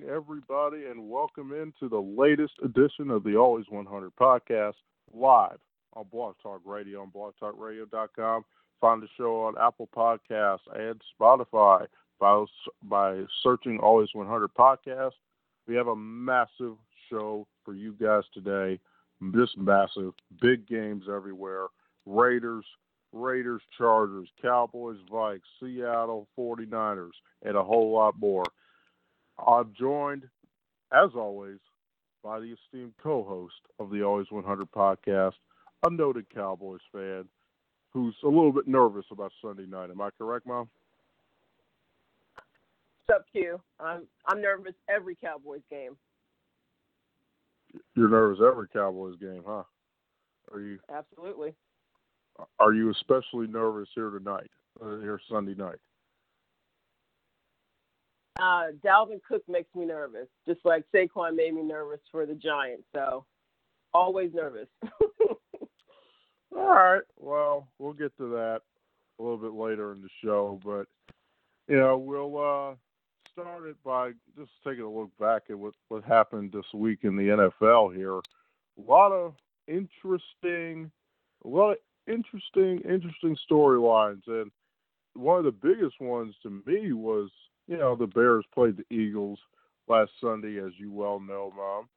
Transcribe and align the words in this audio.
Evening, 0.00 0.14
everybody, 0.14 0.86
and 0.86 1.08
welcome 1.08 1.52
into 1.52 1.88
the 1.88 2.00
latest 2.00 2.54
edition 2.64 3.10
of 3.10 3.24
the 3.24 3.36
Always 3.36 3.66
100 3.68 4.12
podcast, 4.16 4.74
live 5.12 5.58
on 5.94 6.06
Blog 6.10 6.36
Talk 6.42 6.60
Radio 6.64 7.02
on 7.02 7.10
blogtalkradio.com. 7.10 8.44
Find 8.80 9.02
the 9.02 9.08
show 9.16 9.42
on 9.42 9.54
Apple 9.60 9.88
Podcasts 9.94 10.60
and 10.74 11.00
Spotify 11.20 11.86
by, 12.18 12.44
by 12.84 13.22
searching 13.42 13.78
Always 13.78 14.08
100 14.12 14.54
Podcast. 14.54 15.12
We 15.66 15.74
have 15.74 15.88
a 15.88 15.96
massive 15.96 16.76
show 17.10 17.46
for 17.64 17.74
you 17.74 17.94
guys 18.00 18.24
today. 18.32 18.78
Just 19.34 19.58
massive, 19.58 20.12
big 20.40 20.66
games 20.66 21.04
everywhere. 21.12 21.66
Raiders, 22.06 22.64
Raiders, 23.12 23.62
Chargers, 23.76 24.28
Cowboys, 24.40 24.98
Vikes, 25.10 25.40
Seattle 25.60 26.28
49ers, 26.38 27.10
and 27.42 27.56
a 27.56 27.64
whole 27.64 27.92
lot 27.92 28.18
more. 28.18 28.44
I'm 29.46 29.72
joined, 29.78 30.24
as 30.92 31.10
always, 31.14 31.58
by 32.22 32.40
the 32.40 32.54
esteemed 32.54 32.92
co 33.02 33.24
host 33.24 33.54
of 33.78 33.90
the 33.90 34.02
Always 34.02 34.30
100 34.30 34.70
podcast, 34.70 35.34
a 35.84 35.90
noted 35.90 36.26
Cowboys 36.34 36.80
fan 36.92 37.24
who's 37.92 38.14
a 38.22 38.28
little 38.28 38.52
bit 38.52 38.68
nervous 38.68 39.06
about 39.10 39.32
Sunday 39.42 39.66
night. 39.66 39.90
Am 39.90 40.00
I 40.00 40.10
correct, 40.16 40.46
Mom? 40.46 40.68
What's 43.06 43.20
up, 43.20 43.26
Q? 43.32 43.60
I'm, 43.80 44.06
I'm 44.26 44.40
nervous 44.40 44.74
every 44.88 45.16
Cowboys 45.16 45.62
game. 45.68 45.96
You're 47.96 48.08
nervous 48.08 48.40
every 48.44 48.68
Cowboys 48.68 49.16
game, 49.20 49.42
huh? 49.46 49.64
Are 50.52 50.60
you? 50.60 50.78
Absolutely. 50.92 51.54
Are 52.58 52.72
you 52.72 52.90
especially 52.90 53.46
nervous 53.46 53.88
here 53.94 54.10
tonight, 54.10 54.50
uh, 54.80 54.98
here 54.98 55.20
Sunday 55.28 55.54
night? 55.54 55.78
Uh, 58.40 58.72
Dalvin 58.84 59.20
Cook 59.26 59.42
makes 59.48 59.74
me 59.74 59.84
nervous, 59.84 60.28
just 60.46 60.60
like 60.64 60.84
Saquon 60.94 61.36
made 61.36 61.54
me 61.54 61.62
nervous 61.62 62.00
for 62.10 62.26
the 62.26 62.34
Giants. 62.34 62.84
So, 62.94 63.24
always 63.92 64.32
nervous. 64.32 64.68
All 66.56 66.66
right. 66.66 67.02
Well, 67.16 67.68
we'll 67.78 67.92
get 67.92 68.16
to 68.16 68.30
that 68.30 68.62
a 69.18 69.22
little 69.22 69.38
bit 69.38 69.52
later 69.52 69.92
in 69.92 70.00
the 70.00 70.08
show, 70.24 70.58
but 70.64 70.86
you 71.68 71.76
know, 71.76 71.98
we'll 71.98 72.36
uh, 72.38 72.74
start 73.32 73.68
it 73.68 73.76
by 73.84 74.12
just 74.36 74.50
taking 74.66 74.84
a 74.84 74.90
look 74.90 75.10
back 75.18 75.42
at 75.50 75.58
what 75.58 75.74
what 75.88 76.04
happened 76.04 76.52
this 76.52 76.64
week 76.74 77.00
in 77.02 77.16
the 77.16 77.50
NFL. 77.60 77.94
Here, 77.94 78.14
a 78.14 78.22
lot 78.90 79.12
of 79.12 79.34
interesting, 79.68 80.90
a 81.44 81.48
lot 81.48 81.72
of 81.72 81.78
interesting, 82.06 82.80
interesting 82.90 83.36
storylines, 83.50 84.22
and 84.26 84.50
one 85.14 85.38
of 85.38 85.44
the 85.44 85.52
biggest 85.52 86.00
ones 86.00 86.34
to 86.42 86.62
me 86.66 86.92
was 86.92 87.30
you 87.70 87.78
know, 87.78 87.94
the 87.94 88.08
Bears 88.08 88.44
played 88.52 88.76
the 88.76 88.94
Eagles 88.94 89.38
last 89.86 90.10
Sunday, 90.20 90.58
as 90.58 90.72
you 90.76 90.90
well 90.90 91.20
know, 91.20 91.52
Mom. 91.56 91.88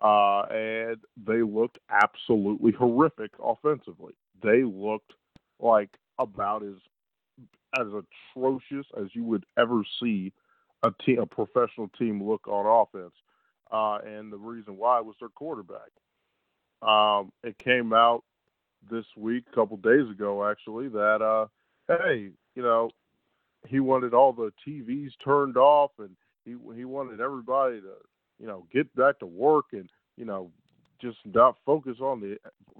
Uh, 0.00 0.42
and 0.54 0.98
they 1.26 1.42
looked 1.42 1.78
absolutely 1.90 2.70
horrific 2.70 3.32
offensively. 3.42 4.14
They 4.40 4.62
looked 4.62 5.12
like 5.58 5.90
about 6.20 6.62
as 6.62 6.76
as 7.78 7.86
atrocious 7.88 8.86
as 8.98 9.08
you 9.12 9.24
would 9.24 9.44
ever 9.58 9.82
see 10.00 10.32
a 10.84 10.92
team, 11.04 11.18
a 11.18 11.26
professional 11.26 11.88
team 11.98 12.22
look 12.22 12.46
on 12.46 12.64
offense. 12.64 13.12
Uh, 13.72 13.98
and 14.06 14.32
the 14.32 14.38
reason 14.38 14.76
why 14.76 15.00
was 15.00 15.16
their 15.18 15.28
quarterback. 15.28 15.90
Um, 16.80 17.32
it 17.42 17.58
came 17.58 17.92
out 17.92 18.22
this 18.88 19.04
week, 19.16 19.44
a 19.52 19.54
couple 19.54 19.76
days 19.78 20.08
ago, 20.08 20.48
actually, 20.48 20.88
that 20.88 21.20
uh, 21.20 21.46
hey, 21.88 22.30
you 22.54 22.62
know, 22.62 22.90
he 23.66 23.80
wanted 23.80 24.14
all 24.14 24.32
the 24.32 24.52
TVs 24.66 25.10
turned 25.24 25.56
off 25.56 25.90
and 25.98 26.10
he 26.44 26.56
he 26.74 26.84
wanted 26.84 27.20
everybody 27.20 27.80
to 27.80 27.94
you 28.38 28.46
know 28.46 28.66
get 28.72 28.94
back 28.94 29.18
to 29.18 29.26
work 29.26 29.66
and 29.72 29.88
you 30.16 30.24
know 30.24 30.50
just 31.00 31.18
not 31.24 31.56
focus 31.64 31.98
on 32.00 32.20
the 32.20 32.36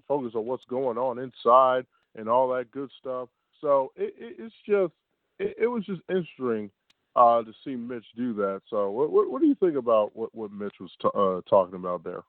focus 0.07 0.33
on 0.35 0.47
what's 0.47 0.65
going 0.65 0.99
on 0.99 1.19
inside 1.19 1.87
and 2.17 2.29
all 2.29 2.49
that 2.49 2.71
good 2.71 2.91
stuff. 2.99 3.29
So 3.61 3.93
it, 3.97 4.15
it, 4.19 4.37
it's 4.39 4.55
just 4.67 4.93
it, 5.39 5.57
it, 5.63 5.67
was 5.67 5.85
just 5.85 6.01
interesting 6.09 6.71
uh, 7.17 7.43
to 7.43 7.53
see 7.65 7.77
Mitch 7.77 8.05
do 8.17 8.35
that. 8.35 8.63
So 8.69 8.91
what, 8.91 9.11
what, 9.11 9.31
what 9.31 9.41
do 9.41 9.49
you 9.49 9.55
think 9.57 9.77
about 9.77 10.15
what 10.17 10.35
what 10.35 10.53
Mitch 10.53 10.75
was 10.81 10.91
t- 11.01 11.09
uh, 11.15 11.41
talking 11.49 11.77
about 11.77 12.05
there? 12.05 12.23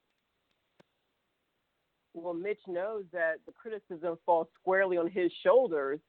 Well, 2.13 2.33
Mitch 2.33 2.59
knows 2.67 3.05
that 3.13 3.35
the 3.45 3.51
criticism 3.51 4.17
falls 4.25 4.47
squarely 4.59 4.97
on 4.97 5.09
his 5.09 5.31
shoulders 5.43 5.99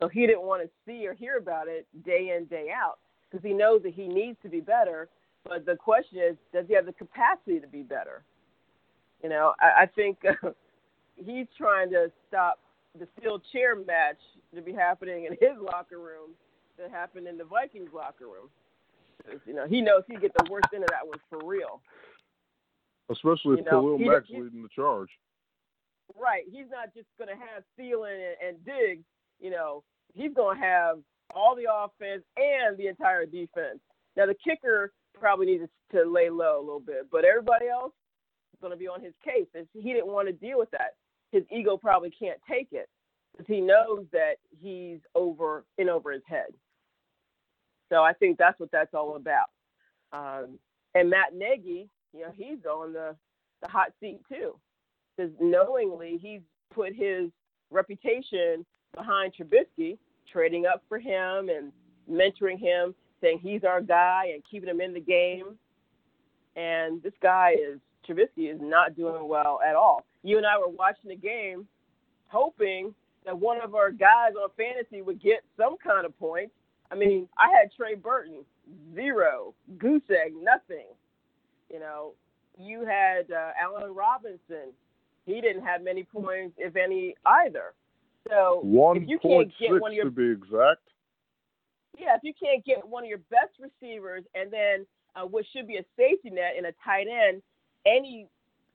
so 0.00 0.08
he 0.08 0.26
didn't 0.26 0.42
want 0.42 0.62
to 0.62 0.70
see 0.86 1.06
or 1.06 1.14
hear 1.14 1.36
about 1.36 1.68
it 1.68 1.86
day 2.04 2.34
in, 2.36 2.46
day 2.46 2.68
out 2.74 2.98
because 3.30 3.46
he 3.46 3.52
knows 3.52 3.82
that 3.82 3.92
he 3.92 4.08
needs 4.08 4.38
to 4.42 4.48
be 4.48 4.60
better. 4.60 5.08
But 5.44 5.66
the 5.66 5.76
question 5.76 6.18
is, 6.18 6.36
does 6.52 6.66
he 6.68 6.74
have 6.74 6.86
the 6.86 6.92
capacity 6.92 7.60
to 7.60 7.66
be 7.66 7.82
better? 7.82 8.24
You 9.22 9.28
know, 9.28 9.52
I, 9.60 9.82
I 9.82 9.86
think 9.86 10.18
uh, 10.28 10.50
he's 11.16 11.46
trying 11.56 11.90
to 11.90 12.10
stop 12.28 12.60
the 12.98 13.06
steel 13.18 13.40
chair 13.52 13.76
match 13.76 14.18
to 14.54 14.62
be 14.62 14.72
happening 14.72 15.26
in 15.26 15.32
his 15.32 15.56
locker 15.60 15.98
room 15.98 16.30
that 16.78 16.90
happened 16.90 17.28
in 17.28 17.36
the 17.36 17.44
Vikings 17.44 17.90
locker 17.94 18.26
room. 18.26 18.48
You 19.46 19.54
know, 19.54 19.66
he 19.68 19.82
knows 19.82 20.02
he 20.08 20.16
get 20.16 20.32
the 20.32 20.50
worst 20.50 20.68
end 20.74 20.82
of 20.82 20.90
that 20.90 21.06
one 21.06 21.18
for 21.28 21.46
real. 21.46 21.82
Especially 23.10 23.54
if 23.54 23.58
you 23.58 23.64
know, 23.64 23.82
Khalil 23.82 23.98
Mack's 23.98 24.30
leading 24.30 24.62
the 24.62 24.68
charge. 24.74 25.10
Right. 26.18 26.44
He's 26.50 26.66
not 26.70 26.94
just 26.94 27.06
going 27.18 27.28
to 27.28 27.36
have 27.36 27.62
Thielen 27.78 28.16
and, 28.16 28.56
and 28.56 28.64
Diggs 28.64 29.04
you 29.40 29.50
know, 29.50 29.82
he's 30.14 30.32
going 30.34 30.56
to 30.58 30.62
have 30.62 30.98
all 31.34 31.54
the 31.56 31.66
offense 31.72 32.22
and 32.36 32.76
the 32.76 32.88
entire 32.88 33.26
defense. 33.26 33.80
Now, 34.16 34.26
the 34.26 34.34
kicker 34.34 34.92
probably 35.18 35.46
needs 35.46 35.64
to 35.92 36.04
lay 36.04 36.30
low 36.30 36.58
a 36.58 36.64
little 36.64 36.80
bit, 36.80 37.08
but 37.10 37.24
everybody 37.24 37.68
else 37.68 37.92
is 38.52 38.60
going 38.60 38.72
to 38.72 38.78
be 38.78 38.88
on 38.88 39.02
his 39.02 39.14
case. 39.24 39.46
He 39.74 39.92
didn't 39.92 40.08
want 40.08 40.28
to 40.28 40.32
deal 40.32 40.58
with 40.58 40.70
that. 40.72 40.94
His 41.32 41.44
ego 41.50 41.76
probably 41.76 42.10
can't 42.10 42.40
take 42.48 42.68
it 42.72 42.88
because 43.32 43.46
he 43.46 43.60
knows 43.60 44.04
that 44.12 44.34
he's 44.60 44.98
over 45.14 45.64
in 45.78 45.88
over 45.88 46.12
his 46.12 46.22
head. 46.26 46.48
So 47.88 48.02
I 48.02 48.12
think 48.12 48.38
that's 48.38 48.58
what 48.58 48.70
that's 48.72 48.94
all 48.94 49.16
about. 49.16 49.46
Um, 50.12 50.58
and 50.94 51.10
Matt 51.10 51.34
Nagy, 51.34 51.88
you 52.12 52.20
know, 52.22 52.32
he's 52.36 52.64
on 52.64 52.92
the, 52.92 53.14
the 53.62 53.68
hot 53.68 53.92
seat 54.00 54.20
too, 54.28 54.56
because 55.16 55.32
knowingly 55.40 56.18
he's 56.20 56.40
put 56.74 56.94
his 56.94 57.30
reputation 57.70 58.66
behind 58.94 59.32
Trubisky, 59.34 59.98
trading 60.30 60.66
up 60.66 60.82
for 60.88 60.98
him 60.98 61.48
and 61.48 61.72
mentoring 62.10 62.58
him, 62.58 62.94
saying 63.20 63.40
he's 63.42 63.64
our 63.64 63.80
guy 63.80 64.30
and 64.32 64.42
keeping 64.50 64.68
him 64.68 64.80
in 64.80 64.94
the 64.94 65.00
game. 65.00 65.56
And 66.56 67.02
this 67.02 67.12
guy 67.22 67.52
is 67.52 67.78
Trubisky 68.08 68.52
is 68.52 68.60
not 68.60 68.96
doing 68.96 69.28
well 69.28 69.60
at 69.66 69.76
all. 69.76 70.04
You 70.22 70.36
and 70.36 70.46
I 70.46 70.58
were 70.58 70.68
watching 70.68 71.10
the 71.10 71.16
game, 71.16 71.66
hoping 72.28 72.94
that 73.24 73.38
one 73.38 73.60
of 73.60 73.74
our 73.74 73.90
guys 73.90 74.32
on 74.40 74.48
fantasy 74.56 75.02
would 75.02 75.22
get 75.22 75.40
some 75.56 75.76
kind 75.78 76.06
of 76.06 76.18
points. 76.18 76.52
I 76.90 76.94
mean, 76.96 77.28
I 77.38 77.48
had 77.56 77.70
Trey 77.76 77.94
Burton, 77.94 78.44
zero, 78.94 79.54
goose 79.78 80.02
egg, 80.10 80.32
nothing. 80.40 80.86
You 81.70 81.80
know, 81.80 82.12
you 82.58 82.84
had 82.84 83.30
uh, 83.30 83.50
Allen 83.60 83.94
Robinson. 83.94 84.72
He 85.24 85.40
didn't 85.40 85.62
have 85.62 85.82
many 85.82 86.02
points, 86.02 86.56
if 86.58 86.74
any, 86.76 87.14
either. 87.24 87.74
So 88.28 88.60
one 88.62 88.98
if 88.98 89.08
you 89.08 89.18
can't 89.18 89.52
get 89.58 89.80
one 89.80 89.92
of 89.92 89.96
your 89.96 90.04
to 90.04 90.10
be 90.10 90.30
exact. 90.30 90.82
Yeah, 91.98 92.14
if 92.14 92.22
you 92.22 92.32
can't 92.40 92.64
get 92.64 92.86
one 92.86 93.04
of 93.04 93.08
your 93.08 93.18
best 93.30 93.58
receivers 93.58 94.24
and 94.34 94.52
then 94.52 94.86
uh, 95.16 95.26
what 95.26 95.44
should 95.52 95.66
be 95.66 95.76
a 95.76 95.84
safety 95.96 96.30
net 96.30 96.54
and 96.56 96.66
a 96.66 96.72
tight 96.84 97.06
end, 97.08 97.42
any 97.86 98.26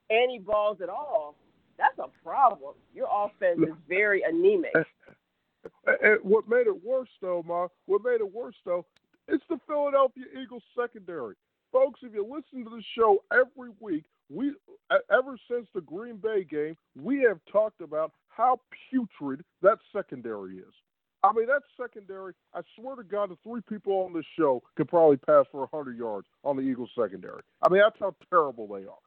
any 0.10 0.40
balls 0.40 0.80
at 0.82 0.90
all, 0.90 1.36
that's 1.78 1.98
a 2.00 2.10
problem. 2.24 2.76
Your 2.94 3.08
offense 3.12 3.60
is 3.60 3.76
very 3.90 4.24
anemic. 4.24 4.74
And 5.86 6.20
what 6.22 6.48
made 6.48 6.68
it 6.68 6.84
worse, 6.84 7.10
though, 7.22 7.44
Ma, 7.46 7.68
what 7.86 8.04
made 8.04 8.22
it 8.22 8.34
worse, 8.34 8.56
though, 8.66 8.86
it's 9.28 9.44
the 9.50 9.58
Philadelphia 9.66 10.26
Eagles 10.40 10.64
secondary. 10.80 11.36
Folks, 11.72 12.02
if 12.04 12.14
you 12.14 12.24
listen 12.24 12.64
to 12.64 12.76
the 12.76 12.84
show 12.96 13.24
every 13.32 13.72
week, 13.80 14.06
we 14.30 14.54
ever 15.12 15.38
since 15.50 15.68
the 15.74 15.82
Green 15.82 16.18
Bay 16.18 16.44
game, 16.44 16.78
we 17.00 17.22
have 17.22 17.40
talked 17.52 17.82
about 17.82 18.14
how 18.36 18.60
putrid 18.90 19.44
that 19.62 19.78
secondary 19.94 20.58
is. 20.58 20.74
I 21.24 21.34
mean, 21.34 21.48
that 21.48 21.64
secondary, 21.80 22.34
I 22.54 22.62
swear 22.76 22.96
to 22.96 23.04
God, 23.04 23.32
the 23.32 23.38
three 23.44 23.62
people 23.68 23.94
on 24.06 24.14
this 24.14 24.26
show 24.38 24.62
could 24.76 24.88
probably 24.88 25.18
pass 25.18 25.46
for 25.52 25.62
100 25.62 25.98
yards 25.98 26.28
on 26.44 26.56
the 26.56 26.62
Eagles 26.62 26.92
secondary. 27.00 27.42
I 27.64 27.70
mean, 27.70 27.82
that's 27.82 28.00
how 28.00 28.14
terrible 28.30 28.68
they 28.68 28.86
are. 28.86 29.02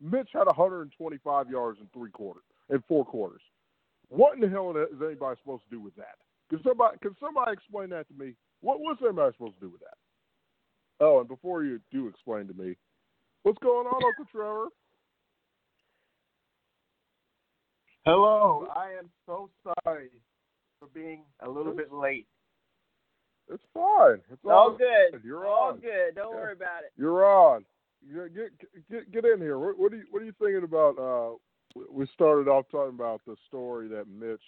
Mitch 0.00 0.30
had 0.32 0.46
125 0.46 1.50
yards 1.50 1.78
in 1.80 1.86
three 1.94 2.10
quarters, 2.10 2.42
in 2.70 2.82
four 2.88 3.04
quarters. 3.04 3.42
What 4.08 4.34
in 4.34 4.40
the 4.40 4.48
hell 4.48 4.74
is 4.76 5.00
anybody 5.00 5.38
supposed 5.40 5.62
to 5.64 5.70
do 5.70 5.80
with 5.80 5.94
that? 5.96 6.18
Can 6.50 6.60
somebody, 6.66 6.98
can 7.00 7.14
somebody 7.20 7.52
explain 7.52 7.90
that 7.90 8.08
to 8.08 8.14
me? 8.14 8.34
What, 8.60 8.80
was 8.80 8.96
anybody 9.00 9.32
supposed 9.36 9.54
to 9.60 9.66
do 9.66 9.70
with 9.70 9.80
that? 9.80 9.96
Oh, 11.00 11.20
and 11.20 11.28
before 11.28 11.62
you 11.62 11.80
do 11.92 12.08
explain 12.08 12.48
to 12.48 12.54
me, 12.54 12.76
what's 13.44 13.58
going 13.62 13.86
on, 13.86 14.02
Uncle 14.04 14.26
Trevor? 14.32 14.66
Hello, 18.04 18.66
I 18.74 18.98
am 18.98 19.08
so 19.26 19.48
sorry 19.62 20.08
for 20.80 20.88
being 20.92 21.22
a 21.40 21.48
little 21.48 21.72
bit 21.72 21.92
late. 21.92 22.26
It's 23.48 23.62
fine. 23.72 24.18
It's 24.32 24.44
all, 24.44 24.50
all 24.50 24.76
good. 24.76 25.22
You're 25.22 25.46
all 25.46 25.70
on. 25.70 25.78
good. 25.78 26.16
Don't 26.16 26.34
yeah. 26.34 26.40
worry 26.40 26.52
about 26.52 26.82
it. 26.82 26.92
You're 26.96 27.24
on. 27.24 27.64
Get 28.12 28.50
get 28.90 29.12
get 29.12 29.24
in 29.24 29.38
here. 29.38 29.56
What, 29.56 29.78
what 29.78 29.92
are 29.92 29.96
you 29.96 30.04
What 30.10 30.22
are 30.22 30.24
you 30.24 30.34
thinking 30.40 30.64
about? 30.64 30.98
Uh, 30.98 31.80
we 31.92 32.08
started 32.12 32.48
off 32.48 32.66
talking 32.72 32.96
about 32.96 33.20
the 33.24 33.36
story 33.46 33.86
that 33.88 34.06
Mitch 34.08 34.42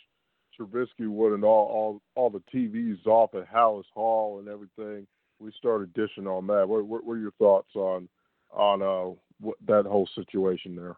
Trubisky 0.58 1.06
wanted 1.06 1.44
all 1.44 1.66
all 1.66 2.02
all 2.16 2.30
the 2.30 2.42
TVs 2.52 3.06
off 3.06 3.34
at 3.36 3.48
Halas 3.48 3.84
Hall 3.94 4.40
and 4.40 4.48
everything. 4.48 5.06
We 5.38 5.52
started 5.56 5.94
dishing 5.94 6.26
on 6.26 6.48
that. 6.48 6.68
What 6.68 6.84
What, 6.86 7.02
are 7.08 7.18
your 7.18 7.30
thoughts 7.32 7.76
on 7.76 8.08
on 8.52 8.82
uh 8.82 9.14
what, 9.40 9.58
that 9.68 9.86
whole 9.86 10.08
situation 10.16 10.74
there? 10.74 10.96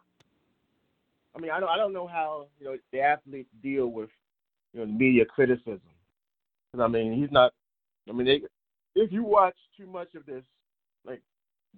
I 1.37 1.39
mean, 1.39 1.51
I 1.51 1.59
don't 1.59 1.69
I 1.69 1.77
don't 1.77 1.93
know 1.93 2.07
how 2.07 2.47
you 2.59 2.65
know 2.65 2.77
the 2.91 2.99
athletes 2.99 3.49
deal 3.61 3.87
with 3.87 4.09
you 4.73 4.79
know 4.79 4.85
media 4.87 5.23
criticism. 5.23 5.81
Because 6.71 6.83
I 6.83 6.87
mean, 6.87 7.13
he's 7.13 7.31
not. 7.31 7.53
I 8.09 8.13
mean, 8.13 8.25
they, 8.25 8.41
if 8.99 9.11
you 9.11 9.23
watch 9.23 9.55
too 9.77 9.85
much 9.85 10.15
of 10.15 10.25
this, 10.25 10.43
like 11.05 11.21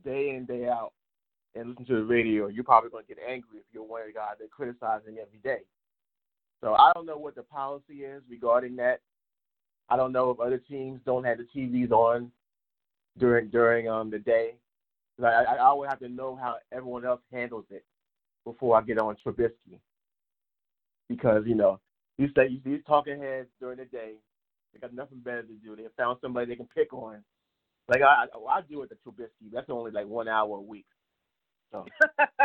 day 0.06 0.30
in 0.30 0.46
day 0.46 0.68
out, 0.70 0.94
and 1.56 1.70
listen 1.70 1.86
to 1.86 1.96
the 1.96 2.04
radio, 2.04 2.48
you're 2.48 2.64
probably 2.64 2.90
going 2.90 3.04
to 3.06 3.14
get 3.14 3.24
angry 3.28 3.60
if 3.60 3.66
you're 3.74 3.84
one 3.84 4.02
of 4.02 4.08
the 4.08 4.14
guys 4.14 4.36
that 4.40 4.50
criticizing 4.50 5.18
every 5.20 5.40
day. 5.44 5.64
So 6.62 6.76
I 6.76 6.92
don't 6.94 7.06
know 7.06 7.18
what 7.18 7.36
the 7.36 7.44
policy 7.44 8.04
is 8.04 8.22
regarding 8.30 8.78
that. 8.78 9.02
I 9.90 9.98
don't 9.98 10.14
know 10.14 10.30
if 10.30 10.40
other 10.40 10.58
teams 10.58 11.02
don't 11.06 11.26
have 11.26 11.38
the 11.38 11.48
TVs 11.56 11.92
on 11.92 12.32
during 13.18 13.50
during 13.50 13.90
um 13.90 14.10
the 14.10 14.20
day. 14.20 14.56
I, 15.22 15.26
I 15.26 15.56
I 15.56 15.74
would 15.74 15.90
have 15.90 16.00
to 16.00 16.08
know 16.08 16.38
how 16.42 16.56
everyone 16.72 17.04
else 17.06 17.20
handles 17.30 17.66
it 17.70 17.84
before 18.52 18.78
I 18.78 18.82
get 18.82 19.00
on 19.00 19.16
Trubisky. 19.26 19.80
Because 21.08 21.44
you 21.46 21.56
know 21.56 21.80
you 22.18 22.28
these 22.36 22.60
these 22.64 22.82
talking 22.88 23.20
heads 23.20 23.48
during 23.60 23.78
the 23.78 23.86
day, 23.86 24.14
they 24.74 24.80
got 24.80 24.94
nothing 24.94 25.20
better 25.20 25.44
to 25.44 25.54
do. 25.54 25.76
They 25.76 25.84
found 25.98 26.18
somebody 26.22 26.48
they 26.48 26.56
can 26.56 26.68
pick 26.76 26.94
on. 26.94 27.24
Like 27.88 28.02
I 28.02 28.26
I, 28.34 28.58
I 28.58 28.62
do 28.70 28.84
it 28.84 28.90
to 28.90 28.96
Trubisky. 28.96 29.52
That's 29.52 29.70
only 29.70 29.92
like 29.92 30.08
one 30.08 30.28
hour 30.28 30.58
a 30.58 30.62
week. 30.62 30.86
So 31.72 31.86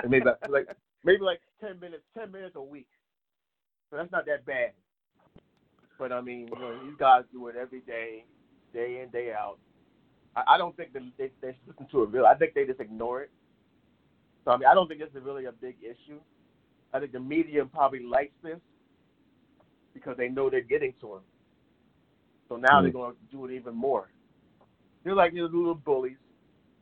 maybe 0.08 0.24
like 0.48 0.68
maybe 1.04 1.22
like 1.22 1.40
ten 1.60 1.80
minutes 1.80 2.04
ten 2.16 2.30
minutes 2.30 2.56
a 2.56 2.62
week. 2.62 2.88
So 3.90 3.96
that's 3.96 4.12
not 4.12 4.26
that 4.26 4.46
bad. 4.46 4.72
But 5.98 6.12
I 6.12 6.20
mean, 6.20 6.48
you 6.52 6.58
know, 6.58 6.84
these 6.84 6.96
guys 6.98 7.22
do 7.32 7.48
it 7.48 7.56
every 7.56 7.80
day, 7.80 8.24
day 8.72 9.00
in, 9.02 9.10
day 9.10 9.32
out. 9.32 9.58
I, 10.36 10.54
I 10.54 10.58
don't 10.58 10.76
think 10.76 10.92
they, 10.92 11.00
they 11.18 11.30
they 11.40 11.56
listen 11.66 11.86
to 11.92 12.02
it 12.02 12.10
real. 12.10 12.26
I 12.26 12.34
think 12.34 12.54
they 12.54 12.64
just 12.64 12.80
ignore 12.80 13.22
it. 13.22 13.30
So 14.44 14.50
I 14.50 14.56
mean, 14.56 14.66
I 14.66 14.74
don't 14.74 14.88
think 14.88 15.00
it's 15.00 15.14
really 15.14 15.46
a 15.46 15.52
big 15.52 15.76
issue. 15.82 16.20
I 16.92 17.00
think 17.00 17.12
the 17.12 17.20
media 17.20 17.64
probably 17.64 18.04
likes 18.04 18.34
this 18.42 18.58
because 19.94 20.16
they 20.16 20.28
know 20.28 20.50
they're 20.50 20.60
getting 20.60 20.92
to 21.00 21.14
him. 21.14 21.20
So 22.48 22.56
now 22.56 22.68
mm-hmm. 22.68 22.82
they're 22.84 22.92
going 22.92 23.14
to 23.14 23.36
do 23.36 23.44
it 23.46 23.52
even 23.52 23.74
more. 23.74 24.10
They're 25.02 25.14
like 25.14 25.32
these 25.32 25.42
little 25.42 25.74
bullies. 25.74 26.16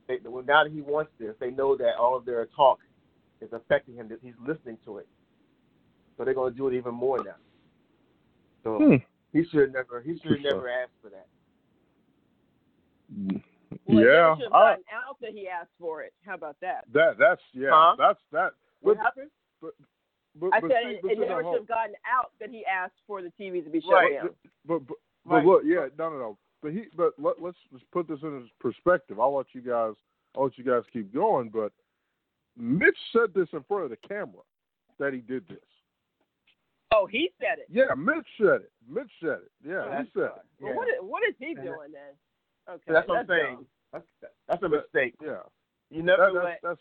They, 0.09 0.19
now 0.25 0.65
that 0.65 0.73
he 0.73 0.81
wants 0.81 1.13
this, 1.19 1.35
they 1.41 1.51
know 1.51 1.77
that 1.77 1.95
all 1.99 2.17
of 2.17 2.25
their 2.25 2.47
talk 2.57 2.81
is 3.41 3.51
affecting 3.53 3.95
him. 3.95 4.09
That 4.09 4.19
he's 4.23 4.35
listening 4.47 4.79
to 4.85 4.99
it. 4.99 5.09
So 6.17 6.25
they're 6.25 6.35
going 6.35 6.53
to 6.53 6.57
do 6.57 6.69
it 6.69 6.75
even 6.75 6.95
more 6.95 7.19
now. 7.19 7.37
So 8.65 8.79
hmm. 8.79 8.95
he 9.33 9.45
should 9.51 9.73
never 9.73 10.01
he 10.03 10.19
should 10.23 10.43
never 10.43 10.69
ask 10.69 10.91
for 11.03 11.11
that. 11.11 11.27
Well, 13.87 14.05
yeah, 14.05 14.37
should 14.37 14.45
have 14.45 14.53
gotten 14.53 14.85
out 14.93 15.17
that 15.21 15.33
he 15.33 15.49
asked 15.49 15.75
for 15.79 16.03
it. 16.03 16.13
How 16.25 16.35
about 16.35 16.57
that? 16.61 16.85
That 16.93 17.17
that's 17.19 17.43
yeah, 17.53 17.71
huh? 17.73 17.97
that's 17.99 18.21
that. 18.31 18.53
What 18.81 18.97
but, 18.97 19.03
happened? 19.03 19.31
But, 19.61 19.75
but, 20.39 20.51
I 20.55 20.61
but 20.61 20.71
said 20.71 20.83
see, 20.85 21.09
it, 21.09 21.19
it 21.19 21.29
never 21.29 21.43
should 21.43 21.61
have 21.61 21.69
gotten 21.69 21.95
out 22.07 22.33
that 22.41 22.51
he 22.51 22.65
asked 22.65 23.01
for 23.07 23.23
the 23.23 23.33
TV 23.41 23.65
to 23.65 23.71
be 23.71 23.81
shut 23.81 23.93
right. 23.93 24.15
down. 24.15 24.31
But 24.67 24.87
but, 24.87 24.97
but 25.27 25.35
right. 25.35 25.47
look, 25.47 25.63
yeah, 25.65 25.87
no, 25.99 26.11
no, 26.11 26.19
no. 26.19 26.39
But 26.63 26.73
he, 26.73 26.85
but 26.97 27.13
let, 27.19 27.43
let's 27.43 27.59
let's 27.73 27.85
put 27.93 28.09
this 28.09 28.21
in 28.23 28.49
perspective. 28.61 29.19
I'll 29.19 29.37
let 29.37 29.47
you 29.53 29.61
guys, 29.61 29.95
I'll 30.37 30.45
let 30.45 30.59
you 30.59 30.65
guys 30.65 30.83
keep 30.93 31.13
going. 31.13 31.49
But 31.49 31.73
Mitch 32.57 32.97
said 33.13 33.35
this 33.35 33.49
in 33.53 33.65
front 33.65 33.85
of 33.85 33.91
the 33.91 33.97
camera 34.09 34.43
that 34.99 35.13
he 35.13 35.21
did 35.21 35.47
this. 35.49 35.59
Oh, 36.95 37.07
he 37.07 37.31
said 37.41 37.59
it. 37.59 37.67
Yeah, 37.71 37.95
Mitch 37.97 38.27
said 38.39 38.63
it. 38.63 38.73
Mitch 38.89 39.11
said 39.21 39.39
it. 39.43 39.51
Yeah, 39.67 39.85
oh, 39.87 40.03
he 40.03 40.11
said 40.15 40.25
it. 40.25 40.45
Well, 40.61 40.71
yeah. 40.71 40.77
what 40.77 40.89
is, 40.89 40.95
what 41.01 41.23
is 41.29 41.35
he 41.39 41.55
doing 41.55 41.91
then? 41.93 42.15
Okay, 42.71 42.93
that's 42.93 43.09
what 43.09 43.19
I'm 43.19 43.27
saying. 43.27 43.57
Dumb. 43.57 43.67
That's 43.93 44.05
that's 44.49 44.63
a 44.63 44.69
mistake. 44.69 45.15
Yeah. 45.23 45.43
You 45.91 46.03
never 46.03 46.31
that, 46.33 46.45
let 46.45 46.61
that's, 46.63 46.81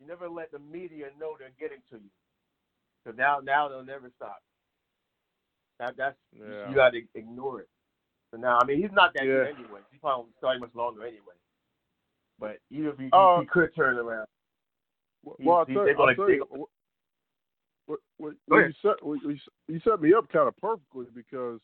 you 0.00 0.06
never 0.06 0.28
let 0.28 0.52
the 0.52 0.58
media 0.58 1.06
know 1.18 1.34
they're 1.38 1.50
getting 1.58 1.82
to 1.90 1.96
you. 1.96 2.10
So 3.04 3.12
now 3.16 3.40
now 3.42 3.68
they'll 3.68 3.84
never 3.84 4.10
stop. 4.16 4.38
That 5.80 5.96
that's 5.96 6.16
yeah. 6.32 6.68
you 6.68 6.74
got 6.74 6.90
to 6.90 7.02
ignore 7.14 7.60
it. 7.60 7.68
So 8.30 8.36
now 8.38 8.58
I 8.60 8.64
mean 8.64 8.80
he's 8.80 8.92
not 8.92 9.12
that 9.14 9.24
yeah. 9.24 9.32
good 9.32 9.56
anyway. 9.58 9.80
He's 9.90 10.00
probably 10.00 10.24
won't 10.24 10.34
starting 10.38 10.60
much 10.60 10.74
longer 10.74 11.02
anyway. 11.02 11.34
But 12.38 12.58
even 12.70 12.86
if 12.88 12.98
he, 12.98 13.08
uh, 13.12 13.40
he 13.40 13.46
could 13.46 13.74
turn 13.74 13.98
around. 13.98 14.26
Well, 15.24 15.36
he, 15.38 15.48
I'll 15.48 15.84
they're 15.84 15.98
I'll 15.98 16.14
tell 16.14 16.30
you, 16.30 16.44
what, 17.86 18.00
what, 18.18 18.34
what 18.46 18.58
you, 18.58 18.72
set, 18.82 19.04
what, 19.04 19.18
you 19.68 19.80
set 19.82 20.00
me 20.00 20.12
up 20.14 20.30
kind 20.32 20.48
of 20.48 20.56
perfectly 20.58 21.06
because 21.14 21.60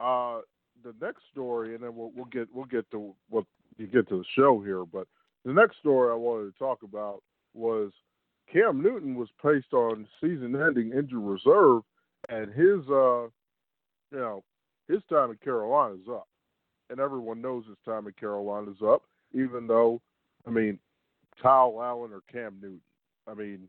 uh, 0.00 0.40
the 0.82 0.94
next 1.00 1.22
story, 1.30 1.74
and 1.74 1.82
then 1.82 1.94
we'll, 1.94 2.12
we'll 2.14 2.26
get 2.26 2.48
we'll 2.52 2.64
get 2.64 2.90
to 2.90 3.14
what 3.28 3.44
you 3.76 3.86
get 3.86 4.08
to 4.08 4.18
the 4.18 4.24
show 4.36 4.60
here. 4.60 4.84
But 4.84 5.06
the 5.44 5.52
next 5.52 5.78
story 5.78 6.10
I 6.10 6.16
wanted 6.16 6.52
to 6.52 6.58
talk 6.58 6.82
about 6.82 7.22
was 7.54 7.92
Cam 8.52 8.82
Newton 8.82 9.14
was 9.14 9.28
placed 9.40 9.72
on 9.72 10.06
season-ending 10.20 10.92
injury 10.92 11.20
reserve, 11.20 11.82
and 12.28 12.52
his 12.52 12.88
uh, 12.88 13.24
you 14.10 14.18
know 14.18 14.42
his 14.88 15.00
time 15.10 15.30
in 15.30 15.36
Carolina 15.36 15.94
is 15.94 16.08
up, 16.08 16.28
and 16.90 17.00
everyone 17.00 17.40
knows 17.40 17.64
his 17.66 17.76
time 17.84 18.06
in 18.06 18.12
Carolina 18.14 18.70
is 18.70 18.82
up. 18.84 19.02
Even 19.34 19.66
though, 19.66 20.00
I 20.46 20.50
mean, 20.50 20.78
Kyle 21.42 21.78
Allen 21.82 22.12
or 22.12 22.22
Cam 22.32 22.56
Newton. 22.60 22.80
I 23.26 23.34
mean, 23.34 23.68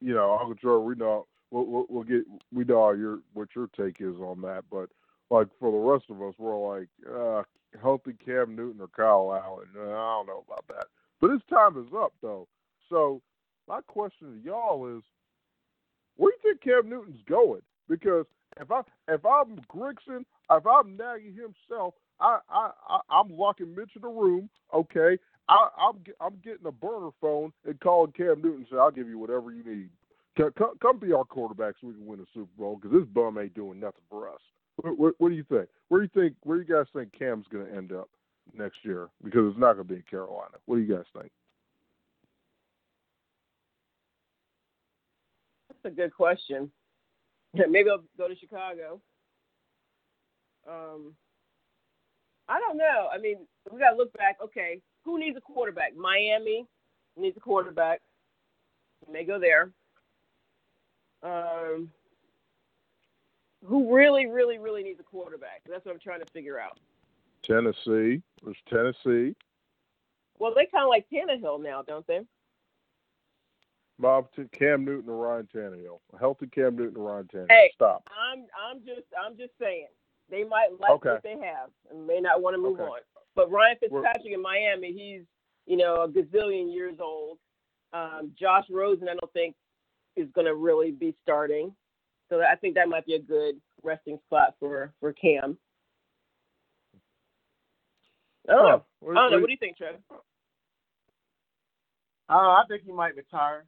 you 0.00 0.12
know, 0.12 0.36
Uncle 0.38 0.54
Joe, 0.54 0.80
we 0.80 0.94
know 0.94 1.26
we'll, 1.50 1.64
we'll, 1.64 1.86
we'll 1.88 2.04
get 2.04 2.24
we 2.52 2.64
know 2.64 2.90
your 2.90 3.20
what 3.32 3.48
your 3.54 3.68
take 3.68 4.00
is 4.00 4.16
on 4.16 4.40
that, 4.42 4.64
but 4.70 4.90
like 5.30 5.48
for 5.58 5.72
the 5.72 5.78
rest 5.78 6.04
of 6.10 6.22
us, 6.22 6.34
we're 6.38 6.78
like 6.78 6.88
uh, 7.10 7.42
healthy 7.82 8.14
Cam 8.24 8.54
Newton 8.56 8.80
or 8.80 8.88
Kyle 8.88 9.32
Allen. 9.32 9.68
Uh, 9.76 9.82
I 9.82 10.16
don't 10.16 10.26
know 10.26 10.44
about 10.46 10.66
that, 10.68 10.86
but 11.20 11.30
his 11.30 11.40
time 11.50 11.76
is 11.78 11.92
up 11.96 12.12
though. 12.22 12.48
So 12.88 13.20
my 13.68 13.80
question 13.86 14.34
to 14.34 14.44
y'all 14.44 14.96
is, 14.96 15.02
where 16.16 16.32
do 16.32 16.48
you 16.48 16.54
think 16.54 16.62
Cam 16.62 16.88
Newton's 16.90 17.22
going? 17.28 17.62
Because 17.88 18.26
if 18.60 18.70
I 18.70 18.80
if 19.08 19.24
I'm 19.24 19.60
Grigson, 19.72 20.24
if 20.50 20.66
I'm 20.66 20.96
Nagy 20.96 21.34
himself, 21.34 21.94
I 22.20 22.38
I, 22.48 22.70
I 22.88 23.00
I'm 23.10 23.36
locking 23.36 23.74
Mitch 23.74 23.90
in 23.96 24.02
the 24.02 24.08
room. 24.08 24.48
Okay, 24.72 25.18
I, 25.48 25.68
I'm 25.78 26.02
I'm 26.20 26.38
getting 26.44 26.66
a 26.66 26.72
burner 26.72 27.10
phone 27.20 27.52
and 27.64 27.78
calling 27.80 28.12
Cam 28.12 28.40
Newton 28.42 28.58
and 28.58 28.66
say 28.70 28.76
I'll 28.76 28.90
give 28.90 29.08
you 29.08 29.18
whatever 29.18 29.52
you 29.52 29.64
need. 29.64 29.90
Come, 30.36 30.74
come 30.82 30.98
be 30.98 31.14
our 31.14 31.24
quarterback 31.24 31.76
so 31.80 31.86
we 31.86 31.94
can 31.94 32.04
win 32.04 32.20
a 32.20 32.24
Super 32.34 32.50
Bowl 32.58 32.76
because 32.76 32.92
this 32.98 33.08
bum 33.14 33.38
ain't 33.38 33.54
doing 33.54 33.80
nothing 33.80 34.02
for 34.10 34.28
us. 34.28 34.40
What, 34.76 34.98
what, 34.98 35.14
what, 35.18 35.28
do 35.30 35.34
you 35.34 35.44
think? 35.44 35.68
Where 35.88 36.00
do 36.00 36.08
you 36.12 36.22
think? 36.22 36.36
Where 36.42 36.58
do 36.58 36.64
you 36.66 36.74
guys 36.74 36.86
think 36.92 37.12
Cam's 37.18 37.46
going 37.50 37.66
to 37.66 37.74
end 37.74 37.92
up 37.92 38.08
next 38.54 38.78
year? 38.82 39.08
Because 39.24 39.50
it's 39.50 39.58
not 39.58 39.74
going 39.74 39.86
to 39.86 39.94
be 39.94 39.96
in 39.96 40.04
Carolina. 40.08 40.56
What 40.66 40.76
do 40.76 40.82
you 40.82 40.94
guys 40.94 41.06
think? 41.18 41.30
That's 45.68 45.92
a 45.92 45.96
good 45.96 46.14
question. 46.14 46.70
Maybe 47.54 47.88
I'll 47.88 48.04
go 48.18 48.28
to 48.28 48.36
Chicago. 48.36 49.00
Um, 50.68 51.14
I 52.48 52.60
don't 52.60 52.76
know. 52.76 53.08
I 53.12 53.18
mean, 53.18 53.46
we 53.70 53.78
got 53.78 53.92
to 53.92 53.96
look 53.96 54.12
back. 54.12 54.36
Okay, 54.42 54.80
who 55.04 55.18
needs 55.18 55.36
a 55.36 55.40
quarterback? 55.40 55.96
Miami 55.96 56.66
needs 57.16 57.36
a 57.36 57.40
quarterback. 57.40 58.00
May 59.10 59.24
go 59.24 59.38
there. 59.38 59.70
Um, 61.22 61.90
who 63.64 63.94
really, 63.94 64.26
really, 64.26 64.58
really 64.58 64.82
needs 64.82 65.00
a 65.00 65.04
quarterback? 65.04 65.62
That's 65.68 65.84
what 65.84 65.92
I'm 65.92 66.00
trying 66.00 66.20
to 66.20 66.30
figure 66.32 66.58
out. 66.58 66.78
Tennessee. 67.42 68.22
There's 68.42 68.56
Tennessee. 68.68 69.34
Well, 70.38 70.52
they 70.54 70.66
kind 70.66 70.84
of 70.84 70.88
like 70.88 71.06
Tannehill 71.12 71.62
now, 71.62 71.82
don't 71.82 72.06
they? 72.06 72.20
Bob, 73.98 74.28
Cam 74.52 74.84
Newton 74.84 75.08
or 75.08 75.16
Ryan 75.16 75.48
Tannehill. 75.54 76.00
A 76.14 76.18
healthy 76.18 76.46
Cam 76.48 76.76
Newton 76.76 77.00
or 77.00 77.12
Ryan 77.12 77.28
Tannehill. 77.32 77.50
Hey, 77.50 77.70
stop. 77.74 78.08
I'm 78.10 78.44
I'm 78.68 78.80
just 78.84 79.06
I'm 79.18 79.36
just 79.38 79.52
saying 79.60 79.86
they 80.30 80.44
might 80.44 80.68
like 80.78 80.90
okay. 80.90 81.10
what 81.10 81.22
they 81.22 81.38
have 81.38 81.70
and 81.90 82.06
may 82.06 82.20
not 82.20 82.42
want 82.42 82.54
to 82.54 82.58
move 82.60 82.80
okay. 82.80 82.90
on. 82.90 82.98
But 83.34 83.50
Ryan 83.50 83.76
Fitzpatrick 83.80 84.24
We're, 84.24 84.34
in 84.34 84.42
Miami, 84.42 84.92
he's 84.92 85.22
you 85.66 85.78
know 85.78 86.02
a 86.02 86.08
gazillion 86.08 86.72
years 86.72 86.96
old. 87.00 87.38
Um, 87.92 88.32
Josh 88.38 88.64
Rosen, 88.70 89.08
I 89.08 89.14
don't 89.14 89.32
think 89.32 89.54
is 90.16 90.28
going 90.34 90.46
to 90.46 90.54
really 90.54 90.90
be 90.90 91.14
starting, 91.22 91.74
so 92.28 92.40
I 92.42 92.56
think 92.56 92.74
that 92.74 92.88
might 92.88 93.06
be 93.06 93.14
a 93.14 93.18
good 93.20 93.56
resting 93.82 94.18
spot 94.26 94.54
for 94.60 94.92
for 95.00 95.12
Cam. 95.12 95.56
I 98.48 98.52
don't 98.52 98.68
know. 98.68 98.84
I 99.10 99.14
don't 99.14 99.30
know. 99.32 99.38
What 99.40 99.46
do 99.46 99.52
you 99.52 99.58
think, 99.58 99.76
Trev? 99.76 99.96
Uh, 102.28 102.32
I 102.32 102.62
think 102.68 102.82
he 102.84 102.92
might 102.92 103.16
retire. 103.16 103.64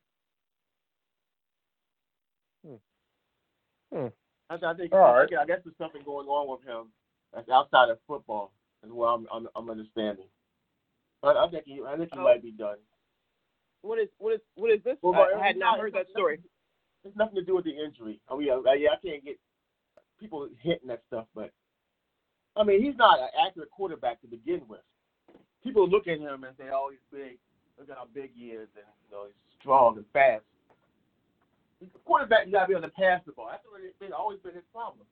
Hmm. 2.67 2.75
Hmm. 3.93 4.07
I, 4.51 4.55
I 4.55 4.75
think 4.75 4.93
All 4.93 5.01
right. 5.15 5.29
I 5.41 5.47
guess 5.47 5.59
there's 5.65 5.77
something 5.79 6.03
going 6.05 6.27
on 6.29 6.49
with 6.51 6.67
him 6.69 6.87
That's 7.35 7.49
outside 7.51 7.91
of 7.91 7.99
football, 8.07 8.53
is 8.85 8.91
what 8.93 9.07
I'm 9.09 9.27
I'm, 9.33 9.49
I'm 9.57 9.71
understanding. 9.71 10.27
But 11.23 11.37
I 11.37 11.49
think 11.49 11.65
he 11.67 11.81
I 11.87 11.97
think 11.97 12.11
he 12.13 12.19
Oh. 12.19 12.23
might 12.25 12.43
be 12.43 12.53
done. 12.53 12.79
What 13.83 13.99
is 13.99 14.09
what 14.19 14.35
is 14.35 14.41
what 14.55 14.73
is 14.73 14.83
this? 14.85 14.97
Well, 15.03 15.15
I, 15.15 15.39
I 15.41 15.47
had 15.47 15.57
not 15.57 15.73
not- 15.73 15.81
heard 15.81 15.93
that 15.95 16.09
story. 16.11 16.39
It's 17.05 17.17
nothing 17.17 17.37
to 17.37 17.45
do 17.45 17.55
with 17.55 17.65
the 17.65 17.77
injury. 17.77 18.21
I 18.29 18.37
mean, 18.37 18.49
yeah, 18.49 18.55
uh, 18.55 18.75
yeah, 18.75 18.91
I 18.91 19.07
can't 19.07 19.25
get 19.25 19.39
people 20.19 20.49
hitting 20.63 20.89
that 20.89 21.03
stuff, 21.07 21.27
but 21.35 21.53
I 22.57 22.65
mean, 22.65 22.83
he's 22.83 22.97
not 22.97 23.21
an 23.21 23.29
accurate 23.47 23.71
quarterback 23.71 24.21
to 24.23 24.27
begin 24.27 24.63
with. 24.69 24.83
People 25.63 25.89
look 25.89 26.09
at 26.09 26.19
him 26.19 26.45
and 26.45 26.57
say, 26.59 26.71
"Oh, 26.73 26.91
he's 26.91 27.07
big. 27.13 27.39
Look 27.79 27.91
at 27.91 27.97
how 27.97 28.07
big 28.13 28.31
he 28.35 28.51
is, 28.51 28.69
and 28.75 28.87
you 29.07 29.11
know, 29.13 29.27
he's 29.27 29.59
strong 29.61 29.97
and 29.97 30.07
fast." 30.13 30.45
He's 31.79 31.91
a 31.95 31.99
quarterback. 32.03 32.47
You 32.47 32.53
got 32.53 32.63
to 32.63 32.69
be 32.69 32.75
able 32.75 32.89
to 32.89 32.95
pass 32.95 33.23
the 33.27 33.33
ball. 33.33 33.49
That's 33.51 33.63
been, 34.01 34.13
always 34.13 34.41
been 34.41 34.55
his 34.55 34.67
problem. 34.73 35.07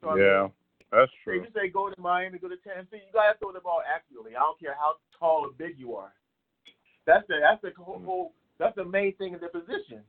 So, 0.00 0.08
I 0.08 0.14
mean, 0.14 0.24
Yeah, 0.24 0.48
that's 0.90 1.12
true. 1.22 1.44
you 1.44 1.48
say 1.54 1.68
go 1.68 1.90
to 1.90 2.00
Miami, 2.00 2.38
go 2.38 2.48
to 2.48 2.56
Tennessee. 2.56 3.04
You 3.04 3.12
gotta 3.12 3.36
throw 3.38 3.52
the 3.52 3.60
ball 3.60 3.82
accurately. 3.84 4.36
I 4.36 4.40
don't 4.40 4.58
care 4.58 4.74
how 4.78 4.96
tall 5.18 5.44
or 5.44 5.52
big 5.52 5.78
you 5.78 5.94
are. 5.96 6.12
That's 7.04 7.26
the 7.28 7.36
that's 7.40 7.60
the 7.60 7.72
whole, 7.76 8.00
mm. 8.00 8.04
whole 8.04 8.32
that's 8.58 8.74
the 8.76 8.84
main 8.84 9.14
thing 9.16 9.34
in 9.34 9.40
the 9.40 9.48
position. 9.48 10.02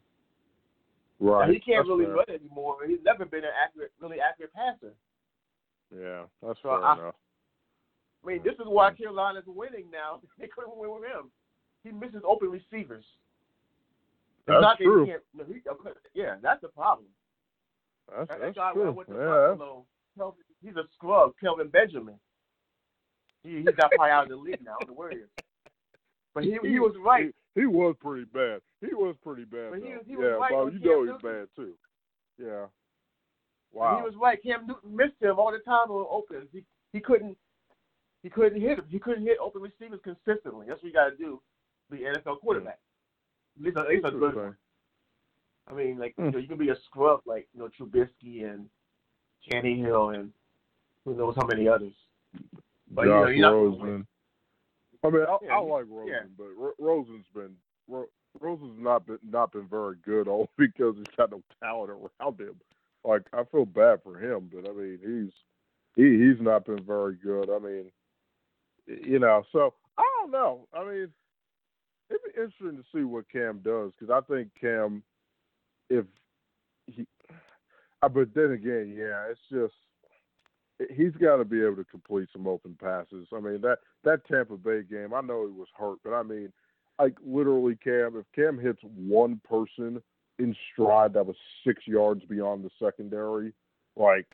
Now, 1.19 1.31
Right. 1.31 1.49
he 1.53 1.59
can't 1.59 1.79
That's 1.79 1.89
really 1.89 2.05
fair. 2.05 2.13
run 2.15 2.29
anymore. 2.29 2.77
He's 2.85 3.01
never 3.03 3.25
been 3.25 3.43
an 3.43 3.51
accurate, 3.59 3.91
really 3.99 4.19
accurate 4.21 4.53
passer. 4.53 4.93
Yeah, 5.91 6.25
that's 6.41 6.59
So 6.61 6.69
fair 6.69 6.83
I- 6.83 6.93
enough. 6.99 7.15
I 8.23 8.27
mean, 8.27 8.43
this 8.43 8.53
is 8.59 8.65
why 8.67 8.93
Carolina's 8.93 9.45
winning 9.47 9.89
now. 9.91 10.21
They 10.37 10.47
couldn't 10.47 10.75
win 10.77 10.91
with 10.91 11.03
him. 11.09 11.31
He 11.83 11.91
misses 11.91 12.21
open 12.25 12.49
receivers. 12.51 13.05
It's 13.05 14.47
That's 14.47 14.61
not 14.61 14.77
that 14.77 14.83
he 14.83 14.85
true. 14.85 15.05
can't- 15.05 15.23
no, 15.33 15.43
he- 15.45 15.61
yeah, 16.13 16.37
that's 16.41 16.61
the 16.61 16.69
problem. 16.69 17.07
That's, 18.09 18.27
That, 18.29 18.39
that's 18.39 18.55
true. 18.55 18.79
when 18.83 18.87
I 18.87 18.91
went 18.91 19.09
to 19.09 19.15
Yeah, 19.15 19.55
Buffalo, 19.57 19.85
Kelvin, 20.17 20.43
he's 20.61 20.75
a 20.77 20.87
scrub, 20.93 21.33
Kelvin 21.39 21.67
Benjamin. 21.69 22.19
He, 23.43 23.57
he's 23.57 23.65
not 23.65 23.91
probably 23.91 24.09
out 24.11 24.23
of 24.23 24.29
the 24.29 24.35
league 24.35 24.61
now. 24.63 24.75
I 24.75 24.83
don't 24.85 24.89
know 24.89 24.93
where 24.95 25.09
he 25.11 25.17
is. 25.17 25.29
But 26.33 26.43
he 26.43 26.57
he 26.63 26.79
was 26.79 26.95
right. 26.97 27.33
He, 27.59 27.65
was 27.65 27.95
pretty 27.99 28.25
bad. 28.25 28.61
He 28.81 28.93
was 28.93 29.15
pretty 29.23 29.43
bad. 29.45 29.71
But 29.71 29.79
he 29.81 29.93
was- 29.93 30.03
he 30.07 30.15
was 30.15 30.25
yeah, 30.29 30.47
Bob, 30.49 30.73
you 30.73 30.79
Cam 30.79 30.89
know 30.89 31.01
he's 31.03 31.11
Newton. 31.23 31.39
bad 31.39 31.47
too. 31.55 31.73
Yeah. 32.37 32.65
Wow. 33.73 33.97
He 33.97 34.03
was 34.03 34.13
right. 34.15 34.41
Cam 34.41 34.67
Newton 34.67 34.95
missed 34.95 35.19
him 35.21 35.37
all 35.39 35.51
the 35.51 35.59
time 35.59 35.89
on 35.91 36.05
opens. 36.09 36.47
He 36.53 36.63
he 36.93 36.99
couldn't 36.99 37.37
he 38.23 38.29
couldn't 38.29 38.61
hit 38.61 38.79
him. 38.79 38.85
He 38.89 38.99
couldn't 38.99 39.23
hit 39.23 39.37
open 39.41 39.61
receivers 39.61 39.99
consistently. 40.03 40.65
That's 40.67 40.81
what 40.81 40.87
you 40.87 40.93
got 40.93 41.09
to 41.09 41.15
do. 41.17 41.41
Be 41.91 42.05
an 42.05 42.15
NFL 42.15 42.39
quarterback. 42.39 42.79
At 43.57 43.63
least 43.65 43.77
a, 43.77 43.81
at 43.81 43.87
least 43.89 44.05
a 44.05 44.11
good 44.11 44.35
one. 44.35 44.55
I 45.69 45.73
mean, 45.73 45.97
like 45.97 46.15
Hmm. 46.15 46.25
you 46.25 46.31
know, 46.31 46.37
you 46.37 46.47
can 46.47 46.57
be 46.57 46.69
a 46.69 46.75
scrub 46.85 47.21
like 47.25 47.47
you 47.53 47.59
know 47.59 47.69
Trubisky 47.69 48.45
and 48.49 48.69
Tannehill 49.49 50.15
and 50.15 50.31
who 51.05 51.15
knows 51.15 51.35
how 51.35 51.45
many 51.45 51.67
others. 51.67 51.93
But 52.91 53.03
you 53.03 53.09
know, 53.09 53.25
Josh 53.25 53.35
you're 53.35 53.41
not 53.41 53.49
gonna 53.51 53.69
win. 53.69 53.79
Rosen. 53.79 54.07
I 55.03 55.09
mean, 55.09 55.23
I, 55.23 55.37
Yeah, 55.43 55.53
I 55.53 55.59
like 55.59 55.85
Rosen, 55.89 56.07
yeah. 56.13 56.23
but 56.37 56.47
Ro- 56.57 56.73
Rosen's 56.79 57.25
been 57.33 57.55
Ro- 57.87 58.09
Rosen's 58.39 58.79
not 58.79 59.05
been 59.05 59.19
not 59.29 59.51
been 59.51 59.67
very 59.67 59.95
good, 60.03 60.27
all 60.27 60.49
because 60.57 60.95
he's 60.97 61.15
got 61.15 61.31
no 61.31 61.41
talent 61.61 61.91
around 61.91 62.39
him. 62.39 62.55
Like 63.03 63.23
I 63.33 63.43
feel 63.45 63.65
bad 63.65 64.01
for 64.03 64.19
him, 64.19 64.49
but 64.53 64.69
I 64.69 64.73
mean 64.73 64.99
he's 65.01 65.33
he 65.95 66.17
he's 66.17 66.41
not 66.41 66.65
been 66.65 66.83
very 66.83 67.15
good. 67.15 67.49
I 67.49 67.59
mean, 67.59 67.91
you 68.87 69.19
know, 69.19 69.43
so 69.51 69.73
I 69.97 70.03
don't 70.19 70.31
know. 70.31 70.67
I 70.73 70.83
mean, 70.83 71.07
it'd 72.09 72.21
be 72.23 72.41
interesting 72.41 72.77
to 72.77 72.83
see 72.93 73.03
what 73.03 73.29
Cam 73.31 73.59
does 73.63 73.91
because 73.97 74.11
I 74.13 74.21
think 74.33 74.49
Cam, 74.59 75.03
if 75.89 76.05
he, 76.87 77.07
but 78.01 78.33
then 78.33 78.51
again, 78.51 78.93
yeah, 78.97 79.25
it's 79.29 79.39
just 79.51 79.73
he's 80.95 81.13
got 81.13 81.37
to 81.37 81.45
be 81.45 81.61
able 81.61 81.77
to 81.77 81.83
complete 81.85 82.29
some 82.31 82.47
open 82.47 82.77
passes. 82.81 83.27
I 83.35 83.39
mean 83.39 83.61
that 83.61 83.79
that 84.03 84.25
Tampa 84.27 84.57
Bay 84.57 84.83
game, 84.83 85.13
I 85.13 85.21
know 85.21 85.45
he 85.45 85.51
was 85.51 85.67
hurt, 85.77 85.97
but 86.03 86.13
I 86.13 86.23
mean, 86.23 86.51
like 86.99 87.15
literally, 87.25 87.75
Cam, 87.75 88.15
if 88.15 88.25
Cam 88.35 88.59
hits 88.59 88.81
one 88.83 89.41
person 89.47 90.01
in 90.39 90.55
stride 90.71 91.13
that 91.13 91.25
was 91.25 91.35
six 91.65 91.83
yards 91.87 92.23
beyond 92.25 92.63
the 92.63 92.69
secondary, 92.83 93.53
like, 93.95 94.27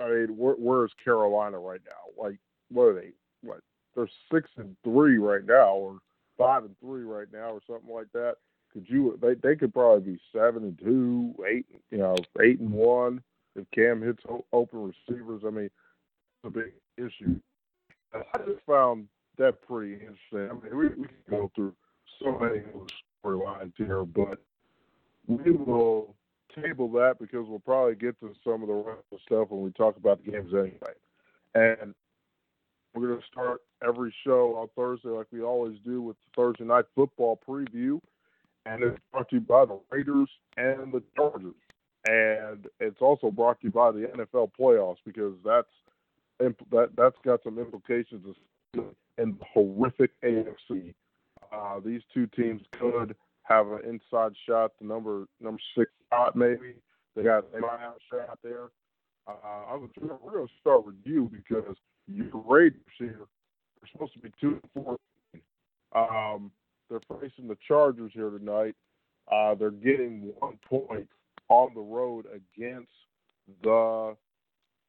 I 0.00 0.08
mean, 0.08 0.36
where, 0.36 0.54
where 0.54 0.84
is 0.84 0.92
Carolina 1.02 1.58
right 1.58 1.80
now? 1.86 2.22
Like, 2.22 2.38
what 2.70 2.84
are 2.84 2.94
they? 2.94 3.12
What 3.42 3.60
they're 3.94 4.08
six 4.32 4.48
and 4.56 4.76
three 4.84 5.18
right 5.18 5.44
now, 5.44 5.74
or 5.74 5.98
five 6.38 6.64
and 6.64 6.78
three 6.80 7.02
right 7.02 7.28
now, 7.32 7.50
or 7.50 7.60
something 7.66 7.92
like 7.92 8.10
that. 8.12 8.36
Could 8.72 8.86
you? 8.88 9.18
They 9.20 9.34
they 9.34 9.56
could 9.56 9.74
probably 9.74 10.12
be 10.12 10.20
seven 10.34 10.62
and 10.64 10.78
two, 10.78 11.34
eight, 11.46 11.66
you 11.90 11.98
know, 11.98 12.16
eight 12.42 12.58
and 12.60 12.72
one 12.72 13.22
if 13.56 13.64
Cam 13.74 14.02
hits 14.02 14.22
open 14.52 14.92
receivers. 15.08 15.42
I 15.46 15.50
mean, 15.50 15.64
it's 15.64 16.44
a 16.44 16.50
big 16.50 16.72
issue. 16.96 17.38
I 18.14 18.38
just 18.38 18.64
found 18.66 19.08
that 19.38 19.62
pretty 19.62 19.94
interesting. 19.94 20.50
I 20.50 20.64
mean, 20.64 20.76
we, 20.76 20.88
we 20.88 21.06
can 21.06 21.30
go 21.30 21.50
through 21.54 21.74
so 22.22 22.38
many 22.38 22.62
storylines 23.24 23.72
here, 23.76 24.04
but 24.04 24.38
we 25.26 25.52
will 25.52 26.14
table 26.54 26.90
that 26.92 27.16
because 27.18 27.46
we'll 27.48 27.58
probably 27.60 27.94
get 27.94 28.18
to 28.20 28.34
some 28.44 28.62
of 28.62 28.68
the 28.68 28.74
rest 28.74 29.04
of 29.12 29.18
stuff 29.24 29.48
when 29.50 29.62
we 29.62 29.70
talk 29.72 29.96
about 29.96 30.22
the 30.24 30.30
games 30.30 30.52
anyway. 30.52 30.94
And 31.54 31.94
we're 32.94 33.08
going 33.08 33.20
to 33.20 33.26
start 33.26 33.62
every 33.86 34.14
show 34.24 34.56
on 34.56 34.68
Thursday 34.76 35.08
like 35.08 35.26
we 35.32 35.42
always 35.42 35.78
do 35.84 36.02
with 36.02 36.16
the 36.16 36.42
Thursday 36.42 36.64
night 36.64 36.84
football 36.94 37.40
preview. 37.48 38.00
And 38.66 38.82
it's 38.82 38.98
brought 39.10 39.28
to 39.30 39.36
you 39.36 39.40
by 39.40 39.64
the 39.64 39.80
Raiders 39.90 40.28
and 40.56 40.92
the 40.92 41.02
Chargers 41.16 41.54
and 42.06 42.66
it's 42.80 43.00
also 43.00 43.30
brought 43.30 43.60
to 43.60 43.66
you 43.66 43.70
by 43.70 43.90
the 43.92 44.10
NFL 44.16 44.50
playoffs 44.58 44.98
because 45.04 45.34
that's 45.44 45.68
that 46.70 46.90
that's 46.96 47.16
got 47.24 47.42
some 47.44 47.58
implications 47.58 48.36
in 49.18 49.38
horrific 49.52 50.10
AFC. 50.22 50.94
Uh, 51.52 51.80
these 51.84 52.00
two 52.12 52.26
teams 52.28 52.62
could 52.72 53.14
have 53.44 53.68
an 53.68 53.80
inside 53.84 54.32
shot, 54.46 54.72
the 54.80 54.86
number 54.86 55.26
number 55.40 55.60
six 55.76 55.90
spot 56.06 56.34
maybe. 56.34 56.74
They 57.14 57.22
got 57.22 57.52
they 57.52 57.60
might 57.60 57.80
have 57.80 57.94
a 57.94 58.16
shot 58.16 58.38
there. 58.42 58.70
Uh, 59.28 59.70
I 59.70 59.76
was 59.76 59.90
we're 60.00 60.32
going 60.32 60.46
to 60.46 60.52
start 60.60 60.84
with 60.84 60.96
you 61.04 61.30
because 61.32 61.76
your 62.08 62.42
Raiders 62.48 62.80
here 62.98 63.20
are 63.20 63.88
supposed 63.92 64.14
to 64.14 64.18
be 64.18 64.32
two 64.40 64.60
and 64.74 64.84
four. 64.84 64.98
Um, 65.94 66.50
they're 66.88 67.00
facing 67.20 67.46
the 67.48 67.58
Chargers 67.66 68.12
here 68.14 68.30
tonight. 68.30 68.74
Uh, 69.30 69.54
they're 69.54 69.70
getting 69.70 70.32
one 70.38 70.58
point 70.68 71.08
on 71.52 71.74
the 71.74 71.80
road 71.80 72.26
against 72.26 72.90
the 73.62 74.16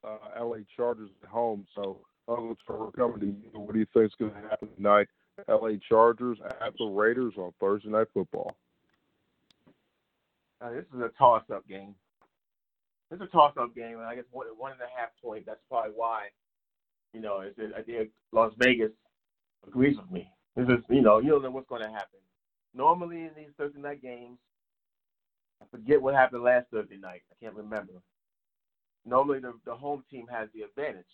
uh, 0.03 0.17
LA 0.39 0.57
Chargers 0.75 1.09
at 1.21 1.29
home. 1.29 1.65
So 1.75 1.99
uh, 2.27 2.39
looks 2.39 2.61
coming 2.95 3.19
to 3.19 3.25
you. 3.25 3.35
What 3.53 3.73
do 3.73 3.79
you 3.79 3.87
think 3.93 4.05
is 4.05 4.11
going 4.17 4.31
to 4.31 4.49
happen 4.49 4.69
tonight? 4.75 5.07
LA 5.49 5.71
Chargers 5.89 6.37
at 6.61 6.73
the 6.77 6.85
Raiders 6.85 7.33
on 7.37 7.51
Thursday 7.59 7.89
Night 7.89 8.07
Football. 8.13 8.55
Uh, 10.61 10.71
this 10.71 10.85
is 10.95 11.01
a 11.01 11.09
toss-up 11.17 11.67
game. 11.67 11.95
It's 13.11 13.21
a 13.21 13.27
toss-up 13.27 13.75
game, 13.75 13.97
and 13.97 14.05
I 14.05 14.15
guess 14.15 14.23
one 14.31 14.47
one 14.57 14.71
and 14.71 14.81
a 14.81 14.99
half 14.99 15.09
point. 15.21 15.45
That's 15.45 15.59
probably 15.69 15.91
why, 15.95 16.27
you 17.13 17.19
know, 17.19 17.41
it's, 17.41 17.59
I 17.77 17.81
think 17.81 18.09
Las 18.31 18.53
Vegas 18.57 18.91
agrees 19.67 19.97
with 19.97 20.09
me. 20.09 20.31
This 20.55 20.67
is, 20.69 20.83
you 20.89 21.01
know, 21.01 21.19
you 21.19 21.29
don't 21.29 21.43
know 21.43 21.51
what's 21.51 21.67
going 21.67 21.83
to 21.83 21.89
happen. 21.89 22.19
Normally 22.73 23.23
in 23.23 23.31
these 23.35 23.49
Thursday 23.57 23.81
night 23.81 24.01
games, 24.01 24.37
I 25.63 25.65
forget 25.77 26.01
what 26.01 26.13
happened 26.15 26.43
last 26.43 26.67
Thursday 26.71 26.97
night. 26.97 27.21
I 27.31 27.35
can't 27.43 27.55
remember. 27.55 27.93
Normally 29.05 29.39
the 29.39 29.53
the 29.65 29.75
home 29.75 30.03
team 30.09 30.27
has 30.31 30.49
the 30.53 30.61
advantage. 30.61 31.05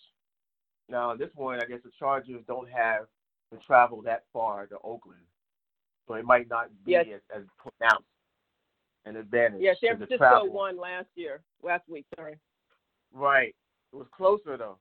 Now, 0.88 1.14
this 1.14 1.30
point, 1.36 1.62
I 1.62 1.66
guess 1.66 1.80
the 1.84 1.90
Chargers 1.98 2.42
don't 2.48 2.68
have 2.70 3.06
to 3.52 3.58
travel 3.64 4.02
that 4.02 4.24
far 4.32 4.66
to 4.66 4.76
Oakland, 4.82 5.22
so 6.08 6.14
it 6.14 6.24
might 6.24 6.48
not 6.48 6.66
be 6.84 6.92
Yes. 6.92 7.06
as, 7.14 7.20
as 7.36 7.42
pronounced 7.58 8.06
an 9.04 9.16
advantage. 9.16 9.60
Yeah, 9.62 9.74
San 9.80 9.96
Francisco 9.98 10.18
travel. 10.18 10.52
won 10.52 10.76
last 10.76 11.06
year, 11.14 11.42
last 11.62 11.88
week. 11.88 12.06
Sorry. 12.16 12.36
Right. 13.12 13.54
It 13.92 13.96
was 13.96 14.06
closer 14.16 14.56
though. 14.56 14.78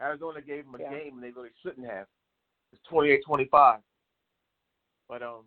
Arizona 0.00 0.40
gave 0.40 0.64
them 0.64 0.74
a 0.76 0.78
Yeah. 0.78 0.90
game 0.90 1.14
and 1.14 1.22
they 1.22 1.30
really 1.30 1.50
shouldn't 1.62 1.86
have. 1.86 2.06
It's 2.72 2.82
28-25. 2.90 3.82
But 5.08 5.22
um, 5.22 5.44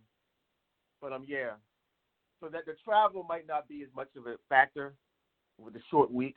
but 1.02 1.14
um, 1.14 1.24
yeah. 1.28 1.52
So 2.42 2.50
that 2.50 2.66
the 2.66 2.74
travel 2.84 3.26
might 3.30 3.48
not 3.48 3.68
be 3.70 3.84
as 3.84 3.90
much 3.96 4.10
of 4.18 4.26
a 4.28 4.36
factor 4.50 4.96
with 5.60 5.74
the 5.76 5.82
short 5.92 6.12
week. 6.12 6.36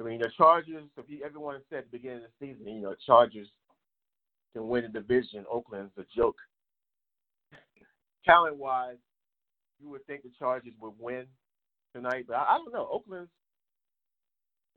I 0.00 0.02
mean, 0.02 0.20
the 0.20 0.30
Chargers. 0.36 0.84
If 0.96 1.04
you, 1.08 1.22
everyone 1.24 1.60
said 1.70 1.80
at 1.80 1.90
the 1.90 1.98
beginning 1.98 2.24
of 2.24 2.30
the 2.40 2.46
season, 2.46 2.66
you 2.66 2.80
know, 2.80 2.94
Chargers 3.06 3.48
can 4.54 4.68
win 4.68 4.84
the 4.84 4.88
division. 5.00 5.44
Oakland's 5.50 5.92
a 5.98 6.04
joke. 6.16 6.36
Talent 8.24 8.56
wise, 8.56 8.96
you 9.80 9.88
would 9.90 10.04
think 10.06 10.22
the 10.22 10.30
Chargers 10.38 10.72
would 10.80 10.94
win 10.98 11.26
tonight, 11.94 12.24
but 12.26 12.36
I, 12.36 12.56
I 12.56 12.58
don't 12.58 12.72
know. 12.72 12.88
Oakland's 12.90 13.30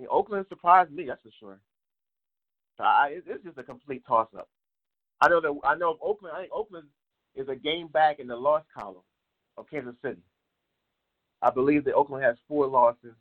Oakland 0.09 0.45
surprised 0.49 0.91
me, 0.91 1.05
that's 1.07 1.21
for 1.21 1.31
sure. 1.39 1.59
I, 2.79 3.09
it- 3.09 3.23
it's 3.27 3.43
just 3.43 3.57
a 3.57 3.63
complete 3.63 4.03
toss-up. 4.07 4.47
I 5.21 5.27
know 5.27 5.41
that 5.41 5.53
I 5.65 5.75
know 5.75 5.97
Oakland. 6.01 6.35
I 6.35 6.41
think 6.41 6.53
Oakland 6.53 6.87
is 7.35 7.49
a 7.49 7.55
game 7.55 7.87
back 7.89 8.19
in 8.19 8.27
the 8.27 8.35
loss 8.35 8.63
column 8.77 9.03
of 9.59 9.69
Kansas 9.69 9.95
City. 10.01 10.21
I 11.41 11.49
believe 11.51 11.85
that 11.85 11.93
Oakland 11.93 12.23
has 12.23 12.37
four 12.47 12.67
losses. 12.67 13.15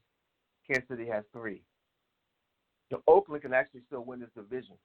Kansas 0.67 0.89
City 0.89 1.07
has 1.07 1.25
three. 1.33 1.63
So 2.91 3.03
Oakland 3.07 3.43
can 3.43 3.53
actually 3.53 3.83
still 3.87 4.05
win 4.05 4.21
this 4.21 4.31
division. 4.35 4.77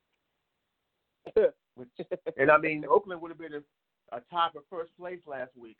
Which, 1.75 1.89
and 2.37 2.51
I 2.51 2.57
mean, 2.57 2.85
Oakland 2.89 3.21
would 3.21 3.31
have 3.31 3.39
been 3.39 3.53
a, 3.53 4.15
a 4.15 4.21
tie 4.29 4.49
for 4.51 4.61
first 4.69 4.95
place 4.97 5.19
last 5.25 5.51
week 5.57 5.77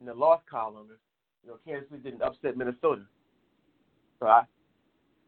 in 0.00 0.06
the 0.06 0.14
loss 0.14 0.40
column 0.50 0.88
if 0.92 0.98
you 1.44 1.50
know 1.50 1.58
Kansas 1.64 1.88
City 1.90 2.02
didn't 2.02 2.22
upset 2.22 2.56
Minnesota. 2.56 3.02
So 4.18 4.26
I, 4.26 4.42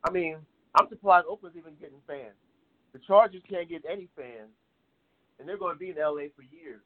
I 0.06 0.10
mean, 0.10 0.36
I'm 0.74 0.88
surprised 0.88 1.26
Oakland's 1.28 1.56
even 1.56 1.74
getting 1.80 2.00
fans. 2.06 2.34
The 2.92 2.98
Chargers 3.06 3.42
can't 3.48 3.68
get 3.68 3.84
any 3.90 4.08
fans, 4.16 4.50
and 5.38 5.48
they're 5.48 5.58
going 5.58 5.74
to 5.74 5.78
be 5.78 5.90
in 5.90 5.96
LA 5.96 6.28
for 6.34 6.42
years. 6.42 6.82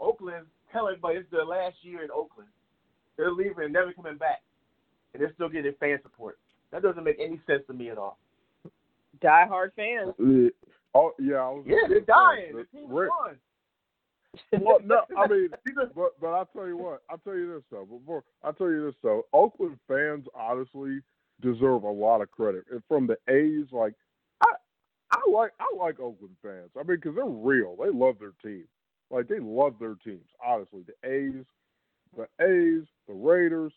Oakland, 0.00 0.46
tell 0.72 0.88
everybody 0.88 1.18
it's 1.18 1.30
their 1.30 1.44
last 1.44 1.76
year 1.82 2.02
in 2.02 2.10
Oakland. 2.10 2.48
They're 3.16 3.32
leaving 3.32 3.64
and 3.64 3.72
never 3.72 3.92
coming 3.92 4.16
back, 4.16 4.42
and 5.12 5.22
they're 5.22 5.32
still 5.34 5.48
getting 5.48 5.72
fan 5.80 5.98
support. 6.02 6.38
That 6.72 6.82
doesn't 6.82 7.02
make 7.02 7.18
any 7.20 7.40
sense 7.46 7.62
to 7.66 7.72
me 7.72 7.90
at 7.90 7.98
all. 7.98 8.18
Die 9.20 9.46
hard 9.48 9.72
fans. 9.74 10.14
Uh, 10.20 10.50
oh 10.94 11.12
yeah, 11.18 11.36
I 11.36 11.50
was 11.50 11.64
yeah, 11.66 11.88
they're 11.88 12.00
dying. 12.00 12.54
The 12.54 12.78
team 12.78 12.90
Rick, 12.92 13.10
won. 13.18 13.36
well, 14.60 14.78
no, 14.84 15.02
I 15.16 15.26
mean, 15.26 15.48
but 15.94 16.20
but 16.20 16.28
I'll 16.28 16.46
tell 16.46 16.66
you 16.66 16.76
what. 16.76 17.02
I'll 17.10 17.18
tell 17.18 17.34
you 17.34 17.54
this 17.54 17.64
though. 17.70 17.84
Before 17.86 18.22
I'll 18.44 18.52
tell 18.52 18.68
you 18.68 18.86
this 18.86 18.94
though, 19.02 19.26
Oakland 19.32 19.78
fans 19.88 20.26
honestly 20.34 21.00
deserve 21.40 21.82
a 21.84 21.90
lot 21.90 22.20
of 22.20 22.30
credit. 22.30 22.64
And 22.70 22.82
from 22.88 23.06
the 23.06 23.16
A's, 23.32 23.66
like 23.72 23.94
I 24.42 24.52
I 25.10 25.30
like 25.30 25.52
I 25.58 25.74
like 25.76 25.98
Oakland 25.98 26.36
fans. 26.42 26.70
I 26.76 26.80
mean, 26.80 26.96
because 26.96 27.14
they're 27.14 27.24
real. 27.24 27.76
They 27.76 27.90
love 27.90 28.16
their 28.20 28.32
team. 28.42 28.64
Like 29.10 29.28
they 29.28 29.40
love 29.40 29.74
their 29.80 29.94
teams. 29.94 30.26
Honestly, 30.44 30.82
the 30.86 31.08
A's, 31.08 31.44
the 32.16 32.24
A's, 32.44 32.86
the 33.06 33.14
Raiders, 33.14 33.72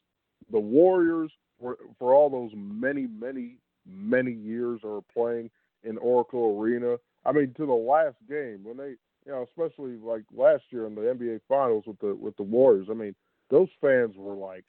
the 0.51 0.59
Warriors, 0.59 1.31
for, 1.59 1.77
for 1.99 2.13
all 2.13 2.29
those 2.29 2.51
many 2.55 3.07
many 3.07 3.57
many 3.85 4.31
years 4.31 4.81
are 4.83 5.01
playing 5.13 5.49
in 5.83 5.97
Oracle 5.97 6.59
Arena. 6.59 6.97
I 7.25 7.31
mean, 7.31 7.53
to 7.57 7.65
the 7.65 7.73
last 7.73 8.17
game 8.27 8.61
when 8.63 8.77
they, 8.77 8.95
you 9.25 9.31
know, 9.31 9.43
especially 9.43 9.97
like 9.97 10.23
last 10.35 10.63
year 10.71 10.87
in 10.87 10.95
the 10.95 11.01
NBA 11.01 11.41
Finals 11.47 11.83
with 11.85 11.99
the 11.99 12.15
with 12.15 12.35
the 12.37 12.43
Warriors. 12.43 12.87
I 12.89 12.93
mean, 12.93 13.15
those 13.49 13.69
fans 13.79 14.15
were 14.17 14.33
like 14.33 14.65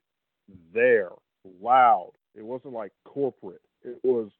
there, 0.74 1.10
loud. 1.60 2.12
It 2.34 2.44
wasn't 2.44 2.74
like 2.74 2.92
corporate. 3.04 3.62
It 3.82 3.98
was 4.02 4.30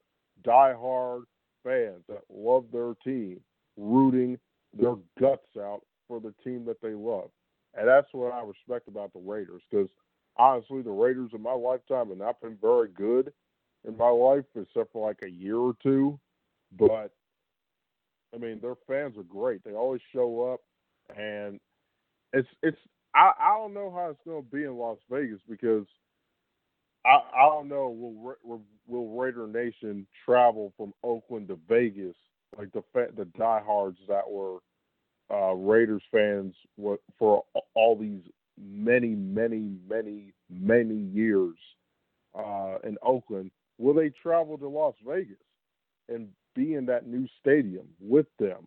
diehard 0.45 1.23
fans 1.65 2.03
that 2.09 2.23
love 2.31 2.67
their 2.73 2.95
team, 3.05 3.41
rooting 3.77 4.39
their 4.75 4.97
guts 5.19 5.47
out 5.59 5.83
for 6.13 6.21
the 6.21 6.35
team 6.45 6.67
that 6.67 6.83
they 6.83 6.93
love. 6.93 7.31
And 7.75 7.89
that's 7.89 8.09
what 8.13 8.35
I 8.35 8.43
respect 8.43 8.87
about 8.87 9.15
the 9.15 9.21
Raiders 9.21 9.63
because 9.71 9.89
honestly, 10.37 10.83
the 10.83 10.91
Raiders 10.91 11.31
in 11.33 11.41
my 11.41 11.55
lifetime 11.55 12.11
have 12.11 12.19
not 12.19 12.41
been 12.43 12.59
very 12.61 12.89
good 12.89 13.33
in 13.89 13.97
my 13.97 14.11
life, 14.11 14.45
except 14.55 14.93
for 14.93 15.07
like 15.07 15.21
a 15.25 15.31
year 15.31 15.57
or 15.57 15.75
two. 15.83 16.21
But 16.79 17.13
I 18.35 18.39
mean, 18.39 18.61
their 18.61 18.75
fans 18.87 19.17
are 19.17 19.23
great. 19.23 19.65
They 19.65 19.73
always 19.73 20.03
show 20.13 20.53
up, 20.53 20.61
and 21.17 21.59
it's 22.35 22.49
it's. 22.63 22.79
I 23.15 23.33
I 23.41 23.57
don't 23.57 23.73
know 23.73 23.91
how 23.91 24.11
it's 24.11 24.21
going 24.27 24.43
to 24.45 24.51
be 24.51 24.65
in 24.65 24.77
Las 24.77 24.99
Vegas 25.11 25.41
because 25.49 25.87
I 27.07 27.21
I 27.35 27.43
don't 27.47 27.69
know 27.69 27.89
will 27.89 28.63
will, 28.87 29.19
Raider 29.19 29.47
Nation 29.47 30.07
travel 30.27 30.75
from 30.77 30.93
Oakland 31.03 31.49
to 31.49 31.59
Vegas 31.67 32.17
like 32.59 32.71
the 32.73 32.83
the 33.17 33.25
diehards 33.25 33.99
that 34.09 34.31
were 34.31 34.59
uh, 35.33 35.55
Raiders 35.55 36.03
fans 36.11 36.55
for 37.19 37.45
all 37.75 37.97
these 37.97 38.23
many 38.61 39.09
many 39.09 39.77
many 39.89 40.33
many 40.51 40.97
years 41.13 41.57
uh, 42.39 42.77
in 42.85 42.97
Oakland. 43.03 43.51
Will 43.79 43.95
they 43.95 44.11
travel 44.11 44.59
to 44.59 44.69
Las 44.69 44.95
Vegas 45.05 45.37
and 46.09 46.29
be 46.55 46.75
in 46.75 46.87
that 46.87 47.07
new 47.07 47.27
stadium 47.41 47.87
with 48.01 48.27
them. 48.39 48.67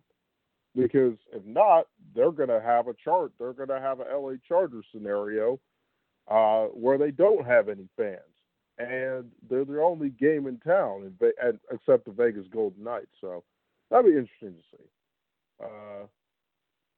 Because 0.74 1.14
if 1.32 1.44
not, 1.44 1.86
they're 2.14 2.32
going 2.32 2.50
to 2.50 2.60
have 2.60 2.88
a 2.88 2.94
chart. 3.02 3.32
They're 3.38 3.54
going 3.54 3.70
to 3.70 3.80
have 3.80 4.00
a 4.00 4.16
LA 4.16 4.34
Chargers 4.46 4.84
scenario 4.92 5.58
uh, 6.30 6.64
where 6.66 6.98
they 6.98 7.10
don't 7.10 7.46
have 7.46 7.68
any 7.68 7.88
fans, 7.96 8.20
and 8.78 9.30
they're 9.48 9.64
the 9.64 9.80
only 9.80 10.10
game 10.10 10.46
in 10.46 10.58
town, 10.58 11.14
and, 11.20 11.58
except 11.72 12.04
the 12.04 12.10
Vegas 12.10 12.46
Golden 12.52 12.84
Knights. 12.84 13.06
So 13.20 13.42
that'd 13.90 14.04
be 14.04 14.18
interesting 14.18 14.54
to 14.54 14.76
see. 14.76 14.84
Uh, 15.64 16.06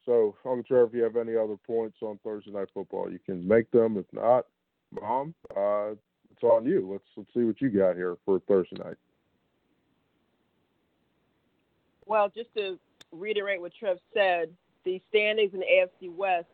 so, 0.09 0.35
Uncle 0.47 0.63
Trevor, 0.63 0.87
if 0.87 0.95
you 0.95 1.03
have 1.03 1.17
any 1.17 1.37
other 1.37 1.57
points 1.67 1.99
on 2.01 2.19
Thursday 2.25 2.51
Night 2.51 2.69
Football, 2.73 3.13
you 3.13 3.19
can 3.19 3.47
make 3.47 3.71
them. 3.71 3.99
If 3.99 4.07
not, 4.11 4.47
Mom, 4.91 5.35
uh, 5.55 5.91
it's 6.33 6.43
on 6.43 6.65
you. 6.65 6.89
Let's 6.91 7.05
let's 7.15 7.29
see 7.35 7.45
what 7.45 7.61
you 7.61 7.69
got 7.69 7.95
here 7.95 8.17
for 8.25 8.41
Thursday 8.49 8.77
night. 8.83 8.97
Well, 12.07 12.33
just 12.35 12.49
to 12.57 12.79
reiterate 13.13 13.61
what 13.61 13.73
Trev 13.79 13.99
said, 14.15 14.49
the 14.85 15.03
standings 15.11 15.53
in 15.53 15.61
the 15.61 15.67
AFC 15.67 16.11
West, 16.11 16.47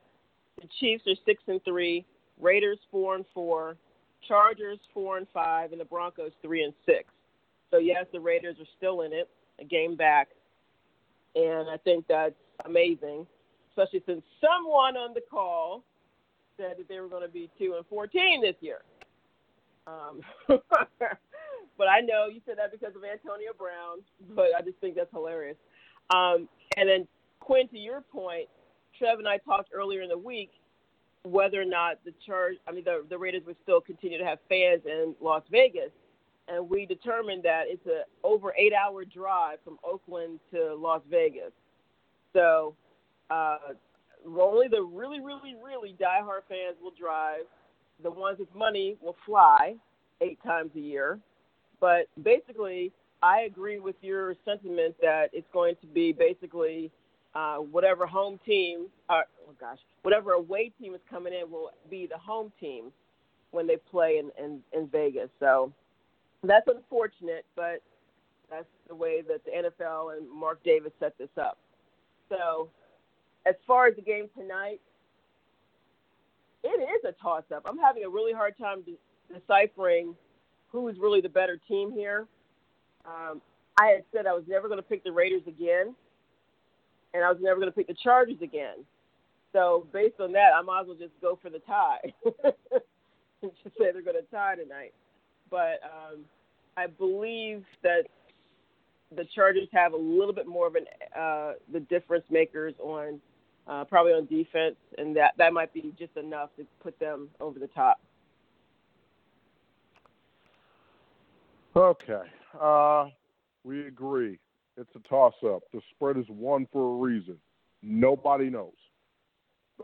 the 0.61 0.67
Chiefs 0.81 1.05
are 1.07 1.14
six 1.25 1.40
and 1.47 1.62
three, 1.64 2.05
Raiders 2.40 2.81
four 2.90 3.14
and 3.14 3.25
four, 3.33 3.77
Chargers 4.27 4.81
four 4.93 5.17
and 5.17 5.29
five, 5.33 5.71
and 5.71 5.81
the 5.81 5.85
Broncos 5.85 6.33
three 6.43 6.64
and 6.64 6.75
six. 6.85 7.05
So 7.71 7.79
yes, 7.79 8.07
the 8.12 8.19
Raiders 8.19 8.57
are 8.59 8.67
still 8.77 9.03
in 9.03 9.12
it, 9.12 9.29
a 9.61 9.64
game 9.64 9.95
back, 9.95 10.31
and 11.37 11.71
I 11.71 11.77
think 11.77 12.07
that's 12.09 12.35
amazing, 12.64 13.29
especially 13.76 14.02
since 14.06 14.22
someone 14.40 14.96
on 14.96 15.14
the 15.14 15.20
call 15.30 15.84
said 16.56 16.74
that 16.78 16.88
they 16.88 17.00
were 17.00 17.08
going 17.08 17.22
to 17.22 17.28
be 17.28 17.50
two 17.58 17.74
and 17.76 17.87
fourteen 17.87 18.40
this 18.40 18.56
year. 18.60 18.82
Um, 19.87 20.20
but 20.48 21.88
I 21.88 22.00
know 22.00 22.26
you 22.32 22.40
said 22.46 22.56
that 22.58 22.72
because 22.72 22.94
of 22.96 23.02
Antonio 23.04 23.52
Brown, 23.58 23.98
but 24.34 24.48
I 24.56 24.62
just 24.62 24.78
think 24.78 24.94
that's 24.94 25.10
hilarious. 25.12 25.56
Um, 26.14 26.48
and 26.76 26.88
then 26.88 27.06
Quinn, 27.40 27.68
to 27.68 27.78
your 27.78 28.00
point, 28.00 28.48
Trev 28.98 29.18
and 29.18 29.28
I 29.28 29.38
talked 29.38 29.70
earlier 29.74 30.02
in 30.02 30.08
the 30.08 30.18
week 30.18 30.50
whether 31.24 31.60
or 31.60 31.64
not 31.64 31.98
the 32.04 32.12
charge, 32.26 32.56
I 32.68 32.72
mean, 32.72 32.84
the, 32.84 33.04
the 33.08 33.18
Raiders 33.18 33.42
would 33.46 33.56
still 33.62 33.80
continue 33.80 34.18
to 34.18 34.24
have 34.24 34.38
fans 34.48 34.82
in 34.84 35.14
Las 35.20 35.42
Vegas. 35.50 35.90
And 36.48 36.68
we 36.68 36.84
determined 36.84 37.42
that 37.44 37.64
it's 37.66 37.87
a 37.87 38.02
over 38.22 38.54
eight 38.58 38.74
hour 38.74 39.04
drive 39.06 39.58
from 39.64 39.78
Oakland 39.82 40.40
to 40.52 40.74
Las 40.74 41.00
Vegas. 41.10 41.52
So 42.34 42.74
uh, 43.30 43.58
only 44.26 44.68
the 44.68 44.82
really, 44.82 45.20
really, 45.20 45.54
really 45.62 45.94
diehard 46.00 46.42
fans 46.48 46.76
will 46.82 46.92
drive. 46.98 47.42
The 48.02 48.10
ones 48.10 48.38
with 48.38 48.52
money 48.54 48.96
will 49.00 49.16
fly 49.24 49.76
eight 50.20 50.42
times 50.42 50.70
a 50.74 50.80
year. 50.80 51.18
But 51.80 52.06
basically, 52.22 52.92
I 53.22 53.42
agree 53.42 53.78
with 53.78 53.96
your 54.00 54.34
sentiment 54.44 54.96
that 55.00 55.30
it's 55.32 55.46
going 55.52 55.76
to 55.80 55.87
be 55.87 56.12
basically 56.12 56.90
uh, 57.34 57.56
whatever 57.56 58.06
home 58.06 58.38
team, 58.46 58.87
uh, 59.08 59.22
oh 59.48 59.54
gosh, 59.60 59.78
whatever 60.02 60.32
away 60.32 60.70
team 60.80 60.94
is 60.94 61.00
coming 61.10 61.32
in 61.32 61.50
will 61.50 61.70
be 61.90 62.06
the 62.06 62.18
home 62.18 62.52
team 62.60 62.92
when 63.50 63.66
they 63.66 63.76
play 63.76 64.18
in, 64.18 64.30
in, 64.42 64.60
in 64.72 64.88
Vegas. 64.88 65.30
So 65.40 65.72
that's 66.42 66.66
unfortunate, 66.68 67.44
but 67.56 67.82
that's 68.50 68.66
the 68.88 68.94
way 68.94 69.22
that 69.22 69.44
the 69.44 69.50
NFL 69.50 70.16
and 70.16 70.30
Mark 70.30 70.62
Davis 70.64 70.92
set 71.00 71.16
this 71.18 71.28
up. 71.40 71.58
So 72.28 72.68
as 73.46 73.54
far 73.66 73.87
as 73.87 73.96
the 73.96 74.02
game 74.02 74.28
tonight, 74.37 74.80
it 76.62 76.68
is 76.68 77.04
a 77.04 77.12
toss 77.22 77.44
up. 77.54 77.62
I'm 77.66 77.78
having 77.78 78.04
a 78.04 78.09
really 78.09 78.33
hard 78.33 78.57
time 78.57 78.83
de- 78.83 78.98
deciphering 79.33 80.14
who 80.68 80.88
is 80.88 80.96
really 80.98 81.20
the 81.20 81.28
better 81.28 81.59
team 81.68 81.92
here. 81.92 82.26
Um, 83.04 83.42
I 83.78 83.87
had 83.87 84.04
said 84.12 84.26
I 84.26 84.33
was 84.33 84.44
never 84.46 84.68
going 84.68 84.78
to 84.78 84.87
pick 84.87 85.04
the 85.04 85.12
Raiders 85.12 85.42
again, 85.46 85.94
and 87.12 87.24
I 87.24 87.30
was 87.30 87.38
never 87.40 87.61
going 87.61 87.70
to 87.70 87.76
pick 87.76 87.87
the 87.87 87.94
Chargers 88.02 88.40
again. 88.42 88.85
So 89.52 89.87
based 89.92 90.20
on 90.20 90.33
that, 90.33 90.50
I 90.57 90.62
might 90.62 90.83
as 90.83 90.87
well 90.88 90.96
just 90.96 91.12
go 91.20 91.38
for 91.40 91.50
the 91.50 91.61
tie 91.61 91.98
and 92.22 93.52
just 93.62 93.76
say 93.78 93.92
they're 93.92 94.02
going 94.02 94.16
to 94.16 94.30
tie 94.30 94.57
tonight. 94.57 94.92
But 95.50 95.80
um, 95.85 96.20
I 96.76 96.87
believe 96.87 97.64
that 97.83 98.07
the 99.14 99.24
Chargers 99.35 99.68
have 99.72 99.92
a 99.92 99.96
little 99.96 100.33
bit 100.33 100.46
more 100.46 100.66
of 100.66 100.74
an 100.74 100.87
uh, 101.16 101.52
the 101.72 101.80
difference 101.80 102.24
makers 102.30 102.74
on 102.83 103.20
uh, 103.66 103.85
probably 103.85 104.12
on 104.12 104.27
defense, 104.27 104.77
and 104.98 105.16
that 105.16 105.35
that 105.38 105.53
might 105.53 105.72
be 105.72 105.94
just 105.98 106.16
enough 106.16 106.50
to 106.57 106.66
put 106.83 106.98
them 106.98 107.29
over 107.40 107.59
the 107.59 107.68
top. 107.68 108.00
Okay. 111.77 112.22
Uh, 112.61 113.07
we 113.64 113.87
agree. 113.87 114.38
It's 114.77 114.90
a 114.94 115.09
toss 115.09 115.35
up. 115.44 115.62
The 115.72 115.81
spread 115.90 116.16
is 116.16 116.27
one 116.29 116.66
for 116.72 116.94
a 116.94 116.98
reason. 116.98 117.37
Nobody 117.83 118.50
knows. 118.50 118.72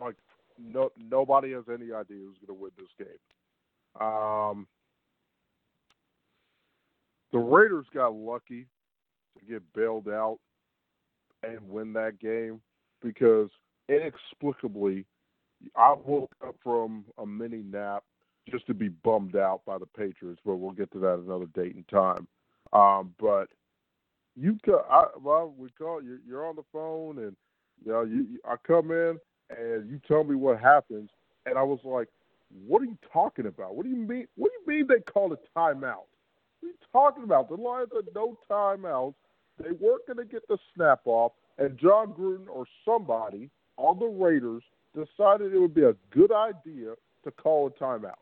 Like 0.01 0.17
no 0.59 0.91
nobody 0.99 1.53
has 1.53 1.65
any 1.69 1.93
idea 1.93 2.19
who's 2.19 2.37
going 2.47 2.49
to 2.49 2.55
win 2.55 2.71
this 2.77 2.89
game. 2.99 4.07
Um, 4.07 4.67
the 7.33 7.39
Raiders 7.39 7.87
got 7.95 8.15
lucky 8.15 8.67
to 9.39 9.45
get 9.45 9.63
bailed 9.75 10.09
out 10.09 10.39
and 11.43 11.69
win 11.69 11.93
that 11.95 12.19
game 12.21 12.61
because 13.03 13.49
inexplicably 13.91 15.05
I 15.77 15.95
woke 16.05 16.35
up 16.47 16.57
from 16.63 17.05
a 17.19 17.27
mini 17.27 17.63
nap 17.63 18.05
just 18.51 18.67
to 18.67 18.75
be 18.75 18.89
bummed 18.89 19.37
out 19.37 19.63
by 19.67 19.79
the 19.79 19.87
Patriots. 19.87 20.41
But 20.45 20.57
we'll 20.57 20.73
get 20.73 20.91
to 20.93 20.99
that 21.01 21.23
another 21.25 21.47
date 21.47 21.75
and 21.75 21.87
time. 21.89 22.27
Um, 22.73 23.15
but 23.19 23.49
you, 24.37 24.59
I, 24.91 25.05
well, 25.21 25.55
we 25.57 25.71
call 25.71 26.03
you. 26.03 26.19
You're 26.27 26.47
on 26.47 26.57
the 26.57 26.65
phone, 26.73 27.19
and 27.19 27.37
you 27.85 27.93
know, 27.93 28.03
you, 28.03 28.39
I 28.45 28.57
come 28.67 28.91
in 28.91 29.19
and 29.51 29.91
you 29.91 30.01
tell 30.07 30.25
me 30.25 30.37
what 30.37 30.61
happens, 30.61 31.11
and 31.47 31.59
I 31.59 31.63
was 31.63 31.81
like, 31.85 32.09
"What 32.67 32.83
are 32.83 32.87
you 32.87 32.99
talking 33.13 33.47
about? 33.47 33.75
What 33.75 33.85
do 33.85 33.91
you 33.91 33.97
mean? 33.97 34.27
What 34.37 34.51
do 34.51 34.73
you 34.73 34.79
mean 34.79 34.87
they 34.87 35.01
called 35.01 35.33
a 35.33 35.59
timeout? 35.59 36.07
What 36.61 36.65
are 36.65 36.67
you 36.69 36.75
talking 36.93 37.25
about? 37.25 37.49
The 37.49 37.57
Lions 37.57 37.91
had 37.95 38.15
no 38.15 38.39
timeouts. 38.51 39.15
They 39.59 39.73
weren't 39.73 40.07
going 40.07 40.17
to 40.17 40.25
get 40.25 40.47
the 40.49 40.59
snap 40.75 41.01
off, 41.05 41.33
and 41.59 41.77
Jon 41.77 42.15
Gruden 42.15 42.49
or 42.49 42.67
somebody 42.85 43.51
on 43.81 43.99
the 43.99 44.07
Raiders 44.07 44.63
decided 44.95 45.55
it 45.55 45.59
would 45.59 45.75
be 45.75 45.85
a 45.85 45.95
good 46.11 46.33
idea 46.33 46.95
to 47.25 47.31
call 47.31 47.67
a 47.67 47.71
timeout. 47.71 48.21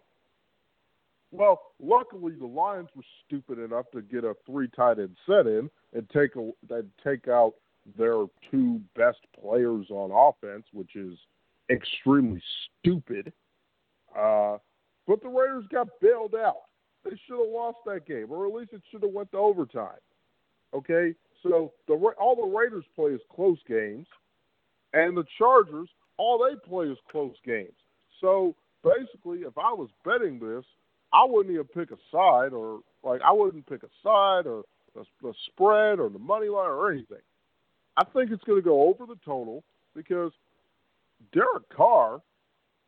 Well, 1.30 1.60
luckily 1.82 2.32
the 2.38 2.46
Lions 2.46 2.88
were 2.94 3.02
stupid 3.26 3.58
enough 3.58 3.86
to 3.92 4.00
get 4.00 4.24
a 4.24 4.34
three 4.46 4.68
tight 4.68 4.98
end 4.98 5.16
set 5.26 5.46
in 5.46 5.68
and 5.92 6.08
take 6.10 6.36
a 6.36 6.50
and 6.70 6.90
take 7.04 7.28
out 7.28 7.54
their 7.98 8.24
two 8.50 8.80
best 8.96 9.18
players 9.38 9.86
on 9.90 10.10
offense, 10.10 10.64
which 10.72 10.96
is 10.96 11.18
extremely 11.70 12.42
stupid. 12.80 13.32
Uh, 14.16 14.56
but 15.06 15.22
the 15.22 15.28
Raiders 15.28 15.64
got 15.70 15.88
bailed 16.00 16.34
out. 16.34 16.62
They 17.04 17.18
should 17.26 17.38
have 17.38 17.52
lost 17.52 17.78
that 17.86 18.06
game, 18.06 18.26
or 18.30 18.46
at 18.46 18.54
least 18.54 18.72
it 18.72 18.82
should 18.90 19.02
have 19.02 19.12
went 19.12 19.30
to 19.32 19.38
overtime. 19.38 20.00
Okay, 20.74 21.14
so 21.42 21.72
the 21.86 21.94
all 22.18 22.36
the 22.36 22.58
Raiders 22.58 22.84
play 22.94 23.10
is 23.10 23.20
close 23.34 23.58
games, 23.66 24.06
and 24.92 25.16
the 25.16 25.24
Chargers 25.38 25.88
all 26.18 26.38
they 26.38 26.56
play 26.68 26.86
is 26.86 26.98
close 27.10 27.34
games. 27.46 27.72
So 28.20 28.54
basically, 28.82 29.40
if 29.40 29.56
I 29.56 29.72
was 29.72 29.88
betting 30.04 30.38
this, 30.38 30.64
I 31.12 31.24
wouldn't 31.24 31.54
even 31.54 31.66
pick 31.66 31.90
a 31.90 31.98
side, 32.12 32.52
or 32.52 32.80
like 33.02 33.20
I 33.22 33.32
wouldn't 33.32 33.66
pick 33.66 33.82
a 33.82 33.88
side 34.02 34.46
or 34.46 34.64
the, 34.94 35.04
the 35.22 35.32
spread 35.46 36.00
or 36.00 36.10
the 36.10 36.18
money 36.18 36.48
line 36.48 36.68
or 36.68 36.92
anything. 36.92 37.22
I 37.96 38.04
think 38.04 38.30
it's 38.30 38.44
going 38.44 38.58
to 38.58 38.64
go 38.64 38.88
over 38.88 39.06
the 39.06 39.18
total 39.24 39.64
because 39.94 40.32
Derek 41.32 41.68
Carr 41.74 42.20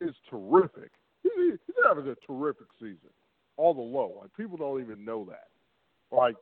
is 0.01 0.15
terrific. 0.29 0.91
He's, 1.23 1.59
he's 1.67 1.77
having 1.87 2.09
a 2.09 2.15
terrific 2.27 2.67
season, 2.79 3.11
all 3.57 3.75
the 3.75 3.81
low. 3.81 4.19
Like 4.21 4.37
people 4.37 4.57
don't 4.57 4.81
even 4.81 5.05
know 5.05 5.27
that. 5.27 5.49
Like 6.15 6.37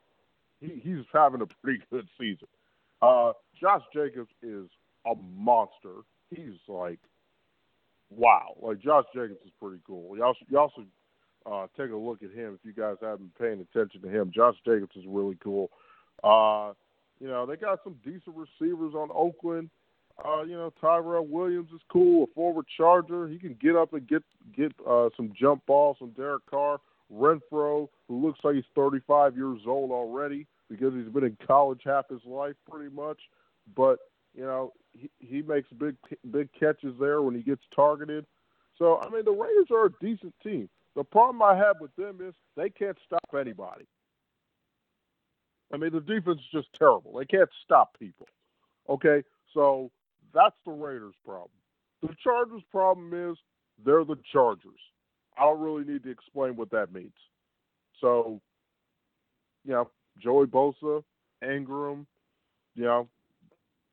he, 0.61 0.81
he's 0.83 1.05
having 1.12 1.42
a 1.42 1.47
pretty 1.62 1.83
good 1.90 2.09
season. 2.18 2.49
Uh, 3.01 3.33
Josh 3.61 3.83
Jacobs 3.94 4.31
is 4.42 4.68
a 5.11 5.14
monster. 5.37 6.03
He's 6.31 6.59
like, 6.66 7.01
wow. 8.11 8.57
Like 8.61 8.81
Josh 8.81 9.05
Jacobs 9.14 9.40
is 9.44 9.53
pretty 9.61 9.81
cool. 9.87 10.16
Y'all, 10.16 10.35
y'all 10.49 10.73
uh, 11.47 11.66
take 11.77 11.90
a 11.90 11.97
look 11.97 12.23
at 12.23 12.31
him 12.31 12.59
if 12.59 12.64
you 12.64 12.73
guys 12.73 12.97
haven't 13.01 13.37
paying 13.38 13.61
attention 13.61 14.03
to 14.03 14.09
him. 14.09 14.31
Josh 14.35 14.57
Jacobs 14.64 14.97
is 14.97 15.05
really 15.07 15.37
cool. 15.42 15.71
Uh, 16.23 16.73
you 17.21 17.29
know, 17.29 17.47
they 17.47 17.57
got 17.57 17.81
some 17.83 17.97
decent 18.05 18.37
receivers 18.37 18.94
on 18.94 19.09
Oakland. 19.12 19.71
Uh, 20.25 20.42
you 20.42 20.55
know, 20.55 20.73
Tyrell 20.81 21.27
Williams 21.27 21.71
is 21.73 21.81
cool, 21.92 22.25
a 22.25 22.27
forward 22.35 22.66
charger. 22.77 23.29
He 23.29 23.38
can 23.38 23.57
get 23.61 23.77
up 23.77 23.92
and 23.92 24.07
get 24.07 24.23
get 24.57 24.73
uh, 24.87 25.11
some 25.16 25.33
jump 25.38 25.64
balls 25.66 25.97
from 25.99 26.11
Derek 26.11 26.44
Carr. 26.47 26.81
Renfrow, 27.12 27.88
who 28.07 28.27
looks 28.27 28.40
like 28.42 28.55
he's 28.57 28.64
35 28.75 29.37
years 29.37 29.61
old 29.66 29.90
already 29.90 30.47
because 30.68 30.92
he's 30.94 31.12
been 31.12 31.25
in 31.25 31.37
college 31.47 31.81
half 31.85 32.09
his 32.09 32.25
life 32.25 32.55
pretty 32.71 32.94
much. 32.94 33.18
But, 33.77 33.99
you 34.35 34.45
know, 34.45 34.73
he, 34.93 35.11
he 35.19 35.43
makes 35.43 35.69
big 35.79 35.97
big 36.31 36.49
catches 36.59 36.95
there 36.99 37.23
when 37.23 37.35
he 37.35 37.43
gets 37.43 37.62
targeted. 37.75 38.27
So, 38.77 39.01
I 39.01 39.09
mean, 39.11 39.25
the 39.25 39.33
Raiders 39.33 39.69
are 39.71 39.87
a 39.87 39.93
decent 40.01 40.35
team. 40.43 40.69
The 40.95 41.05
problem 41.05 41.43
I 41.43 41.57
have 41.57 41.77
with 41.81 41.95
them 41.97 42.21
is 42.23 42.35
they 42.57 42.71
can't 42.71 42.97
stop 43.07 43.35
anybody. 43.38 43.87
I 45.73 45.77
mean, 45.77 45.93
the 45.93 46.01
defense 46.01 46.41
is 46.41 46.51
just 46.53 46.69
terrible. 46.79 47.19
They 47.19 47.25
can't 47.25 47.51
stop 47.64 47.99
people. 47.99 48.27
Okay, 48.88 49.23
so 49.53 49.91
that's 50.33 50.57
the 50.64 50.73
Raiders' 50.73 51.14
problem. 51.25 51.51
The 52.03 52.14
Chargers' 52.23 52.62
problem 52.71 53.12
is 53.12 53.37
they're 53.85 54.05
the 54.05 54.19
Chargers. 54.33 54.81
I 55.37 55.43
don't 55.43 55.61
really 55.61 55.85
need 55.85 56.05
to 56.05 56.11
explain 56.11 56.57
what 56.57 56.71
that 56.71 56.93
means. 56.93 57.12
So, 58.01 58.41
you 59.64 59.73
know, 59.73 59.91
Joey 60.19 60.47
Bosa, 60.47 61.03
Ingram, 61.43 62.07
you 62.75 62.85
know, 62.85 63.09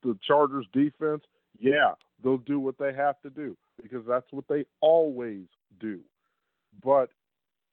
the 0.05 0.17
Chargers 0.25 0.65
defense, 0.71 1.23
yeah, 1.59 1.93
they'll 2.23 2.37
do 2.37 2.59
what 2.59 2.77
they 2.77 2.93
have 2.93 3.19
to 3.21 3.29
do 3.29 3.57
because 3.81 4.03
that's 4.07 4.31
what 4.31 4.45
they 4.47 4.65
always 4.81 5.45
do. 5.79 5.99
But 6.83 7.09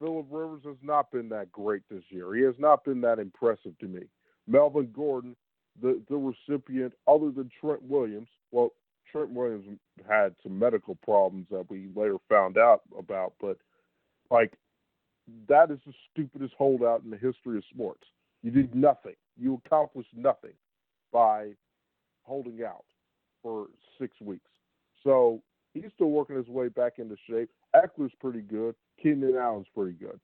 Philip 0.01 0.27
Rivers 0.31 0.62
has 0.64 0.77
not 0.83 1.11
been 1.12 1.29
that 1.29 1.53
great 1.53 1.83
this 1.90 2.03
year. 2.09 2.35
He 2.35 2.42
has 2.42 2.55
not 2.59 2.85
been 2.85 3.01
that 3.03 3.18
impressive 3.18 3.79
to 3.79 3.87
me. 3.87 4.03
Melvin 4.49 4.90
Gordon, 4.95 5.37
the 5.81 6.03
the 6.09 6.16
recipient, 6.16 6.92
other 7.07 7.31
than 7.31 7.51
Trent 7.61 7.83
Williams, 7.83 8.29
well, 8.51 8.71
Trent 9.11 9.31
Williams 9.31 9.79
had 10.09 10.35
some 10.42 10.59
medical 10.59 10.97
problems 10.97 11.47
that 11.51 11.71
we 11.71 11.88
later 11.95 12.16
found 12.29 12.59
out 12.59 12.83
about, 12.99 13.35
but 13.40 13.59
like 14.31 14.55
that 15.49 15.71
is 15.71 15.79
the 15.87 15.92
stupidest 16.11 16.55
holdout 16.59 17.03
in 17.05 17.11
the 17.11 17.16
history 17.16 17.59
of 17.59 17.64
sports. 17.73 18.03
You 18.42 18.51
did 18.51 18.75
nothing. 18.75 19.14
You 19.38 19.61
accomplished 19.64 20.11
nothing 20.16 20.55
by 21.12 21.51
holding 22.22 22.62
out 22.62 22.85
for 23.42 23.66
six 24.00 24.20
weeks. 24.20 24.50
So 25.04 25.42
he's 25.74 25.90
still 25.94 26.11
working 26.11 26.37
his 26.37 26.48
way 26.48 26.68
back 26.68 26.94
into 26.98 27.16
shape. 27.28 27.50
Ekeler's 27.74 28.12
pretty 28.20 28.42
good. 28.42 28.74
Keenan 29.02 29.37
Allen's 29.37 29.66
pretty 29.74 29.92
good. 29.92 30.20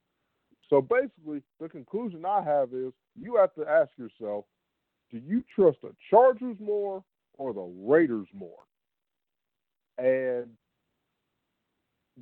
So 0.70 0.82
basically, 0.82 1.42
the 1.60 1.68
conclusion 1.68 2.24
I 2.24 2.42
have 2.42 2.74
is 2.74 2.92
you 3.18 3.36
have 3.36 3.54
to 3.54 3.66
ask 3.66 3.90
yourself, 3.96 4.44
do 5.10 5.18
you 5.18 5.42
trust 5.54 5.78
the 5.82 5.92
Chargers 6.10 6.56
more 6.60 7.02
or 7.38 7.54
the 7.54 7.72
Raiders 7.86 8.28
more? 8.34 8.58
And 9.96 10.48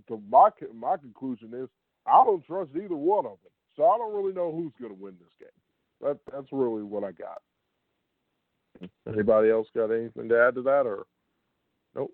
the, 0.08 0.20
my 0.30 0.50
my 0.74 0.96
conclusion 0.96 1.52
is 1.54 1.68
I 2.06 2.24
don't 2.24 2.44
trust 2.46 2.70
either 2.76 2.94
one 2.94 3.26
of 3.26 3.38
them. 3.42 3.52
So 3.76 3.84
I 3.84 3.98
don't 3.98 4.14
really 4.14 4.32
know 4.32 4.52
who's 4.52 4.72
going 4.80 4.96
to 4.96 5.02
win 5.02 5.16
this 5.20 5.32
game. 5.38 5.48
That 6.00 6.18
that's 6.32 6.52
really 6.52 6.82
what 6.82 7.04
I 7.04 7.12
got. 7.12 7.42
Anybody 9.08 9.50
else 9.50 9.68
got 9.74 9.90
anything 9.90 10.28
to 10.28 10.40
add 10.40 10.54
to 10.54 10.62
that, 10.62 10.86
or 10.86 11.06
nope? 11.94 12.12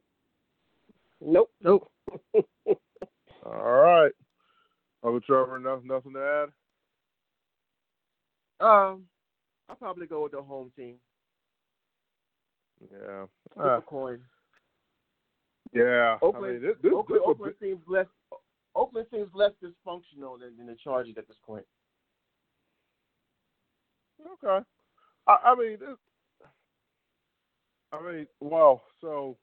Nope. 1.21 1.51
Nope. 1.63 1.91
All 3.45 3.73
right. 3.73 4.13
Uncle 5.05 5.21
Trevor, 5.21 5.59
nothing, 5.59 5.89
nothing 5.89 6.13
to 6.13 6.49
add. 8.61 8.65
Um, 8.65 9.05
I'll 9.69 9.77
probably 9.77 10.07
go 10.07 10.23
with 10.23 10.33
the 10.33 10.43
home 10.43 10.71
team. 10.77 10.97
Yeah. 12.91 13.25
Uh, 13.61 13.81
coin. 13.81 14.21
Yeah. 15.73 16.19
Oakland, 16.23 16.45
I 16.45 16.51
mean, 16.53 16.63
this, 16.63 16.77
this, 16.83 16.93
Oakland, 16.95 17.21
this 17.21 17.29
Oakland 17.29 17.55
seems 17.61 17.81
less. 17.89 18.07
Oakland 18.75 19.07
seems 19.13 19.29
less 19.35 19.53
dysfunctional 19.63 20.39
than, 20.41 20.57
than 20.57 20.67
the 20.67 20.77
Chargers 20.83 21.15
at 21.19 21.27
this 21.29 21.37
point. 21.45 21.65
Okay. 24.21 24.65
I, 25.27 25.37
I 25.45 25.55
mean, 25.55 25.73
it, 25.73 25.99
I 27.93 28.01
mean, 28.01 28.27
well, 28.41 28.83
so 29.01 29.37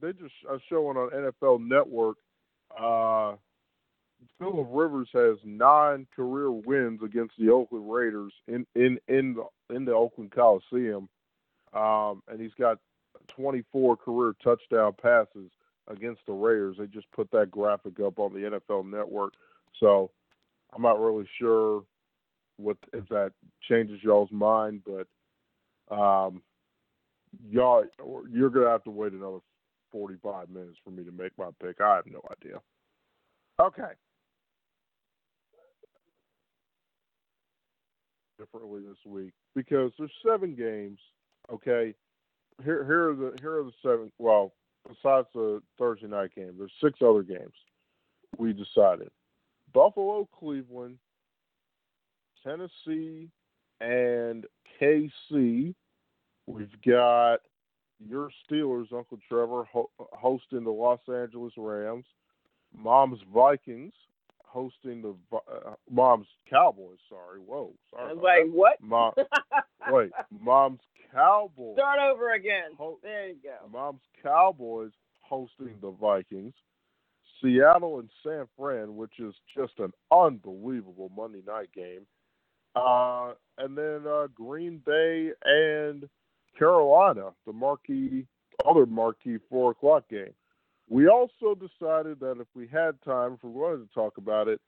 they 0.00 0.12
just 0.12 0.34
are 0.48 0.60
showing 0.68 0.96
on 0.96 1.10
NFL 1.10 1.66
Network. 1.66 2.16
Uh, 2.76 3.36
Philip 4.38 4.68
Rivers 4.70 5.08
has 5.12 5.36
nine 5.44 6.06
career 6.14 6.50
wins 6.50 7.00
against 7.02 7.34
the 7.38 7.50
Oakland 7.50 7.90
Raiders 7.90 8.32
in 8.48 8.66
in 8.74 8.98
in 9.08 9.34
the 9.34 9.74
in 9.74 9.84
the 9.84 9.92
Oakland 9.92 10.32
Coliseum, 10.32 11.08
um, 11.72 12.22
and 12.28 12.40
he's 12.40 12.54
got 12.58 12.78
24 13.28 13.96
career 13.96 14.34
touchdown 14.42 14.94
passes 15.00 15.50
against 15.88 16.20
the 16.26 16.32
Raiders. 16.32 16.76
They 16.78 16.86
just 16.86 17.10
put 17.12 17.30
that 17.32 17.50
graphic 17.50 18.00
up 18.00 18.18
on 18.18 18.32
the 18.32 18.60
NFL 18.60 18.88
Network, 18.88 19.34
so 19.78 20.10
I'm 20.74 20.82
not 20.82 21.00
really 21.00 21.28
sure 21.38 21.84
what 22.56 22.76
if 22.92 23.08
that 23.08 23.32
changes 23.68 24.02
y'all's 24.02 24.32
mind, 24.32 24.82
but 24.86 25.06
um, 25.94 26.42
y'all 27.50 27.84
you're 28.30 28.50
gonna 28.50 28.68
have 28.68 28.84
to 28.84 28.90
wait 28.90 29.12
another 29.12 29.38
45 29.90 30.50
minutes 30.50 30.78
for 30.82 30.90
me 30.90 31.04
to 31.04 31.12
make 31.12 31.32
my 31.38 31.50
pick. 31.62 31.80
I 31.80 31.96
have 31.96 32.06
no 32.06 32.20
idea. 32.30 32.60
Okay. 33.60 33.92
Differently 38.38 38.80
this 38.88 38.98
week 39.06 39.32
because 39.54 39.92
there's 39.98 40.10
seven 40.26 40.54
games. 40.54 40.98
Okay, 41.52 41.94
here 42.64 42.84
here 42.84 43.10
are 43.10 43.14
the 43.14 43.32
here 43.40 43.60
are 43.60 43.64
the 43.64 43.72
seven. 43.82 44.10
Well, 44.18 44.52
besides 44.88 45.28
the 45.34 45.62
Thursday 45.78 46.08
night 46.08 46.34
game, 46.34 46.54
there's 46.58 46.72
six 46.82 46.98
other 47.02 47.22
games. 47.22 47.52
We 48.38 48.52
decided 48.52 49.10
Buffalo, 49.72 50.28
Cleveland, 50.38 50.98
Tennessee, 52.44 53.28
and 53.80 54.46
KC. 54.80 55.74
We've 56.46 56.70
got 56.86 57.38
your 58.04 58.30
Steelers, 58.50 58.92
Uncle 58.92 59.18
Trevor, 59.28 59.64
ho- 59.72 59.90
hosting 59.98 60.64
the 60.64 60.70
Los 60.70 61.00
Angeles 61.08 61.52
Rams. 61.56 62.04
Mom's 62.76 63.20
Vikings 63.32 63.92
hosting 64.44 65.02
the 65.02 65.14
uh, 65.36 65.74
Mom's 65.90 66.26
Cowboys. 66.48 66.98
Sorry, 67.08 67.38
whoa, 67.38 67.72
sorry. 67.90 68.10
I 68.10 68.12
was 68.12 68.22
like, 68.22 68.44
that. 68.46 68.52
what? 68.52 68.80
Mom, 68.82 69.12
wait, 69.90 70.10
Mom's 70.40 70.80
Cowboys. 71.12 71.76
Start 71.76 71.98
over 72.00 72.32
again. 72.34 72.70
Ho- 72.78 72.98
There 73.02 73.28
you 73.28 73.36
go. 73.42 73.56
Mom's 73.70 74.02
Cowboys 74.22 74.92
hosting 75.20 75.74
the 75.80 75.90
Vikings. 75.90 76.54
Seattle 77.42 77.98
and 77.98 78.08
San 78.22 78.46
Fran, 78.56 78.94
which 78.96 79.18
is 79.18 79.34
just 79.56 79.72
an 79.78 79.92
unbelievable 80.12 81.10
Monday 81.16 81.42
night 81.46 81.70
game. 81.74 82.06
Uh, 82.76 83.32
and 83.58 83.76
then 83.76 84.02
uh, 84.06 84.28
Green 84.34 84.80
Bay 84.86 85.30
and 85.44 86.08
Carolina, 86.58 87.30
the 87.46 87.52
marquee, 87.52 88.26
other 88.66 88.86
marquee 88.86 89.38
four 89.48 89.72
o'clock 89.72 90.08
game. 90.08 90.32
We 90.88 91.08
also 91.08 91.54
decided 91.54 92.20
that 92.20 92.38
if 92.40 92.48
we 92.54 92.66
had 92.66 93.00
time, 93.02 93.34
if 93.34 93.44
we 93.44 93.50
wanted 93.50 93.88
to 93.88 93.94
talk 93.94 94.18
about 94.18 94.48
it, 94.48 94.60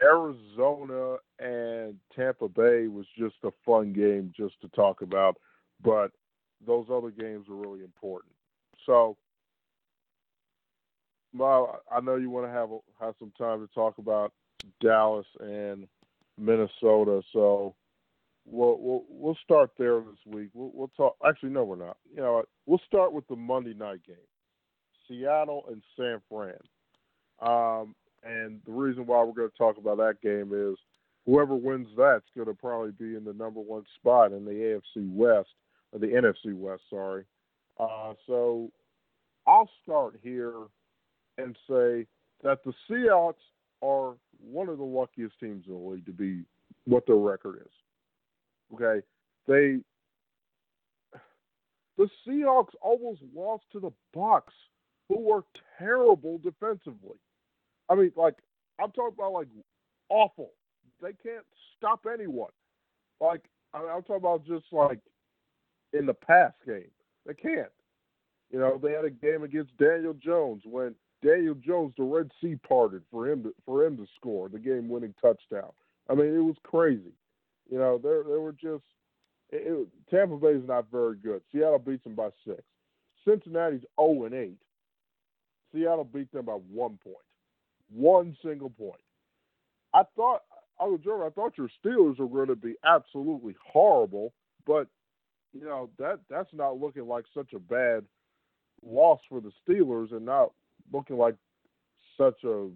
Arizona 0.00 1.16
and 1.38 1.96
Tampa 2.14 2.48
Bay 2.48 2.86
was 2.86 3.06
just 3.18 3.36
a 3.44 3.50
fun 3.64 3.92
game 3.92 4.32
just 4.36 4.60
to 4.60 4.68
talk 4.68 5.02
about, 5.02 5.36
but 5.82 6.12
those 6.64 6.86
other 6.92 7.10
games 7.10 7.48
are 7.48 7.54
really 7.54 7.82
important. 7.82 8.32
So, 8.86 9.16
well, 11.34 11.80
I 11.90 12.00
know 12.00 12.16
you 12.16 12.30
want 12.30 12.46
to 12.46 12.52
have 12.52 12.68
have 13.00 13.14
some 13.18 13.32
time 13.36 13.66
to 13.66 13.74
talk 13.74 13.98
about 13.98 14.32
Dallas 14.80 15.26
and 15.40 15.86
Minnesota, 16.38 17.22
so 17.32 17.74
we'll 18.50 18.78
we'll, 18.78 19.04
we'll 19.08 19.38
start 19.42 19.70
there 19.78 20.00
this 20.00 20.34
week. 20.34 20.50
We'll, 20.54 20.70
we'll 20.74 20.90
talk. 20.96 21.16
Actually, 21.26 21.50
no, 21.50 21.64
we're 21.64 21.76
not. 21.76 21.96
You 22.14 22.22
know, 22.22 22.42
we'll 22.66 22.80
start 22.86 23.12
with 23.12 23.26
the 23.28 23.36
Monday 23.36 23.74
night 23.74 24.00
game, 24.06 24.16
Seattle 25.06 25.64
and 25.68 25.82
San 25.96 26.20
Fran. 26.28 26.58
Um, 27.40 27.94
and 28.24 28.60
the 28.66 28.72
reason 28.72 29.06
why 29.06 29.22
we're 29.22 29.32
going 29.32 29.50
to 29.50 29.56
talk 29.56 29.78
about 29.78 29.98
that 29.98 30.20
game 30.22 30.52
is 30.52 30.76
whoever 31.26 31.54
wins 31.54 31.88
that's 31.96 32.24
going 32.34 32.48
to 32.48 32.54
probably 32.54 32.90
be 32.90 33.16
in 33.16 33.24
the 33.24 33.32
number 33.32 33.60
one 33.60 33.84
spot 33.96 34.32
in 34.32 34.44
the 34.44 34.50
AFC 34.50 35.12
West 35.12 35.50
or 35.92 35.98
the 35.98 36.06
NFC 36.06 36.54
West. 36.54 36.82
Sorry. 36.90 37.24
Uh, 37.78 38.14
so 38.26 38.70
I'll 39.46 39.70
start 39.82 40.18
here 40.22 40.54
and 41.36 41.56
say 41.68 42.06
that 42.42 42.64
the 42.64 42.72
Seahawks 42.90 43.34
are 43.82 44.14
one 44.40 44.68
of 44.68 44.78
the 44.78 44.84
luckiest 44.84 45.38
teams 45.38 45.64
in 45.66 45.72
the 45.72 45.78
league 45.78 46.06
to 46.06 46.12
be 46.12 46.42
what 46.84 47.06
their 47.06 47.16
record 47.16 47.60
is. 47.64 47.72
Okay, 48.74 49.04
they 49.46 49.78
the 51.96 52.08
Seahawks 52.26 52.74
almost 52.80 53.22
lost 53.34 53.64
to 53.72 53.80
the 53.80 53.90
Bucs, 54.14 54.42
who 55.08 55.20
were 55.20 55.42
terrible 55.78 56.38
defensively. 56.38 57.18
I 57.88 57.94
mean, 57.94 58.12
like 58.16 58.34
I'm 58.80 58.92
talking 58.92 59.14
about 59.18 59.32
like 59.32 59.48
awful. 60.08 60.50
They 61.02 61.12
can't 61.22 61.44
stop 61.76 62.06
anyone. 62.12 62.50
Like 63.20 63.42
I 63.74 63.80
mean, 63.80 63.88
I'm 63.90 64.02
talking 64.02 64.16
about 64.16 64.46
just 64.46 64.66
like 64.72 65.00
in 65.92 66.06
the 66.06 66.14
pass 66.14 66.52
game, 66.66 66.90
they 67.26 67.34
can't. 67.34 67.72
You 68.50 68.58
know, 68.58 68.78
they 68.82 68.92
had 68.92 69.04
a 69.04 69.10
game 69.10 69.42
against 69.42 69.76
Daniel 69.76 70.14
Jones 70.14 70.62
when 70.64 70.94
Daniel 71.24 71.54
Jones, 71.54 71.92
the 71.98 72.04
Red 72.04 72.30
Sea 72.40 72.56
parted 72.66 73.02
for 73.10 73.28
him 73.28 73.42
to 73.42 73.54
for 73.64 73.84
him 73.84 73.96
to 73.96 74.06
score 74.16 74.48
the 74.48 74.58
game 74.58 74.88
winning 74.88 75.14
touchdown. 75.20 75.70
I 76.08 76.14
mean, 76.14 76.34
it 76.34 76.44
was 76.44 76.56
crazy. 76.62 77.12
You 77.68 77.78
know, 77.78 77.98
they 77.98 78.30
they 78.30 78.38
were 78.38 78.52
just 78.52 78.84
it, 79.50 79.62
it, 79.66 79.88
Tampa 80.10 80.36
Bay 80.36 80.52
is 80.52 80.66
not 80.66 80.90
very 80.90 81.16
good. 81.16 81.42
Seattle 81.52 81.78
beats 81.78 82.04
them 82.04 82.14
by 82.14 82.30
six. 82.46 82.62
Cincinnati's 83.26 83.80
zero 83.80 83.88
oh 83.98 84.24
and 84.24 84.34
eight. 84.34 84.58
Seattle 85.72 86.04
beat 86.04 86.32
them 86.32 86.46
by 86.46 86.52
one 86.52 86.98
point, 87.02 87.16
one 87.90 88.36
single 88.42 88.70
point. 88.70 89.00
I 89.94 90.02
thought 90.16 90.42
I 90.80 90.84
was 90.84 91.00
German. 91.02 91.26
I 91.26 91.30
thought 91.30 91.58
your 91.58 91.70
Steelers 91.84 92.18
were 92.18 92.26
going 92.26 92.48
to 92.48 92.56
be 92.56 92.74
absolutely 92.84 93.54
horrible, 93.64 94.32
but 94.66 94.86
you 95.52 95.64
know 95.64 95.90
that 95.98 96.20
that's 96.30 96.52
not 96.52 96.80
looking 96.80 97.06
like 97.06 97.24
such 97.34 97.52
a 97.52 97.58
bad 97.58 98.04
loss 98.82 99.20
for 99.28 99.40
the 99.40 99.52
Steelers, 99.66 100.12
and 100.12 100.24
not 100.24 100.52
looking 100.92 101.16
like 101.16 101.34
such 102.16 102.44
a. 102.44 102.68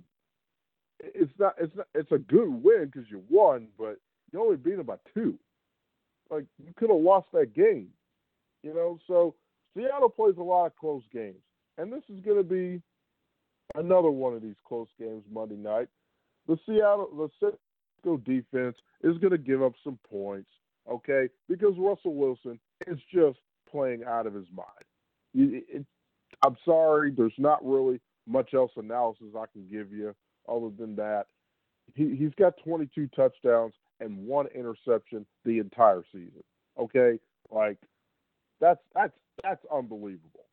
It's 1.01 1.33
not. 1.39 1.55
It's 1.59 1.75
not. 1.77 1.87
It's 1.95 2.13
a 2.13 2.19
good 2.19 2.49
win 2.49 2.87
because 2.87 3.11
you 3.11 3.23
won, 3.31 3.69
but 3.79 3.99
you 4.33 4.41
only 4.41 4.57
beat 4.57 4.77
them 4.77 4.87
by 4.87 4.97
two. 5.15 5.39
Like 6.31 6.45
you 6.59 6.73
could 6.77 6.91
have 6.91 7.01
lost 7.01 7.27
that 7.33 7.55
game, 7.55 7.89
you 8.63 8.75
know. 8.75 8.99
So 9.07 9.35
Seattle 9.77 10.09
plays 10.09 10.37
a 10.39 10.43
lot 10.43 10.67
of 10.67 10.77
close 10.77 11.03
games, 11.13 11.43
and 11.79 11.93
this 11.93 12.03
is 12.09 12.21
going 12.25 12.39
to 12.39 12.45
be 12.45 12.81
another 13.75 14.11
one 14.11 14.35
of 14.35 14.43
these 14.43 14.57
close 14.67 14.89
games 14.99 15.25
Monday 15.31 15.57
night. 15.57 15.89
The 16.49 16.59
Seattle, 16.67 17.09
the 17.41 17.53
Cisco 18.03 18.17
defense 18.19 18.77
is 19.03 19.19
going 19.19 19.31
to 19.31 19.39
give 19.39 19.63
up 19.63 19.75
some 19.85 19.99
points, 20.09 20.51
okay? 20.91 21.29
Because 21.49 21.75
Russell 21.79 22.15
Wilson 22.15 22.59
is 22.87 22.99
just 23.13 23.39
playing 23.71 24.05
out 24.05 24.27
of 24.27 24.35
his 24.35 24.47
mind. 24.55 24.69
It, 25.35 25.65
it, 25.69 25.87
I'm 26.45 26.57
sorry, 26.65 27.11
there's 27.11 27.33
not 27.39 27.65
really 27.65 28.01
much 28.27 28.55
else 28.55 28.73
analysis 28.77 29.29
I 29.37 29.45
can 29.53 29.67
give 29.71 29.93
you 29.93 30.15
other 30.49 30.71
than 30.79 30.97
that. 30.97 31.27
He, 31.95 32.17
he's 32.17 32.35
got 32.39 32.55
22 32.65 33.09
touchdowns 33.15 33.75
and 34.03 34.27
one 34.27 34.47
interception 34.49 35.25
the 35.45 35.59
entire 35.59 36.03
season. 36.13 36.43
Okay, 36.79 37.19
like 37.51 37.79
that's 38.61 38.81
that's 38.95 39.13
that's 39.43 39.65
unbelievable. 39.73 40.47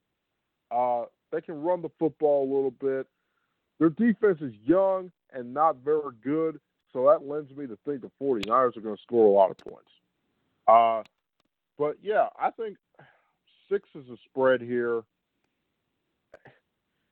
Uh, 0.71 1.05
they 1.31 1.41
can 1.41 1.62
run 1.62 1.81
the 1.81 1.89
football 1.99 2.43
a 2.43 2.49
little 2.53 2.71
bit. 2.71 3.07
Their 3.79 3.89
defense 3.89 4.39
is 4.41 4.53
young 4.65 5.12
and 5.33 5.53
not 5.53 5.77
very 5.77 6.13
good, 6.23 6.59
so 6.91 7.07
that 7.07 7.27
lends 7.27 7.55
me 7.55 7.65
to 7.67 7.77
think 7.85 8.01
the 8.01 8.12
49ers 8.21 8.77
are 8.77 8.81
going 8.81 8.95
to 8.95 9.01
score 9.01 9.27
a 9.27 9.31
lot 9.31 9.51
of 9.51 9.57
points. 9.57 9.89
Uh, 10.67 11.03
but 11.77 11.97
yeah, 12.01 12.27
I 12.38 12.51
think 12.51 12.77
six 13.71 13.88
is 13.95 14.09
a 14.09 14.17
spread 14.25 14.62
here. 14.62 15.03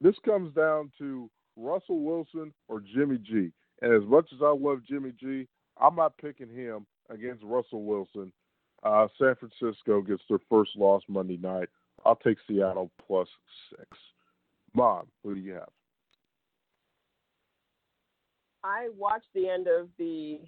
This 0.01 0.15
comes 0.25 0.53
down 0.53 0.91
to 0.99 1.29
Russell 1.55 2.01
Wilson 2.01 2.53
or 2.67 2.81
Jimmy 2.81 3.17
G. 3.17 3.51
And 3.81 3.93
as 3.93 4.07
much 4.07 4.29
as 4.33 4.39
I 4.41 4.51
love 4.51 4.81
Jimmy 4.87 5.13
G, 5.19 5.47
I'm 5.81 5.95
not 5.95 6.17
picking 6.17 6.49
him 6.49 6.85
against 7.09 7.43
Russell 7.43 7.83
Wilson. 7.83 8.31
Uh, 8.83 9.07
San 9.17 9.35
Francisco 9.35 10.01
gets 10.01 10.21
their 10.29 10.39
first 10.49 10.71
loss 10.75 11.01
Monday 11.07 11.37
night. 11.37 11.69
I'll 12.05 12.15
take 12.15 12.37
Seattle 12.47 12.91
plus 13.05 13.27
six. 13.69 13.87
Mom, 14.73 15.07
who 15.23 15.35
do 15.35 15.41
you 15.41 15.53
have? 15.53 15.69
I 18.63 18.89
watched 18.97 19.27
the 19.33 19.49
end 19.49 19.67
of 19.67 19.89
the 19.97 20.39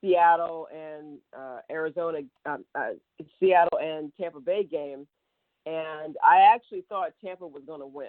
Seattle 0.00 0.68
and 0.74 1.18
uh, 1.36 1.58
Arizona, 1.70 2.20
uh, 2.44 2.58
uh, 2.74 2.90
Seattle 3.38 3.78
and 3.80 4.12
Tampa 4.18 4.40
Bay 4.40 4.64
game, 4.64 5.06
and 5.66 6.16
I 6.24 6.52
actually 6.54 6.84
thought 6.88 7.12
Tampa 7.22 7.46
was 7.46 7.62
going 7.66 7.80
to 7.80 7.86
win. 7.86 8.08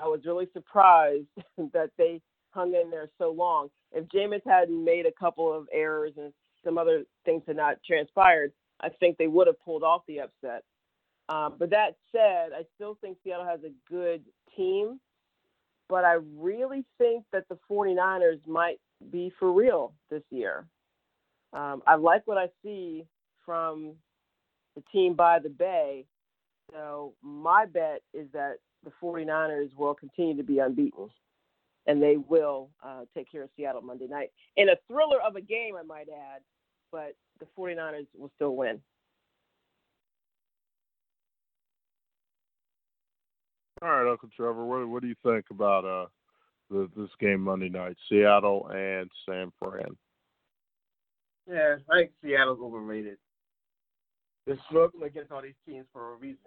I 0.00 0.06
was 0.06 0.20
really 0.24 0.48
surprised 0.52 1.26
that 1.72 1.90
they 1.98 2.20
hung 2.50 2.74
in 2.74 2.90
there 2.90 3.08
so 3.18 3.30
long. 3.30 3.68
If 3.92 4.06
Jameis 4.06 4.42
hadn't 4.46 4.84
made 4.84 5.06
a 5.06 5.12
couple 5.12 5.52
of 5.52 5.66
errors 5.72 6.12
and 6.16 6.32
some 6.64 6.78
other 6.78 7.04
things 7.24 7.42
had 7.46 7.56
not 7.56 7.76
transpired, 7.86 8.52
I 8.80 8.88
think 8.88 9.16
they 9.16 9.26
would 9.26 9.46
have 9.46 9.60
pulled 9.64 9.82
off 9.82 10.02
the 10.06 10.20
upset. 10.20 10.62
Um, 11.28 11.56
but 11.58 11.70
that 11.70 11.96
said, 12.10 12.52
I 12.54 12.62
still 12.74 12.96
think 13.00 13.18
Seattle 13.22 13.46
has 13.46 13.60
a 13.62 13.72
good 13.90 14.22
team, 14.56 14.98
but 15.88 16.04
I 16.04 16.18
really 16.36 16.84
think 16.96 17.24
that 17.32 17.44
the 17.48 17.58
49ers 17.70 18.46
might 18.46 18.78
be 19.10 19.32
for 19.38 19.52
real 19.52 19.92
this 20.10 20.22
year. 20.30 20.66
Um, 21.52 21.82
I 21.86 21.96
like 21.96 22.22
what 22.26 22.38
I 22.38 22.48
see 22.62 23.04
from 23.44 23.94
the 24.74 24.82
team 24.92 25.14
by 25.14 25.38
the 25.38 25.48
Bay. 25.48 26.06
So 26.72 27.14
my 27.22 27.66
bet 27.66 28.02
is 28.12 28.28
that 28.32 28.56
the 28.84 28.92
49ers 29.02 29.74
will 29.76 29.94
continue 29.94 30.36
to 30.36 30.42
be 30.42 30.58
unbeaten 30.58 31.08
and 31.88 32.02
they 32.02 32.18
will 32.18 32.68
uh, 32.86 33.00
take 33.16 33.32
care 33.32 33.42
of 33.42 33.48
Seattle 33.56 33.80
Monday 33.80 34.06
night 34.06 34.30
in 34.56 34.68
a 34.68 34.76
thriller 34.86 35.20
of 35.26 35.34
a 35.34 35.40
game, 35.40 35.74
I 35.76 35.82
might 35.82 36.08
add. 36.08 36.42
But 36.92 37.16
the 37.40 37.46
49ers 37.58 38.06
will 38.16 38.30
still 38.36 38.54
win. 38.54 38.80
All 43.82 43.88
right, 43.88 44.10
Uncle 44.10 44.28
Trevor, 44.36 44.64
what, 44.64 44.88
what 44.88 45.02
do 45.02 45.08
you 45.08 45.14
think 45.24 45.46
about 45.50 45.84
uh, 45.84 46.06
the, 46.70 46.88
this 46.96 47.10
game 47.20 47.40
Monday 47.40 47.68
night, 47.68 47.96
Seattle 48.08 48.68
and 48.72 49.10
San 49.26 49.52
Fran? 49.58 49.96
Yeah, 51.50 51.76
I 51.90 52.00
think 52.00 52.10
Seattle's 52.22 52.60
overrated. 52.60 53.16
They're 54.46 54.58
struggling 54.68 55.04
against 55.04 55.30
all 55.30 55.42
these 55.42 55.52
teams 55.66 55.86
for 55.92 56.12
a 56.12 56.16
reason. 56.16 56.38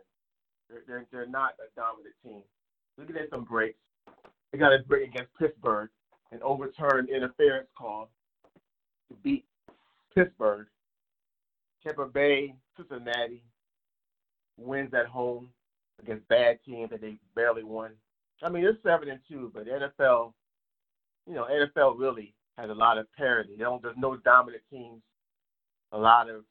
They're 0.69 0.81
they're, 0.87 1.05
they're 1.11 1.27
not 1.27 1.53
a 1.59 1.79
dominant 1.79 2.15
team. 2.23 2.43
Look 2.97 3.09
at 3.09 3.29
some 3.29 3.45
breaks. 3.45 3.77
They 4.51 4.57
got 4.57 4.73
a 4.73 4.79
break 4.87 5.09
against 5.09 5.33
Pittsburgh 5.37 5.89
and 6.31 6.41
overturned 6.43 7.09
interference 7.09 7.67
call 7.77 8.09
to 9.09 9.15
beat 9.23 9.45
Pittsburgh. 10.13 10.67
Tampa 11.83 12.05
Bay, 12.05 12.53
Cincinnati 12.77 13.43
wins 14.57 14.93
at 14.93 15.07
home 15.07 15.49
against 16.01 16.27
bad 16.27 16.59
teams 16.65 16.89
that 16.91 17.01
they 17.01 17.17
barely 17.35 17.63
won. 17.63 17.91
I 18.43 18.49
mean, 18.49 18.65
it's 18.65 18.81
seven 18.83 19.09
and 19.09 19.19
two, 19.27 19.51
but 19.53 19.67
NFL, 19.67 20.33
you 21.27 21.33
know, 21.33 21.45
NFL 21.45 21.99
really 21.99 22.33
has 22.57 22.69
a 22.69 22.73
lot 22.73 22.97
of 22.97 23.11
parity. 23.13 23.55
There's 23.57 23.97
no 23.97 24.17
dominant 24.17 24.63
teams, 24.69 25.01
a 25.91 25.97
lot 25.97 26.29
of 26.29 26.43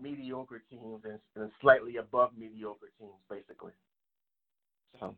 mediocre 0.00 0.62
teams 0.70 1.02
and, 1.04 1.18
and 1.36 1.50
slightly 1.60 1.96
above 1.96 2.30
mediocre 2.36 2.90
teams, 2.98 3.18
basically. 3.28 3.72
So 5.00 5.16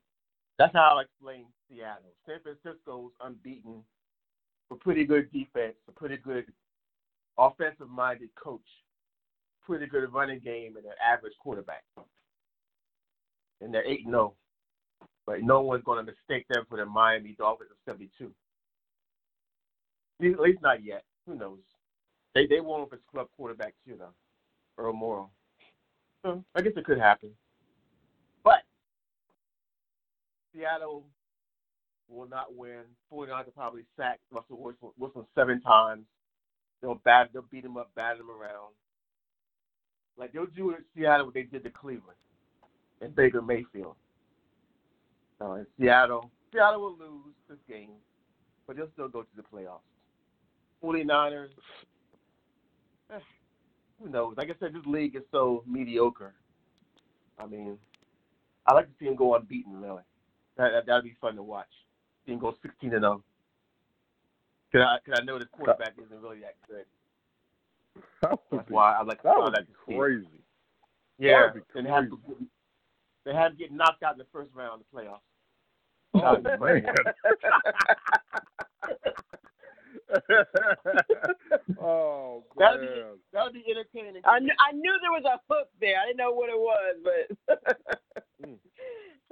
that's 0.61 0.75
how 0.75 0.99
I 0.99 1.03
explain 1.03 1.47
Seattle. 1.71 2.13
San 2.27 2.37
Francisco's 2.43 3.13
unbeaten, 3.25 3.83
a 4.71 4.75
pretty 4.75 5.07
good 5.07 5.33
defense, 5.33 5.77
a 5.89 5.93
pretty 5.93 6.19
good 6.19 6.45
offensive-minded 7.39 8.29
coach, 8.35 8.61
pretty 9.65 9.87
good 9.87 10.13
running 10.13 10.41
game, 10.41 10.77
and 10.77 10.85
an 10.85 10.93
average 11.03 11.33
quarterback. 11.41 11.83
And 13.63 13.73
they're 13.73 13.87
eight 13.87 14.05
zero, 14.05 14.35
oh. 15.03 15.07
but 15.27 15.43
no 15.43 15.63
one's 15.63 15.85
going 15.85 16.05
to 16.05 16.13
mistake 16.13 16.47
them 16.51 16.67
for 16.69 16.77
the 16.77 16.85
Miami 16.85 17.35
Dolphins 17.39 17.71
of 17.71 17.79
seventy 17.87 18.11
two. 18.19 18.31
At 20.23 20.41
least 20.41 20.61
not 20.61 20.85
yet. 20.85 21.05
Who 21.27 21.37
knows? 21.37 21.61
They 22.35 22.47
they 22.47 22.61
won't 22.61 22.93
his 22.93 23.01
club 23.11 23.29
quarterback 23.35 23.73
too 23.87 23.95
though, 23.99 24.13
Earl 24.77 24.93
Morrall. 24.93 25.31
So 26.23 26.45
I 26.55 26.61
guess 26.61 26.73
it 26.77 26.85
could 26.85 26.99
happen. 26.99 27.31
But 28.45 28.61
Seattle 30.55 31.05
will 32.09 32.29
not 32.29 32.55
win. 32.55 32.83
49ers 33.13 33.47
will 33.47 33.53
probably 33.53 33.83
sack 33.97 34.21
Russell 34.31 34.61
Wilson, 34.61 34.91
Wilson 34.99 35.25
seven 35.35 35.61
times. 35.61 36.05
They'll 36.83 37.01
bat, 37.05 37.31
they'll 37.33 37.43
beat 37.51 37.65
him 37.65 37.77
up, 37.77 37.91
bat 37.95 38.17
him 38.17 38.31
around. 38.31 38.75
Like 40.17 40.33
they'll 40.33 40.47
do 40.47 40.71
it 40.71 40.79
in 40.79 40.85
Seattle 40.95 41.27
what 41.27 41.35
they 41.35 41.43
did 41.43 41.65
to 41.65 41.71
Cleveland 41.71 42.19
and 43.01 43.15
Baker 43.15 43.43
Mayfield. 43.43 43.97
So 45.39 45.55
in 45.55 45.67
Seattle, 45.79 46.31
Seattle 46.53 46.81
will 46.81 46.99
lose 46.99 47.35
this 47.49 47.59
game, 47.69 47.93
but 48.67 48.77
they'll 48.77 48.91
still 48.93 49.09
go 49.09 49.23
to 49.23 49.29
the 49.37 49.43
playoffs. 49.43 49.81
49ers, 50.83 51.49
eh, 53.13 53.19
who 54.03 54.09
knows? 54.09 54.35
Like 54.37 54.51
I 54.51 54.55
said, 54.59 54.75
this 54.75 54.85
league 54.87 55.17
is 55.17 55.23
so 55.31 55.63
mediocre. 55.67 56.35
I 57.39 57.47
mean, 57.47 57.79
I 58.67 58.75
like 58.75 58.87
to 58.87 58.93
see 58.99 59.07
him 59.07 59.17
go 59.17 59.35
unbeaten, 59.35 59.81
really. 59.81 60.03
That, 60.61 60.71
that 60.73 60.87
that'd 60.87 61.05
be 61.05 61.17
fun 61.23 61.37
to 61.37 61.43
watch. 61.43 61.71
Him 62.27 62.39
go 62.39 62.55
16 62.61 62.93
and 62.93 63.01
0. 63.01 63.25
Cause 64.73 64.83
I, 64.87 64.99
cause 65.05 65.15
I 65.19 65.23
know 65.25 65.39
the 65.39 65.47
quarterback 65.47 65.95
isn't 65.97 66.21
really 66.21 66.41
that 66.41 66.57
good. 66.69 66.85
That 68.21 68.39
That's 68.51 68.69
be, 68.69 68.75
why 68.75 68.93
I 68.93 69.03
like. 69.03 69.23
that 69.23 69.39
would 69.39 69.55
like 69.55 69.67
be 69.67 69.73
crazy. 69.97 70.27
Yeah, 71.19 71.49
be 71.55 71.61
and 71.79 71.87
have 71.87 72.11
to 72.11 72.19
they 73.25 73.33
have 73.33 73.53
to 73.53 73.57
get 73.57 73.73
knocked 73.73 74.03
out 74.03 74.13
in 74.13 74.19
the 74.19 74.27
first 74.31 74.51
round 74.55 74.83
of 74.83 74.87
the 74.93 74.99
playoffs. 74.99 75.21
Oh 76.13 76.37
man. 76.61 76.85
oh 81.81 82.45
That'd 82.59 82.81
be 82.81 82.87
that 83.33 83.45
would 83.45 83.53
be 83.53 83.65
entertaining. 83.71 84.23
I 84.25 84.39
knew, 84.41 84.53
I 84.59 84.73
knew 84.73 84.99
there 85.01 85.13
was 85.13 85.25
a 85.25 85.41
hook 85.53 85.69
there. 85.81 85.97
I 86.01 86.07
didn't 86.07 86.19
know 86.19 86.33
what 86.33 86.51
it 86.51 86.59
was, 86.59 86.97
but. 87.05 87.77
Mm. 88.41 88.57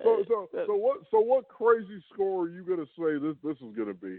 So 0.03 0.23
so 0.29 0.49
so 0.67 0.75
what 0.77 0.99
so 1.11 1.19
what 1.19 1.49
crazy 1.49 2.03
score 2.13 2.45
are 2.45 2.49
you 2.49 2.63
gonna 2.63 2.87
say 2.99 3.19
this 3.19 3.37
this 3.43 3.57
is 3.67 3.75
gonna 3.75 3.95
be? 3.95 4.19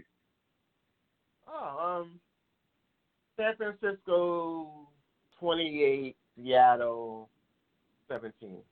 Oh, 1.48 2.00
um, 2.02 2.20
San 3.36 3.56
Francisco 3.56 4.88
twenty 5.38 5.82
eight, 5.82 6.16
Seattle 6.36 7.30
seventeen. 8.08 8.62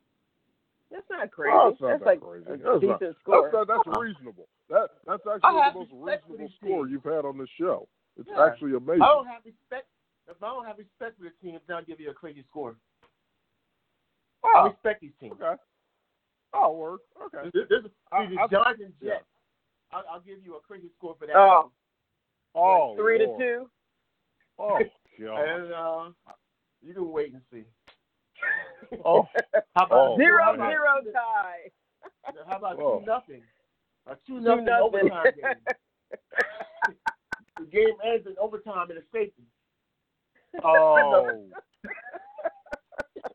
That's 0.90 1.04
not 1.10 1.30
crazy. 1.30 1.52
Oh, 1.54 1.76
not 1.80 1.80
that's 1.80 2.00
that 2.00 2.06
like 2.06 2.20
crazy. 2.20 2.46
a 2.46 2.50
That's 2.56 2.62
not- 2.64 2.80
decent 2.80 3.00
That's 3.00 3.18
score. 3.20 3.50
that, 3.52 3.66
that's 3.68 3.98
reasonable. 3.98 4.48
That 4.70 4.88
that's 5.06 5.22
actually 5.26 5.60
the 5.60 5.78
most 5.78 5.92
reasonable 5.92 6.48
score 6.56 6.84
teams. 6.86 6.90
you've 6.92 7.04
had 7.04 7.24
on 7.24 7.36
this 7.38 7.50
show. 7.60 7.88
It's 8.16 8.28
Yeah. 8.28 8.44
actually 8.44 8.72
amazing. 8.74 9.02
I 9.02 9.08
don't 9.12 9.26
have 9.26 9.44
respect. 9.44 9.86
If 10.28 10.42
I 10.42 10.48
don't 10.48 10.64
have 10.66 10.78
respect 10.78 11.16
for 11.18 11.24
the 11.24 11.32
teams, 11.42 11.60
then 11.66 11.76
I'll 11.76 11.84
give 11.84 12.00
you 12.00 12.10
a 12.10 12.14
crazy 12.14 12.42
score. 12.48 12.76
I 14.44 14.48
Oh, 14.56 14.68
respect 14.68 15.00
these 15.00 15.12
teams. 15.20 15.32
okay. 15.40 15.60
Oh, 16.54 16.72
word. 16.72 17.00
Okay. 17.26 17.50
There's, 17.52 17.68
there's, 17.68 17.84
I- 18.12 18.26
the 18.26 18.38
I- 18.38 18.46
Giants 18.48 18.80
and 18.82 18.92
yeah. 19.00 19.14
Jets. 19.14 19.24
I'll, 19.92 20.04
I'll 20.10 20.20
give 20.20 20.38
you 20.44 20.56
a 20.56 20.60
crazy 20.60 20.88
score 20.96 21.14
for 21.18 21.26
that. 21.26 21.36
Oh. 21.36 21.70
Oh, 22.54 22.94
Three 22.96 23.24
Lord. 23.24 23.38
to 23.40 23.44
two. 23.44 23.70
Oh, 24.58 24.78
God. 25.20 25.40
And 25.44 25.72
uh, 25.72 26.10
you 26.82 26.94
can 26.94 27.10
wait 27.10 27.32
and 27.32 27.42
see. 27.52 27.64
Oh, 29.04 29.26
How 29.76 29.84
about 29.86 29.90
Oh, 29.92 30.16
Zero 30.16 30.42
how 30.44 30.54
about- 30.54 30.70
zero 30.70 31.12
tie. 31.12 31.70
How 32.48 32.56
about 32.56 32.80
Oh. 32.80 33.00
two 33.00 33.06
nothing? 33.06 33.42
A 34.06 34.14
two 34.26 34.38
Two 34.38 34.40
nothing 34.40 34.64
nothing. 34.64 34.82
overtime 35.10 35.24
game. 35.34 35.74
the 37.58 37.64
game 37.66 37.94
ends 38.04 38.26
in 38.26 38.34
overtime 38.38 38.90
in 38.90 38.96
a 38.98 39.02
safety. 39.12 39.42
oh. 40.64 41.48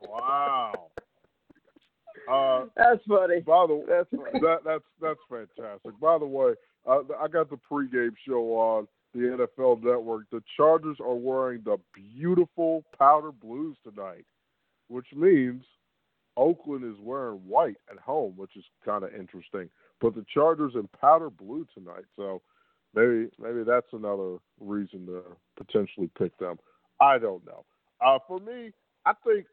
wow. 0.02 0.89
Uh, 2.32 2.66
That's 2.78 3.04
funny. 3.08 3.42
by 3.42 3.66
the 3.68 3.84
That's 3.88 4.10
funny. 4.10 4.39
that 4.39 4.60
that's 4.66 4.84
that's 5.02 5.20
fantastic. 5.30 6.00
By 6.00 6.18
the 6.18 6.26
way, 6.26 6.54
uh, 6.88 7.00
I 7.22 7.28
got 7.28 7.50
the 7.50 7.58
pregame 7.70 8.16
show 8.26 8.54
on 8.56 8.88
the 9.13 9.20
NFL 9.20 9.84
Network. 9.84 10.30
The 10.32 10.42
Chargers 10.56 10.98
are 11.02 11.16
wearing 11.16 11.62
the 11.66 11.78
beautiful 11.94 12.84
powder 12.98 13.32
blues 13.34 13.76
tonight, 13.84 14.26
which 14.88 15.08
means 15.15 15.63
Oakland 16.38 16.84
is 16.84 17.00
wearing 17.00 17.39
white 17.39 17.78
at 17.91 18.00
home, 18.00 18.34
which 18.36 18.56
is 18.56 18.63
kind 18.84 19.04
of 19.04 19.13
interesting. 19.13 19.69
But 20.02 20.15
the 20.15 20.26
Chargers 20.34 20.74
in 20.76 20.88
powder 21.00 21.30
blue 21.30 21.65
tonight, 21.74 22.06
so 22.15 22.41
maybe 22.93 23.30
maybe 23.39 23.63
that's 23.63 23.93
another 23.93 24.38
reason 24.60 25.06
to 25.08 25.24
potentially 25.56 26.10
pick 26.17 26.38
them. 26.38 26.58
I 27.00 27.17
don't 27.17 27.46
know. 27.46 27.65
Uh, 28.02 28.19
for 28.28 28.39
me, 28.39 28.72
I 29.06 29.13
think 29.26 29.46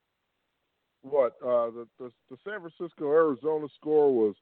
what 1.03 1.33
uh, 1.43 1.71
the, 1.71 1.87
the 1.99 2.11
the 2.31 2.37
San 2.45 2.61
Francisco 2.61 3.11
Arizona 3.11 3.67
score 3.79 4.13
was 4.15 4.35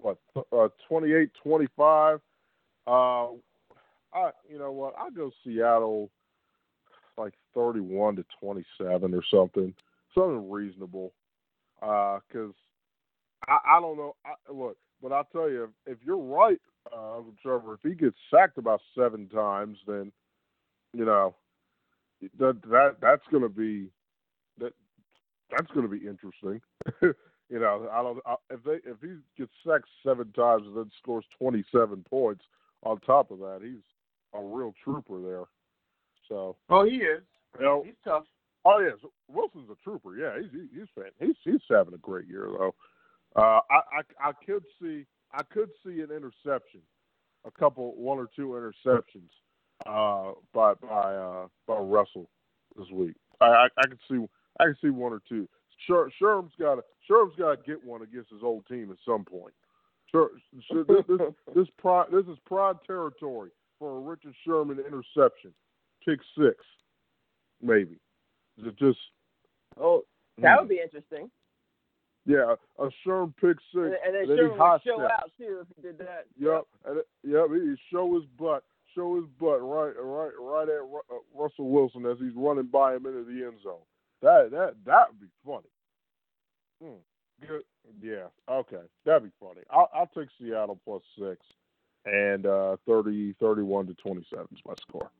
what 0.00 0.18
uh, 0.52 0.68
28-25. 0.90 2.20
Uh, 2.86 3.26
I 4.14 4.30
you 4.50 4.58
know 4.58 4.72
what 4.72 4.94
I 4.98 5.10
go 5.10 5.30
Seattle 5.44 6.10
like 7.16 7.34
thirty 7.54 7.80
one 7.80 8.16
to 8.16 8.24
twenty 8.40 8.64
seven 8.80 9.12
or 9.12 9.22
something, 9.30 9.74
something 10.18 10.50
reasonable. 10.50 11.12
Because 11.80 12.54
I 13.46 13.58
I 13.66 13.80
don't 13.80 13.96
know. 13.96 14.16
I, 14.26 14.52
look, 14.52 14.76
but 15.02 15.12
I'll 15.12 15.28
tell 15.32 15.48
you, 15.48 15.64
if, 15.64 15.92
if 15.92 15.98
you're 16.04 16.16
right, 16.18 16.60
uh, 16.92 17.18
Uncle 17.18 17.34
Trevor, 17.42 17.74
if 17.74 17.80
he 17.82 17.94
gets 17.94 18.16
sacked 18.30 18.58
about 18.58 18.80
seven 18.96 19.28
times, 19.28 19.78
then 19.86 20.10
you 20.92 21.04
know 21.04 21.34
that 22.38 22.60
that 22.62 22.96
that's 23.00 23.22
going 23.30 23.42
to 23.44 23.48
be 23.48 23.90
that 24.58 24.72
that's 25.50 25.70
going 25.72 25.88
to 25.88 25.94
be 25.96 26.06
interesting. 26.06 26.60
you 27.02 27.58
know, 27.60 27.88
I 27.92 28.02
don't 28.02 28.18
I, 28.26 28.34
if 28.50 28.62
they 28.64 28.90
if 28.90 28.96
he 29.00 29.16
gets 29.36 29.52
sacked 29.66 29.88
seven 30.04 30.32
times 30.32 30.64
and 30.66 30.76
then 30.76 30.90
scores 31.00 31.24
twenty 31.38 31.64
seven 31.72 32.04
points 32.08 32.44
on 32.82 32.98
top 33.00 33.30
of 33.30 33.38
that, 33.38 33.60
he's 33.62 33.82
a 34.34 34.42
real 34.42 34.74
trooper 34.82 35.20
there. 35.22 35.44
So 36.28 36.56
Oh, 36.68 36.84
he 36.84 36.96
is. 36.96 37.22
you 37.58 37.64
know, 37.64 37.82
He's 37.84 37.94
tough. 38.04 38.24
Oh 38.64 38.80
yes, 38.80 38.98
Wilson's 39.28 39.70
a 39.70 39.76
trooper. 39.82 40.16
Yeah, 40.16 40.40
he's 40.40 40.50
he, 40.52 40.78
he's. 40.78 41.04
He's 41.20 41.36
he's 41.44 41.60
having 41.70 41.94
a 41.94 41.98
great 41.98 42.26
year 42.26 42.48
though. 42.50 42.74
Uh, 43.36 43.60
I, 43.70 44.00
I 44.20 44.28
I 44.28 44.32
could 44.44 44.64
see 44.80 45.06
I 45.32 45.42
could 45.42 45.70
see 45.84 46.00
an 46.00 46.10
interception, 46.10 46.80
a 47.46 47.50
couple 47.50 47.94
one 47.96 48.18
or 48.18 48.28
two 48.34 48.48
interceptions 48.48 49.30
uh, 49.86 50.32
by 50.52 50.74
by 50.74 51.14
uh, 51.14 51.46
by 51.66 51.76
Russell 51.76 52.28
this 52.76 52.88
week. 52.92 53.14
I, 53.40 53.46
I 53.46 53.68
I 53.78 53.86
could 53.88 54.00
see 54.10 54.24
I 54.60 54.64
can 54.64 54.76
see 54.82 54.90
one 54.90 55.12
or 55.12 55.22
two. 55.28 55.48
Sher, 55.86 56.10
Sherm's 56.20 56.52
got 56.58 56.76
to 56.76 56.84
Sherm's 57.08 57.34
got 57.38 57.50
to 57.56 57.70
get 57.70 57.84
one 57.84 58.02
against 58.02 58.30
his 58.30 58.42
old 58.42 58.66
team 58.66 58.90
at 58.90 58.98
some 59.06 59.24
point. 59.24 59.54
Sher, 60.10 60.28
Sher, 60.70 60.84
this 60.88 61.04
this 61.06 61.20
this, 61.54 61.68
prime, 61.78 62.06
this 62.10 62.26
is 62.26 62.38
prime 62.46 62.78
territory 62.86 63.50
for 63.78 63.98
a 63.98 64.00
Richard 64.00 64.34
Sherman 64.44 64.78
interception, 64.80 65.52
pick 66.04 66.18
six, 66.36 66.56
maybe. 67.62 67.98
It 68.58 68.76
just 68.76 68.98
Oh, 69.80 70.04
that 70.38 70.58
would 70.60 70.68
be 70.68 70.80
interesting. 70.80 71.30
yeah, 72.26 72.54
a 72.78 72.88
Sherm 73.06 73.34
pick 73.36 73.56
six, 73.72 73.76
And, 73.76 73.94
and 74.04 74.14
then 74.14 74.22
and 74.22 74.38
Sherman 74.38 74.58
would 74.58 74.82
show 74.84 75.02
out 75.02 75.30
too 75.38 75.60
if 75.62 75.76
he 75.76 75.82
did 75.82 75.98
that. 75.98 76.26
Yep, 76.38 76.64
and 76.86 76.98
it, 76.98 77.08
yep, 77.24 77.46
he 77.52 77.74
show 77.92 78.14
his 78.14 78.24
butt, 78.38 78.64
show 78.94 79.16
his 79.16 79.24
butt 79.40 79.60
right, 79.62 79.92
right, 79.98 80.32
right 80.38 80.68
at 80.68 80.80
uh, 80.80 81.18
Russell 81.34 81.70
Wilson 81.70 82.06
as 82.06 82.18
he's 82.18 82.34
running 82.34 82.66
by 82.66 82.96
him 82.96 83.06
into 83.06 83.24
the 83.24 83.46
end 83.46 83.60
zone. 83.62 83.82
That 84.22 84.50
that 84.50 84.74
that 84.84 85.08
would 85.10 85.20
be 85.20 85.28
funny. 85.44 85.70
Hmm. 86.82 87.46
Good. 87.46 87.62
Yeah. 88.02 88.26
Okay. 88.50 88.82
That'd 89.04 89.22
be 89.22 89.30
funny. 89.38 89.60
I'll, 89.70 89.88
I'll 89.94 90.10
take 90.16 90.28
Seattle 90.40 90.80
plus 90.84 91.02
six, 91.18 91.38
and 92.04 92.46
uh, 92.46 92.76
30, 92.86 93.34
31 93.38 93.86
to 93.86 93.94
twenty 93.94 94.26
seven 94.28 94.48
is 94.52 94.58
my 94.66 94.74
score. 94.88 95.10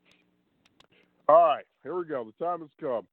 All 1.28 1.36
right, 1.36 1.64
here 1.82 1.94
we 1.94 2.06
go. 2.06 2.24
The 2.24 2.44
time 2.44 2.60
has 2.60 2.70
come. 2.80 3.06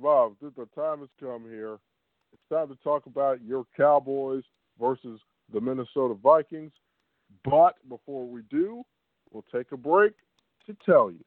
The 0.00 0.34
the 0.56 0.68
time 0.74 1.00
has 1.00 1.08
come 1.20 1.44
here. 1.48 1.78
It's 2.32 2.42
time 2.50 2.68
to 2.68 2.76
talk 2.82 3.06
about 3.06 3.42
your 3.42 3.64
Cowboys 3.76 4.42
versus 4.80 5.20
the 5.52 5.60
Minnesota 5.60 6.14
Vikings. 6.14 6.72
But 7.44 7.76
before 7.88 8.26
we 8.26 8.42
do, 8.50 8.82
we'll 9.30 9.44
take 9.54 9.72
a 9.72 9.76
break 9.76 10.14
to 10.66 10.76
tell 10.84 11.10
you 11.10 11.24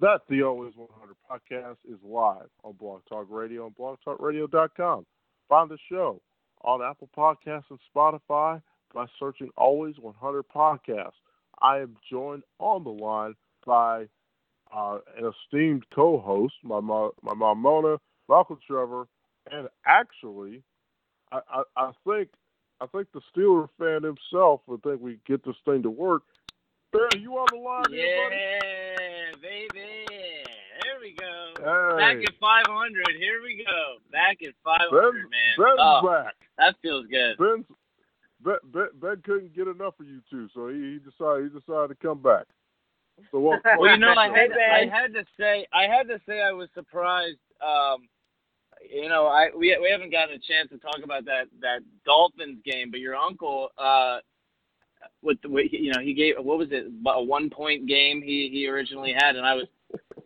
that 0.00 0.22
the 0.28 0.42
Always 0.42 0.74
100 0.76 1.14
podcast 1.30 1.76
is 1.88 1.98
live 2.04 2.48
on 2.64 2.72
Blog 2.72 3.02
Talk 3.08 3.26
Radio 3.30 3.66
and 3.66 3.76
blogtalkradio.com. 3.76 5.06
Find 5.48 5.70
the 5.70 5.78
show 5.90 6.20
on 6.62 6.82
Apple 6.82 7.08
Podcasts 7.16 7.64
and 7.70 7.78
Spotify 7.94 8.60
by 8.94 9.06
searching 9.18 9.50
Always 9.56 9.96
100 9.98 10.44
Podcast. 10.54 11.12
I 11.60 11.78
am 11.78 11.96
joined 12.10 12.42
on 12.58 12.84
the 12.84 12.90
line 12.90 13.34
by 13.64 14.06
uh, 14.74 14.98
an 15.18 15.32
esteemed 15.32 15.84
co-host, 15.94 16.54
my 16.62 16.80
mom, 16.80 17.12
my 17.22 17.34
mom 17.34 17.58
Mona, 17.58 17.98
Malcolm 18.28 18.58
Trevor, 18.66 19.06
and 19.50 19.68
actually, 19.86 20.62
I, 21.30 21.40
I, 21.50 21.62
I 21.76 21.90
think 22.06 22.28
I 22.80 22.86
think 22.86 23.08
the 23.12 23.20
Steeler 23.34 23.68
fan 23.78 24.02
himself 24.02 24.62
would 24.66 24.82
think 24.82 25.00
we 25.00 25.18
get 25.26 25.44
this 25.44 25.56
thing 25.64 25.82
to 25.82 25.90
work. 25.90 26.22
Barry, 26.92 27.08
you 27.20 27.32
on 27.34 27.46
the 27.52 27.58
line? 27.58 27.84
Yeah, 27.90 28.28
here, 28.28 29.32
baby. 29.40 30.04
There 30.82 31.00
we 31.00 31.14
go. 31.14 31.52
Hey. 31.58 31.96
Back 31.96 32.24
at 32.24 32.34
500. 32.40 33.06
Here 33.18 33.40
we 33.42 33.64
go. 33.64 33.98
Back 34.10 34.42
at 34.42 34.54
500, 34.64 34.90
Ben, 34.90 35.22
man. 35.30 35.54
Ben's 35.56 35.78
oh, 35.78 36.00
back. 36.06 36.34
that 36.58 36.76
feels 36.82 37.06
good. 37.06 37.38
Ben's, 37.38 37.64
ben, 38.44 38.58
ben, 38.72 38.88
ben 39.00 39.22
couldn't 39.24 39.54
get 39.54 39.68
enough 39.68 39.94
of 40.00 40.06
you 40.06 40.20
two, 40.28 40.48
so 40.52 40.68
he, 40.68 40.74
he 40.74 40.98
decided 40.98 41.52
he 41.52 41.58
decided 41.58 41.88
to 41.88 42.06
come 42.06 42.20
back. 42.20 42.46
So 43.30 43.40
what? 43.40 43.60
Well, 43.78 43.90
you 43.90 43.98
know, 43.98 44.14
I 44.16 44.28
Hey, 44.28 44.48
had 44.48 44.90
I 44.92 45.00
had 45.02 45.14
to 45.14 45.24
say 45.38 45.66
I 45.72 45.82
had 45.82 46.08
to 46.08 46.20
say 46.26 46.40
I 46.42 46.52
was 46.52 46.68
surprised. 46.74 47.38
Um, 47.60 48.08
you 48.90 49.08
know, 49.08 49.26
I 49.26 49.50
we 49.56 49.76
we 49.80 49.90
haven't 49.90 50.10
gotten 50.10 50.34
a 50.34 50.38
chance 50.38 50.70
to 50.70 50.78
talk 50.78 51.00
about 51.02 51.24
that 51.26 51.44
that 51.60 51.80
Dolphins 52.04 52.58
game, 52.64 52.90
but 52.90 53.00
your 53.00 53.16
uncle, 53.16 53.68
uh, 53.78 54.18
with 55.22 55.40
the 55.42 55.50
way 55.50 55.68
you 55.70 55.92
know 55.92 56.00
he 56.00 56.14
gave 56.14 56.34
what 56.38 56.58
was 56.58 56.68
it 56.70 56.86
a 57.06 57.22
one 57.22 57.50
point 57.50 57.86
game 57.86 58.22
he 58.22 58.48
he 58.52 58.68
originally 58.68 59.14
had, 59.16 59.36
and 59.36 59.46
I 59.46 59.54
was 59.54 59.66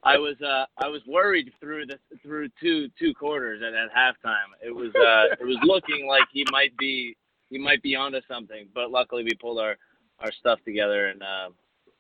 I 0.03 0.17
was 0.19 0.37
uh 0.41 0.65
I 0.79 0.89
was 0.89 1.03
worried 1.07 1.53
through 1.61 1.87
the 1.87 1.99
through 2.23 2.49
two 2.61 2.89
two 2.99 3.13
quarters 3.15 3.63
at, 3.67 3.75
at 3.75 3.91
halftime. 3.95 4.55
It 4.65 4.75
was 4.75 4.95
uh 4.95 5.35
it 5.41 5.45
was 5.45 5.59
looking 5.63 6.07
like 6.07 6.25
he 6.33 6.45
might 6.51 6.77
be 6.77 7.17
he 7.49 7.59
might 7.59 7.83
be 7.83 7.95
onto 7.95 8.21
something, 8.29 8.69
but 8.75 8.91
luckily 8.91 9.25
we 9.25 9.31
pulled 9.41 9.59
our 9.59 9.77
our 10.21 10.33
stuff 10.33 10.59
together 10.65 11.09
and 11.09 11.23
uh, 11.23 11.49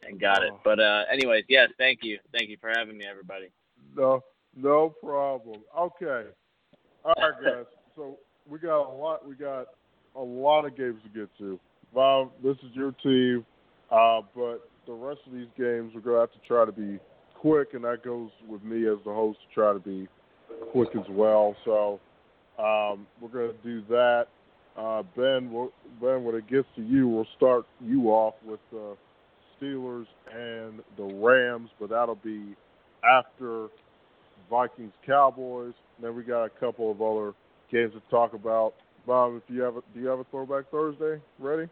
and 0.08 0.20
got 0.20 0.42
it. 0.42 0.50
Oh. 0.52 0.60
But 0.64 0.80
uh 0.80 1.04
anyways, 1.12 1.44
yes, 1.48 1.68
thank 1.78 2.00
you, 2.02 2.18
thank 2.32 2.48
you 2.50 2.56
for 2.60 2.70
having 2.74 2.96
me, 2.96 3.04
everybody. 3.08 3.48
No, 3.94 4.22
no 4.56 4.94
problem. 5.02 5.62
Okay. 5.78 6.30
All 7.04 7.14
right, 7.16 7.32
guys. 7.42 7.64
So 7.94 8.18
we 8.48 8.58
got 8.58 8.82
a 8.82 8.92
lot. 8.92 9.26
We 9.26 9.34
got 9.34 9.66
a 10.16 10.20
lot 10.20 10.64
of 10.64 10.76
games 10.76 11.00
to 11.04 11.20
get 11.20 11.28
to. 11.38 11.58
Bob, 11.94 12.32
this 12.42 12.56
is 12.58 12.74
your 12.74 12.92
team, 12.92 13.44
uh, 13.90 14.20
but 14.34 14.68
the 14.86 14.92
rest 14.92 15.20
of 15.26 15.32
these 15.32 15.48
games 15.56 15.92
we're 15.94 16.00
gonna 16.00 16.20
have 16.20 16.32
to 16.32 16.46
try 16.46 16.64
to 16.64 16.72
be 16.72 16.98
quick, 17.34 17.74
and 17.74 17.84
that 17.84 18.02
goes 18.04 18.30
with 18.48 18.62
me 18.62 18.88
as 18.88 18.98
the 19.04 19.12
host 19.12 19.38
to 19.48 19.54
try 19.54 19.72
to 19.72 19.78
be 19.78 20.08
quick 20.72 20.90
as 20.94 21.08
well. 21.10 21.54
So 21.64 22.00
um, 22.58 23.06
we're 23.20 23.28
gonna 23.28 23.58
do 23.64 23.82
that. 23.88 24.26
Uh, 24.76 25.02
ben, 25.16 25.50
we'll, 25.50 25.72
Ben, 26.00 26.22
when 26.24 26.34
it 26.34 26.46
gets 26.48 26.68
to 26.76 26.82
you, 26.82 27.08
we'll 27.08 27.26
start 27.36 27.64
you 27.80 28.08
off 28.08 28.34
with 28.44 28.60
the 28.70 28.96
Steelers 29.60 30.06
and 30.34 30.80
the 30.96 31.04
Rams, 31.14 31.70
but 31.80 31.90
that'll 31.90 32.16
be 32.16 32.54
after 33.08 33.68
Vikings 34.50 34.92
Cowboys. 35.04 35.74
Then 36.00 36.14
we 36.14 36.22
got 36.22 36.44
a 36.44 36.50
couple 36.50 36.90
of 36.90 37.00
other 37.00 37.32
games 37.70 37.92
to 37.94 38.02
talk 38.10 38.34
about. 38.34 38.74
Bob, 39.06 39.34
if 39.36 39.42
you 39.48 39.62
have 39.62 39.76
a, 39.76 39.80
do 39.94 40.00
you 40.00 40.08
have 40.08 40.18
a 40.18 40.24
throwback 40.24 40.70
Thursday 40.70 41.20
ready? 41.38 41.68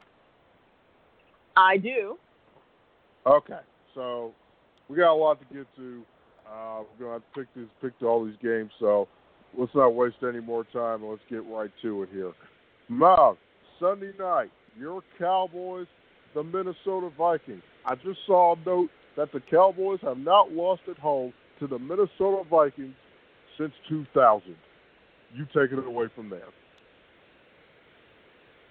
I 1.56 1.76
do. 1.76 2.16
Okay, 3.26 3.60
so 3.94 4.32
we 4.88 4.96
got 4.96 5.12
a 5.12 5.14
lot 5.14 5.38
to 5.40 5.54
get 5.54 5.66
to. 5.76 6.02
Uh, 6.48 6.82
we're 6.98 7.06
gonna 7.06 7.12
have 7.14 7.22
to 7.22 7.40
pick 7.40 7.48
these, 7.56 7.66
pick 7.80 7.92
all 8.06 8.24
these 8.24 8.36
games. 8.42 8.70
So 8.78 9.08
let's 9.56 9.74
not 9.74 9.94
waste 9.94 10.16
any 10.22 10.40
more 10.40 10.64
time. 10.64 11.04
Let's 11.04 11.22
get 11.28 11.44
right 11.46 11.70
to 11.82 12.02
it 12.02 12.08
here. 12.12 12.32
Mav, 12.88 13.36
Sunday 13.80 14.12
night, 14.18 14.50
your 14.78 15.02
Cowboys, 15.18 15.86
the 16.34 16.42
Minnesota 16.42 17.10
Vikings. 17.16 17.62
I 17.86 17.94
just 17.96 18.18
saw 18.26 18.54
a 18.54 18.58
note 18.64 18.90
that 19.16 19.32
the 19.32 19.40
Cowboys 19.40 20.00
have 20.02 20.18
not 20.18 20.52
lost 20.52 20.82
at 20.90 20.98
home 20.98 21.32
to 21.60 21.66
the 21.66 21.78
Minnesota 21.78 22.42
Vikings 22.48 22.94
since 23.58 23.72
2000. 23.88 24.56
You 25.34 25.44
take 25.46 25.76
it 25.76 25.86
away 25.86 26.06
from 26.14 26.30
there. 26.30 26.48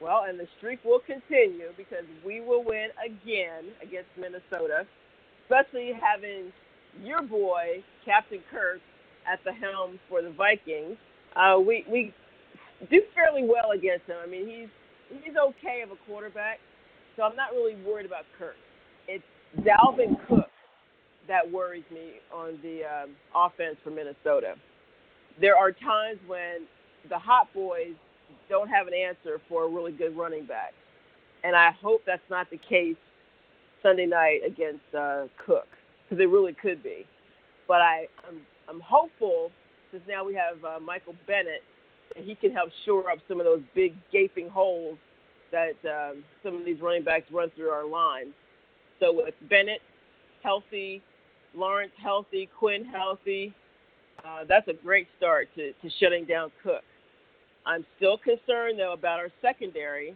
Well, 0.02 0.26
and 0.28 0.40
the 0.40 0.48
streak 0.58 0.84
will 0.84 1.00
continue 1.00 1.70
because 1.78 2.04
we 2.26 2.42
will 2.42 2.64
win 2.64 2.90
again 3.00 3.72
against 3.82 4.10
Minnesota, 4.18 4.86
especially 5.44 5.94
having 5.94 6.52
your 7.02 7.22
boy 7.22 7.84
Captain 8.04 8.40
Kirk 8.52 8.82
at 9.32 9.40
the 9.46 9.54
helm 9.54 10.00
for 10.10 10.22
the 10.22 10.32
Vikings. 10.32 10.98
Uh, 11.36 11.58
we 11.60 11.86
we 11.90 12.14
do 12.92 13.02
fairly 13.16 13.48
well 13.48 13.72
against 13.72 14.06
him. 14.08 14.18
I 14.22 14.28
mean, 14.28 14.46
he's 14.48 15.22
he's 15.24 15.36
okay 15.38 15.82
of 15.84 15.92
a 15.92 15.98
quarterback, 16.06 16.60
so 17.16 17.24
I'm 17.24 17.36
not 17.38 17.52
really 17.52 17.76
worried 17.76 18.06
about 18.06 18.26
Kirk. 18.38 18.58
It's 19.08 19.24
Dalvin 19.60 20.18
Cook 20.28 20.50
that 21.28 21.50
worries 21.50 21.84
me 21.92 22.16
on 22.34 22.60
the 22.62 22.82
um, 22.84 23.12
offense 23.36 23.78
for 23.84 23.90
Minnesota. 23.90 24.56
There 25.40 25.56
are 25.56 25.72
times 25.72 26.20
when 26.28 26.68
the 27.10 27.18
hot 27.18 27.54
boys 27.54 27.96
don't 28.50 28.70
have 28.70 28.88
an 28.88 28.94
answer 28.94 29.40
for 29.48 29.66
a 29.66 29.68
really 29.68 29.92
good 29.92 30.18
running 30.18 30.46
back. 30.46 30.74
And 31.44 31.56
I 31.56 31.72
hope 31.72 32.02
that's 32.06 32.30
not 32.30 32.50
the 32.50 32.58
case 32.58 32.96
Sunday 33.82 34.06
night 34.06 34.42
against 34.46 34.84
uh, 34.98 35.26
Cook, 35.46 35.68
because 36.04 36.22
it 36.22 36.30
really 36.30 36.54
could 36.54 36.82
be. 36.84 37.06
But 37.68 37.82
I, 37.82 38.08
I'm, 38.28 38.42
I'm 38.70 38.80
hopeful, 38.80 39.52
since 39.92 40.04
now 40.08 40.26
we 40.26 40.36
have 40.36 40.64
uh, 40.64 40.80
Michael 40.80 41.16
Bennett, 41.28 41.64
that 42.16 42.24
he 42.24 42.36
can 42.36 42.52
help 42.52 42.70
shore 42.86 43.10
up 43.10 43.20
some 43.28 43.40
of 43.40 43.46
those 43.46 43.62
big 43.76 43.94
gaping 44.12 44.50
holes 44.50 44.98
that 45.52 45.76
um, 45.86 46.24
some 46.44 46.56
of 46.56 46.66
these 46.66 46.80
running 46.82 47.04
backs 47.04 47.26
run 47.32 47.50
through 47.56 47.70
our 47.70 47.86
line. 47.86 48.34
So 49.00 49.14
with 49.14 49.36
Bennett 49.50 49.82
healthy, 50.44 51.02
Lawrence 51.56 51.94
healthy, 52.02 52.50
Quinn 52.58 52.86
healthy, 52.86 53.54
uh, 54.26 54.46
that's 54.48 54.68
a 54.68 54.74
great 54.74 55.08
start 55.18 55.50
to, 55.56 55.74
to 55.74 55.90
shutting 56.00 56.26
down 56.26 56.52
Cook. 56.64 56.84
I'm 57.66 57.86
still 57.98 58.18
concerned 58.18 58.80
though 58.80 58.94
about 58.94 59.20
our 59.20 59.30
secondary. 59.42 60.16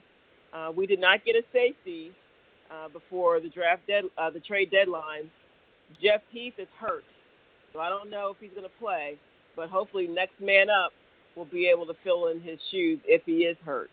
Uh, 0.53 0.71
we 0.75 0.85
did 0.85 0.99
not 0.99 1.25
get 1.25 1.35
a 1.35 1.43
safety 1.51 2.11
uh, 2.71 2.89
before 2.89 3.39
the 3.39 3.49
draft 3.49 3.81
dead, 3.87 4.05
uh, 4.17 4.29
the 4.29 4.39
trade 4.39 4.71
deadline. 4.71 5.29
Jeff 6.01 6.21
Heath 6.31 6.53
is 6.57 6.67
hurt, 6.79 7.05
so 7.73 7.79
I 7.79 7.89
don't 7.89 8.09
know 8.09 8.29
if 8.29 8.37
he's 8.39 8.51
going 8.51 8.63
to 8.63 8.79
play. 8.79 9.17
But 9.55 9.69
hopefully, 9.69 10.07
next 10.07 10.39
man 10.41 10.69
up 10.69 10.91
will 11.35 11.45
be 11.45 11.67
able 11.67 11.85
to 11.85 11.93
fill 12.03 12.27
in 12.27 12.41
his 12.41 12.59
shoes 12.71 12.99
if 13.05 13.23
he 13.25 13.45
is 13.45 13.57
hurt. 13.65 13.89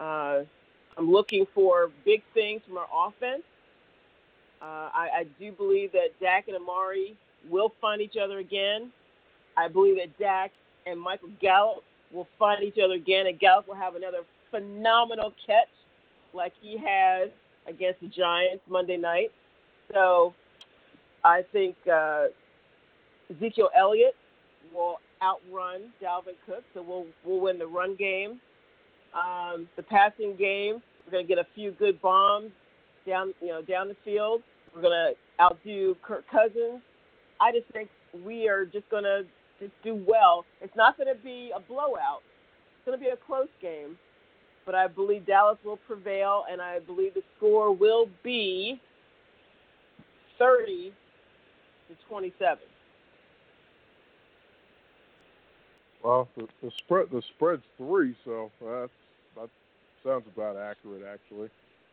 Uh, 0.00 0.40
I'm 0.96 1.10
looking 1.10 1.46
for 1.54 1.90
big 2.04 2.22
things 2.34 2.62
from 2.66 2.78
our 2.78 2.88
offense. 3.08 3.42
Uh, 4.62 4.90
I, 4.94 5.08
I 5.18 5.26
do 5.40 5.52
believe 5.52 5.92
that 5.92 6.18
Dak 6.20 6.46
and 6.46 6.56
Amari 6.56 7.16
will 7.50 7.72
find 7.80 8.00
each 8.00 8.16
other 8.16 8.38
again. 8.38 8.92
I 9.56 9.68
believe 9.68 9.96
that 9.96 10.16
Dak 10.18 10.52
and 10.86 11.00
Michael 11.00 11.30
Gallup 11.40 11.82
will 12.12 12.28
find 12.38 12.62
each 12.62 12.78
other 12.82 12.94
again, 12.94 13.26
and 13.26 13.38
Gallup 13.40 13.66
will 13.66 13.74
have 13.74 13.96
another 13.96 14.20
phenomenal 14.50 15.32
catch 15.46 15.68
like 16.32 16.52
he 16.60 16.76
has 16.78 17.30
against 17.66 18.00
the 18.00 18.06
Giants 18.08 18.62
Monday 18.68 18.96
night. 18.96 19.32
So 19.92 20.32
I 21.24 21.42
think 21.52 21.76
uh, 21.92 22.26
Ezekiel 23.30 23.70
Elliott 23.76 24.16
will 24.72 24.98
outrun 25.22 25.92
Dalvin 26.02 26.36
Cook, 26.46 26.64
so 26.74 26.82
we'll 26.82 27.06
we'll 27.24 27.40
win 27.40 27.58
the 27.58 27.66
run 27.66 27.96
game. 27.96 28.40
Um, 29.14 29.68
the 29.76 29.82
passing 29.82 30.36
game, 30.36 30.82
we're 31.04 31.12
gonna 31.12 31.24
get 31.24 31.38
a 31.38 31.46
few 31.54 31.72
good 31.72 32.00
bombs 32.00 32.52
down 33.06 33.34
you 33.40 33.48
know 33.48 33.62
down 33.62 33.88
the 33.88 33.96
field. 34.04 34.42
We're 34.74 34.82
gonna 34.82 35.12
outdo 35.40 35.96
Kirk 36.02 36.24
Cousins. 36.30 36.80
I 37.40 37.52
just 37.52 37.66
think 37.72 37.88
we 38.24 38.48
are 38.48 38.64
just 38.64 38.88
gonna 38.90 39.22
just 39.60 39.72
do 39.84 40.02
well. 40.06 40.44
It's 40.60 40.74
not 40.76 40.96
gonna 40.96 41.14
be 41.14 41.52
a 41.54 41.60
blowout. 41.60 42.22
It's 42.76 42.86
gonna 42.86 42.98
be 42.98 43.08
a 43.08 43.16
close 43.16 43.48
game, 43.60 43.98
but 44.64 44.74
I 44.74 44.88
believe 44.88 45.26
Dallas 45.26 45.58
will 45.64 45.76
prevail, 45.76 46.44
and 46.50 46.60
I 46.60 46.78
believe 46.80 47.14
the 47.14 47.22
score 47.36 47.72
will 47.72 48.08
be 48.22 48.80
thirty 50.38 50.92
to 51.88 51.94
twenty-seven. 52.08 52.64
Well, 56.02 56.28
the, 56.36 56.48
the 56.62 56.70
spread 56.78 57.06
the 57.12 57.22
spread's 57.36 57.62
three, 57.76 58.16
so 58.24 58.50
that's 58.60 58.90
that 59.36 59.50
sounds 60.02 60.24
about 60.34 60.56
accurate 60.56 61.02
actually. 61.04 61.50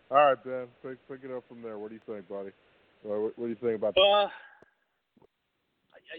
All 0.10 0.18
right, 0.18 0.44
Ben, 0.44 0.68
pick 0.82 0.98
pick 1.08 1.30
it 1.30 1.36
up 1.36 1.44
from 1.48 1.62
there. 1.62 1.78
What 1.78 1.90
do 1.90 1.96
you 1.96 2.02
think, 2.08 2.28
buddy? 2.28 2.52
What, 3.04 3.38
what 3.38 3.46
do 3.46 3.48
you 3.48 3.56
think 3.56 3.76
about? 3.76 3.96
Uh, 3.98 4.28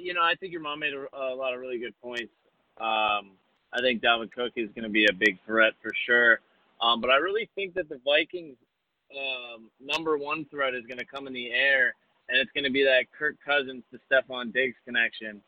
you 0.00 0.14
know, 0.14 0.22
I 0.22 0.34
think 0.36 0.52
your 0.52 0.62
mom 0.62 0.80
made 0.80 0.92
a, 0.94 1.16
a 1.16 1.34
lot 1.34 1.54
of 1.54 1.60
really 1.60 1.78
good 1.78 1.94
points. 2.02 2.32
Um, 2.80 3.32
I 3.72 3.80
think 3.80 4.02
Dalvin 4.02 4.32
Cook 4.32 4.52
is 4.56 4.68
going 4.74 4.84
to 4.84 4.90
be 4.90 5.06
a 5.06 5.12
big 5.12 5.38
threat 5.46 5.74
for 5.82 5.90
sure. 6.06 6.40
Um, 6.80 7.00
but 7.00 7.10
I 7.10 7.16
really 7.16 7.48
think 7.54 7.74
that 7.74 7.88
the 7.88 8.00
Vikings 8.04 8.56
um, 9.16 9.70
number 9.80 10.16
one 10.16 10.44
threat 10.46 10.74
is 10.74 10.86
going 10.86 10.98
to 10.98 11.04
come 11.04 11.26
in 11.26 11.32
the 11.32 11.50
air, 11.50 11.94
and 12.28 12.38
it's 12.38 12.50
going 12.52 12.64
to 12.64 12.70
be 12.70 12.84
that 12.84 13.06
Kirk 13.16 13.36
Cousins 13.44 13.82
to 13.92 14.00
Stefon 14.10 14.52
Diggs 14.52 14.76
connection. 14.84 15.40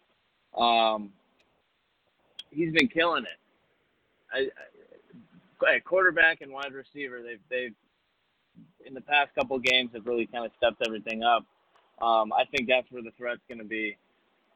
Um, 0.57 1.11
he's 2.51 2.73
been 2.73 2.89
killing 2.89 3.25
it. 3.25 3.39
I, 4.33 5.67
I, 5.67 5.79
quarterback 5.81 6.41
and 6.41 6.53
wide 6.53 6.73
receiver, 6.73 7.23
they've 7.23 7.41
they've 7.49 7.75
in 8.87 8.95
the 8.95 9.01
past 9.01 9.35
couple 9.35 9.59
games 9.59 9.91
have 9.95 10.07
really 10.07 10.27
kind 10.27 10.45
of 10.45 10.53
stepped 10.57 10.83
everything 10.87 11.23
up. 11.23 11.45
Um, 12.01 12.33
I 12.33 12.45
think 12.45 12.69
that's 12.69 12.91
where 12.91 13.03
the 13.03 13.13
threat's 13.17 13.41
going 13.49 13.59
to 13.59 13.65
be, 13.65 13.97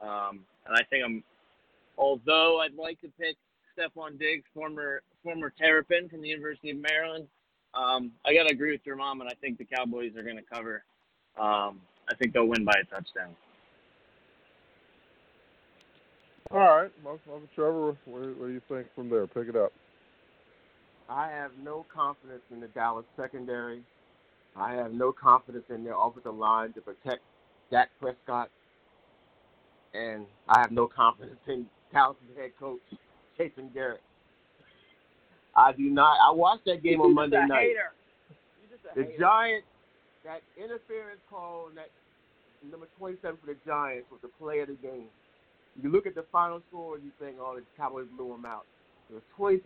um, 0.02 0.40
and 0.66 0.76
I 0.76 0.82
think 0.90 1.04
I'm. 1.04 1.22
Although 1.98 2.60
I'd 2.60 2.74
like 2.74 3.00
to 3.00 3.08
pick 3.18 3.36
Stefon 3.76 4.18
Diggs, 4.18 4.44
former 4.52 5.02
former 5.22 5.52
Terrapin 5.56 6.08
from 6.08 6.22
the 6.22 6.28
University 6.28 6.70
of 6.70 6.78
Maryland, 6.78 7.26
um, 7.74 8.12
I 8.24 8.34
got 8.34 8.48
to 8.48 8.54
agree 8.54 8.72
with 8.72 8.80
your 8.84 8.96
mom, 8.96 9.20
and 9.20 9.30
I 9.30 9.34
think 9.40 9.58
the 9.58 9.64
Cowboys 9.64 10.16
are 10.16 10.22
going 10.22 10.36
to 10.36 10.42
cover. 10.42 10.82
Um, 11.38 11.80
I 12.08 12.14
think 12.18 12.32
they'll 12.32 12.46
win 12.46 12.64
by 12.64 12.74
a 12.80 12.84
touchdown. 12.84 13.34
All 16.50 16.58
right, 16.58 16.90
Uncle 17.04 17.40
Trevor, 17.54 17.96
what, 18.04 18.38
what 18.38 18.46
do 18.46 18.52
you 18.52 18.62
think 18.68 18.86
from 18.94 19.10
there? 19.10 19.26
Pick 19.26 19.48
it 19.48 19.56
up. 19.56 19.72
I 21.08 21.28
have 21.28 21.50
no 21.62 21.84
confidence 21.92 22.42
in 22.52 22.60
the 22.60 22.68
Dallas 22.68 23.04
secondary. 23.16 23.82
I 24.58 24.74
have 24.74 24.92
no 24.92 25.12
confidence 25.12 25.64
in 25.68 25.84
their 25.84 25.94
offensive 25.98 26.34
line 26.34 26.72
to 26.74 26.80
protect 26.80 27.22
Dak 27.70 27.90
Prescott. 28.00 28.50
And 29.94 30.26
I 30.48 30.60
have 30.60 30.72
no 30.72 30.86
confidence 30.86 31.40
in 31.46 31.66
Dallas' 31.92 32.16
head 32.36 32.50
coach, 32.58 32.80
Jason 33.38 33.70
Garrett. 33.72 34.02
I 35.54 35.72
do 35.72 35.84
not. 35.84 36.18
I 36.26 36.32
watched 36.32 36.66
that 36.66 36.82
game 36.82 37.00
on 37.00 37.14
Monday 37.14 37.44
night. 37.46 37.68
The 38.94 39.02
hater. 39.02 39.16
Giants, 39.18 39.66
that 40.24 40.42
interference 40.56 41.20
call, 41.30 41.66
and 41.68 41.76
that 41.76 41.90
number 42.70 42.86
27 42.98 43.38
for 43.40 43.46
the 43.46 43.56
Giants 43.66 44.06
was 44.10 44.20
the 44.22 44.28
play 44.38 44.60
of 44.60 44.68
the 44.68 44.74
game. 44.74 45.08
You 45.82 45.90
look 45.90 46.06
at 46.06 46.14
the 46.14 46.24
final 46.32 46.62
score 46.68 46.96
and 46.96 47.04
you 47.04 47.10
think, 47.18 47.36
oh, 47.40 47.56
the 47.56 47.62
Cowboys 47.76 48.06
blew 48.16 48.28
them 48.28 48.44
out. 48.44 48.64
It 49.10 49.14
was 49.38 49.62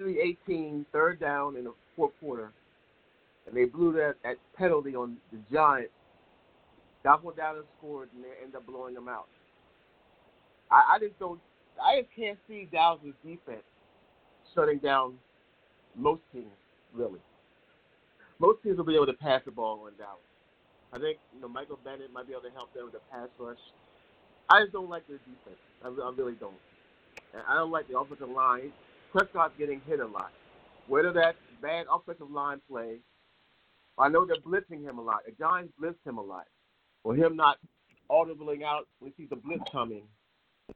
23-18, 0.48 0.84
third 0.92 1.20
down 1.20 1.56
in 1.56 1.64
the 1.64 1.72
fourth 1.96 2.12
quarter, 2.20 2.52
and 3.50 3.58
they 3.58 3.64
blew 3.64 3.92
that, 3.94 4.14
that 4.22 4.36
penalty 4.56 4.94
on 4.94 5.16
the 5.32 5.38
Giants. 5.52 5.92
Dallas 7.02 7.34
down 7.36 7.56
and 7.56 7.64
scored, 7.78 8.08
and 8.14 8.22
they 8.22 8.28
ended 8.42 8.56
up 8.56 8.66
blowing 8.66 8.94
them 8.94 9.08
out. 9.08 9.26
I, 10.70 10.94
I 10.94 10.98
just 11.00 11.18
don't. 11.18 11.40
I 11.82 12.00
just 12.00 12.14
can't 12.14 12.38
see 12.46 12.68
Dallas' 12.70 13.00
defense 13.24 13.64
shutting 14.54 14.78
down 14.78 15.14
most 15.96 16.20
teams, 16.32 16.52
really. 16.94 17.18
Most 18.38 18.62
teams 18.62 18.76
will 18.76 18.84
be 18.84 18.94
able 18.94 19.06
to 19.06 19.14
pass 19.14 19.40
the 19.44 19.50
ball 19.50 19.82
on 19.86 19.92
Dallas. 19.98 20.20
I 20.92 20.98
think 20.98 21.18
you 21.34 21.40
know 21.40 21.48
Michael 21.48 21.78
Bennett 21.82 22.12
might 22.12 22.26
be 22.26 22.32
able 22.32 22.42
to 22.42 22.50
help 22.50 22.72
them 22.74 22.84
with 22.84 22.92
the 22.92 23.00
pass 23.10 23.28
rush. 23.38 23.58
I 24.48 24.60
just 24.60 24.72
don't 24.72 24.90
like 24.90 25.06
their 25.08 25.18
defense. 25.18 25.60
I, 25.82 25.88
I 25.88 26.12
really 26.16 26.34
don't. 26.38 26.54
And 27.32 27.42
I 27.48 27.54
don't 27.54 27.70
like 27.70 27.88
the 27.88 27.98
offensive 27.98 28.28
line. 28.28 28.72
Prescott's 29.10 29.54
getting 29.58 29.80
hit 29.88 30.00
a 30.00 30.06
lot. 30.06 30.32
Whether 30.86 31.12
that's 31.12 31.38
bad 31.62 31.86
offensive 31.90 32.30
line 32.30 32.60
play, 32.68 32.98
I 34.00 34.08
know 34.08 34.24
they're 34.24 34.36
blitzing 34.36 34.82
him 34.82 34.98
a 34.98 35.02
lot. 35.02 35.20
The 35.26 35.32
Giants 35.32 35.72
blitz 35.78 35.98
him 36.04 36.18
a 36.18 36.22
lot. 36.22 36.46
Or 37.04 37.14
him 37.14 37.36
not 37.36 37.58
audibling 38.10 38.62
out 38.62 38.86
when 38.98 39.12
he 39.16 39.22
sees 39.22 39.30
the 39.30 39.36
blitz 39.36 39.62
coming 39.70 40.04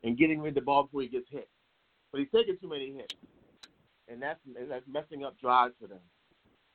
and 0.03 0.17
getting 0.17 0.41
rid 0.41 0.51
of 0.51 0.55
the 0.57 0.61
ball 0.63 0.85
before 0.85 1.03
he 1.03 1.09
gets 1.09 1.29
hit. 1.31 1.49
But 2.13 2.21
he's 2.21 2.31
taking 2.35 2.57
too 2.61 2.69
many 2.69 2.93
hits. 2.93 3.15
And 4.09 4.23
that's 4.23 4.39
that's 4.69 4.85
messing 4.87 5.25
up 5.25 5.39
drives 5.41 5.75
for 5.81 5.89
them. 5.89 6.01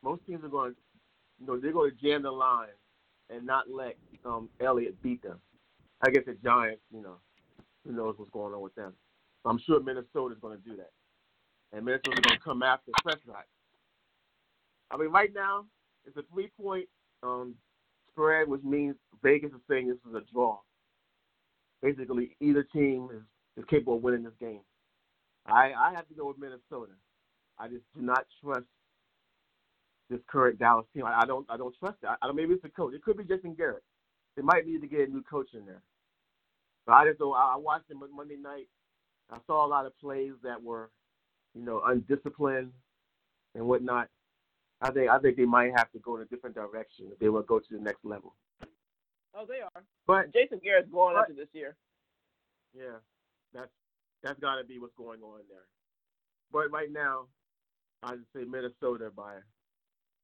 Most 0.02 0.26
teams 0.26 0.44
are 0.44 0.48
going 0.48 0.74
you 1.40 1.46
know, 1.46 1.58
they're 1.58 1.72
going 1.72 1.90
to 1.90 1.96
jam 1.96 2.22
the 2.22 2.30
line 2.30 2.68
and 3.30 3.46
not 3.46 3.64
let 3.70 3.96
um, 4.24 4.48
Elliott 4.60 5.00
beat 5.02 5.22
them. 5.22 5.38
I 6.02 6.10
guess 6.10 6.24
the 6.26 6.36
Giants, 6.44 6.82
you 6.92 7.02
know, 7.02 7.16
who 7.84 7.92
knows 7.92 8.14
what's 8.16 8.30
going 8.30 8.54
on 8.54 8.60
with 8.60 8.74
them. 8.74 8.92
I'm 9.44 9.58
sure 9.66 9.80
Minnesota's 9.80 10.38
going 10.40 10.58
to 10.58 10.68
do 10.68 10.76
that. 10.76 10.90
And 11.72 11.84
Minnesota's 11.84 12.20
going 12.20 12.36
to 12.36 12.44
come 12.44 12.62
after 12.62 12.92
Prescott. 13.02 13.46
I 14.90 14.96
mean, 14.96 15.10
right 15.10 15.32
now, 15.34 15.64
it's 16.16 16.26
a 16.26 16.34
three 16.34 16.50
point 16.60 16.88
um, 17.22 17.54
spread, 18.10 18.48
which 18.48 18.62
means 18.62 18.96
Vegas 19.22 19.50
is 19.50 19.60
saying 19.68 19.88
this 19.88 19.96
is 20.08 20.14
a 20.14 20.32
draw. 20.32 20.58
Basically, 21.82 22.36
either 22.40 22.62
team 22.62 23.08
is, 23.12 23.22
is 23.56 23.64
capable 23.68 23.96
of 23.96 24.02
winning 24.02 24.24
this 24.24 24.32
game. 24.40 24.60
I, 25.46 25.72
I 25.72 25.92
have 25.94 26.06
to 26.08 26.14
go 26.14 26.28
with 26.28 26.38
Minnesota. 26.38 26.92
I 27.58 27.68
just 27.68 27.84
do 27.96 28.02
not 28.02 28.26
trust 28.42 28.66
this 30.08 30.20
current 30.28 30.58
Dallas 30.58 30.86
team. 30.94 31.04
I, 31.06 31.20
I 31.22 31.26
don't 31.26 31.46
I 31.48 31.56
don't 31.56 31.74
trust 31.78 31.98
it. 32.02 32.06
I, 32.06 32.16
I 32.20 32.26
don't, 32.26 32.36
maybe 32.36 32.54
it's 32.54 32.62
the 32.62 32.68
coach. 32.68 32.94
It 32.94 33.02
could 33.02 33.16
be 33.16 33.24
Jason 33.24 33.54
Garrett. 33.54 33.82
They 34.36 34.42
might 34.42 34.66
need 34.66 34.80
to 34.80 34.86
get 34.86 35.08
a 35.08 35.12
new 35.12 35.22
coach 35.22 35.50
in 35.54 35.64
there. 35.66 35.82
But 36.86 36.92
I 36.94 37.06
just 37.06 37.18
don't. 37.18 37.34
I 37.34 37.56
watched 37.56 37.88
them 37.88 38.02
Monday 38.14 38.36
night. 38.36 38.68
I 39.30 39.38
saw 39.46 39.64
a 39.64 39.68
lot 39.68 39.86
of 39.86 39.98
plays 40.00 40.32
that 40.42 40.62
were, 40.62 40.90
you 41.54 41.64
know, 41.64 41.82
undisciplined 41.86 42.72
and 43.54 43.64
whatnot. 43.66 44.08
I 44.80 44.90
think 44.90 45.10
I 45.10 45.18
think 45.18 45.36
they 45.36 45.44
might 45.44 45.72
have 45.76 45.90
to 45.92 45.98
go 45.98 46.16
in 46.16 46.22
a 46.22 46.26
different 46.26 46.54
direction 46.54 47.06
if 47.12 47.18
they 47.18 47.28
will 47.28 47.42
go 47.42 47.58
to 47.58 47.66
the 47.70 47.80
next 47.80 48.04
level. 48.04 48.34
Oh, 49.34 49.44
they 49.46 49.60
are. 49.60 49.84
But 50.06 50.32
Jason 50.32 50.60
Garrett's 50.62 50.88
going 50.90 51.14
but, 51.14 51.22
after 51.22 51.34
this 51.34 51.48
year. 51.52 51.76
Yeah, 52.74 52.98
that's 53.52 53.70
that's 54.22 54.40
got 54.40 54.56
to 54.56 54.64
be 54.64 54.78
what's 54.78 54.94
going 54.96 55.20
on 55.22 55.40
there. 55.48 55.66
But 56.52 56.70
right 56.72 56.90
now, 56.90 57.26
I 58.02 58.16
just 58.16 58.32
say 58.34 58.44
Minnesota 58.44 59.10
by 59.14 59.36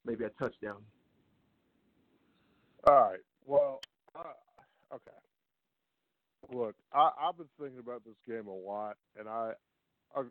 maybe 0.04 0.24
a 0.24 0.30
touchdown. 0.30 0.82
All 2.86 2.94
right. 2.94 3.20
Well, 3.44 3.80
uh, 4.14 4.94
okay. 4.94 5.10
Look, 6.52 6.74
I, 6.92 7.10
I've 7.20 7.36
been 7.36 7.48
thinking 7.60 7.80
about 7.80 8.04
this 8.04 8.14
game 8.26 8.46
a 8.46 8.54
lot, 8.54 8.96
and 9.18 9.28
I, 9.28 9.52
I, 10.14 10.22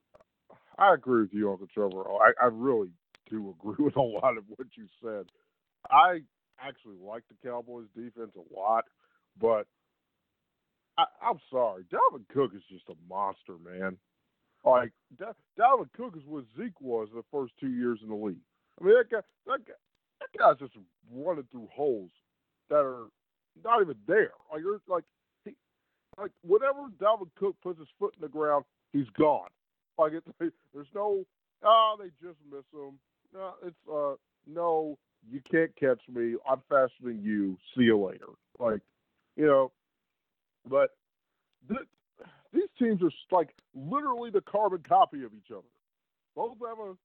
I 0.78 0.93
agree 0.93 1.21
with 1.21 1.34
you, 1.34 1.51
Uncle 1.51 1.67
Trevor. 1.73 2.05
I, 2.09 2.32
I 2.41 2.47
really 2.47 2.89
do 3.30 3.55
agree 3.59 3.76
with 3.86 3.95
a 3.95 4.01
lot 4.01 4.38
of 4.38 4.43
what 4.47 4.67
you 4.76 4.88
said. 5.03 5.26
I 5.91 6.21
actually 6.59 6.97
like 7.01 7.23
the 7.30 7.47
Cowboys' 7.47 7.88
defense 7.95 8.32
a 8.36 8.55
lot, 8.57 8.86
but 9.39 9.67
I, 10.97 11.05
I'm 11.21 11.39
sorry, 11.51 11.84
Dalvin 11.84 12.28
Cook 12.34 12.51
is 12.55 12.63
just 12.69 12.86
a 12.89 12.95
monster, 13.09 13.55
man. 13.63 13.97
Like 14.63 14.91
da- 15.19 15.34
Dalvin 15.59 15.89
Cook 15.95 16.15
is 16.17 16.23
what 16.26 16.45
Zeke 16.57 16.80
was 16.82 17.09
the 17.13 17.23
first 17.32 17.53
two 17.59 17.69
years 17.69 17.99
in 18.01 18.09
the 18.09 18.15
league. 18.15 18.41
I 18.82 18.84
mean, 18.84 18.95
that 18.95 19.11
guy, 19.11 19.21
that 19.47 19.65
guy, 19.65 19.73
that 20.19 20.39
guy's 20.39 20.59
just 20.59 20.78
running 21.13 21.47
through 21.51 21.67
holes 21.73 22.11
that 22.69 22.80
are 22.80 23.07
not 23.63 23.82
even 23.82 23.95
there. 24.07 24.32
Like 24.51 24.61
you're 24.61 24.82
like 24.88 25.03
he, 25.43 25.55
like 26.17 26.32
whatever 26.41 26.88
Dalvin 26.99 27.30
Cook 27.38 27.55
puts 27.61 27.80
his 27.80 27.88
foot 27.99 28.15
in 28.17 28.21
the 28.21 28.28
ground, 28.28 28.65
he's 28.91 29.09
gone. 29.17 29.49
Like 29.97 30.13
there's 30.39 30.88
no 30.95 31.23
oh 31.63 31.95
they 31.99 32.09
just 32.26 32.39
miss 32.51 32.65
him. 32.73 32.97
No, 33.36 33.53
it's 33.63 33.75
uh 33.91 34.15
no 34.47 34.97
you 35.29 35.41
can't 35.49 35.75
catch 35.75 36.01
me. 36.07 36.36
I'm 36.49 36.61
faster 36.69 37.03
than 37.03 37.21
you. 37.23 37.57
See 37.75 37.83
you 37.83 38.03
later. 38.03 38.27
Like 38.59 38.81
you 39.36 39.45
know, 39.45 39.71
but 40.69 40.91
th- 41.67 41.88
these 42.53 42.69
teams 42.79 43.01
are 43.01 43.11
like 43.31 43.49
literally 43.75 44.31
the 44.31 44.41
carbon 44.41 44.83
copy 44.88 45.23
of 45.23 45.33
each 45.33 45.51
other. 45.51 45.67
Both 46.36 46.57
have 46.67 46.79
a 46.79 46.95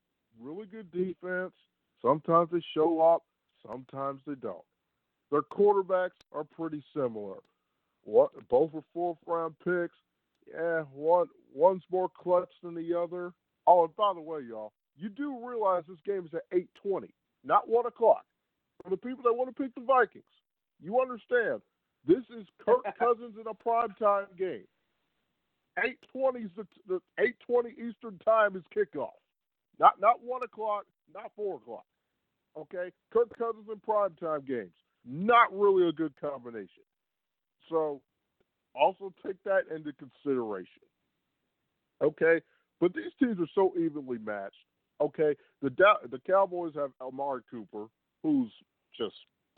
really 0.40 0.66
good 0.66 0.90
defense. 0.92 1.52
Sometimes 2.02 2.50
they 2.52 2.62
show 2.74 3.00
up, 3.00 3.22
sometimes 3.66 4.20
they 4.26 4.34
don't. 4.34 4.64
Their 5.30 5.42
quarterbacks 5.42 6.18
are 6.32 6.44
pretty 6.44 6.82
similar. 6.94 7.36
What 8.04 8.30
both 8.48 8.72
were 8.72 8.82
fourth 8.92 9.18
round 9.26 9.54
picks. 9.64 9.96
Yeah, 10.52 10.82
one 10.94 11.26
one's 11.54 11.82
more 11.90 12.08
clutch 12.08 12.50
than 12.62 12.74
the 12.74 12.98
other. 12.98 13.32
Oh, 13.66 13.84
and 13.84 13.96
by 13.96 14.12
the 14.14 14.20
way, 14.20 14.40
y'all, 14.48 14.72
you 15.00 15.10
do 15.10 15.38
realize 15.46 15.84
this 15.88 15.98
game 16.06 16.26
is 16.26 16.34
at 16.34 16.44
eight 16.56 16.70
twenty, 16.82 17.14
not 17.44 17.68
one 17.68 17.86
o'clock. 17.86 18.24
For 18.84 18.90
the 18.90 18.98
people 18.98 19.24
that 19.24 19.34
want 19.34 19.54
to 19.54 19.62
pick 19.62 19.74
the 19.74 19.82
Vikings, 19.82 20.24
you 20.80 21.00
understand 21.00 21.62
this 22.06 22.24
is 22.38 22.46
Kirk 22.64 22.86
Cousins 22.98 23.36
in 23.40 23.46
a 23.48 23.54
primetime 23.54 24.26
game. 24.38 24.66
Eight 25.84 25.98
twenty 26.12 26.40
is 26.46 26.50
the, 26.56 26.66
the 26.88 27.00
eight 27.20 27.36
twenty 27.46 27.70
Eastern 27.70 28.18
time 28.24 28.56
is 28.56 28.62
kickoff. 28.76 29.18
Not 29.78 30.00
not 30.00 30.22
one 30.22 30.42
o'clock, 30.42 30.84
not 31.14 31.32
four 31.36 31.56
o'clock. 31.56 31.84
Okay, 32.58 32.90
Kirk 33.12 33.30
Cousins 33.38 33.66
in 33.72 33.80
primetime 33.80 34.46
games. 34.46 34.74
Not 35.06 35.52
really 35.52 35.88
a 35.88 35.92
good 35.92 36.14
combination. 36.20 36.84
So 37.70 38.02
also 38.74 39.14
take 39.26 39.42
that 39.44 39.62
into 39.74 39.92
consideration. 39.94 40.82
Okay, 42.02 42.40
but 42.80 42.94
these 42.94 43.12
teams 43.20 43.38
are 43.40 43.50
so 43.54 43.72
evenly 43.78 44.18
matched. 44.18 44.56
Okay, 45.00 45.34
the 45.62 45.70
the 46.10 46.20
Cowboys 46.26 46.74
have 46.74 46.90
Amari 47.00 47.42
Cooper, 47.50 47.86
who's 48.22 48.50
just 48.96 49.14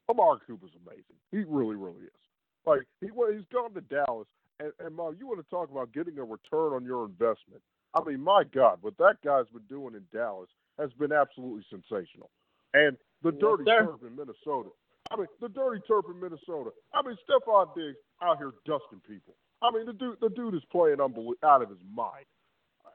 Amari 0.09 0.39
Cooper's 0.47 0.71
amazing. 0.87 1.17
He 1.31 1.39
really, 1.39 1.77
really 1.77 2.03
is. 2.05 2.23
Like 2.65 2.83
he 3.01 3.09
he's 3.09 3.45
gone 3.53 3.75
to 3.75 3.81
Dallas, 3.81 4.29
and, 4.61 4.73
and 4.79 4.95
Mom, 4.95 5.17
you 5.19 5.27
want 5.27 5.41
to 5.41 5.51
talk 5.51 5.71
about 5.71 5.93
getting 5.93 6.19
a 6.19 6.25
return 6.25 6.73
on 6.75 6.85
your 6.85 7.05
investment? 7.05 7.61
I 7.95 8.03
mean, 8.05 8.21
my 8.21 8.45
God, 8.55 8.79
what 8.83 8.97
that 8.99 9.17
guy's 9.25 9.49
been 9.53 9.67
doing 9.69 9.95
in 9.95 10.05
Dallas 10.17 10.49
has 10.79 10.91
been 10.93 11.13
absolutely 11.13 11.65
sensational. 11.69 12.31
And 12.73 12.97
the 13.23 13.33
Yes, 13.33 13.41
dirty 13.41 13.65
sir. 13.67 13.85
turf 13.85 14.01
in 14.07 14.17
Minnesota. 14.17 14.71
I 15.11 15.17
mean, 15.17 15.27
the 15.41 15.49
dirty 15.49 15.81
turf 15.87 16.07
in 16.09 16.19
Minnesota. 16.21 16.71
I 16.95 17.03
mean, 17.03 17.17
Stefon 17.29 17.75
Diggs 17.75 17.99
out 18.23 18.39
here 18.39 18.53
dusting 18.65 19.03
people. 19.07 19.35
I 19.61 19.71
mean, 19.71 19.85
the 19.87 19.93
dude, 19.93 20.19
the 20.21 20.31
dude 20.31 20.55
is 20.55 20.63
playing 20.71 20.97
unbelie- 20.99 21.43
out 21.45 21.63
of 21.63 21.69
his 21.69 21.79
mind, 21.93 22.25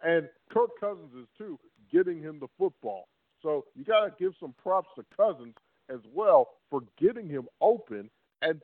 and 0.03 0.27
Kirk 0.49 0.71
Cousins 0.79 1.13
is 1.13 1.27
too, 1.37 1.59
getting 1.91 2.21
him 2.21 2.39
the 2.39 2.47
football. 2.57 3.07
So 3.41 3.65
you 3.75 3.83
got 3.83 4.05
to 4.05 4.13
give 4.19 4.33
some 4.39 4.53
props 4.61 4.89
to 4.95 5.05
Cousins 5.15 5.55
as 5.89 5.99
well 6.13 6.49
for 6.69 6.81
getting 6.99 7.29
him 7.29 7.47
open 7.61 8.09
and 8.41 8.61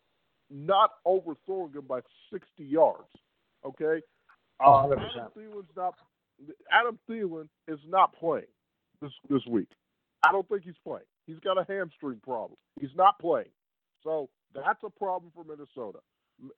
not 0.49 0.91
overthrowing 1.05 1.73
him 1.73 1.85
by 1.87 1.99
60 2.31 2.63
yards. 2.63 3.07
Okay, 3.65 4.01
uh, 4.59 4.85
100%. 4.85 4.97
Adam 4.97 5.31
Thielen's 5.37 5.69
not. 5.75 5.95
Adam 6.71 6.99
Thielen 7.09 7.47
is 7.67 7.79
not 7.87 8.13
playing 8.15 8.45
this 9.01 9.11
this 9.29 9.45
week. 9.47 9.69
I 10.23 10.31
don't 10.31 10.47
think 10.49 10.63
he's 10.63 10.73
playing. 10.83 11.05
He's 11.27 11.39
got 11.39 11.57
a 11.57 11.65
hamstring 11.67 12.19
problem. 12.23 12.57
He's 12.79 12.95
not 12.95 13.19
playing. 13.19 13.51
So 14.03 14.29
that's 14.53 14.79
a 14.83 14.89
problem 14.89 15.31
for 15.33 15.43
Minnesota. 15.43 15.99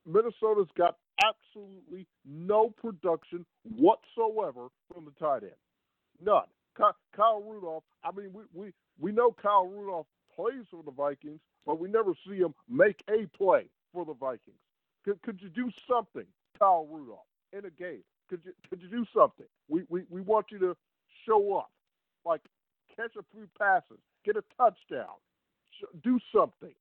Minnesota's 0.05 0.70
got 0.78 0.97
absolutely 1.24 2.07
no 2.26 2.70
production 2.70 3.45
whatsoever 3.78 4.68
from 4.91 5.05
the 5.05 5.11
tight 5.20 5.43
end. 5.43 5.51
None. 6.24 6.45
Ky- 6.78 7.15
Kyle 7.15 7.41
Rudolph, 7.41 7.84
I 8.03 8.11
mean, 8.11 8.32
we, 8.34 8.43
we, 8.53 8.73
we 8.99 9.11
know 9.11 9.36
Kyle 9.41 9.67
Rudolph 9.67 10.07
plays 10.36 10.65
for 10.69 10.84
the 10.84 10.91
Vikings, 10.91 11.39
but 11.65 11.80
we 11.80 11.89
never 11.89 12.11
see 12.28 12.38
him 12.38 12.53
make 12.69 13.01
a 13.09 13.28
play 13.38 13.65
for 13.93 14.05
the 14.05 14.13
Vikings. 14.13 14.59
Could, 15.03 15.21
could 15.21 15.39
you 15.41 15.49
do 15.49 15.71
something, 15.89 16.26
Kyle 16.59 16.88
Rudolph, 16.89 17.28
in 17.53 17.65
a 17.65 17.69
game? 17.69 18.03
Could 18.30 18.41
you 18.43 18.53
could 18.69 18.82
you 18.82 18.89
do 18.89 19.05
something? 19.15 19.45
We, 19.67 19.84
we, 19.88 20.03
we 20.09 20.21
want 20.21 20.47
you 20.51 20.57
to 20.59 20.76
show 21.28 21.57
up, 21.57 21.69
like 22.26 22.41
catch 22.95 23.11
a 23.17 23.23
few 23.32 23.47
passes, 23.57 23.99
get 24.26 24.36
a 24.36 24.43
touchdown, 24.57 25.15
do 26.03 26.19
something. 26.36 26.73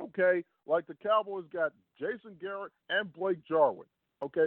Okay, 0.00 0.44
like 0.66 0.86
the 0.86 0.94
Cowboys 0.94 1.44
got 1.52 1.72
Jason 1.98 2.36
Garrett 2.40 2.72
and 2.90 3.12
Blake 3.12 3.44
Jarwin. 3.46 3.86
Okay, 4.22 4.46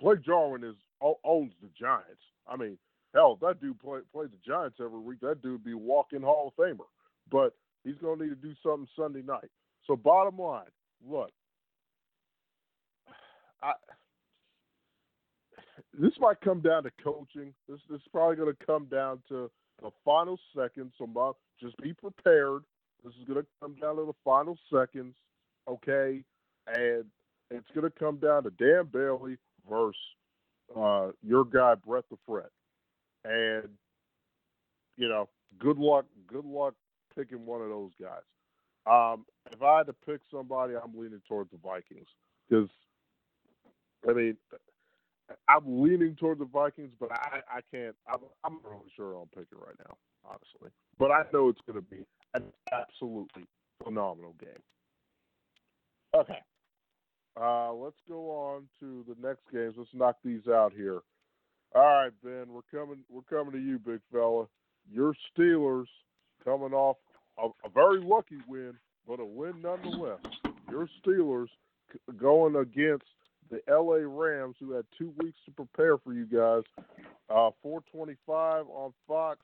Blake 0.00 0.24
Jarwin 0.24 0.62
is 0.64 0.76
owns 1.00 1.52
the 1.60 1.68
Giants. 1.78 2.22
I 2.48 2.56
mean, 2.56 2.78
hell, 3.16 3.32
if 3.34 3.40
that 3.40 3.60
dude 3.60 3.80
play 3.80 4.00
the 4.14 4.30
Giants 4.46 4.78
every 4.80 5.00
week. 5.00 5.20
That 5.20 5.42
dude 5.42 5.52
would 5.52 5.64
be 5.64 5.74
walking 5.74 6.22
Hall 6.22 6.52
of 6.56 6.64
Famer. 6.64 6.86
But 7.30 7.54
he's 7.84 7.96
gonna 8.00 8.22
need 8.22 8.30
to 8.30 8.36
do 8.36 8.54
something 8.62 8.86
Sunday 8.96 9.22
night. 9.22 9.50
So 9.86 9.96
bottom 9.96 10.38
line, 10.38 10.64
look, 11.08 11.30
I 13.62 13.72
this 15.98 16.12
might 16.18 16.40
come 16.40 16.60
down 16.60 16.84
to 16.84 16.90
coaching. 17.02 17.54
This 17.68 17.80
this 17.88 18.00
is 18.00 18.08
probably 18.12 18.36
going 18.36 18.54
to 18.54 18.66
come 18.66 18.86
down 18.86 19.22
to 19.28 19.50
the 19.82 19.90
final 20.04 20.38
seconds. 20.56 20.92
So 20.98 21.36
just 21.60 21.76
be 21.78 21.92
prepared. 21.92 22.62
This 23.04 23.14
is 23.14 23.26
going 23.26 23.40
to 23.40 23.46
come 23.60 23.76
down 23.80 23.96
to 23.96 24.04
the 24.04 24.14
final 24.24 24.58
seconds, 24.72 25.14
okay? 25.68 26.22
And 26.66 27.04
it's 27.50 27.70
going 27.74 27.90
to 27.90 27.98
come 27.98 28.16
down 28.16 28.42
to 28.44 28.50
Dan 28.50 28.88
Bailey 28.92 29.36
versus 29.68 29.96
uh, 30.76 31.08
your 31.22 31.44
guy 31.44 31.74
Brett 31.74 32.04
the 32.10 32.16
Fred. 32.26 32.46
And 33.28 33.68
you 34.96 35.08
know, 35.08 35.28
good 35.58 35.78
luck. 35.78 36.06
Good 36.26 36.44
luck 36.44 36.74
picking 37.16 37.44
one 37.46 37.62
of 37.62 37.68
those 37.68 37.92
guys. 38.00 38.22
Um, 38.86 39.24
if 39.50 39.62
I 39.62 39.78
had 39.78 39.86
to 39.86 39.92
pick 39.92 40.20
somebody, 40.30 40.74
I'm 40.74 40.96
leaning 40.96 41.22
towards 41.28 41.50
the 41.50 41.58
Vikings 41.58 42.08
because 42.48 42.68
I 44.08 44.12
mean, 44.12 44.36
I'm 45.48 45.82
leaning 45.82 46.14
towards 46.16 46.40
the 46.40 46.46
Vikings, 46.46 46.92
but 47.00 47.10
I, 47.12 47.40
I 47.50 47.60
can't. 47.72 47.96
I'm, 48.08 48.20
I'm 48.44 48.54
not 48.62 48.70
really 48.70 48.92
sure 48.94 49.16
I'm 49.16 49.28
picking 49.28 49.58
right 49.58 49.74
now, 49.78 49.96
honestly. 50.24 50.70
But 50.98 51.10
I 51.10 51.24
know 51.32 51.48
it's 51.48 51.60
going 51.66 51.82
to 51.82 51.90
be 51.90 52.04
an 52.34 52.44
absolutely 52.72 53.44
phenomenal 53.82 54.34
game. 54.40 54.62
Okay. 56.14 56.38
Uh, 57.38 57.72
let's 57.72 57.98
go 58.08 58.30
on 58.30 58.68
to 58.80 59.04
the 59.08 59.16
next 59.26 59.42
games. 59.52 59.74
Let's 59.76 59.90
knock 59.92 60.16
these 60.24 60.48
out 60.48 60.72
here. 60.72 61.00
All 61.76 61.82
right, 61.82 62.12
Ben, 62.24 62.46
we're 62.48 62.62
coming. 62.72 63.04
We're 63.10 63.20
coming 63.28 63.52
to 63.52 63.58
you, 63.58 63.78
big 63.78 64.00
fella. 64.10 64.46
Your 64.90 65.14
Steelers 65.36 65.84
coming 66.42 66.72
off 66.72 66.96
a, 67.36 67.48
a 67.66 67.68
very 67.68 68.00
lucky 68.00 68.38
win, 68.48 68.72
but 69.06 69.20
a 69.20 69.24
win 69.26 69.60
nonetheless. 69.60 70.20
Your 70.70 70.88
Steelers 71.04 71.48
going 72.16 72.56
against 72.56 73.04
the 73.50 73.60
LA 73.68 74.08
Rams, 74.08 74.56
who 74.58 74.72
had 74.72 74.86
two 74.96 75.12
weeks 75.18 75.36
to 75.44 75.50
prepare 75.50 75.98
for 75.98 76.14
you 76.14 76.24
guys. 76.24 76.62
Uh, 77.28 77.50
425 77.62 78.64
on 78.70 78.94
Fox. 79.06 79.40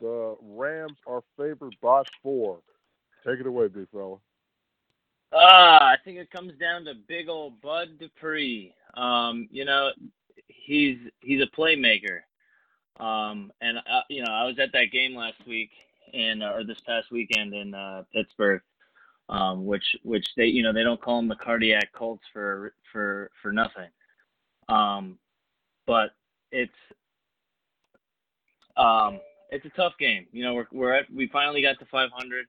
The 0.00 0.36
Rams 0.40 0.96
are 1.06 1.22
favored 1.36 1.76
by 1.82 2.02
four. 2.22 2.60
Take 3.26 3.40
it 3.40 3.46
away, 3.46 3.68
big 3.68 3.90
fella. 3.92 4.16
Ah, 5.34 5.90
I 5.90 5.96
think 6.02 6.16
it 6.16 6.30
comes 6.30 6.52
down 6.58 6.86
to 6.86 6.94
big 7.06 7.28
old 7.28 7.60
Bud 7.60 7.98
Dupree. 7.98 8.72
Um, 8.94 9.48
you 9.50 9.66
know, 9.66 9.90
he's 10.46 10.98
he's 11.20 11.42
a 11.42 11.56
playmaker. 11.60 12.20
Um, 13.00 13.52
and 13.60 13.78
uh, 13.78 14.02
you 14.08 14.22
know, 14.22 14.32
I 14.32 14.44
was 14.44 14.56
at 14.60 14.72
that 14.72 14.92
game 14.92 15.14
last 15.14 15.46
week 15.46 15.70
in 16.12 16.42
uh, 16.42 16.52
or 16.52 16.64
this 16.64 16.80
past 16.86 17.10
weekend 17.10 17.54
in 17.54 17.74
uh, 17.74 18.04
Pittsburgh, 18.12 18.62
um, 19.28 19.66
which 19.66 19.84
which 20.02 20.26
they 20.36 20.46
you 20.46 20.62
know 20.62 20.72
they 20.72 20.82
don't 20.82 21.02
call 21.02 21.16
them 21.16 21.28
the 21.28 21.36
cardiac 21.36 21.92
Colts 21.92 22.22
for 22.32 22.74
for 22.92 23.30
for 23.42 23.52
nothing. 23.52 23.88
Um, 24.68 25.18
but 25.86 26.10
it's 26.52 26.72
um, 28.76 29.20
it's 29.50 29.66
a 29.66 29.70
tough 29.70 29.94
game. 29.98 30.26
You 30.32 30.44
know, 30.44 30.54
we're 30.54 30.66
we're 30.72 30.94
at 30.94 31.12
we 31.12 31.28
finally 31.28 31.62
got 31.62 31.78
to 31.80 31.86
500. 31.86 32.46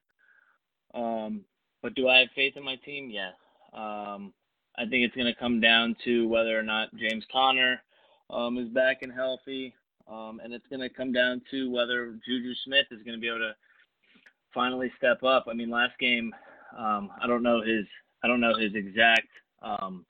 Um, 0.93 1.41
but 1.82 1.93
do 1.96 2.08
I 2.08 2.20
have 2.20 2.30
faith 2.36 2.54
in 2.56 2.64
my 2.64 2.78
team? 2.78 3.10
Yeah. 3.10 3.32
Um, 3.74 4.34
I 4.78 4.84
think 4.84 5.06
it's 5.06 5.16
going 5.16 5.32
to 5.32 5.39
come 5.39 5.60
down 5.60 5.96
to 6.06 6.28
whether 6.28 6.58
or 6.58 6.64
not 6.64 6.96
James 6.96 7.26
Conner 7.32 7.82
um, 8.30 8.57
is 8.57 8.69
back 8.69 9.01
and 9.01 9.11
healthy, 9.11 9.73
um, 10.07 10.39
and 10.43 10.53
it's 10.53 10.67
going 10.67 10.82
to 10.82 10.89
come 10.89 11.11
down 11.11 11.41
to 11.51 11.71
whether 11.71 12.17
Juju 12.26 12.53
Smith 12.65 12.88
is 12.91 13.03
going 13.03 13.17
to 13.17 13.21
be 13.21 13.28
able 13.28 13.39
to 13.39 13.55
finally 14.53 14.91
step 14.97 15.23
up. 15.23 15.45
I 15.49 15.53
mean, 15.53 15.69
last 15.69 15.97
game, 15.99 16.34
um, 16.78 17.09
I 17.21 17.28
don't 17.28 17.43
know 17.43 17.61
his 17.61 17.86
I 18.23 18.28
don't 18.28 18.41
know 18.41 18.55
his 18.55 18.73
exact 18.73 19.28
um, 19.61 20.05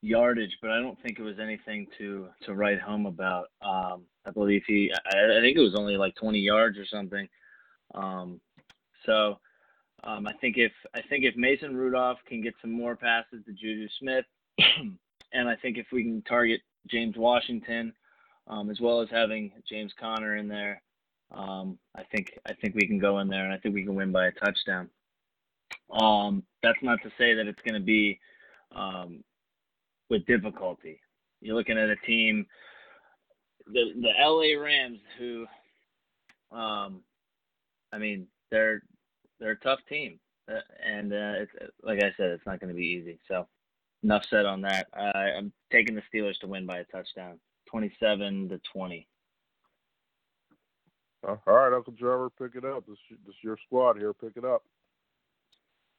yardage, 0.00 0.56
but 0.62 0.70
I 0.70 0.80
don't 0.80 1.00
think 1.02 1.18
it 1.18 1.22
was 1.22 1.38
anything 1.40 1.86
to 1.98 2.28
to 2.46 2.54
write 2.54 2.80
home 2.80 3.06
about. 3.06 3.48
Um, 3.62 4.02
I 4.26 4.30
believe 4.30 4.62
he, 4.66 4.90
I, 5.12 5.38
I 5.38 5.40
think 5.40 5.56
it 5.56 5.60
was 5.60 5.74
only 5.76 5.96
like 5.96 6.14
20 6.14 6.38
yards 6.38 6.78
or 6.78 6.86
something. 6.86 7.28
Um, 7.94 8.40
so 9.04 9.38
um, 10.04 10.26
I 10.26 10.32
think 10.40 10.56
if 10.56 10.72
I 10.94 11.00
think 11.08 11.24
if 11.24 11.36
Mason 11.36 11.76
Rudolph 11.76 12.18
can 12.26 12.42
get 12.42 12.54
some 12.60 12.72
more 12.72 12.96
passes 12.96 13.44
to 13.46 13.52
Juju 13.52 13.88
Smith, 13.98 14.24
and 15.34 15.48
I 15.48 15.56
think 15.56 15.76
if 15.76 15.86
we 15.92 16.04
can 16.04 16.22
target 16.22 16.60
James 16.88 17.16
Washington, 17.16 17.92
um, 18.46 18.70
as 18.70 18.80
well 18.80 19.00
as 19.00 19.08
having 19.10 19.52
James 19.68 19.92
Conner 20.00 20.36
in 20.36 20.48
there, 20.48 20.80
um, 21.30 21.78
I 21.96 22.04
think 22.04 22.38
I 22.46 22.54
think 22.54 22.74
we 22.74 22.86
can 22.86 22.98
go 22.98 23.18
in 23.18 23.28
there 23.28 23.44
and 23.44 23.52
I 23.52 23.58
think 23.58 23.74
we 23.74 23.84
can 23.84 23.94
win 23.94 24.12
by 24.12 24.26
a 24.26 24.32
touchdown. 24.32 24.88
Um, 25.90 26.42
that's 26.62 26.78
not 26.82 27.02
to 27.02 27.10
say 27.18 27.34
that 27.34 27.46
it's 27.46 27.60
going 27.62 27.80
to 27.80 27.84
be 27.84 28.18
um, 28.74 29.24
with 30.08 30.26
difficulty. 30.26 31.00
You're 31.40 31.56
looking 31.56 31.78
at 31.78 31.88
a 31.88 31.96
team, 32.06 32.46
the 33.66 33.92
the 34.00 34.10
LA 34.18 34.60
Rams, 34.62 35.00
who, 35.18 35.46
um, 36.52 37.00
I 37.92 37.98
mean, 37.98 38.26
they're 38.50 38.82
they're 39.40 39.52
a 39.52 39.60
tough 39.60 39.80
team, 39.88 40.20
uh, 40.48 40.60
and 40.84 41.12
uh, 41.12 41.42
it's 41.42 41.52
like 41.82 41.98
I 41.98 42.12
said, 42.16 42.30
it's 42.30 42.46
not 42.46 42.60
going 42.60 42.72
to 42.72 42.76
be 42.76 42.86
easy. 42.86 43.18
So, 43.28 43.46
enough 44.04 44.24
said 44.28 44.46
on 44.46 44.60
that. 44.60 44.86
I, 44.94 45.32
I'm 45.36 45.52
taking 45.72 45.94
the 45.96 46.02
Steelers 46.12 46.38
to 46.40 46.46
win 46.46 46.66
by 46.66 46.78
a 46.78 46.84
touchdown, 46.84 47.40
27 47.70 48.50
to 48.50 48.60
20. 48.72 49.08
Uh, 51.26 51.36
all 51.46 51.54
right, 51.54 51.72
Uncle 51.72 51.94
Trevor, 51.98 52.30
pick 52.38 52.54
it 52.54 52.66
up. 52.66 52.84
This 52.86 52.98
this 53.26 53.34
your 53.42 53.56
squad 53.66 53.96
here. 53.96 54.12
Pick 54.12 54.36
it 54.36 54.44
up. 54.44 54.62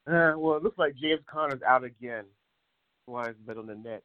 Uh, 0.07 0.33
well, 0.37 0.55
it 0.55 0.63
looks 0.63 0.77
like 0.77 0.95
James 0.95 1.21
Conner's 1.25 1.63
out 1.67 1.83
again. 1.83 2.25
Why 3.07 3.29
is 3.29 3.35
bet 3.45 3.57
on 3.57 3.65
the 3.65 3.73
Nets? 3.73 4.03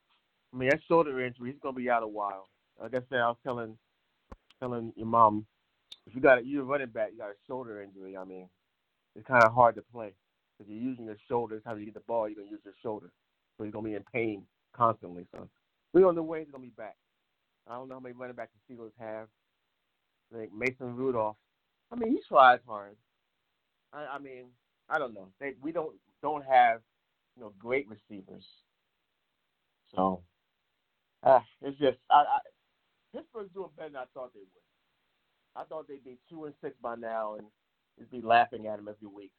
I 0.52 0.56
mean, 0.56 0.70
that 0.70 0.80
shoulder 0.88 1.20
injury, 1.20 1.50
he's 1.52 1.60
gonna 1.62 1.76
be 1.76 1.90
out 1.90 2.02
a 2.02 2.08
while. 2.08 2.48
Like 2.80 2.94
I 2.94 3.00
said, 3.10 3.18
I 3.18 3.28
was 3.28 3.36
telling 3.44 3.76
telling 4.60 4.94
your 4.96 5.06
mom, 5.06 5.44
if 6.06 6.14
you 6.14 6.22
got 6.22 6.38
a, 6.38 6.44
you're 6.44 6.62
a 6.62 6.64
running 6.64 6.88
back, 6.88 7.10
you 7.12 7.18
got 7.18 7.30
a 7.30 7.46
shoulder 7.46 7.82
injury. 7.82 8.16
I 8.16 8.24
mean, 8.24 8.48
it's 9.14 9.26
kind 9.26 9.44
of 9.44 9.52
hard 9.52 9.74
to 9.74 9.82
play 9.92 10.14
because 10.58 10.72
you're 10.72 10.82
using 10.82 11.04
your 11.04 11.18
shoulder. 11.28 11.56
Every 11.56 11.64
time 11.64 11.78
you 11.80 11.84
get 11.84 11.94
the 11.94 12.00
ball, 12.00 12.28
you're 12.28 12.36
gonna 12.36 12.50
use 12.50 12.60
your 12.64 12.74
shoulder, 12.82 13.10
so 13.60 13.64
you're 13.64 13.72
gonna 13.72 13.88
be 13.88 13.94
in 13.94 14.04
pain 14.10 14.42
constantly. 14.74 15.26
So 15.32 15.46
we're 15.92 16.08
on 16.08 16.14
the 16.14 16.22
way. 16.22 16.40
He's 16.40 16.50
gonna 16.50 16.64
be 16.64 16.70
back. 16.70 16.96
I 17.68 17.74
don't 17.74 17.88
know 17.88 17.96
how 17.96 18.00
many 18.00 18.14
running 18.14 18.34
backs 18.34 18.52
the 18.66 18.74
Steelers 18.74 18.92
have. 18.98 19.28
I 20.34 20.38
think 20.38 20.54
Mason 20.54 20.96
Rudolph. 20.96 21.36
I 21.92 21.96
mean, 21.96 22.12
he 22.12 22.20
tries 22.26 22.60
hard. 22.66 22.96
I, 23.92 24.06
I 24.14 24.18
mean, 24.18 24.46
I 24.88 24.98
don't 24.98 25.12
know. 25.12 25.28
They 25.40 25.52
we 25.60 25.72
don't 25.72 25.94
don't 26.22 26.44
have 26.46 26.80
you 27.36 27.42
know 27.42 27.52
great 27.58 27.86
receivers. 27.86 28.46
So 29.94 30.22
uh, 31.22 31.40
it's 31.60 31.78
just 31.78 31.98
I, 32.10 32.20
I 32.20 32.38
Pittsburgh's 33.14 33.52
doing 33.52 33.68
better 33.76 33.90
than 33.90 33.96
I 33.96 34.04
thought 34.14 34.32
they 34.32 34.40
would. 34.40 35.54
I 35.54 35.64
thought 35.64 35.86
they'd 35.86 36.02
be 36.02 36.16
two 36.30 36.46
and 36.46 36.54
six 36.62 36.76
by 36.80 36.94
now 36.94 37.34
and 37.34 37.46
just 37.98 38.10
be 38.10 38.22
laughing 38.22 38.68
at 38.68 38.78
him 38.78 38.88
every 38.88 39.08
week. 39.14 39.32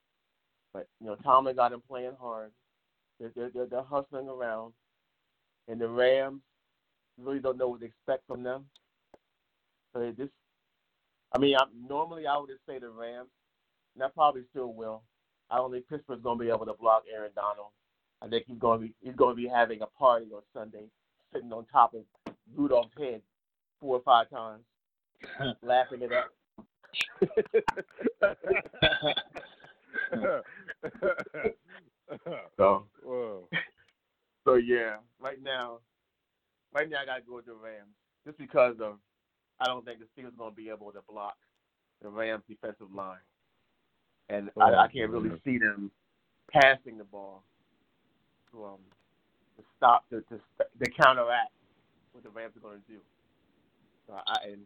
But 0.73 0.87
you 0.99 1.07
know, 1.07 1.15
Tomlin 1.15 1.55
got 1.55 1.73
him 1.73 1.81
playing 1.89 2.17
hard. 2.21 2.51
They're 3.21 3.31
they're, 3.35 3.49
they're, 3.53 3.67
they're 3.67 3.83
hustling 3.83 4.27
around, 4.27 4.73
and 5.67 5.79
the 5.79 5.87
Rams 5.87 6.41
really 7.19 7.39
don't 7.39 7.57
know 7.57 7.69
what 7.69 7.81
to 7.81 7.85
expect 7.85 8.25
from 8.27 8.41
them. 8.41 8.65
So 9.93 9.99
they 9.99 10.11
just, 10.11 10.31
I 11.31 11.37
mean, 11.37 11.55
I, 11.55 11.65
normally 11.87 12.25
I 12.25 12.35
would 12.37 12.49
just 12.49 12.65
say 12.67 12.79
the 12.79 12.89
Rams, 12.89 13.29
and 13.93 14.03
I 14.03 14.07
probably 14.09 14.41
still 14.49 14.73
will. 14.73 15.03
I 15.51 15.57
don't 15.57 15.71
think 15.71 15.87
Pittsburgh's 15.87 16.23
going 16.23 16.39
to 16.39 16.43
be 16.43 16.49
able 16.49 16.65
to 16.65 16.73
block 16.73 17.03
Aaron 17.13 17.31
Donald. 17.35 17.67
I 18.23 18.27
think 18.27 18.45
he's 18.47 18.57
going 18.57 18.79
to 18.79 18.87
be 18.87 18.93
he's 19.01 19.15
going 19.15 19.35
to 19.35 19.41
be 19.41 19.47
having 19.47 19.81
a 19.81 19.87
party 19.87 20.25
on 20.33 20.41
Sunday, 20.53 20.85
sitting 21.31 21.53
on 21.53 21.65
top 21.71 21.93
of 21.93 22.03
Rudolph's 22.55 22.97
head 22.97 23.21
four 23.79 23.97
or 23.97 24.01
five 24.01 24.29
times, 24.29 24.63
laughing 25.61 26.01
it 26.01 26.11
up. 26.11 26.31
so, 32.57 32.85
Whoa. 33.11 33.49
so 34.45 34.55
yeah, 34.55 34.95
right 35.19 35.43
now, 35.43 35.79
right 36.73 36.89
now 36.89 36.99
I 37.01 37.05
got 37.05 37.15
to 37.17 37.21
go 37.27 37.35
with 37.35 37.45
the 37.45 37.51
Rams 37.53 37.91
just 38.25 38.37
because 38.37 38.75
of 38.79 38.99
I 39.59 39.65
don't 39.65 39.83
think 39.83 39.99
the 39.99 40.05
Steelers 40.15 40.37
going 40.37 40.51
to 40.51 40.55
be 40.55 40.69
able 40.69 40.93
to 40.93 41.01
block 41.09 41.35
the 42.01 42.07
Rams 42.07 42.43
defensive 42.47 42.87
line, 42.95 43.19
and 44.29 44.49
Oh, 44.55 44.61
I, 44.61 44.85
I 44.85 44.87
can't 44.87 45.11
really 45.11 45.29
see 45.43 45.57
them 45.57 45.91
passing 46.53 46.97
the 46.97 47.03
ball 47.03 47.43
to 48.51 48.63
um 48.63 48.79
to 49.57 49.63
stop 49.75 50.07
to 50.09 50.21
to, 50.21 50.39
to 50.81 50.91
counteract 50.91 51.51
what 52.13 52.23
the 52.23 52.29
Rams 52.29 52.53
are 52.55 52.61
going 52.61 52.79
to 52.79 52.93
do. 52.93 52.99
So 54.07 54.13
I 54.25 54.51
and 54.53 54.61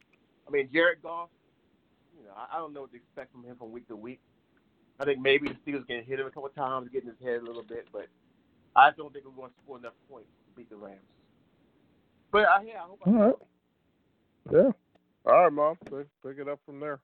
I 0.48 0.52
mean 0.52 0.70
Jared 0.72 1.02
Goff, 1.02 1.30
you 2.16 2.28
know 2.28 2.34
I, 2.38 2.58
I 2.58 2.60
don't 2.60 2.74
know 2.74 2.82
what 2.82 2.92
to 2.92 2.98
expect 2.98 3.32
from 3.32 3.44
him 3.44 3.56
from 3.58 3.72
week 3.72 3.88
to 3.88 3.96
week. 3.96 4.20
I 5.00 5.06
think 5.06 5.20
maybe 5.20 5.48
the 5.48 5.56
Steelers 5.72 5.88
can 5.88 6.04
hit 6.04 6.20
him 6.20 6.28
a 6.28 6.30
couple 6.30 6.48
times, 6.50 6.90
get 6.94 7.02
in 7.02 7.10
his 7.10 7.18
head 7.26 7.42
a 7.42 7.44
little 7.44 7.64
bit, 7.64 7.88
but 7.92 8.06
I 8.76 8.92
don't 8.98 9.14
think 9.14 9.26
we're 9.26 9.32
going 9.32 9.50
to 9.50 9.56
score 9.64 9.78
enough 9.78 9.94
points 10.10 10.30
to 10.46 10.56
beat 10.56 10.70
the 10.70 10.76
Rams. 10.76 11.00
But 12.32 12.44
uh, 12.44 12.60
yeah, 12.66 12.84
I 12.84 12.88
hope. 12.88 13.00
I 13.06 13.10
All 13.10 13.16
right. 13.16 13.36
Yeah. 14.52 15.32
All 15.32 15.44
right, 15.44 15.54
mom. 15.54 15.78
Pick, 15.86 16.08
pick 16.24 16.40
it 16.40 16.50
up 16.50 16.60
from 16.66 16.80
there. 16.80 17.00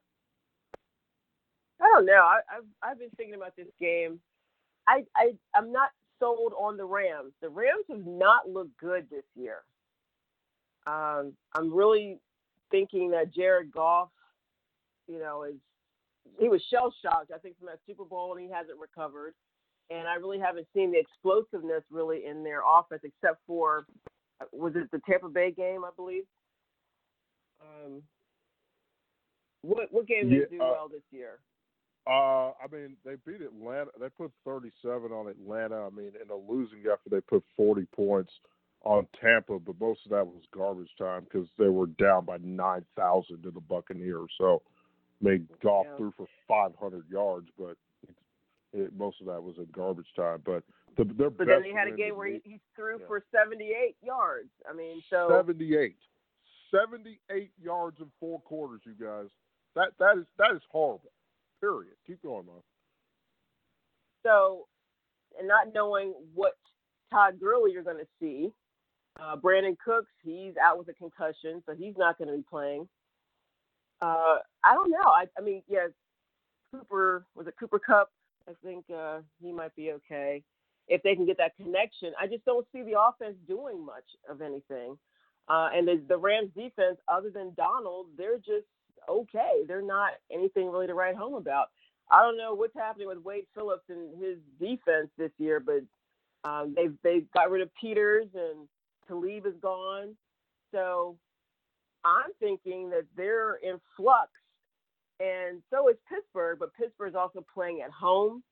I 1.81 1.85
don't 1.93 2.05
know. 2.05 2.13
I, 2.13 2.39
I've 2.55 2.91
I've 2.91 2.99
been 2.99 3.09
thinking 3.17 3.35
about 3.35 3.55
this 3.55 3.67
game. 3.79 4.19
I 4.87 5.03
I 5.15 5.31
I'm 5.55 5.71
not 5.71 5.89
sold 6.19 6.53
on 6.59 6.77
the 6.77 6.85
Rams. 6.85 7.33
The 7.41 7.49
Rams 7.49 7.85
have 7.89 8.05
not 8.05 8.49
looked 8.49 8.77
good 8.77 9.07
this 9.09 9.23
year. 9.35 9.59
Um, 10.85 11.33
I'm 11.53 11.73
really 11.73 12.19
thinking 12.69 13.11
that 13.11 13.33
Jared 13.33 13.71
Goff, 13.71 14.09
you 15.07 15.19
know, 15.19 15.43
is 15.43 15.55
he 16.39 16.49
was 16.49 16.61
shell 16.69 16.93
shocked. 17.01 17.31
I 17.33 17.37
think 17.37 17.57
from 17.57 17.67
that 17.67 17.79
Super 17.87 18.05
Bowl, 18.05 18.33
and 18.33 18.41
he 18.41 18.51
hasn't 18.51 18.79
recovered. 18.79 19.33
And 19.91 20.07
I 20.07 20.15
really 20.15 20.39
haven't 20.39 20.67
seen 20.73 20.91
the 20.91 20.99
explosiveness 20.99 21.83
really 21.91 22.25
in 22.25 22.43
their 22.43 22.61
offense, 22.61 23.01
except 23.03 23.41
for 23.45 23.85
was 24.51 24.73
it 24.75 24.89
the 24.91 25.01
Tampa 25.07 25.27
Bay 25.27 25.51
game, 25.51 25.83
I 25.83 25.89
believe. 25.95 26.23
Um, 27.61 28.01
what 29.61 29.91
what 29.91 30.07
game 30.07 30.29
did 30.29 30.49
they 30.49 30.57
do 30.57 30.63
uh, 30.63 30.71
well 30.71 30.87
this 30.87 31.03
year? 31.11 31.39
Uh, 32.07 32.49
I 32.51 32.67
mean, 32.71 32.95
they 33.05 33.15
beat 33.25 33.41
Atlanta. 33.41 33.91
They 33.99 34.09
put 34.09 34.31
37 34.45 35.11
on 35.11 35.27
Atlanta. 35.27 35.85
I 35.85 35.89
mean, 35.89 36.13
in 36.21 36.29
a 36.31 36.51
losing 36.51 36.79
effort, 36.85 37.11
they 37.11 37.21
put 37.21 37.43
40 37.55 37.85
points 37.95 38.31
on 38.83 39.05
Tampa, 39.21 39.59
but 39.59 39.79
most 39.79 39.99
of 40.05 40.11
that 40.11 40.25
was 40.25 40.41
garbage 40.55 40.89
time 40.97 41.25
because 41.25 41.47
they 41.59 41.67
were 41.67 41.85
down 41.85 42.25
by 42.25 42.37
9,000 42.41 43.43
to 43.43 43.51
the 43.51 43.59
Buccaneers. 43.59 44.31
So, 44.39 44.63
I 45.21 45.29
mean, 45.29 45.47
Goff 45.61 45.85
Yeah. 45.85 45.97
threw 45.97 46.11
for 46.17 46.27
500 46.47 47.07
yards, 47.07 47.49
but 47.59 47.77
it, 48.73 48.93
most 48.97 49.19
of 49.21 49.27
that 49.27 49.41
was 49.41 49.55
in 49.57 49.67
garbage 49.71 50.07
time. 50.15 50.41
But 50.45 50.63
the, 50.97 51.03
their 51.05 51.29
But 51.29 51.47
then 51.47 51.61
they 51.61 51.71
had 51.71 51.87
a 51.87 51.95
game 51.95 52.15
where 52.15 52.27
he, 52.27 52.41
he 52.43 52.59
threw 52.75 52.99
Yeah. 52.99 53.07
for 53.07 53.23
78 53.33 53.95
yards. 54.01 54.49
I 54.69 54.73
mean, 54.73 55.01
so 55.09 55.27
78. 55.29 55.95
78 56.71 57.51
yards 57.61 57.97
in 57.99 58.09
four 58.19 58.39
quarters, 58.41 58.81
you 58.85 58.93
guys. 58.93 59.27
That 59.75 59.89
that 59.99 60.17
is 60.17 60.25
that 60.37 60.51
is 60.55 60.61
horrible. 60.69 61.11
Period. 61.61 61.93
Keep 62.07 62.23
going, 62.23 62.45
man. 62.45 62.55
so, 64.25 64.67
and 65.37 65.47
not 65.47 65.73
knowing 65.73 66.13
what 66.33 66.53
Todd 67.11 67.39
Gurley 67.39 67.71
you're 67.71 67.83
going 67.83 67.97
to 67.97 68.07
see. 68.19 68.51
Uh, 69.19 69.35
Brandin 69.35 69.77
Cooks, 69.77 70.11
he's 70.23 70.53
out 70.63 70.77
with 70.79 70.87
a 70.87 70.93
concussion, 70.93 71.61
so 71.65 71.75
he's 71.75 71.93
not 71.97 72.17
going 72.17 72.29
to 72.29 72.35
be 72.37 72.43
playing. 72.49 72.87
Uh, 74.01 74.37
I 74.63 74.73
don't 74.73 74.89
know. 74.89 75.03
I, 75.05 75.25
I 75.37 75.41
mean, 75.41 75.61
yeah, 75.67 75.87
Cooper 76.73 77.25
was 77.35 77.47
it 77.47 77.53
Cooper 77.59 77.79
Kupp? 77.79 78.09
I 78.47 78.53
think 78.63 78.85
uh, 78.95 79.19
he 79.41 79.51
might 79.51 79.75
be 79.75 79.91
okay 79.93 80.43
if 80.87 81.03
they 81.03 81.15
can 81.15 81.25
get 81.25 81.37
that 81.37 81.55
connection. 81.57 82.13
I 82.19 82.27
just 82.27 82.45
don't 82.45 82.67
see 82.73 82.83
the 82.83 82.99
offense 82.99 83.35
doing 83.47 83.85
much 83.85 84.05
of 84.29 84.41
anything. 84.41 84.97
Uh, 85.47 85.69
and 85.73 85.87
the, 85.87 86.01
the 86.07 86.17
Rams 86.17 86.51
defense, 86.55 86.97
other 87.07 87.29
than 87.29 87.53
Donald, 87.55 88.07
they're 88.17 88.37
just 88.37 88.67
okay. 89.09 89.63
They're 89.67 89.81
not 89.81 90.11
anything 90.31 90.71
really 90.71 90.87
to 90.87 90.93
write 90.93 91.15
home 91.15 91.35
about. 91.35 91.67
I 92.11 92.21
don't 92.21 92.37
know 92.37 92.53
what's 92.53 92.75
happening 92.75 93.07
with 93.07 93.19
Wade 93.19 93.45
Phillips 93.55 93.85
and 93.89 94.21
his 94.21 94.37
defense 94.59 95.09
this 95.17 95.31
year, 95.37 95.59
but 95.61 95.81
um, 96.49 96.73
they've 96.75 96.95
they've 97.03 97.31
got 97.33 97.51
rid 97.51 97.61
of 97.61 97.69
Peters 97.79 98.27
and 98.33 98.67
Talib 99.07 99.45
is 99.45 99.55
gone. 99.61 100.15
So 100.73 101.17
I'm 102.05 102.31
thinking 102.39 102.89
that 102.91 103.05
they're 103.15 103.55
in 103.55 103.79
flux, 103.97 104.31
and 105.21 105.61
so 105.69 105.87
is 105.89 105.97
Pittsburgh. 106.09 106.57
But 106.59 106.73
Pittsburgh 106.73 107.09
is 107.09 107.15
also 107.15 107.45
playing 107.53 107.81
at 107.81 107.91
home. 107.91 108.43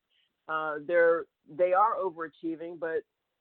Uh, 0.47 0.75
they're 0.85 1.25
they 1.57 1.73
are 1.73 1.95
overachieving, 1.95 2.79
but 2.79 2.99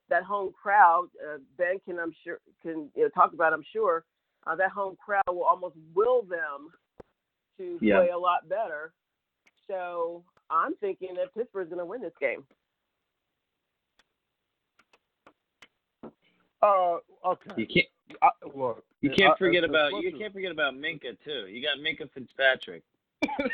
that 0.08 0.22
home 0.22 0.52
crowd, 0.60 1.08
uh, 1.22 1.38
Ben 1.56 1.78
can 1.84 1.98
I'm 1.98 2.12
sure 2.24 2.38
can 2.62 2.90
you 2.96 3.04
know, 3.04 3.08
talk 3.10 3.32
about. 3.34 3.52
I'm 3.52 3.64
sure 3.72 4.04
uh, 4.46 4.56
that 4.56 4.70
home 4.70 4.96
crowd 5.04 5.22
will 5.28 5.44
almost 5.44 5.76
will 5.94 6.22
them 6.22 6.70
to 7.58 7.78
Yeah. 7.80 7.96
play 7.98 8.10
a 8.10 8.18
lot 8.18 8.48
better. 8.48 8.92
So 9.66 10.24
I'm 10.48 10.74
thinking 10.76 11.14
that 11.16 11.34
Pittsburgh's 11.34 11.68
going 11.68 11.80
to 11.80 11.84
win 11.84 12.00
this 12.00 12.12
game. 12.20 12.44
Uh, 16.62 16.96
okay. 17.24 17.50
You 17.56 17.66
can't 17.66 17.86
I, 18.22 18.30
look, 18.54 18.84
you 19.00 19.10
can't 19.10 19.32
as- 19.32 19.38
forget 19.38 19.64
about 19.64 19.92
much 19.92 20.02
you 20.02 20.12
can't 20.18 20.32
forget 20.32 20.50
about 20.50 20.74
Minkah 20.74 21.16
too. 21.24 21.46
You 21.48 21.62
got 21.62 21.78
Minkah 21.78 22.10
Fitzpatrick. 22.12 22.82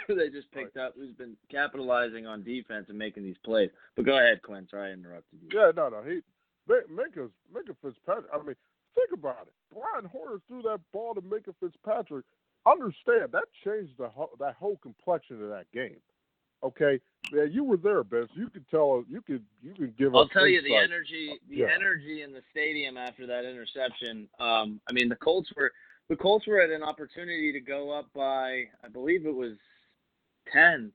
Who 0.06 0.14
they 0.14 0.28
just 0.28 0.50
picked 0.52 0.76
up, 0.76 0.94
who's 0.96 1.12
been 1.14 1.36
capitalizing 1.50 2.26
on 2.26 2.42
defense 2.42 2.86
and 2.88 2.98
making 2.98 3.22
these 3.24 3.38
plays. 3.44 3.70
But 3.96 4.04
go 4.04 4.18
ahead, 4.18 4.42
Quinn. 4.42 4.66
Sorry 4.70 4.90
I 4.90 4.92
interrupted 4.92 5.40
you. 5.42 5.58
Yeah, 5.58 5.70
no, 5.74 5.88
no. 5.88 6.02
He 6.02 6.20
Mi- 6.68 6.88
Minkah's 6.92 7.32
Minkah 7.54 7.76
Fitzpatrick. 7.82 8.26
I 8.32 8.38
mean, 8.38 8.56
think 8.94 9.10
about 9.12 9.46
it. 9.46 9.52
Brian 9.72 10.04
Hoyer 10.04 10.40
threw 10.48 10.62
that 10.62 10.80
ball 10.92 11.14
to 11.14 11.20
Minkah 11.22 11.54
Fitzpatrick. 11.60 12.24
Understand 12.66 13.32
that 13.32 13.44
changed 13.64 13.92
the 13.98 14.08
whole, 14.08 14.30
that 14.40 14.54
whole 14.54 14.76
complexion 14.82 15.42
of 15.42 15.48
that 15.50 15.70
game. 15.72 15.96
Okay, 16.62 16.98
yeah, 17.30 17.42
you 17.42 17.62
were 17.62 17.76
there, 17.76 18.02
Ben. 18.02 18.26
You 18.34 18.48
could 18.48 18.66
tell. 18.70 18.98
us. 19.00 19.04
You 19.10 19.20
could 19.20 19.42
you 19.62 19.74
could 19.74 19.96
give 19.98 20.14
I'll 20.14 20.28
tell 20.28 20.46
you 20.46 20.62
the 20.62 20.74
energy, 20.74 21.38
the 21.50 21.56
Yeah. 21.56 21.66
energy 21.74 22.22
in 22.22 22.32
the 22.32 22.40
stadium 22.50 22.96
after 22.96 23.26
that 23.26 23.44
interception. 23.44 24.28
Um, 24.40 24.80
I 24.88 24.92
mean, 24.94 25.10
the 25.10 25.16
Colts 25.16 25.50
were 25.56 25.72
the 26.08 26.16
Colts 26.16 26.46
were 26.46 26.60
at 26.60 26.70
an 26.70 26.82
opportunity 26.82 27.52
to 27.52 27.60
go 27.60 27.90
up 27.90 28.06
by, 28.14 28.64
I 28.84 28.88
believe 28.92 29.26
it 29.26 29.34
was 29.34 29.56
ten, 30.52 30.92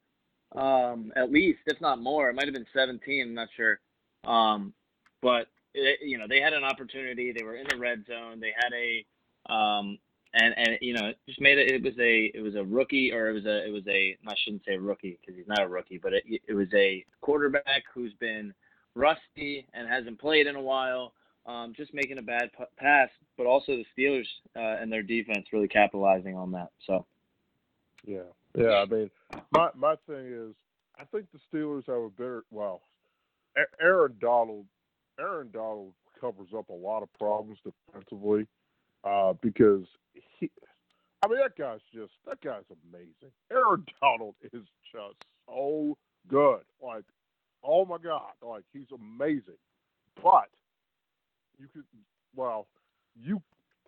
um, 0.56 1.12
at 1.16 1.32
least, 1.32 1.60
if 1.66 1.80
not 1.82 2.02
more. 2.02 2.30
It 2.30 2.36
might 2.36 2.46
have 2.46 2.54
been 2.54 2.66
seventeen. 2.74 3.30
I'm 3.30 3.34
not 3.34 3.50
sure. 3.56 3.80
Um, 4.26 4.74
but 5.22 5.48
it, 5.74 6.00
you 6.04 6.18
know, 6.18 6.26
they 6.28 6.40
had 6.40 6.54
an 6.54 6.64
opportunity. 6.64 7.32
They 7.32 7.44
were 7.44 7.56
in 7.56 7.68
the 7.70 7.78
red 7.78 8.06
zone. 8.08 8.40
They 8.40 8.54
had 8.56 8.72
a, 8.74 9.54
um, 9.54 9.98
and 10.34 10.54
and 10.58 10.78
you 10.82 10.94
know, 10.94 11.08
it 11.08 11.18
just 11.28 11.42
made 11.42 11.58
it. 11.58 11.72
It 11.72 11.84
was 11.84 11.98
a 12.00 12.32
it 12.36 12.42
was 12.42 12.56
a 12.56 12.64
rookie, 12.64 13.12
or 13.12 13.30
it 13.30 13.34
was 13.34 13.46
a 13.46 13.66
it 13.66 13.72
was 13.72 13.84
a. 13.88 14.18
I 14.28 14.34
shouldn't 14.44 14.64
say 14.68 14.78
rookie 14.78 15.18
because 15.20 15.36
he's 15.38 15.48
not 15.48 15.62
a 15.62 15.68
rookie, 15.68 16.00
but 16.02 16.14
it 16.14 16.24
it 16.48 16.54
was 16.54 16.68
a 16.74 17.06
quarterback 17.22 17.84
who's 17.94 18.14
been 18.20 18.54
rusty 18.96 19.68
and 19.74 19.88
hasn't 19.88 20.20
played 20.20 20.48
in 20.48 20.56
a 20.56 20.62
while. 20.62 21.14
Um, 21.50 21.74
just 21.76 21.96
making 21.96 22.20
a 22.20 22.22
bad 22.22 22.52
p- 22.56 22.64
pass, 22.78 23.10
but 23.36 23.48
also 23.48 23.72
the 23.72 23.86
Steelers 23.98 24.28
uh, 24.56 24.80
and 24.80 24.92
their 24.92 25.02
defense 25.02 25.48
really 25.52 25.68
capitalizing 25.68 26.36
on 26.36 26.52
that. 26.52 26.70
So 26.86 27.08
Yeah, 28.06 28.30
yeah. 28.56 28.84
I 28.84 28.86
mean, 28.86 29.10
my 29.52 29.70
my 29.76 29.96
thing 30.08 30.28
is, 30.28 30.54
I 31.00 31.06
think 31.06 31.26
the 31.32 31.40
Steelers 31.52 31.88
have 31.88 32.04
a 32.04 32.10
better. 32.10 32.44
Well, 32.52 32.82
A- 33.58 33.84
Aaron 33.84 34.16
Donald, 34.22 34.66
Aaron 35.20 35.50
Donald 35.52 35.94
covers 36.22 36.50
up 36.56 36.70
a 36.70 36.74
lot 36.74 37.02
of 37.02 37.12
problems 37.14 37.58
defensively, 37.64 38.46
uh, 39.04 39.34
because 39.42 39.86
he. 40.40 40.52
I 41.24 41.28
mean, 41.28 41.40
that 41.40 41.58
guy's 41.58 41.82
just 41.92 42.14
that 42.28 42.42
guy's 42.42 42.64
amazing. 42.92 43.34
Aaron 43.52 43.86
Donald 44.02 44.36
is 44.54 44.66
just 44.92 45.16
so 45.48 45.98
good. 46.28 46.62
Like, 46.80 47.06
oh 47.64 47.86
my 47.86 47.98
God, 47.98 48.34
like 48.42 48.64
he's 48.72 48.92
amazing. 48.94 49.58
But 50.22 50.50
you 51.60 51.68
could, 51.74 51.84
well, 52.36 52.68
you 53.16 53.42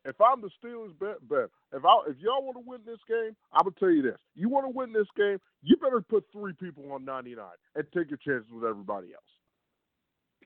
if 0.04 0.20
I'm 0.20 0.42
the 0.42 0.50
Steelers, 0.64 0.98
bet, 1.00 1.28
bet. 1.30 1.50
If 1.74 1.86
I 1.86 2.10
if 2.10 2.18
y'all 2.20 2.44
want 2.44 2.58
to 2.58 2.64
win 2.66 2.82
this 2.86 3.00
game, 3.08 3.36
I'm 3.54 3.64
gonna 3.64 3.76
tell 3.80 3.92
you 3.92 4.02
this: 4.02 4.18
you 4.36 4.50
want 4.50 4.66
to 4.66 4.70
win 4.70 4.94
this 4.94 5.08
game, 5.16 5.38
you 5.62 5.78
better 5.78 6.02
put 6.02 6.26
three 6.32 6.54
people 6.54 6.92
on 6.92 7.06
99 7.06 7.38
and 7.76 7.86
take 7.96 8.10
your 8.10 8.18
chances 8.18 8.52
with 8.52 8.64
everybody 8.64 9.14
else. 9.14 9.24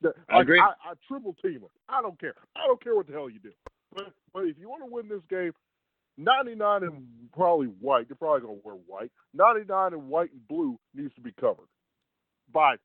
Like, 0.03 0.13
I 0.29 0.41
agree. 0.41 0.59
I, 0.59 0.73
I 0.83 0.93
triple 1.07 1.35
team 1.41 1.61
them. 1.61 1.69
I 1.87 2.01
don't 2.01 2.19
care. 2.19 2.35
I 2.55 2.67
don't 2.67 2.83
care 2.83 2.95
what 2.95 3.07
the 3.07 3.13
hell 3.13 3.29
you 3.29 3.39
do. 3.39 3.51
But 3.93 4.13
but 4.33 4.43
if 4.43 4.57
you 4.59 4.69
want 4.69 4.83
to 4.83 4.91
win 4.91 5.07
this 5.07 5.23
game, 5.29 5.53
99 6.17 6.83
and 6.83 7.07
probably 7.33 7.67
white. 7.67 8.07
They're 8.09 8.15
probably 8.15 8.41
gonna 8.41 8.59
wear 8.63 8.75
white. 8.75 9.11
99 9.33 9.93
and 9.93 10.07
white 10.09 10.31
and 10.31 10.47
blue 10.47 10.77
needs 10.93 11.13
to 11.15 11.21
be 11.21 11.31
covered 11.39 11.67
by 12.51 12.75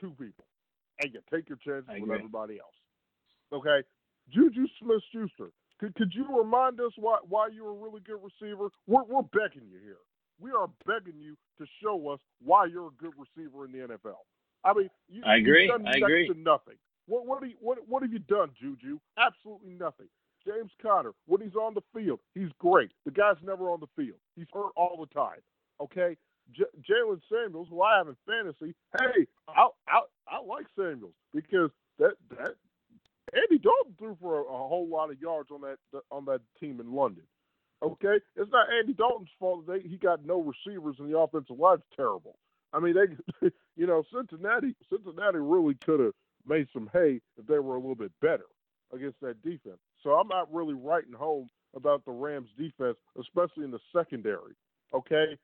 two 0.00 0.10
people, 0.10 0.46
and 1.00 1.12
you 1.12 1.20
take 1.32 1.48
your 1.48 1.58
chances 1.58 1.88
with 2.00 2.10
everybody 2.10 2.58
else. 2.58 2.74
Okay, 3.54 3.82
Juju 4.30 4.66
Smith-Schuster. 4.82 5.50
Could 5.80 5.94
could 5.94 6.12
you 6.14 6.26
remind 6.36 6.80
us 6.80 6.92
why 6.96 7.18
why 7.28 7.48
you're 7.48 7.70
a 7.70 7.74
really 7.74 8.00
good 8.00 8.20
receiver? 8.22 8.68
We're 8.86 9.04
we're 9.04 9.22
begging 9.22 9.68
you 9.70 9.78
here. 9.82 9.98
We 10.40 10.50
are 10.50 10.68
begging 10.86 11.20
you 11.20 11.36
to 11.58 11.66
show 11.82 12.08
us 12.08 12.20
why 12.42 12.66
you're 12.66 12.88
a 12.88 12.96
good 12.98 13.14
receiver 13.16 13.64
in 13.64 13.72
the 13.72 13.94
NFL. 13.94 14.18
I 14.64 14.72
mean, 14.72 14.90
you, 15.08 15.22
I 15.24 15.36
agree. 15.36 15.62
You've 15.62 15.72
done 15.72 15.86
I 15.86 15.92
next 15.92 16.02
agree. 16.02 16.28
to 16.28 16.34
nothing. 16.34 16.76
What 17.06 17.26
what, 17.26 17.42
you, 17.46 17.54
what 17.60 17.78
what 17.88 18.02
have 18.02 18.12
you 18.12 18.18
done, 18.20 18.50
Juju? 18.60 18.98
Absolutely 19.18 19.74
nothing. 19.74 20.06
James 20.46 20.70
Conner, 20.80 21.12
when 21.26 21.40
he's 21.40 21.54
on 21.54 21.74
the 21.74 21.82
field, 21.94 22.20
he's 22.34 22.50
great. 22.58 22.90
The 23.04 23.10
guy's 23.10 23.36
never 23.42 23.70
on 23.70 23.80
the 23.80 23.86
field. 23.96 24.18
He's 24.36 24.46
hurt 24.52 24.72
all 24.76 24.98
the 25.00 25.14
time. 25.14 25.40
Okay, 25.80 26.16
J- 26.52 26.64
Jaylen 26.88 27.20
Samuels, 27.30 27.68
who 27.70 27.82
I 27.82 27.96
have 27.98 28.08
in 28.08 28.16
fantasy, 28.26 28.74
hey, 28.98 29.26
I 29.48 29.68
I 29.88 30.00
I 30.28 30.40
like 30.40 30.66
Samuels 30.76 31.14
because 31.32 31.70
that 31.98 32.14
that 32.36 32.54
Andy 33.34 33.58
Dalton 33.62 33.94
threw 33.98 34.16
for 34.20 34.38
a, 34.38 34.42
a 34.42 34.68
whole 34.68 34.88
lot 34.88 35.10
of 35.10 35.20
yards 35.20 35.50
on 35.50 35.60
that 35.62 36.02
on 36.10 36.24
that 36.26 36.40
team 36.60 36.80
in 36.80 36.92
London. 36.92 37.24
Okay, 37.82 38.16
it's 38.36 38.50
not 38.50 38.68
Andy 38.72 38.94
Dalton's 38.94 39.28
fault 39.38 39.66
they, 39.66 39.80
he 39.80 39.96
got 39.96 40.24
no 40.24 40.40
receivers 40.40 40.96
and 40.98 41.12
the 41.12 41.18
offensive 41.18 41.58
line's 41.58 41.82
terrible. 41.96 42.38
I 42.72 42.80
mean, 42.80 42.94
they, 42.94 43.48
you 43.76 43.86
know, 43.86 44.02
Cincinnati 44.12 44.74
Cincinnati 44.90 45.38
really 45.38 45.74
could 45.74 46.00
have 46.00 46.14
made 46.46 46.68
some 46.72 46.88
hay 46.92 47.20
if 47.38 47.46
they 47.46 47.58
were 47.58 47.76
a 47.76 47.80
little 47.80 47.94
bit 47.94 48.12
better 48.20 48.46
against 48.92 49.20
that 49.20 49.42
defense. 49.42 49.78
So 50.02 50.10
I'm 50.10 50.28
not 50.28 50.52
really 50.52 50.74
writing 50.74 51.12
home 51.12 51.48
about 51.74 52.04
the 52.04 52.12
Rams 52.12 52.50
defense, 52.56 52.96
especially 53.18 53.64
in 53.64 53.70
the 53.70 53.80
secondary. 53.94 54.54
Okay, 54.94 55.36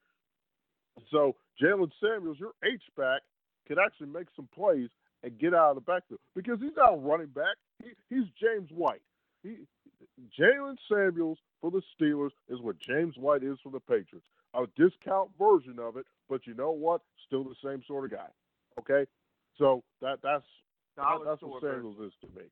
so 1.10 1.34
Jaylen 1.60 1.90
Samuels, 2.00 2.38
your 2.38 2.52
H 2.64 2.82
back, 2.96 3.22
could 3.66 3.78
actually 3.78 4.08
make 4.08 4.28
some 4.36 4.48
plays 4.54 4.88
and 5.22 5.38
get 5.38 5.54
out 5.54 5.70
of 5.70 5.74
the 5.76 5.80
backfield 5.82 6.20
because 6.34 6.58
he's 6.60 6.76
not 6.76 6.94
a 6.94 6.96
running 6.96 7.28
back. 7.28 7.56
He, 7.82 7.90
he's 8.08 8.24
James 8.40 8.70
White. 8.72 9.02
He 9.42 9.58
Jaylen 10.38 10.76
Samuels 10.90 11.38
for 11.60 11.70
the 11.70 11.82
Steelers 11.94 12.30
is 12.48 12.60
what 12.60 12.76
James 12.78 13.14
White 13.16 13.42
is 13.42 13.58
for 13.62 13.70
the 13.70 13.80
Patriots. 13.80 14.26
A 14.54 14.64
discount 14.76 15.30
version 15.38 15.78
of 15.78 15.96
it, 15.96 16.06
but 16.28 16.46
you 16.46 16.54
know 16.54 16.72
what? 16.72 17.02
Still 17.26 17.44
the 17.44 17.54
same 17.64 17.82
sort 17.86 18.04
of 18.04 18.10
guy. 18.10 18.26
Okay, 18.80 19.08
so 19.58 19.84
that 20.00 20.18
that's 20.22 20.44
that, 20.96 21.20
that's 21.24 21.42
what. 21.42 21.62
Samuels 21.62 21.96
is 22.04 22.12
to 22.22 22.26
me. 22.36 22.46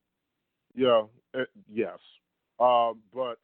Yeah, 0.75 1.03
uh, 1.35 1.45
yes, 1.73 1.99
um, 2.61 3.01
but 3.13 3.39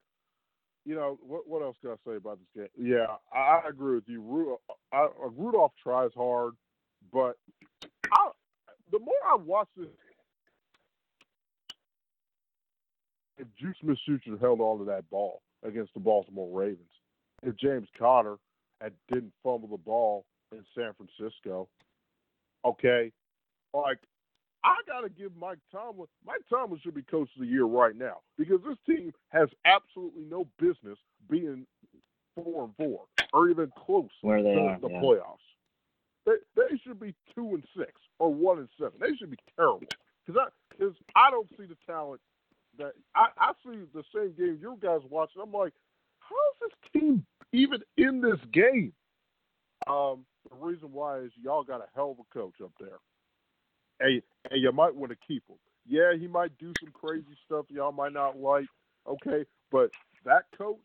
you 0.85 0.95
know 0.95 1.19
what? 1.27 1.49
What 1.49 1.63
else 1.63 1.77
can 1.81 1.91
I 1.91 1.97
say 2.07 2.17
about 2.17 2.39
this 2.39 2.63
game? 2.63 2.93
Yeah, 2.93 3.17
I, 3.33 3.63
I 3.65 3.69
agree 3.69 3.97
with 3.97 4.05
you. 4.07 4.21
Ru- 4.23 4.59
I, 4.93 5.09
Rudolph 5.37 5.73
tries 5.83 6.11
hard, 6.15 6.55
but 7.13 7.37
the 8.91 8.99
more 8.99 9.15
I 9.27 9.37
watch 9.37 9.69
this, 9.77 9.87
if 13.39 13.47
Juice 13.59 13.77
Smith-Schuster 13.81 14.39
held 14.41 14.61
on 14.61 14.79
to 14.79 14.85
that 14.85 15.09
ball 15.11 15.43
against 15.65 15.95
the 15.95 16.01
Baltimore 16.01 16.57
Ravens, 16.57 16.79
if 17.43 17.57
James 17.57 17.89
Conner 17.99 18.37
had 18.81 18.93
didn't 19.13 19.33
fumble 19.43 19.69
the 19.69 19.77
ball 19.77 20.25
in 20.53 20.65
San 20.75 20.93
Francisco, 20.95 21.69
okay, 22.65 23.11
like 23.73 23.99
I 24.63 24.77
gotta 24.87 25.09
give 25.09 25.33
Mike 25.37 25.59
Tomlin. 25.71 26.09
Mike 26.25 26.43
Tomlin 26.49 26.81
should 26.83 26.95
be 26.95 27.03
coach 27.03 27.29
of 27.37 27.41
the 27.41 27.47
year 27.47 27.65
right 27.65 27.97
now 27.97 28.19
because 28.39 28.61
this 28.67 28.79
team 28.87 29.13
has 29.31 29.49
absolutely 29.65 30.25
no 30.25 30.47
business 30.59 30.99
being 31.29 31.67
four 32.35 32.65
and 32.65 32.77
four 32.77 33.03
or 33.33 33.49
even 33.51 33.71
close 33.85 34.09
Where 34.23 34.43
they 34.43 34.55
to 34.55 34.61
are, 34.61 34.79
the 34.81 34.89
yeah. 34.89 35.01
playoffs. 35.01 35.44
They 36.27 36.33
they 36.57 36.79
should 36.83 37.01
be 37.01 37.15
two 37.35 37.55
and 37.55 37.65
six 37.77 37.93
or 38.19 38.33
one 38.33 38.59
and 38.59 38.69
seven. 38.79 38.95
They 39.01 39.15
should 39.17 39.31
be 39.31 39.39
terrible 39.57 39.87
because 40.25 40.41
I 40.41 40.49
because 40.71 40.95
I 41.15 41.31
don't 41.31 41.49
see 41.59 41.67
the 41.67 41.77
talent 41.87 42.21
that 42.79 42.93
I 43.15 43.27
I 43.39 43.53
see 43.65 43.81
the 43.93 44.05
same 44.15 44.33
game 44.37 44.59
you 44.61 44.79
guys 44.81 45.01
watching. 45.11 45.43
I'm 45.43 45.53
like, 45.53 45.73
how 46.21 46.35
is 46.35 46.71
this 46.71 47.03
team 47.03 47.27
even 47.53 47.81
in 47.97 48.21
this 48.21 48.41
game? 48.53 48.93
Um, 49.87 50.25
the 50.49 50.57
reason 50.57 50.93
why 50.93 51.19
is 51.19 51.33
y'all 51.43 51.63
got 51.63 51.81
a 51.81 51.89
hell 51.95 52.13
of 52.13 52.19
a 52.19 52.35
coach 52.39 52.55
up 52.63 52.73
there, 52.81 52.99
and 54.01 54.23
and 54.51 54.63
you 54.63 54.73
might 54.73 54.95
want 54.95 55.13
to 55.13 55.19
keep 55.27 55.43
him. 55.49 55.57
Yeah, 55.87 56.15
he 56.19 56.27
might 56.27 56.57
do 56.59 56.73
some 56.81 56.93
crazy 56.93 57.37
stuff 57.45 57.67
y'all 57.69 57.93
might 57.93 58.13
not 58.13 58.39
like. 58.39 58.67
Okay, 59.07 59.45
but 59.71 59.91
that 60.25 60.45
coach. 60.57 60.79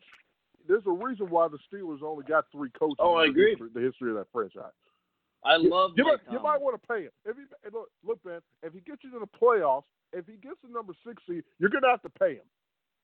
There's 0.68 0.86
a 0.86 0.90
reason 0.90 1.30
why 1.30 1.48
the 1.48 1.58
Steelers 1.72 2.02
only 2.02 2.22
got 2.24 2.44
three 2.52 2.68
coaches. 2.78 2.98
Oh, 2.98 3.14
I 3.14 3.26
agree. 3.26 3.56
The 3.56 3.80
history 3.80 4.10
of 4.10 4.18
that 4.18 4.26
franchise. 4.30 4.72
I 5.44 5.56
love 5.56 5.92
you, 5.96 6.04
might, 6.04 6.18
you 6.30 6.40
might 6.40 6.60
want 6.60 6.80
to 6.80 6.86
pay 6.86 7.04
him. 7.04 7.10
If 7.24 7.36
he 7.36 7.42
look, 7.72 7.88
look, 8.06 8.24
man, 8.24 8.40
if 8.62 8.72
he 8.72 8.80
gets 8.80 9.02
you 9.02 9.10
to 9.12 9.18
the 9.18 9.26
playoffs, 9.26 9.84
if 10.12 10.26
he 10.26 10.34
gets 10.34 10.56
the 10.62 10.72
number 10.72 10.92
six 11.06 11.22
seed, 11.28 11.44
you're 11.58 11.70
gonna 11.70 11.88
have 11.88 12.02
to 12.02 12.10
pay 12.10 12.34
him. 12.34 12.48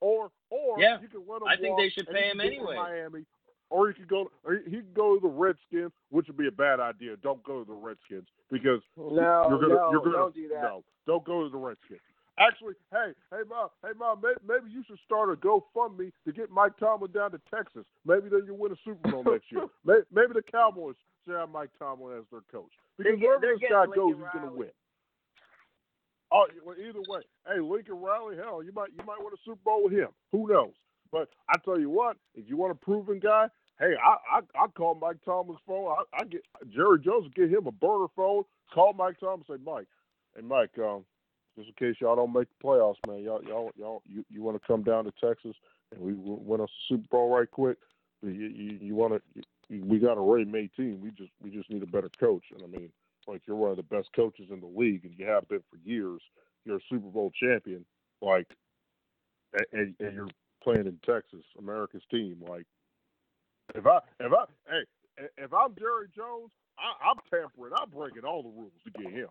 Or 0.01 0.31
or 0.51 0.79
Yeah, 0.79 1.01
you 1.01 1.09
can 1.09 1.23
let 1.27 1.43
him 1.43 1.49
I 1.49 1.57
think 1.57 1.79
they 1.79 1.89
should 1.89 2.09
pay 2.09 2.31
him 2.31 2.39
can 2.39 2.49
go 2.49 2.51
to 2.51 2.57
anyway. 2.57 2.77
Miami, 2.77 3.25
or 3.71 3.89
he 3.89 3.95
could 3.95 4.09
go. 4.09 4.31
Or 4.45 4.61
he 4.65 4.71
can 4.71 4.93
go 4.95 5.15
to 5.15 5.21
the 5.21 5.29
Redskins, 5.29 5.93
which 6.11 6.27
would 6.27 6.37
be 6.37 6.49
a 6.49 6.53
bad 6.53 6.81
idea. 6.81 7.17
Don't 7.23 7.43
go 7.43 7.61
to 7.61 7.65
the 7.65 7.73
Redskins 7.73 8.29
because 8.51 8.81
No, 8.97 9.47
you're 9.49 9.61
gonna 9.61 9.75
no, 9.75 9.91
you're 9.91 10.01
gonna 10.01 10.17
don't 10.17 10.35
do 10.35 10.49
that. 10.49 10.63
no, 10.63 10.85
don't 11.07 11.25
go 11.25 11.43
to 11.45 11.49
the 11.49 11.59
Redskins. 11.59 12.01
Actually, 12.39 12.75
hey, 12.93 13.13
hey, 13.31 13.41
mom, 13.49 13.71
hey, 13.83 13.93
mom, 13.99 14.21
maybe, 14.23 14.37
maybe 14.47 14.71
you 14.71 14.85
should 14.87 14.99
start 15.07 15.33
a 15.33 15.37
GoFundMe 15.37 16.13
to 16.27 16.33
get 16.33 16.51
Mike 16.51 16.77
Tomlin 16.79 17.11
down 17.11 17.31
to 17.31 17.41
Texas. 17.51 17.87
Maybe 18.05 18.29
then 18.29 18.43
you 18.45 18.53
win 18.53 18.73
a 18.73 18.77
Super 18.85 19.11
Bowl 19.11 19.25
next 19.27 19.51
year. 19.51 19.65
Maybe, 19.87 20.03
maybe 20.13 20.35
the 20.35 20.43
Cowboys 20.43 20.97
should 21.27 21.37
have 21.37 21.51
Mike 21.51 21.71
Tomlin 21.79 22.19
as 22.19 22.25
their 22.31 22.41
coach 22.53 22.71
because 22.97 23.19
They're 23.21 23.39
wherever 23.39 23.59
this 23.59 23.69
guy 23.69 23.87
goes, 23.87 24.15
Lincoln 24.15 24.25
he's 24.33 24.41
going 24.41 24.53
to 24.53 24.59
win. 24.59 24.71
Oh, 26.33 26.47
well, 26.65 26.77
either 26.77 27.01
way, 27.09 27.21
hey, 27.47 27.61
Lincoln 27.61 28.01
Riley, 28.01 28.37
hell, 28.37 28.63
you 28.63 28.73
might 28.73 28.91
you 28.91 29.05
might 29.07 29.19
win 29.19 29.33
a 29.33 29.41
Super 29.45 29.61
Bowl 29.65 29.85
with 29.85 29.93
him. 29.93 30.09
Who 30.33 30.49
knows? 30.49 30.73
But 31.13 31.29
I 31.49 31.55
tell 31.65 31.79
you 31.79 31.89
what, 31.89 32.17
if 32.35 32.49
you 32.49 32.57
want 32.57 32.73
a 32.73 32.75
proven 32.75 33.21
guy, 33.21 33.47
hey, 33.79 33.95
I 34.05 34.39
I, 34.39 34.65
I 34.65 34.67
call 34.69 34.97
Mike 34.97 35.19
Tomlin's 35.25 35.61
phone. 35.67 35.89
I, 35.89 36.23
I 36.23 36.25
get 36.25 36.43
Jerry 36.75 36.99
Jones 37.01 37.31
get 37.35 37.51
him 37.51 37.67
a 37.67 37.73
burner 37.73 38.07
phone. 38.17 38.43
Call 38.75 38.93
Mike 38.93 39.21
Tomlin, 39.21 39.45
say 39.49 39.63
Mike, 39.65 39.87
hey 40.35 40.43
Mike, 40.43 40.77
um, 40.79 41.05
just 41.57 41.69
in 41.69 41.75
case 41.75 42.01
y'all 42.01 42.17
don't 42.17 42.33
make 42.33 42.49
the 42.49 42.67
playoffs, 42.67 42.97
man, 43.07 43.23
y'all 43.23 43.43
y'all 43.45 43.71
y'all 43.77 44.03
you, 44.05 44.25
you 44.29 44.43
want 44.43 44.61
to 44.61 44.67
come 44.67 44.83
down 44.83 45.05
to 45.05 45.13
Texas 45.23 45.55
and 45.93 46.01
we 46.01 46.15
win 46.15 46.61
us 46.61 46.69
a 46.69 46.93
Super 46.93 47.07
Bowl 47.09 47.31
right 47.31 47.51
quick. 47.51 47.79
You 48.23 48.31
you, 48.31 48.79
you 48.81 48.95
want 48.97 49.15
to? 49.15 49.43
We 49.69 49.99
got 49.99 50.19
a 50.19 50.21
Ray 50.21 50.45
May 50.45 50.69
team. 50.69 51.01
We 51.03 51.11
just 51.11 51.33
we 51.43 51.51
just 51.51 51.71
need 51.71 51.83
a 51.83 51.87
better 51.87 52.11
coach. 52.21 52.45
And 52.53 52.63
I 52.63 52.67
mean, 52.67 52.91
like 53.27 53.43
you're 53.47 53.57
one 53.57 53.71
of 53.71 53.77
the 53.77 53.83
best 53.83 54.09
coaches 54.15 54.47
in 54.51 54.61
the 54.61 54.67
league, 54.67 55.05
and 55.05 55.15
you 55.19 55.27
have 55.27 55.49
been 55.49 55.63
for 55.71 55.79
years. 55.85 56.21
You're 56.65 56.77
a 56.77 56.81
Super 56.89 57.09
Bowl 57.09 57.33
champion, 57.41 57.85
like, 58.21 58.49
and, 59.73 59.95
and 60.01 60.15
you're 60.15 60.29
playing 60.63 60.87
in 60.87 60.99
Texas, 61.05 61.45
America's 61.59 62.03
team. 62.11 62.43
Like, 62.49 62.67
if 63.75 63.87
I 63.87 63.99
if 64.21 64.33
I 64.33 64.45
hey 64.69 65.27
if 65.39 65.53
I'm 65.53 65.75
Jerry 65.79 66.09
Jones, 66.15 66.51
I, 66.79 67.11
I'm 67.11 67.17
tampering. 67.31 67.73
I'm 67.77 67.91
breaking 67.91 68.25
all 68.25 68.43
the 68.43 68.51
rules 68.51 68.73
to 68.85 68.91
get 69.03 69.13
him. 69.13 69.29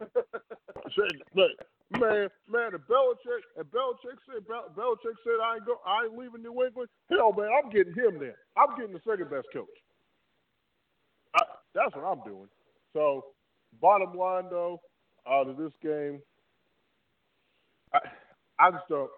Man, 2.00 2.30
man, 2.50 2.74
if 2.74 2.82
Belichick, 2.90 3.46
if 3.58 3.68
Belichick 3.68 4.18
said 4.26 4.48
Bel- 4.48 4.74
Belichick 4.76 5.16
said 5.24 5.38
I 5.44 5.56
ain't 5.56 5.66
go, 5.66 5.80
I 5.86 6.06
ain't 6.06 6.18
leaving 6.18 6.42
New 6.42 6.64
England. 6.64 6.90
Hell, 7.10 7.32
man, 7.34 7.50
I'm 7.54 7.70
getting 7.70 7.94
him 7.94 8.20
then. 8.20 8.34
I'm 8.58 8.76
getting 8.76 8.94
the 8.94 9.02
second 9.08 9.30
best 9.30 9.48
coach. 9.54 9.70
I, 11.76 11.84
that's 11.84 11.96
what 11.96 12.04
I'm 12.06 12.24
doing. 12.24 12.48
So, 12.94 13.26
bottom 13.82 14.14
line 14.14 14.46
though, 14.50 14.82
out 15.28 15.48
of 15.50 15.58
this 15.58 15.74
game, 15.82 16.22
I, 17.94 18.00
I 18.60 18.72
just 18.72 18.88
don't. 18.90 19.10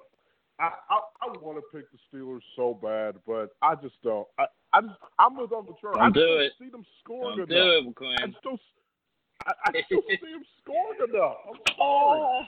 I, 0.60 0.72
I, 0.89 0.99
I 1.22 1.28
want 1.39 1.58
to 1.60 1.78
pick 1.78 1.86
the 1.91 1.97
Steelers 2.12 2.41
so 2.55 2.74
bad, 2.82 3.16
but 3.28 3.49
I 3.62 3.76
just 3.76 4.01
don't. 4.03 4.28
I, 4.39 4.45
I 4.74 4.82
just 4.82 4.95
I'm 5.20 5.38
with 5.38 5.53
Uncle 5.53 5.78
Charlie. 5.80 5.99
I 5.99 6.03
Don't 6.10 6.14
just 6.16 6.26
do 6.26 6.28
don't 6.34 6.41
it. 6.41 6.53
see 6.60 6.70
them 6.70 6.86
scoring 7.03 7.38
Don't 7.38 7.51
enough. 7.51 7.64
do 7.66 7.72
it, 7.72 7.95
I 8.22 8.26
McQueen. 8.26 8.32
just 8.32 8.43
don't. 8.43 8.62
I, 9.45 9.51
I 9.68 9.72
just 9.72 9.89
don't 9.89 10.05
see 10.10 10.32
them 10.32 10.43
scoring 10.64 10.99
enough. 11.14 11.36
I'm 11.47 11.76
sorry. 11.78 12.22
Uh, 12.41 12.45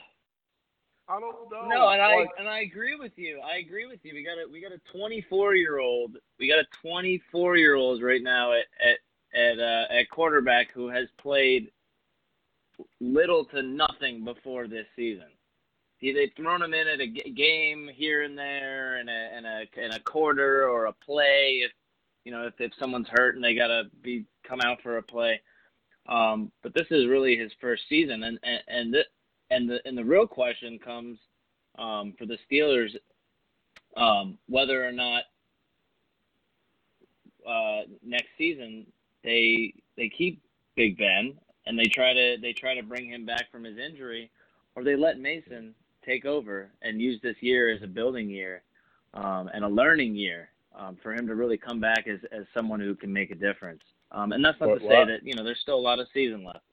I 1.08 1.18
don't 1.20 1.50
know. 1.50 1.66
No, 1.68 1.88
and 1.88 2.02
I 2.02 2.26
and 2.38 2.48
I 2.48 2.60
agree 2.60 2.96
with 2.96 3.12
you. 3.16 3.40
I 3.40 3.56
agree 3.58 3.86
with 3.86 4.00
you. 4.04 4.14
We 4.14 4.24
got 4.24 4.38
a 4.38 4.48
we 4.50 4.60
got 4.60 4.72
a 4.72 4.80
24 4.96 5.54
year 5.54 5.78
old. 5.78 6.16
We 6.38 6.48
got 6.48 6.58
a 6.58 6.66
24 6.82 7.56
year 7.56 7.74
old 7.74 8.02
right 8.02 8.22
now 8.22 8.52
at 8.52 8.66
at 8.84 8.98
at 9.34 9.58
uh, 9.58 9.84
at 9.90 10.10
quarterback 10.10 10.68
who 10.72 10.88
has 10.88 11.08
played 11.18 11.70
little 13.00 13.44
to 13.46 13.62
nothing 13.62 14.24
before 14.24 14.66
this 14.66 14.86
season. 14.96 15.28
he, 15.98 16.12
they've 16.12 16.32
thrown 16.36 16.62
him 16.62 16.72
in 16.72 16.88
at 16.88 17.00
a 17.00 17.06
g- 17.06 17.30
game 17.36 17.90
here 17.94 18.22
and 18.22 18.36
there, 18.36 18.96
and 18.96 19.08
a 19.08 19.12
and 19.12 19.46
a 19.46 19.64
and 19.82 19.94
a 19.94 20.00
quarter 20.00 20.68
or 20.68 20.86
a 20.86 20.92
play 20.92 21.60
if 21.64 21.72
you 22.24 22.32
know 22.32 22.46
if 22.46 22.54
if 22.58 22.72
someone's 22.78 23.08
hurt 23.10 23.34
and 23.34 23.44
they 23.44 23.54
gotta 23.54 23.84
be 24.02 24.24
come 24.46 24.60
out 24.60 24.78
for 24.82 24.98
a 24.98 25.02
play. 25.02 25.40
Um, 26.08 26.50
but 26.62 26.74
this 26.74 26.86
is 26.90 27.06
really 27.06 27.36
his 27.36 27.52
first 27.60 27.82
season, 27.88 28.24
and 28.24 28.38
and 28.42 28.62
and 28.68 28.94
the 28.94 29.04
and 29.50 29.68
the 29.68 29.80
and 29.84 29.96
the 29.96 30.04
real 30.04 30.26
question 30.26 30.78
comes 30.78 31.18
um, 31.78 32.14
for 32.18 32.26
the 32.26 32.38
Steelers 32.50 32.96
um, 33.96 34.38
whether 34.48 34.86
or 34.86 34.92
not 34.92 35.22
uh, 37.48 37.82
next 38.04 38.28
season 38.38 38.86
they 39.24 39.74
they 39.96 40.08
keep 40.08 40.42
Big 40.76 40.98
Ben 40.98 41.34
and 41.66 41.78
they 41.78 41.86
try 41.86 42.12
to 42.12 42.36
they 42.40 42.52
try 42.52 42.74
to 42.74 42.82
bring 42.82 43.08
him 43.08 43.24
back 43.24 43.50
from 43.50 43.64
his 43.64 43.78
injury, 43.78 44.30
or 44.74 44.84
they 44.84 44.96
let 44.96 45.18
Mason 45.18 45.74
take 46.04 46.24
over 46.24 46.70
and 46.82 47.00
use 47.00 47.20
this 47.22 47.36
year 47.40 47.70
as 47.70 47.82
a 47.82 47.86
building 47.86 48.28
year 48.28 48.62
um, 49.14 49.50
and 49.52 49.64
a 49.64 49.68
learning 49.68 50.14
year 50.14 50.48
um, 50.76 50.96
for 51.02 51.14
him 51.14 51.26
to 51.26 51.34
really 51.34 51.58
come 51.58 51.80
back 51.80 52.06
as 52.06 52.20
as 52.32 52.44
someone 52.54 52.80
who 52.80 52.94
can 52.94 53.12
make 53.12 53.30
a 53.30 53.34
difference. 53.34 53.82
Um, 54.12 54.32
and 54.32 54.44
that's 54.44 54.58
not 54.58 54.70
Well, 54.70 54.78
to 54.78 54.82
say 54.82 54.88
well, 54.88 55.06
that 55.06 55.24
you 55.24 55.34
know 55.34 55.44
there's 55.44 55.60
still 55.60 55.76
a 55.76 55.80
lot 55.80 55.98
of 55.98 56.08
season 56.12 56.44
left. 56.44 56.64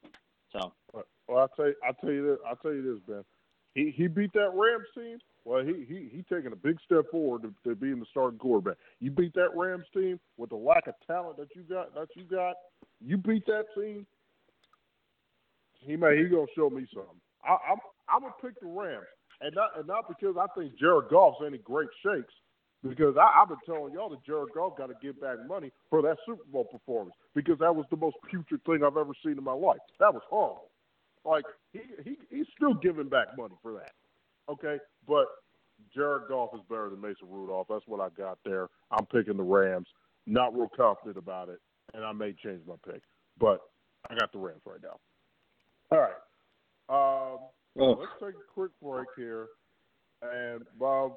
So 0.52 0.74
Well, 1.28 1.40
I'll 1.40 1.48
tell 1.50 1.68
you, 1.68 1.76
I'll 1.86 1.94
tell 1.94 2.12
you 2.12 2.28
this. 2.28 2.38
I'll 2.48 2.56
tell 2.56 2.74
you 2.74 2.94
this, 2.94 3.02
Ben. 3.08 3.24
He 3.76 3.92
he 3.92 4.08
beat 4.08 4.34
that 4.34 4.52
Rams 4.54 4.88
team. 4.96 5.20
Well, 5.48 5.64
he 5.64 5.86
he 5.88 6.10
he 6.12 6.24
taking 6.24 6.52
a 6.52 6.58
big 6.58 6.78
step 6.84 7.10
forward 7.10 7.44
to, 7.44 7.54
to 7.64 7.74
being 7.74 8.02
the 8.02 8.06
starting 8.12 8.38
quarterback. 8.38 8.76
You 9.00 9.12
beat 9.12 9.34
that 9.36 9.56
Rams 9.56 9.86
team 9.94 10.20
with 10.36 10.50
the 10.50 10.58
lack 10.58 10.88
of 10.88 10.96
talent 11.08 11.38
that 11.38 11.48
you 11.56 11.62
got 11.62 11.96
that 11.96 12.10
you 12.18 12.26
got. 12.26 12.56
You 13.00 13.16
beat 13.16 13.46
that 13.46 13.64
team. 13.74 14.06
He 15.80 15.96
may 15.96 16.18
he 16.18 16.26
gonna 16.26 16.48
show 16.54 16.70
me 16.70 16.86
something. 16.94 17.16
I, 17.46 17.56
I'm 17.72 17.78
I'm 18.10 18.22
gonna 18.24 18.34
pick 18.42 18.60
the 18.60 18.68
Rams, 18.68 19.06
and 19.40 19.56
not 19.56 19.70
and 19.78 19.88
not 19.88 20.10
because 20.10 20.36
I 20.36 20.48
think 20.60 20.78
Jared 20.78 21.08
Goff's 21.10 21.38
any 21.48 21.60
great 21.60 21.90
shakes. 22.04 22.34
Because 22.84 23.16
I, 23.16 23.42
I've 23.42 23.48
been 23.48 23.58
telling 23.66 23.94
y'all 23.94 24.10
that 24.10 24.26
Jared 24.26 24.50
Goff 24.54 24.78
got 24.78 24.88
to 24.88 24.96
give 25.02 25.20
back 25.20 25.38
money 25.48 25.72
for 25.90 26.02
that 26.02 26.18
Super 26.28 26.44
Bowl 26.52 26.66
performance 26.66 27.16
because 27.34 27.58
that 27.60 27.74
was 27.74 27.86
the 27.90 27.98
most 27.98 28.18
putrid 28.30 28.64
thing 28.66 28.84
I've 28.86 28.98
ever 28.98 29.14
seen 29.24 29.38
in 29.38 29.44
my 29.44 29.54
life. 29.54 29.80
That 30.00 30.14
was 30.14 30.24
horrible. 30.30 30.70
Like 31.24 31.46
he, 31.72 31.80
he 32.04 32.18
he's 32.30 32.46
still 32.56 32.74
giving 32.74 33.08
back 33.08 33.28
money 33.38 33.56
for 33.64 33.72
that. 33.76 33.94
Okay, 34.50 34.78
but 35.08 35.26
Jared 35.94 36.24
Goff 36.30 36.52
is 36.56 36.62
better 36.70 36.90
than 36.90 37.02
Mason 37.02 37.28
Rudolph. 37.30 37.68
That's 37.70 37.88
what 37.88 38.00
I 38.00 38.10
got 38.18 38.38
there. 38.46 38.70
I'm 38.92 39.06
picking 39.06 39.38
the 39.38 39.44
Rams. 39.44 39.88
Not 40.26 40.54
real 40.56 40.70
confident 40.76 41.18
about 41.18 41.50
it, 41.50 41.60
and 41.94 42.04
I 42.04 42.12
may 42.12 42.34
change 42.44 42.62
my 42.68 42.76
pick, 42.86 43.02
but 43.40 43.62
I 44.10 44.16
got 44.16 44.32
the 44.32 44.40
Rams 44.40 44.62
right 44.66 44.80
now. 44.82 45.00
All 45.92 46.00
right. 46.00 46.14
Um, 46.90 47.40
Oh. 47.80 47.92
let's 47.92 48.12
take 48.20 48.34
a 48.34 48.54
quick 48.54 48.72
break 48.82 49.08
here, 49.16 49.48
and 50.24 50.64
Bob, 50.80 51.14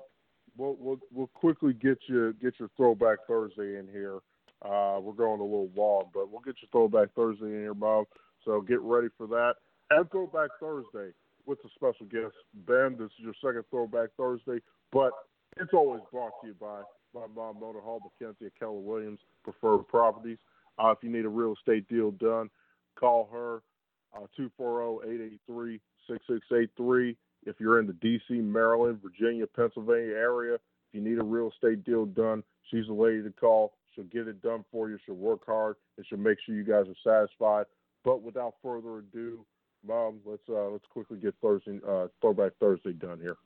we'll 0.58 0.76
we'll, 0.78 0.98
we'll 1.10 1.28
quickly 1.28 1.72
get 1.72 1.96
you 2.06 2.34
get 2.34 2.52
your 2.58 2.68
throwback 2.76 3.18
Thursday 3.26 3.78
in 3.78 3.88
here. 3.90 4.18
Uh, 4.62 5.00
we're 5.00 5.14
going 5.14 5.40
a 5.40 5.44
little 5.44 5.70
long, 5.74 6.10
but 6.12 6.30
we'll 6.30 6.42
get 6.42 6.56
your 6.60 6.68
throwback 6.70 7.14
Thursday 7.14 7.46
in 7.46 7.60
here, 7.60 7.72
Bob. 7.74 8.04
So 8.44 8.60
get 8.60 8.80
ready 8.80 9.08
for 9.16 9.26
that. 9.28 9.54
And 9.90 10.10
throwback 10.10 10.50
Thursday 10.60 11.12
with 11.51 11.59
a 11.64 11.68
special 11.74 12.07
guest, 12.07 12.36
Ben. 12.64 12.96
This 12.96 13.11
is 13.18 13.24
your 13.24 13.34
second 13.44 13.64
throwback 13.70 14.11
Thursday, 14.16 14.61
but 14.92 15.11
it's 15.57 15.74
always 15.74 16.01
brought 16.12 16.30
to 16.40 16.46
you 16.46 16.55
by 16.61 16.82
by 17.12 17.26
Mom 17.34 17.59
Motor 17.59 17.80
Hall, 17.80 17.98
Mackenzie 18.05 18.44
and 18.44 18.55
Keller 18.57 18.78
Williams 18.78 19.18
Preferred 19.42 19.88
Properties. 19.88 20.38
Uh, 20.78 20.92
if 20.92 20.98
you 21.03 21.11
need 21.11 21.24
a 21.24 21.28
real 21.28 21.55
estate 21.55 21.88
deal 21.88 22.12
done, 22.12 22.48
call 22.94 23.28
her 23.32 23.62
uh, 24.16 24.28
240-883-6683. 24.38 27.16
If 27.46 27.59
you're 27.59 27.80
in 27.80 27.88
the 27.88 27.94
D.C., 27.94 28.34
Maryland, 28.34 29.01
Virginia, 29.03 29.48
Pennsylvania 29.48 30.14
area, 30.14 30.55
if 30.55 30.61
you 30.92 31.01
need 31.01 31.18
a 31.18 31.24
real 31.24 31.51
estate 31.51 31.82
deal 31.84 32.07
done, 32.07 32.44
she's 32.70 32.86
the 32.86 32.92
lady 32.92 33.24
to 33.24 33.32
call. 33.32 33.72
She'll 33.92 34.05
get 34.05 34.28
it 34.28 34.40
done 34.40 34.64
for 34.70 34.88
you. 34.88 34.98
She'll 35.05 35.16
work 35.16 35.44
hard, 35.46 35.74
and 35.96 36.07
she'll 36.09 36.18
make 36.18 36.38
sure 36.46 36.55
you 36.55 36.62
guys 36.62 36.86
are 36.86 36.94
satisfied. 37.03 37.66
But 38.05 38.22
without 38.22 38.55
further 38.62 38.98
ado, 38.98 39.44
Mom, 39.86 40.20
let's 40.24 40.42
uh, 40.48 40.68
let's 40.68 40.84
quickly 40.90 41.18
get 41.18 41.34
Thursday 41.42 41.80
uh, 41.86 42.08
Throwback 42.20 42.52
Thursday 42.60 42.92
done 42.92 43.18
here. 43.20 43.36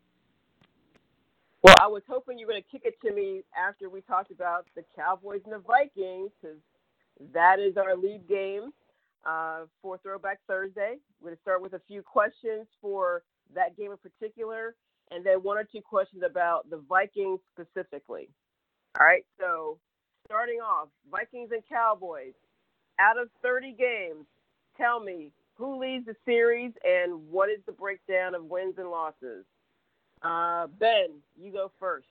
Well, 1.63 1.77
I 1.81 1.87
was 1.87 2.03
hoping 2.09 2.39
you 2.39 2.47
were 2.47 2.53
going 2.53 2.63
to 2.63 2.71
kick 2.71 2.83
it 2.85 3.01
to 3.07 3.15
me 3.15 3.43
after 3.57 3.89
we 3.89 4.03
talked 4.03 4.31
about 4.31 4.67
the 4.75 4.85
Cowboys 4.95 5.41
and 5.45 5.55
the 5.55 5.59
Vikings, 5.59 6.31
because 6.41 6.59
that 7.33 7.59
is 7.59 7.77
our 7.77 7.97
lead 7.97 8.29
game 8.29 8.71
uh, 9.25 9.61
for 9.81 9.97
Throwback 9.99 10.41
Thursday. 10.47 10.97
We're 11.21 11.29
going 11.29 11.37
to 11.37 11.43
start 11.43 11.63
with 11.63 11.73
a 11.73 11.81
few 11.89 12.03
questions 12.03 12.67
for 12.83 13.23
that 13.55 13.77
game 13.79 13.93
in 13.93 13.97
particular, 13.97 14.75
and 15.11 15.25
then 15.25 15.39
one 15.39 15.57
or 15.57 15.65
two 15.65 15.81
questions 15.81 16.23
about 16.23 16.69
the 16.69 16.83
Vikings 16.89 17.41
specifically. 17.53 18.29
All 19.01 19.07
right, 19.07 19.25
so 19.41 19.79
starting 20.27 20.59
off, 20.61 20.89
Vikings 21.11 21.51
and 21.53 21.63
Cowboys. 21.69 22.35
Out 23.01 23.19
of 23.19 23.29
30 23.43 23.73
games, 23.73 24.27
tell 24.77 25.01
me 25.01 25.33
who 25.57 25.79
leads 25.81 26.07
the 26.07 26.17
series 26.25 26.73
and 26.85 27.13
what 27.31 27.49
is 27.49 27.61
the 27.67 27.73
breakdown 27.73 28.35
of 28.35 28.45
wins 28.45 28.75
and 28.79 28.91
losses? 28.91 29.45
Uh, 30.23 30.67
ben, 30.79 31.09
you 31.41 31.53
go 31.53 31.71
first. 31.79 32.07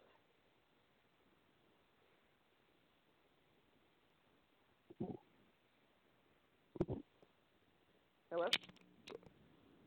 Hello? 8.32 8.48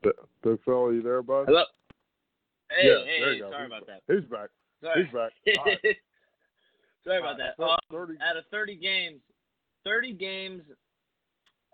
B- 0.03 0.11
Big 0.43 0.63
fella, 0.63 0.93
you 0.93 1.01
there, 1.01 1.21
bud? 1.21 1.45
hello. 1.47 1.63
Hey, 2.69 2.87
Yeah, 2.87 3.03
hey, 3.05 3.19
there 3.19 3.33
you 3.33 3.43
go. 3.43 3.51
sorry 3.51 3.63
He's 3.63 3.67
about 3.67 3.87
that. 3.87 4.01
He's 4.13 4.25
back. 4.29 4.49
Sorry. 4.81 5.03
He's 5.03 5.13
back. 5.13 5.31
All 5.59 5.65
right. 5.65 5.97
sorry 7.03 7.17
about 7.19 7.37
that. 7.37 7.55
All 7.59 7.71
Uh, 7.73 7.77
30, 7.91 8.13
out 8.21 8.37
of 8.37 8.43
30 8.51 8.75
games, 8.75 9.19
30 9.83 10.13
games, 10.13 10.61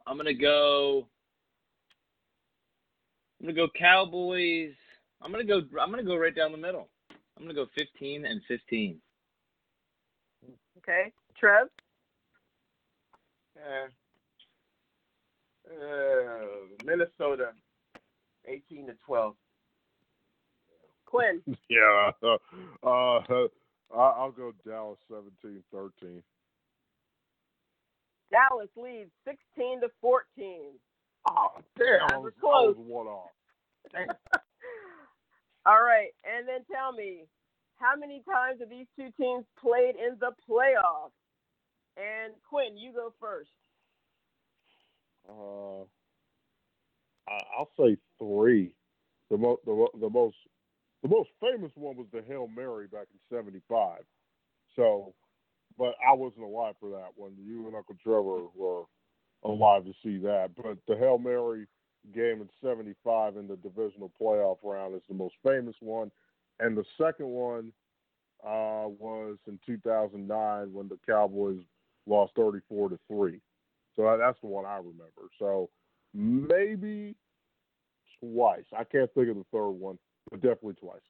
I'm 0.08 0.18
gonna 0.18 0.34
go. 0.34 1.08
I'm 3.44 3.50
gonna 3.50 3.68
go 3.68 3.68
Cowboys. 3.78 4.72
I'm 5.22 5.30
gonna 5.30 5.44
go. 5.44 5.62
I'm 5.78 5.90
gonna 5.90 6.02
go 6.02 6.16
right 6.16 6.34
down 6.34 6.54
the 6.54 6.58
middle. 6.58 6.88
I'm 7.38 7.44
gonna 7.44 7.54
go 7.54 7.66
15 7.76 8.26
and 8.26 8.42
15. 8.48 9.02
Okay. 10.78 11.12
Trev? 11.38 11.68
Uh, 13.58 13.88
uh, 15.70 16.46
Minnesota, 16.86 17.52
eighteen 18.46 18.88
to 18.88 18.94
twelve. 19.06 19.36
Quinn? 21.06 21.42
yeah. 21.70 22.12
Uh, 22.24 22.38
uh, 22.88 23.20
I- 23.94 24.16
I'll 24.18 24.32
go 24.32 24.54
Dallas 24.66 24.98
17-13. 25.12 26.24
Dallas 28.32 28.70
leads 28.76 29.12
16 29.26 29.82
to 29.82 29.90
14. 30.02 30.72
Oh, 31.28 31.50
damn. 31.78 32.10
I 32.10 32.10
That 32.10 32.22
was, 32.22 32.34
I 32.52 32.62
close. 32.62 32.76
was 32.76 32.78
one 32.78 33.08
off. 33.08 33.32
All 35.66 35.84
right, 35.84 36.10
and 36.26 36.48
then 36.48 36.66
tell 36.72 36.92
me, 36.94 37.26
how 37.78 37.96
many 37.98 38.24
times 38.30 38.60
have 38.62 38.70
these 38.70 38.88
two 38.98 39.10
teams 39.18 39.46
played 39.60 39.96
in 39.96 40.18
the 40.20 40.32
playoffs? 40.50 41.12
And 41.98 42.34
Quinn, 42.50 42.78
you 42.78 42.94
go 42.94 43.14
first. 43.20 43.50
Uh, 45.30 45.86
I'll 47.58 47.72
say 47.80 47.98
three. 48.20 48.76
The, 49.30 49.38
mo- 49.38 49.60
the, 49.66 49.88
the 50.00 50.10
most 50.10 50.38
the 51.04 51.10
most 51.10 51.30
famous 51.42 51.72
one 51.76 51.98
was 51.98 52.08
the 52.14 52.24
Hail 52.28 52.48
Mary 52.48 52.88
back 52.88 53.08
in 53.14 53.20
'75. 53.36 54.02
So, 54.76 55.14
but 55.78 55.96
I 56.08 56.14
wasn't 56.14 56.44
alive 56.46 56.76
for 56.80 56.90
that 56.92 57.10
one. 57.16 57.36
You 57.40 57.68
and 57.68 57.76
Uncle 57.76 57.96
Trevor 58.04 58.48
were 58.56 58.84
alive 59.46 59.86
to 59.86 59.94
see 60.04 60.18
that. 60.20 60.52
But 60.56 60.78
the 60.88 60.96
Hail 60.96 61.18
Mary 61.18 61.66
game 62.14 62.42
in 62.42 62.50
'75 62.62 63.38
in 63.38 63.48
the 63.48 63.58
divisional 63.58 64.12
playoff 64.20 64.58
round 64.64 64.96
is 64.96 65.02
the 65.08 65.16
most 65.16 65.36
famous 65.44 65.76
one, 65.80 66.12
and 66.60 66.78
the 66.78 66.86
second 66.98 67.28
one 67.28 67.72
uh, 68.44 68.88
was 68.88 69.38
in 69.48 69.60
2009 69.66 70.74
when 70.74 70.88
the 70.88 71.00
Cowboys 71.06 71.62
lost 72.06 72.34
34 72.36 72.90
to 72.90 73.00
three. 73.08 73.40
So 73.96 74.18
that's 74.18 74.40
the 74.42 74.48
one 74.48 74.66
I 74.66 74.78
remember. 74.78 75.30
So 75.40 75.70
maybe 76.14 77.16
twice. 78.20 78.66
I 78.78 78.84
can't 78.84 79.14
think 79.14 79.30
of 79.30 79.36
the 79.36 79.46
third 79.52 79.70
one, 79.70 79.98
but 80.30 80.42
definitely 80.42 80.74
twice. 80.74 81.02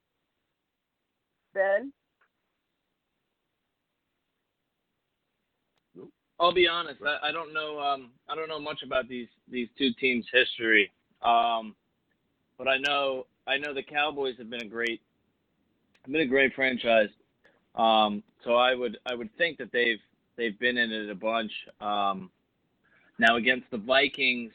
Ben? 1.53 1.91
I'll 6.39 6.53
be 6.53 6.67
honest. 6.67 7.01
I, 7.05 7.29
I 7.29 7.31
don't 7.31 7.53
know. 7.53 7.79
Um, 7.79 8.11
I 8.27 8.35
don't 8.35 8.49
know 8.49 8.59
much 8.59 8.83
about 8.83 9.07
these 9.07 9.27
these 9.49 9.69
two 9.77 9.93
teams' 9.99 10.25
history. 10.31 10.91
Um, 11.21 11.75
but 12.57 12.67
I 12.67 12.77
know 12.77 13.25
I 13.47 13.57
know 13.57 13.73
the 13.73 13.83
Cowboys 13.83 14.35
have 14.37 14.49
been 14.49 14.61
a 14.61 14.67
great 14.67 15.01
been 16.05 16.21
a 16.21 16.25
great 16.25 16.53
franchise. 16.53 17.09
Um, 17.75 18.23
so 18.43 18.55
I 18.55 18.75
would 18.75 18.97
I 19.05 19.15
would 19.15 19.35
think 19.37 19.57
that 19.57 19.71
they've 19.71 19.99
they've 20.37 20.57
been 20.59 20.77
in 20.77 20.91
it 20.91 21.09
a 21.09 21.15
bunch. 21.15 21.51
Um, 21.81 22.29
now 23.19 23.35
against 23.37 23.69
the 23.71 23.77
Vikings, 23.77 24.51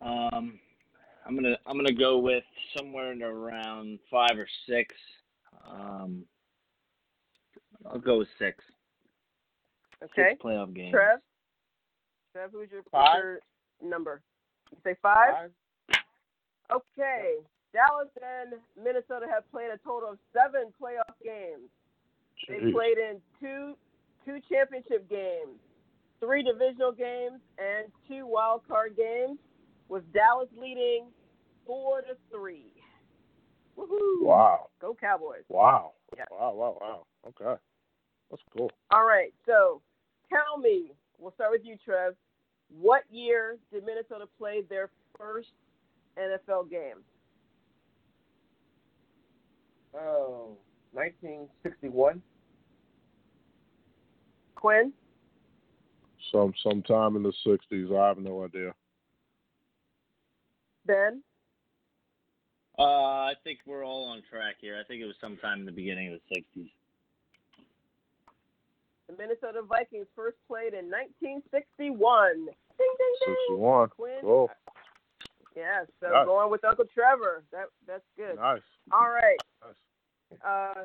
um, 0.00 0.58
I'm 1.26 1.34
gonna 1.34 1.56
I'm 1.66 1.76
gonna 1.76 1.92
go 1.92 2.18
with 2.18 2.44
somewhere 2.76 3.12
in 3.12 3.22
around 3.22 3.98
five 4.10 4.36
or 4.38 4.48
six. 4.68 4.94
Um, 5.68 6.24
I'll 7.84 7.98
go 7.98 8.18
with 8.18 8.28
six. 8.38 8.64
Okay. 10.04 10.30
Six 10.30 10.42
playoff 10.42 10.74
games. 10.74 10.92
Trev? 10.92 11.20
Trev, 12.32 12.50
who's 12.52 12.70
your, 12.70 12.82
who's 12.82 12.90
Five. 12.92 13.16
your 13.22 13.40
number? 13.82 14.20
You 14.70 14.78
say 14.84 14.96
five? 15.00 15.32
five. 15.32 15.50
Okay. 16.70 17.36
Dallas 17.72 18.08
and 18.22 18.60
Minnesota 18.82 19.26
have 19.30 19.50
played 19.50 19.70
a 19.72 19.78
total 19.84 20.10
of 20.10 20.18
seven 20.32 20.72
playoff 20.80 21.14
games. 21.22 21.68
They 22.48 22.72
played 22.72 22.98
in 22.98 23.20
two 23.40 23.74
two 24.24 24.38
championship 24.50 25.08
games, 25.08 25.58
three 26.20 26.42
divisional 26.42 26.92
games, 26.92 27.40
and 27.58 27.90
two 28.08 28.26
wild 28.26 28.62
card 28.68 28.96
games, 28.96 29.38
with 29.88 30.10
Dallas 30.12 30.48
leading 30.60 31.06
four 31.66 32.02
to 32.02 32.16
three. 32.30 32.72
Woohoo! 33.78 34.22
Wow. 34.22 34.68
Go 34.80 34.96
Cowboys! 34.98 35.44
Wow. 35.48 35.92
Yeah. 36.16 36.24
Wow. 36.30 36.54
Wow. 36.54 36.78
Wow. 36.80 37.06
Okay. 37.28 37.60
That's 38.30 38.42
cool. 38.56 38.70
All 38.90 39.06
right, 39.06 39.32
so 39.44 39.80
tell 40.28 40.58
me, 40.58 40.92
we'll 41.18 41.32
start 41.32 41.50
with 41.52 41.62
you, 41.64 41.76
Trev. 41.84 42.14
What 42.68 43.02
year 43.10 43.58
did 43.72 43.84
Minnesota 43.84 44.26
play 44.38 44.62
their 44.68 44.90
first 45.18 45.48
NFL 46.18 46.70
game? 46.70 47.02
Oh, 49.94 50.56
1961. 50.92 52.22
Quinn? 54.54 54.92
Some 56.32 56.52
sometime 56.62 57.16
in 57.16 57.22
the 57.22 57.32
sixties. 57.46 57.88
I 57.96 58.08
have 58.08 58.18
no 58.18 58.44
idea. 58.44 58.74
Ben? 60.86 61.22
Uh, 62.78 62.82
I 62.82 63.32
think 63.44 63.60
we're 63.64 63.84
all 63.84 64.08
on 64.08 64.22
track 64.28 64.56
here. 64.60 64.78
I 64.78 64.84
think 64.86 65.00
it 65.00 65.06
was 65.06 65.14
sometime 65.20 65.60
in 65.60 65.66
the 65.66 65.72
beginning 65.72 66.12
of 66.12 66.20
the 66.28 66.40
'60s. 66.60 66.70
The 69.08 69.14
Minnesota 69.16 69.62
Vikings 69.62 70.06
first 70.16 70.36
played 70.48 70.74
in 70.74 70.90
1961. 70.90 72.34
Ding, 72.34 72.46
ding, 72.48 72.54
ding. 72.78 73.18
Sixty 73.26 73.54
one. 73.54 73.88
Quinn? 73.90 74.18
Cool. 74.20 74.50
Yeah, 75.54 75.84
so 76.00 76.10
Nice. 76.10 76.26
going 76.26 76.50
with 76.50 76.64
Uncle 76.64 76.84
Trevor. 76.92 77.44
That 77.52 77.66
That's 77.86 78.04
good. 78.16 78.36
Nice. 78.36 78.62
All 78.92 79.08
right. 79.08 79.38
Nice. 79.64 80.40
Uh, 80.44 80.84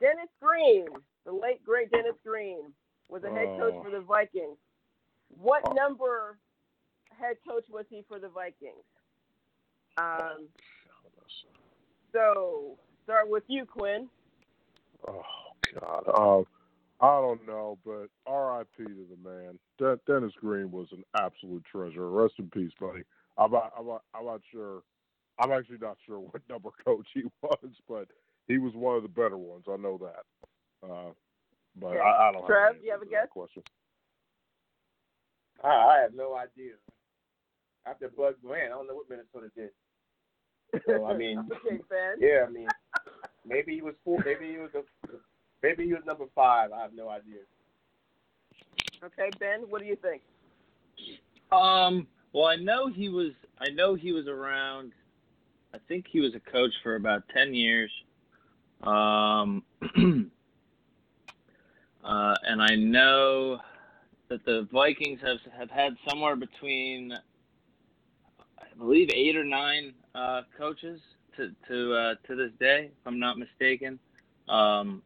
Dennis 0.00 0.30
Green, 0.40 0.86
the 1.24 1.32
late, 1.32 1.62
great 1.64 1.90
Dennis 1.90 2.16
Green, 2.24 2.72
was 3.08 3.22
a 3.24 3.30
head 3.30 3.48
coach 3.60 3.74
Oh. 3.76 3.82
for 3.82 3.90
the 3.90 4.00
Vikings. 4.00 4.56
What 5.40 5.62
Oh. 5.68 5.72
number 5.72 6.38
head 7.10 7.36
coach 7.46 7.68
was 7.68 7.86
he 7.88 8.02
for 8.08 8.18
the 8.18 8.28
Vikings? 8.28 8.84
Um, 9.98 10.48
so, 12.12 12.78
start 13.04 13.28
with 13.28 13.44
you, 13.48 13.66
Quinn. 13.66 14.08
Oh 15.06 15.22
God. 15.78 16.08
Um, 16.08 16.46
I 17.00 17.20
don't 17.20 17.46
know, 17.46 17.78
but 17.84 18.06
R.I.P. 18.26 18.84
to 18.84 19.06
the 19.10 19.28
man. 19.28 19.58
De- 19.78 19.98
Dennis 20.06 20.32
Green 20.40 20.70
was 20.70 20.88
an 20.92 21.02
absolute 21.16 21.64
treasure. 21.64 22.08
Rest 22.08 22.34
in 22.38 22.48
peace, 22.50 22.72
buddy. 22.80 23.02
I'm 23.36 23.50
not, 23.50 23.72
I'm 23.78 23.86
not, 23.86 24.02
I'm 24.14 24.26
not 24.26 24.40
sure. 24.50 24.82
I'm 25.38 25.50
actually 25.50 25.78
not 25.80 25.96
sure 26.06 26.20
what 26.20 26.42
number 26.48 26.70
coach 26.84 27.06
he 27.12 27.24
was, 27.42 27.70
but 27.88 28.08
he 28.46 28.58
was 28.58 28.74
one 28.74 28.96
of 28.96 29.02
the 29.02 29.08
better 29.08 29.36
ones. 29.36 29.64
I 29.68 29.76
know 29.76 29.98
that. 29.98 30.88
Uh, 30.88 31.10
but 31.76 31.88
Okay. 31.88 31.98
I, 31.98 32.28
I 32.28 32.32
don't 32.32 32.46
Trev, 32.46 32.74
have 32.74 32.76
an 32.76 32.82
you 32.84 32.92
have 32.92 33.02
a 33.02 33.04
answer 33.04 33.10
to 33.10 33.10
that 33.10 33.20
guess? 33.22 33.28
Question. 33.30 33.62
I, 35.62 35.68
I 35.68 35.98
have 36.02 36.14
no 36.14 36.36
idea. 36.36 36.74
After 37.86 38.08
Bud 38.08 38.34
Grant, 38.42 38.72
I 38.72 38.76
don't 38.76 38.86
know 38.86 38.94
what 38.94 39.10
Minnesota 39.10 39.50
did. 39.56 39.70
So, 40.86 41.04
I 41.04 41.16
mean, 41.16 41.38
okay, 41.52 41.80
Ben. 41.90 42.16
Yeah, 42.20 42.44
I 42.46 42.50
mean, 42.50 42.68
maybe 43.46 43.74
he 43.74 43.82
was 43.82 43.94
four. 44.04 44.22
Maybe 44.24 44.50
he 44.52 44.58
was 44.58 44.70
a. 44.74 44.82
Maybe 45.64 45.86
he 45.86 45.94
was 45.94 46.02
number 46.04 46.26
five. 46.34 46.72
I 46.72 46.82
have 46.82 46.92
no 46.92 47.08
idea. 47.08 47.38
Okay, 49.02 49.30
Ben, 49.40 49.60
what 49.70 49.80
do 49.80 49.86
you 49.86 49.96
think? 49.96 50.20
Um. 51.50 52.06
Well, 52.34 52.44
I 52.44 52.56
know 52.56 52.88
he 52.88 53.08
was. 53.08 53.30
I 53.58 53.70
know 53.70 53.94
he 53.94 54.12
was 54.12 54.28
around. 54.28 54.92
I 55.72 55.78
think 55.88 56.04
he 56.10 56.20
was 56.20 56.34
a 56.34 56.40
coach 56.52 56.72
for 56.82 56.96
about 56.96 57.22
ten 57.34 57.54
years. 57.54 57.90
Um. 58.82 59.62
uh, 62.04 62.34
and 62.46 62.60
I 62.60 62.74
know 62.74 63.58
that 64.28 64.44
the 64.44 64.68
Vikings 64.70 65.20
have 65.22 65.38
have 65.56 65.70
had 65.70 65.96
somewhere 66.06 66.36
between, 66.36 67.14
I 68.58 68.66
believe, 68.76 69.08
eight 69.14 69.34
or 69.34 69.44
nine 69.44 69.94
uh, 70.14 70.42
coaches 70.58 71.00
to 71.38 71.52
to 71.68 71.94
uh, 71.94 72.14
to 72.26 72.36
this 72.36 72.50
day, 72.60 72.90
if 72.92 73.06
I'm 73.06 73.18
not 73.18 73.38
mistaken. 73.38 73.98
Um. 74.46 75.00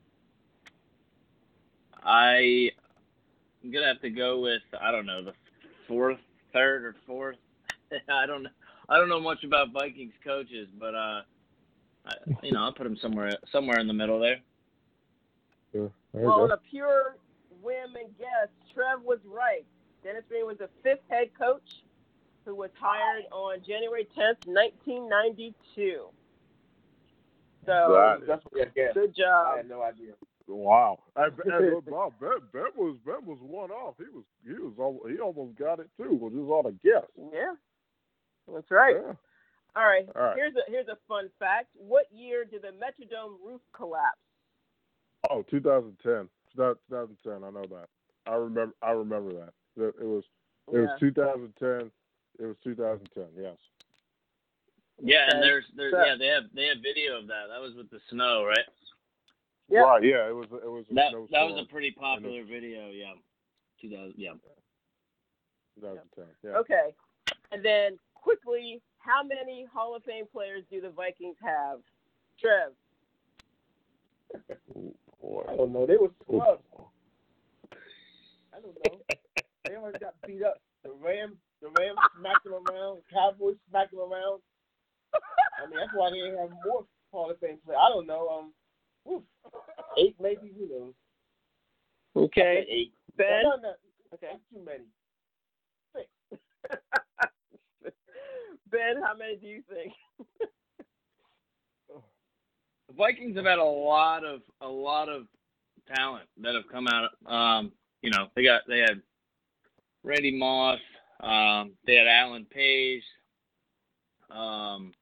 I. 2.05 2.71
I'm 3.63 3.73
gonna 3.73 3.87
have 3.89 4.01
to 4.03 4.11
go 4.11 4.41
with 4.41 4.63
I 4.81 4.93
don't 4.93 5.07
know 5.07 5.25
the 5.25 5.33
fourth, 5.89 6.19
third, 6.53 6.85
or 6.85 6.95
fourth. 7.07 7.37
I 8.09 8.27
don't 8.27 8.45
know. 8.45 8.51
I 8.89 8.97
don't 8.97 9.09
know 9.09 9.21
much 9.21 9.45
about 9.45 9.73
Vikings 9.73 10.15
coaches, 10.25 10.69
but 10.79 10.95
uh, 10.95 11.23
I, 12.07 12.13
you 12.43 12.53
know, 12.53 12.61
I'll 12.63 12.73
put 12.73 12.87
him 12.87 12.97
somewhere 13.03 13.37
somewhere 13.53 13.81
in 13.81 13.87
the 13.87 13.93
middle 13.93 14.21
there. 14.21 14.39
Yeah, 15.73 15.89
there 16.15 16.25
Well, 16.25 16.43
on 16.43 16.53
a 16.53 16.57
pure 16.57 17.17
whim 17.63 17.97
and 17.97 18.17
guess, 18.17 18.49
Trev 18.73 19.03
was 19.03 19.19
right. 19.27 19.67
Dennis 20.05 20.23
Green 20.29 20.47
was 20.47 20.59
the 20.59 20.71
fifth 20.83 21.03
head 21.11 21.31
coach 21.39 21.83
who 22.45 22.55
was 22.55 22.71
hired 22.81 23.25
on 23.31 23.59
January 23.67 24.09
10th, 24.17 24.47
1992. 24.47 26.07
So, 27.67 28.17
That 28.21 28.27
That's 28.27 28.45
what 28.51 28.69
I 28.69 28.71
guess. 28.75 28.95
good 28.95 29.11
I 29.11 29.21
job. 29.21 29.57
had 29.59 29.69
no 29.69 29.83
idea. 29.83 30.13
Wow. 30.49 30.99
And, 31.17 31.33
and, 31.45 31.75
look, 31.75 31.91
Bob, 31.91 32.13
ben, 32.21 32.39
ben 32.53 32.71
was 32.77 32.97
Ben 33.05 33.27
was 33.27 33.39
one 33.41 33.71
off. 33.71 33.95
He 33.99 34.05
was 34.05 34.25
he 34.47 34.55
was 34.55 34.73
al- 34.79 35.09
he 35.11 35.19
almost 35.19 35.59
got 35.59 35.81
it 35.81 35.91
too, 35.97 36.15
which 36.15 36.33
is 36.33 36.49
on 36.49 36.67
a 36.67 36.73
guess. 36.73 37.07
Yeah, 37.33 37.55
that's 38.53 38.71
right. 38.71 38.97
Yeah. 38.97 39.15
All 39.77 39.85
right. 39.85 40.09
All 40.17 40.23
right. 40.23 40.37
Here's 40.37 40.55
a 40.55 40.71
here's 40.71 40.89
a 40.89 40.99
fun 41.07 41.29
fact. 41.39 41.69
What 41.75 42.07
year 42.13 42.45
did 42.45 42.63
the 42.63 42.69
Metrodome 42.69 43.37
roof 43.45 43.61
collapse? 43.73 44.19
Oh, 45.31 45.45
2010. 45.51 46.29
2010. 46.57 47.33
I 47.45 47.51
know 47.51 47.67
that. 47.67 47.89
I 48.27 48.35
remember. 48.37 48.75
I 48.83 48.91
remember 48.93 49.33
that. 49.35 49.53
It, 49.77 49.95
it 50.01 50.07
was. 50.07 50.25
It 50.73 50.79
was 50.79 50.91
2010. 51.01 51.91
It 52.39 52.47
was 52.47 52.57
2010. 52.63 53.25
Yes. 53.37 53.57
Yeah, 55.01 55.31
and 55.31 55.43
there's 55.43 55.65
there's 55.77 55.95
yeah 55.95 56.17
they 56.19 56.27
have 56.27 56.45
they 56.55 56.67
have 56.67 56.79
video 56.83 57.19
of 57.19 57.29
that. 57.29 57.47
That 57.49 57.61
was 57.61 57.75
with 57.77 57.91
the 57.91 58.01
snow, 58.11 58.45
right? 58.45 58.67
Yep. 59.69 59.85
Right. 59.85 60.05
Yeah. 60.05 60.29
It 60.29 60.35
was. 60.35 60.47
It 60.53 60.71
was. 60.71 60.85
That 60.91 61.11
snowstorm. 61.11 61.29
that 61.33 61.45
was 61.45 61.63
a 61.63 61.71
pretty 61.71 61.91
popular 61.91 62.45
video. 62.45 62.89
Yeah, 62.91 63.13
2000. 63.81 64.15
Yeah. 64.17 64.33
2010. 65.77 66.25
Yeah. 66.43 66.59
Okay. 66.59 66.95
And 67.53 67.65
then 67.65 67.99
quickly, 68.15 68.81
how 68.99 69.23
many 69.23 69.67
Hall 69.73 69.95
of 69.95 70.03
Fame 70.05 70.25
players 70.31 70.65
do 70.71 70.81
the 70.81 70.91
Vikings 70.91 71.37
have? 71.43 71.81
Trev. 72.41 72.73
Boy. 75.21 75.45
I 75.49 75.57
don't 75.57 75.73
know. 75.73 75.87
They 75.87 75.97
were 75.97 76.11
Ooh. 76.33 76.41
scrubs. 76.41 76.63
I 78.53 78.61
don't 78.61 78.77
know. 78.87 78.99
They 79.65 79.75
always 79.75 79.97
got 80.01 80.15
beat 80.27 80.43
up. 80.43 80.61
The 80.85 80.91
Rams, 80.91 81.37
the 81.61 81.69
Rams 81.79 81.99
smacked 82.19 82.45
them 82.45 82.55
around. 82.55 82.99
The 82.99 83.15
Cowboys 83.15 83.57
smacked 83.69 83.91
them 83.91 84.01
around. 84.01 84.41
I 85.15 85.69
mean, 85.69 85.79
that's 85.79 85.93
why 85.95 86.11
they 86.11 86.17
didn't 86.17 86.39
have 86.39 86.51
more 86.65 86.85
Hall 87.11 87.31
of 87.31 87.39
Fame 87.41 87.59
players. 87.65 87.81
I 87.81 87.89
don't 87.89 88.07
know. 88.07 88.29
Um, 88.29 88.53
oof, 89.07 89.23
eight 89.99 90.17
maybe. 90.21 90.53
Who 90.59 90.69
knows? 90.69 90.95
Okay. 92.17 92.67
eight. 92.69 92.93
Ben. 93.17 93.43
No, 93.43 93.57
no, 93.63 93.73
Okay. 94.15 94.29
that's 94.33 94.43
too 94.53 94.65
many. 94.65 94.85
Six. 95.95 96.09
ben, 98.71 99.03
how 99.05 99.15
many 99.17 99.37
do 99.37 99.47
you 99.47 99.63
think? 99.69 99.93
The 101.89 102.95
Vikings 102.97 103.37
have 103.37 103.45
had 103.45 103.59
a 103.59 103.65
lot 103.65 104.25
of 104.25 104.41
a 104.61 104.69
lot 104.69 105.09
of 105.09 105.27
talent 105.95 106.29
that 106.43 106.55
have 106.55 106.69
come 106.71 106.87
out. 106.89 107.11
Um, 107.27 107.73
you 108.03 108.11
know, 108.11 108.29
they 108.35 108.43
got 108.45 108.63
they 108.69 108.79
had 108.79 109.03
Randy 110.05 110.37
Moss, 110.37 110.79
um, 111.21 111.73
they 111.87 111.97
had 111.97 112.07
Alan 112.07 112.45
Page, 112.47 113.03
um, 114.31 114.93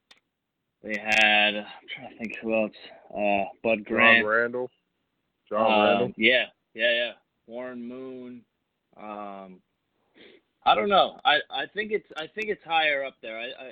they 0.86 0.98
had 1.00 1.56
I'm 1.56 1.64
trying 1.94 2.10
to 2.12 2.18
think 2.18 2.36
who 2.40 2.54
else, 2.54 2.72
uh, 3.12 3.44
Bud 3.62 3.84
Grant, 3.84 4.22
John 4.22 4.26
Randle. 4.26 4.70
John 5.48 5.60
Um, 5.72 5.86
Randle. 5.88 6.12
Yeah, 6.16 6.44
yeah, 6.74 6.92
yeah. 6.92 7.12
Warren 7.46 7.86
Moon. 7.86 8.42
Um, 8.96 9.60
I 10.64 10.74
don't 10.74 10.88
know. 10.88 11.18
I, 11.24 11.38
I 11.50 11.66
think 11.74 11.92
it's 11.92 12.06
I 12.16 12.26
think 12.28 12.48
it's 12.48 12.62
higher 12.64 13.04
up 13.04 13.14
there. 13.20 13.36
I 13.38 13.44
I, 13.44 13.66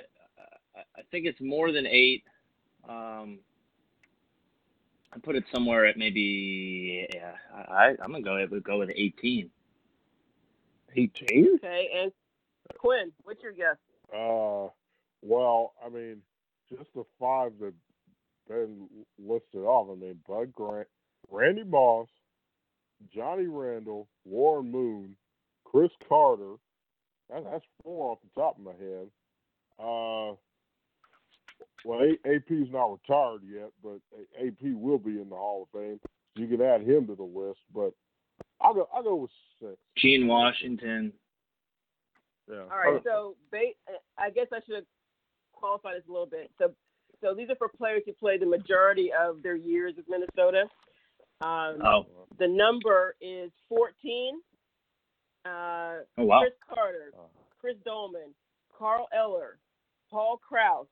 I, 0.75 0.81
I 0.97 1.01
think 1.11 1.25
it's 1.25 1.39
more 1.41 1.71
than 1.71 1.85
eight. 1.87 2.23
Um, 2.87 3.39
I 5.13 5.17
put 5.23 5.35
it 5.35 5.45
somewhere 5.53 5.85
at 5.85 5.97
maybe 5.97 7.07
yeah. 7.13 7.33
I 7.53 7.95
I'm 8.03 8.11
gonna 8.11 8.21
go 8.21 8.35
I 8.35 8.45
would 8.45 8.63
go 8.63 8.79
with 8.79 8.89
eighteen. 8.93 9.49
18. 10.97 11.55
Okay. 11.55 11.89
And 11.93 12.11
Quinn, 12.77 13.11
what's 13.25 13.43
your 13.43 13.51
guess? 13.51 13.75
Uh, 14.13 14.69
Well, 15.21 15.73
I 15.85 15.89
mean, 15.89 16.21
just 16.71 16.89
the 16.95 17.03
five 17.19 17.51
that 17.59 17.73
been 18.47 18.87
listed 19.19 19.61
off. 19.61 19.87
I 19.91 19.99
mean, 19.99 20.19
Bud 20.27 20.53
Grant, 20.53 20.87
Randy 21.29 21.63
Moss, 21.63 22.07
Johnny 23.13 23.47
Randle, 23.47 24.07
Warren 24.25 24.71
Moon, 24.71 25.15
Cris 25.63 25.91
Carter. 26.07 26.55
That, 27.29 27.43
that's 27.43 27.65
four 27.83 28.11
off 28.11 28.19
the 28.21 28.41
top 28.41 28.57
of 28.57 28.63
my 28.63 28.73
head. 28.73 29.07
Uh, 29.79 30.35
well, 31.83 32.01
AP's 32.25 32.71
not 32.71 32.91
retired 32.91 33.41
yet, 33.43 33.71
but 33.83 33.99
AP 34.39 34.73
will 34.73 34.97
be 34.97 35.21
in 35.21 35.29
the 35.29 35.35
Hall 35.35 35.67
of 35.73 35.79
Fame. 35.79 35.99
You 36.35 36.47
can 36.47 36.61
add 36.61 36.81
him 36.81 37.07
to 37.07 37.15
the 37.15 37.23
list, 37.23 37.59
but 37.73 37.93
I'll 38.61 38.73
go. 38.73 38.87
I'll 38.93 39.03
go 39.03 39.15
with 39.15 39.31
six. 39.59 39.73
Gene 39.97 40.27
Washington. 40.27 41.13
Yeah. 42.49 42.63
All 42.71 42.77
right, 42.77 43.01
so 43.03 43.35
ba- 43.51 43.73
I 44.17 44.29
guess 44.29 44.47
I 44.53 44.59
should 44.67 44.85
qualify 45.55 45.93
this 45.93 46.03
a 46.07 46.11
little 46.11 46.27
bit. 46.27 46.51
So, 46.59 46.71
so 47.21 47.33
these 47.33 47.49
are 47.49 47.55
for 47.55 47.69
players 47.69 48.03
who 48.05 48.13
played 48.13 48.41
the 48.41 48.45
majority 48.45 49.11
of 49.17 49.41
their 49.41 49.55
years 49.55 49.93
with 49.97 50.05
Minnesota. 50.09 50.63
Um, 51.41 51.79
Oh. 51.83 52.05
The 52.37 52.47
number 52.47 53.15
is 53.21 53.51
14. 53.69 54.39
Uh, 55.45 55.49
Oh 56.17 56.23
wow. 56.25 56.39
Cris 56.41 56.53
Carter, 56.73 57.11
Chris 57.59 57.75
Doleman, 57.85 58.33
Carl 58.77 59.07
Eller, 59.13 59.57
Paul 60.11 60.37
Krause, 60.37 60.87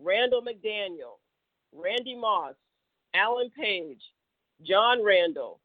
Randall 0.00 0.42
McDaniel, 0.42 1.18
Randy 1.72 2.14
Moss, 2.16 2.54
Alan 3.14 3.50
Page, 3.50 4.02
John 4.62 5.02
Randle, 5.04 5.60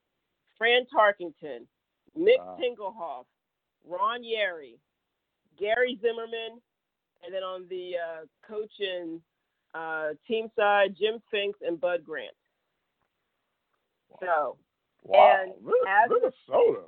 Fran 0.58 0.84
Tarkenton, 0.94 1.66
Nick 2.16 2.40
Wow. 2.40 2.58
Tingelhoff, 2.62 3.26
Ron 3.88 4.24
Yary, 4.24 4.78
Gary 5.60 5.98
Zimmerman, 6.02 6.62
and 7.23 7.34
then 7.34 7.43
on 7.43 7.65
the 7.69 7.93
uh, 7.98 8.26
coaching 8.48 9.22
uh, 9.73 10.10
team 10.27 10.48
side, 10.56 10.95
Jim 10.99 11.19
Finks 11.31 11.60
and 11.65 11.80
Bud 11.80 12.03
Grant. 12.06 12.34
So, 14.19 14.57
Wow. 15.03 15.43
and 15.43 15.53
Minnesota. 16.10 16.84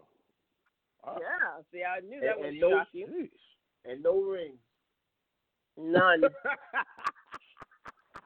Wow. 1.04 1.18
yeah, 1.20 1.62
see, 1.72 1.82
I 1.84 2.00
knew 2.02 2.20
that 2.22 2.32
And- 2.36 2.40
would 2.40 2.50
and 2.50 2.60
no- 2.60 2.84
you. 2.92 3.30
And 3.86 4.04
no 4.04 4.22
rings. 4.22 4.60
None. 5.78 6.22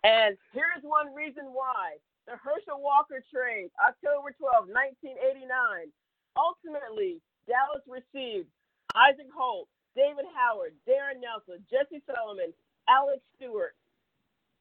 And 0.04 0.38
here's 0.54 0.84
one 0.84 1.14
reason 1.14 1.46
why. 1.52 1.98
The 2.28 2.38
Herschel 2.38 2.80
Walker 2.80 3.20
trade, 3.34 3.72
October 3.82 4.32
12, 4.38 4.68
1989. 4.70 5.92
Ultimately, 6.38 7.20
Dallas 7.50 7.84
received 7.90 8.48
Isaac 8.96 9.28
Holt, 9.36 9.68
David 9.98 10.30
Howard, 10.38 10.78
Darrin 10.86 11.18
Nelson, 11.18 11.66
Jesse 11.66 12.06
Solomon, 12.06 12.54
Alex 12.86 13.20
Stewart, 13.36 13.74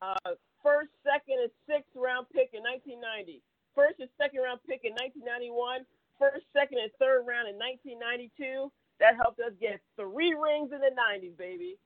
uh, 0.01 0.33
first, 0.65 0.89
second, 1.05 1.45
and 1.45 1.53
sixth 1.69 1.93
round 1.93 2.25
pick 2.33 2.57
in 2.57 2.65
1990, 2.65 3.45
first 3.77 4.01
and 4.01 4.09
second 4.17 4.41
round 4.41 4.65
pick 4.65 4.89
in 4.89 4.97
1991, 4.97 5.85
first, 6.17 6.49
second, 6.57 6.81
and 6.81 6.91
third 6.97 7.29
round 7.29 7.53
in 7.53 7.61
1992. 7.61 8.73
That 8.99 9.21
helped 9.21 9.39
us 9.45 9.53
get 9.61 9.85
three 10.01 10.33
rings 10.33 10.73
in 10.73 10.81
the 10.81 10.89
90s, 10.97 11.37
baby. 11.37 11.77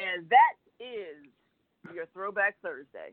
And 0.00 0.24
that 0.32 0.56
is 0.80 1.28
your 1.92 2.08
Throwback 2.16 2.56
Thursday. 2.64 3.12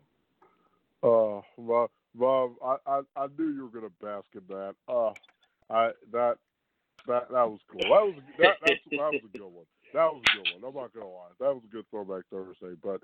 Uh, 1.04 1.44
Bob, 1.60 1.92
Bob, 2.16 2.56
I, 2.64 2.78
I, 2.88 3.02
I 3.20 3.28
knew 3.38 3.52
you 3.52 3.68
were 3.68 3.76
gonna 3.76 3.92
bask 4.02 4.28
in 4.34 4.48
that. 4.48 4.76
Uh, 4.88 5.12
I 5.70 5.92
that 6.12 6.38
that 7.08 7.28
that 7.30 7.50
was 7.50 7.60
cool. 7.70 7.82
That 7.82 7.90
was 7.90 8.16
that 8.40 8.56
that 8.64 8.80
was 8.92 9.22
a 9.24 9.38
good 9.38 9.44
one. 9.44 9.66
That 9.94 10.12
was 10.12 10.24
a 10.26 10.38
good 10.38 10.62
one. 10.62 10.70
I'm 10.70 10.82
not 10.82 10.94
gonna 10.94 11.08
lie. 11.08 11.30
That 11.40 11.54
was 11.54 11.64
a 11.66 11.72
good 11.74 11.86
throwback 11.90 12.24
Thursday. 12.32 12.76
But 12.82 13.02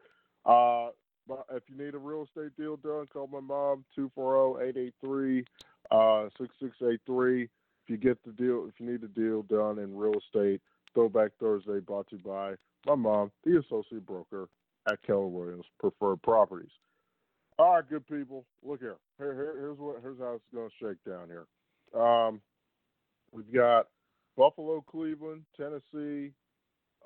uh, 0.50 0.90
but 1.28 1.46
if 1.52 1.64
you 1.70 1.78
need 1.78 1.94
a 1.94 2.00
real 2.00 2.24
estate 2.24 2.58
deal 2.58 2.78
done, 2.78 3.08
call 3.14 3.28
my 3.28 3.40
mom 3.40 3.86
two 3.96 4.12
four 4.16 4.34
zero 4.34 4.60
eight 4.68 4.78
eight 4.78 4.96
three 5.02 5.46
uh. 5.92 6.28
If 6.38 7.94
you 7.94 7.98
get 7.98 8.24
the 8.24 8.32
deal, 8.32 8.68
if 8.68 8.80
you 8.80 8.92
need 8.92 9.04
a 9.04 9.08
deal 9.08 9.42
done 9.44 9.80
in 9.80 9.96
real 9.96 10.14
estate, 10.14 10.62
Throwback 10.94 11.32
Thursday 11.40 11.80
brought 11.80 12.08
to 12.10 12.18
you 12.18 12.22
by 12.24 12.54
my 12.86 12.96
mom, 12.96 13.32
the 13.44 13.60
associate 13.60 14.06
broker 14.06 14.48
at 14.92 15.02
Keller 15.04 15.28
Williams 15.28 15.66
Preferred 15.80 16.22
Properties. 16.22 16.72
All 17.58 17.76
right, 17.76 17.90
good 17.90 18.08
people. 18.08 18.46
Look 18.64 18.80
here. 18.80 18.98
Here, 19.18 19.34
here 19.34 19.56
here's 19.60 19.78
what 19.78 20.02
here's 20.02 20.20
how 20.20 20.34
it's 20.34 20.44
going 20.54 20.70
to 20.70 20.76
shake 20.80 21.04
down 21.08 21.28
here. 21.28 21.46
Um, 22.00 22.42
we've 23.32 23.52
got 23.54 23.88
Buffalo, 24.38 24.84
Cleveland, 24.90 25.44
Tennessee, 25.58 26.32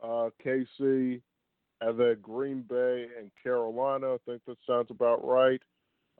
uh, 0.03 0.29
KC, 0.43 1.21
and 1.81 1.99
then 1.99 2.17
Green 2.21 2.61
Bay 2.61 3.07
and 3.17 3.31
Carolina. 3.41 4.13
I 4.13 4.17
think 4.25 4.41
that 4.45 4.57
sounds 4.67 4.91
about 4.91 5.25
right. 5.25 5.61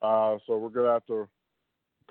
Uh, 0.02 0.38
so 0.48 0.58
we're 0.58 0.70
gonna 0.70 0.94
have 0.94 1.06
to 1.08 1.28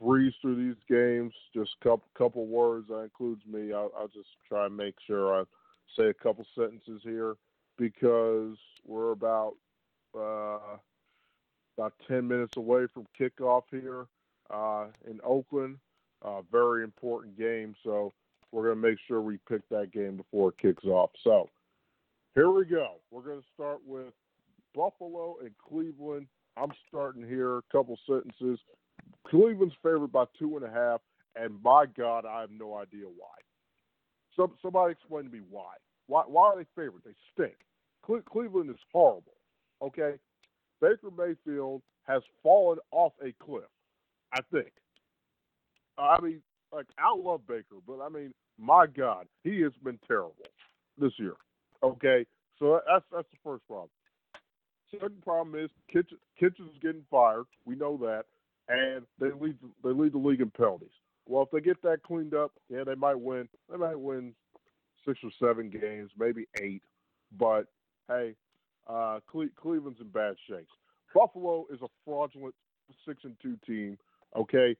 breeze 0.01 0.35
through 0.41 0.57
these 0.57 0.83
games. 0.89 1.33
Just 1.55 1.73
a 1.81 1.85
couple 1.85 2.09
couple 2.17 2.47
words. 2.47 2.89
That 2.89 3.03
includes 3.03 3.43
me. 3.47 3.73
I'll, 3.73 3.93
I'll 3.99 4.09
just 4.09 4.29
try 4.49 4.67
and 4.67 4.77
make 4.77 4.95
sure 5.07 5.41
I 5.41 5.45
say 5.99 6.09
a 6.09 6.15
couple 6.15 6.47
sentences 6.55 7.01
here 7.03 7.37
because 7.79 8.57
we're 8.87 9.13
about 9.13 9.55
uh, 10.17 10.77
about 11.77 11.95
10 12.09 12.29
minutes 12.29 12.57
away 12.57 12.87
from 12.93 13.07
kickoff 13.19 13.63
here 13.71 14.07
uh, 14.51 14.87
in 15.09 15.21
Oakland. 15.25 15.79
Uh, 16.23 16.43
very 16.51 16.85
important 16.85 17.37
game, 17.37 17.75
so 17.83 18.13
we're 18.53 18.65
going 18.65 18.81
to 18.81 18.89
make 18.89 18.99
sure 19.09 19.21
we 19.21 19.39
pick 19.49 19.67
that 19.71 19.91
game 19.93 20.17
before 20.17 20.51
it 20.51 20.59
kicks 20.59 20.85
off. 20.85 21.11
So 21.25 21.49
here 22.35 22.51
we 22.51 22.65
go. 22.65 22.97
We're 23.11 23.23
going 23.23 23.41
to 23.41 23.47
start 23.55 23.79
with 23.87 24.13
Buffalo 24.75 25.37
and 25.43 25.51
Cleveland. 25.59 26.27
I'm 26.57 26.73
starting 26.89 27.27
here. 27.27 27.59
A 27.59 27.63
couple 27.71 27.99
sentences. 28.07 28.59
Cleveland's 29.27 29.75
favored 29.83 30.13
by 30.13 30.25
two 30.39 30.57
and 30.57 30.65
a 30.65 30.71
half, 30.71 31.01
and 31.37 31.63
my 31.63 31.87
God, 31.87 32.25
I 32.27 32.41
have 32.41 32.51
no 32.51 32.77
idea 32.77 33.07
why. 33.07 33.35
Some, 34.37 34.53
somebody 34.63 34.93
explain 34.93 35.25
to 35.25 35.31
me 35.31 35.41
why. 35.49 35.75
Why, 36.07 36.23
why 36.27 36.49
are 36.49 36.57
they 36.57 36.67
favored? 36.75 37.03
They 37.05 37.15
stink. 37.33 37.57
Cle- 38.05 38.23
Cleveland 38.23 38.71
is 38.71 38.77
horrible. 38.93 39.35
Okay, 39.81 40.15
Baker 40.81 41.11
Mayfield 41.17 41.83
has 42.07 42.23
fallen 42.43 42.79
off 42.91 43.13
a 43.25 43.33
cliff. 43.45 43.65
I 44.33 44.41
think. 44.51 44.73
I 45.99 46.21
mean, 46.21 46.43
like 46.73 46.87
I 46.99 47.15
love 47.15 47.47
Baker, 47.47 47.77
but 47.87 48.01
I 48.01 48.09
mean, 48.09 48.33
my 48.59 48.87
God, 48.87 49.27
he 49.45 49.61
has 49.61 49.73
been 49.85 49.99
terrible 50.07 50.37
this 50.99 51.13
year. 51.19 51.35
Okay, 51.83 52.27
so 52.59 52.81
that's 52.87 53.05
that's 53.13 53.29
the 53.31 53.39
first 53.45 53.67
problem. 53.67 53.91
Second 54.91 55.23
problem 55.23 55.55
is 55.63 55.71
Kitchen 55.93 56.19
Kitchen's 56.39 56.77
getting 56.83 57.05
fired. 57.11 57.45
We 57.65 57.77
know 57.77 57.97
that, 57.99 58.25
and 58.69 59.05
they 59.19 59.31
lead 59.39 59.57
they 59.83 59.91
lead 59.91 60.13
the 60.13 60.19
league 60.19 60.41
in 60.41 60.51
penalties. 60.51 60.91
Well, 61.27 61.43
if 61.45 61.51
they 61.51 61.61
get 61.61 61.81
that 61.83 62.03
cleaned 62.03 62.35
up, 62.35 62.53
yeah, 62.69 62.85
they 62.85 62.95
might 62.95 63.19
win. 63.19 63.49
They 63.71 63.77
might 63.77 63.99
win 63.99 64.35
six 65.07 65.19
or 65.23 65.31
seven 65.39 65.71
games, 65.71 66.11
maybe 66.19 66.47
eight. 66.61 66.83
But 67.39 67.67
hey, 68.09 68.35
uh, 68.87 69.21
Cle- 69.31 69.49
Cleveland's 69.61 70.01
in 70.01 70.09
bad 70.09 70.37
shape. 70.49 70.69
Buffalo 71.15 71.67
is 71.73 71.81
a 71.83 71.89
fraudulent 72.05 72.55
six 73.07 73.25
and 73.25 73.37
two 73.43 73.57
team. 73.67 73.99
Okay, 74.37 74.77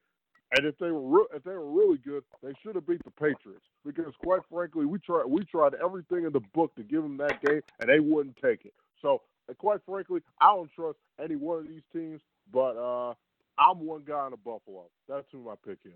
and 0.57 0.67
if 0.67 0.79
they 0.79 0.91
were 0.91 1.19
re- 1.21 1.27
if 1.35 1.45
they 1.45 1.53
were 1.53 1.71
really 1.71 1.99
good, 1.99 2.23
they 2.43 2.53
should 2.63 2.75
have 2.75 2.87
beat 2.87 3.03
the 3.05 3.11
Patriots 3.11 3.65
because, 3.85 4.13
quite 4.23 4.41
frankly, 4.51 4.87
we 4.87 4.99
tried 4.99 5.25
we 5.27 5.45
tried 5.45 5.75
everything 5.83 6.25
in 6.25 6.33
the 6.33 6.43
book 6.55 6.75
to 6.77 6.83
give 6.83 7.03
them 7.03 7.17
that 7.19 7.41
game, 7.43 7.63
and 7.81 7.89
they 7.89 8.01
wouldn't 8.01 8.37
take 8.37 8.65
it. 8.65 8.75
So, 9.01 9.23
quite 9.59 9.81
frankly, 9.87 10.21
I 10.41 10.55
don't 10.55 10.71
trust 10.73 10.99
any 11.23 11.37
one 11.37 11.59
of 11.59 11.69
these 11.69 11.83
teams. 11.93 12.21
But 12.53 12.77
uh, 12.77 13.15
I'm 13.59 13.87
one 13.87 14.03
guy 14.07 14.27
in 14.27 14.33
a 14.33 14.37
Buffalo. 14.37 14.87
That's 15.09 15.27
who 15.33 15.43
my 15.45 15.55
pick 15.65 15.79
is. 15.85 15.93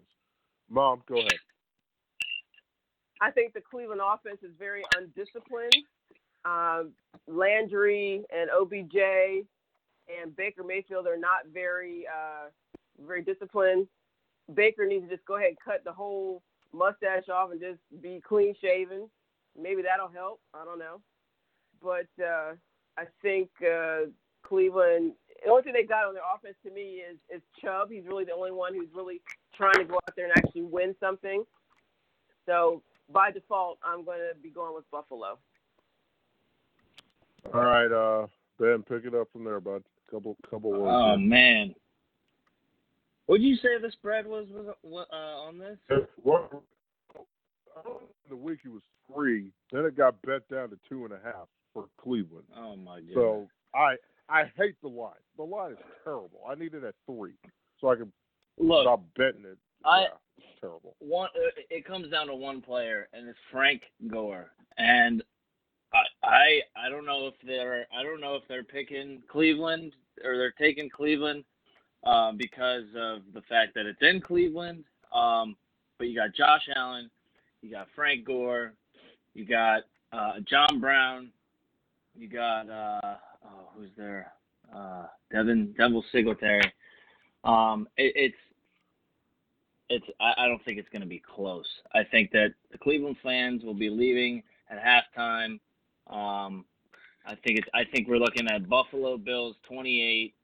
Mom, 0.70 1.02
go 1.08 1.16
ahead. 1.16 1.32
I 3.20 3.30
think 3.30 3.54
the 3.54 3.60
Cleveland 3.60 4.00
offense 4.04 4.38
is 4.42 4.52
very 4.58 4.82
undisciplined. 4.96 5.74
Um, 6.44 6.92
Landry 7.26 8.24
and 8.30 8.50
OBJ 8.50 9.46
and 10.22 10.36
Baker 10.36 10.62
Mayfield 10.62 11.06
are 11.06 11.18
not 11.18 11.46
very 11.52 12.06
uh, 12.06 12.48
very 13.04 13.22
disciplined. 13.22 13.88
Baker 14.54 14.86
needs 14.86 15.08
to 15.08 15.14
just 15.14 15.26
go 15.26 15.36
ahead 15.36 15.48
and 15.48 15.58
cut 15.64 15.82
the 15.84 15.92
whole 15.92 16.42
mustache 16.72 17.28
off 17.32 17.50
and 17.50 17.60
just 17.60 17.80
be 18.02 18.20
clean 18.26 18.54
shaven. 18.60 19.08
Maybe 19.60 19.82
that'll 19.82 20.08
help. 20.08 20.40
I 20.54 20.64
don't 20.64 20.78
know. 20.78 21.00
But 21.82 22.08
uh, 22.22 22.54
I 22.98 23.04
think 23.22 23.48
uh, 23.62 24.10
Cleveland. 24.42 25.12
The 25.44 25.50
only 25.50 25.62
thing 25.62 25.72
they 25.72 25.84
got 25.84 26.06
on 26.06 26.14
their 26.14 26.22
offense 26.34 26.56
to 26.64 26.70
me 26.70 27.02
is 27.10 27.18
is 27.34 27.42
Chubb. 27.62 27.90
He's 27.90 28.06
really 28.06 28.24
the 28.24 28.32
only 28.32 28.52
one 28.52 28.74
who's 28.74 28.88
really 28.94 29.20
trying 29.56 29.74
to 29.74 29.84
go 29.84 29.96
out 29.96 30.14
there 30.16 30.26
and 30.26 30.36
actually 30.36 30.62
win 30.62 30.94
something. 31.00 31.44
So 32.46 32.82
by 33.12 33.30
default, 33.30 33.78
I'm 33.84 34.04
going 34.04 34.18
to 34.18 34.38
be 34.40 34.50
going 34.50 34.74
with 34.74 34.88
Buffalo. 34.90 35.38
All 37.54 37.64
right, 37.64 37.92
uh, 37.92 38.26
Ben, 38.58 38.82
pick 38.82 39.04
it 39.04 39.14
up 39.14 39.28
from 39.32 39.44
there, 39.44 39.60
bud. 39.60 39.82
Couple 40.10 40.36
couple 40.48 40.70
words. 40.70 40.92
Oh 40.94 41.16
here. 41.16 41.28
man. 41.28 41.74
What'd 43.26 43.44
you 43.44 43.56
say 43.56 43.78
the 43.80 43.90
spread 43.92 44.26
was 44.26 44.46
was 44.82 45.06
uh, 45.12 45.16
on 45.16 45.58
this? 45.58 45.78
What- 46.22 46.50
the 48.28 48.36
week 48.36 48.60
it 48.64 48.68
was 48.70 48.82
three. 49.12 49.52
Then 49.70 49.84
it 49.84 49.96
got 49.96 50.20
bet 50.22 50.48
down 50.48 50.70
to 50.70 50.78
two 50.88 51.04
and 51.04 51.12
a 51.12 51.20
half 51.22 51.46
for 51.74 51.86
Cleveland. 52.00 52.46
Oh 52.56 52.74
my 52.76 53.00
god. 53.00 53.10
So 53.14 53.48
I 53.74 53.96
I 54.28 54.44
hate 54.56 54.76
the 54.82 54.88
line. 54.88 55.12
The 55.36 55.42
line 55.44 55.72
is 55.72 55.78
terrible. 56.02 56.40
I 56.48 56.54
need 56.54 56.74
it 56.74 56.82
at 56.84 56.94
three 57.06 57.34
so 57.80 57.88
I 57.90 57.96
can 57.96 58.10
look, 58.58 58.84
stop 58.84 59.02
betting 59.16 59.44
it. 59.44 59.58
I- 59.84 60.02
yeah, 60.02 60.06
it's 60.38 60.60
terrible. 60.60 60.96
one 61.00 61.28
uh, 61.36 61.50
it 61.70 61.84
comes 61.84 62.10
down 62.10 62.26
to 62.28 62.34
one 62.34 62.60
player 62.62 63.08
and 63.12 63.28
it's 63.28 63.38
Frank 63.52 63.82
Gore 64.08 64.50
and 64.78 65.22
I 65.92 66.26
I 66.26 66.60
I 66.86 66.88
don't 66.88 67.06
know 67.06 67.26
if 67.28 67.34
they're 67.46 67.86
I 67.96 68.02
don't 68.02 68.20
know 68.20 68.36
if 68.36 68.42
they're 68.48 68.64
picking 68.64 69.22
Cleveland 69.30 69.94
or 70.24 70.36
they're 70.38 70.54
taking 70.58 70.88
Cleveland 70.88 71.44
uh, 72.06 72.32
because 72.32 72.84
of 72.96 73.20
the 73.34 73.42
fact 73.48 73.74
that 73.74 73.86
it's 73.86 74.00
in 74.00 74.20
Cleveland 74.20 74.84
um, 75.12 75.56
but 75.98 76.08
you 76.08 76.16
got 76.16 76.34
Josh 76.34 76.68
Allen 76.74 77.10
you 77.62 77.70
got 77.70 77.88
Frank 77.94 78.24
Gore 78.24 78.72
you 79.34 79.44
got 79.44 79.82
uh, 80.12 80.34
John 80.48 80.80
Brown 80.80 81.30
you 82.16 82.28
got 82.28 82.70
uh, 82.70 83.16
oh 83.44 83.68
who's 83.76 83.90
there 83.96 84.32
uh, 84.74 85.06
Devin 85.30 85.74
Devil 85.76 86.04
Singletary 86.12 86.72
um, 87.44 87.88
it, 87.96 88.12
it's 88.16 88.36
it's 89.88 90.06
I, 90.20 90.44
I 90.44 90.48
don't 90.48 90.64
think 90.64 90.78
it's 90.78 90.88
going 90.88 91.02
to 91.02 91.08
be 91.08 91.22
close. 91.34 91.66
I 91.94 92.02
think 92.04 92.30
that 92.32 92.54
the 92.72 92.78
Cleveland 92.78 93.16
fans 93.22 93.62
will 93.62 93.74
be 93.74 93.90
leaving 93.90 94.42
at 94.70 94.78
halftime. 94.82 95.60
Um, 96.08 96.64
I 97.26 97.34
think 97.44 97.58
it's 97.58 97.68
I 97.74 97.82
think 97.92 98.08
we're 98.08 98.18
looking 98.18 98.48
at 98.48 98.68
Buffalo 98.68 99.16
Bills 99.16 99.56
28, 99.68 100.34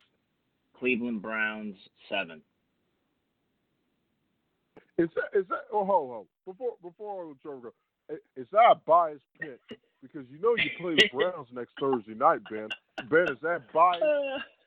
Cleveland 0.82 1.22
Browns 1.22 1.76
7. 2.08 2.42
Is 4.98 5.08
that 5.14 5.38
is 5.38 5.46
that 5.48 5.60
oh 5.72 5.84
ho 5.84 6.08
ho 6.10 6.26
before 6.44 6.72
before 6.82 7.22
I 7.22 7.28
let 7.28 7.40
Trevor 7.40 7.60
go? 8.10 8.16
Is 8.36 8.46
that 8.50 8.72
a 8.72 8.74
biased 8.84 9.22
pick? 9.40 9.60
Because 10.02 10.26
you 10.28 10.40
know 10.42 10.56
you 10.56 10.70
play 10.80 10.96
the 10.96 11.08
Browns 11.16 11.46
next 11.54 11.72
Thursday 11.78 12.14
night, 12.14 12.40
Ben. 12.50 12.68
Ben, 13.08 13.28
is 13.32 13.38
that 13.42 13.72
biased? 13.72 14.02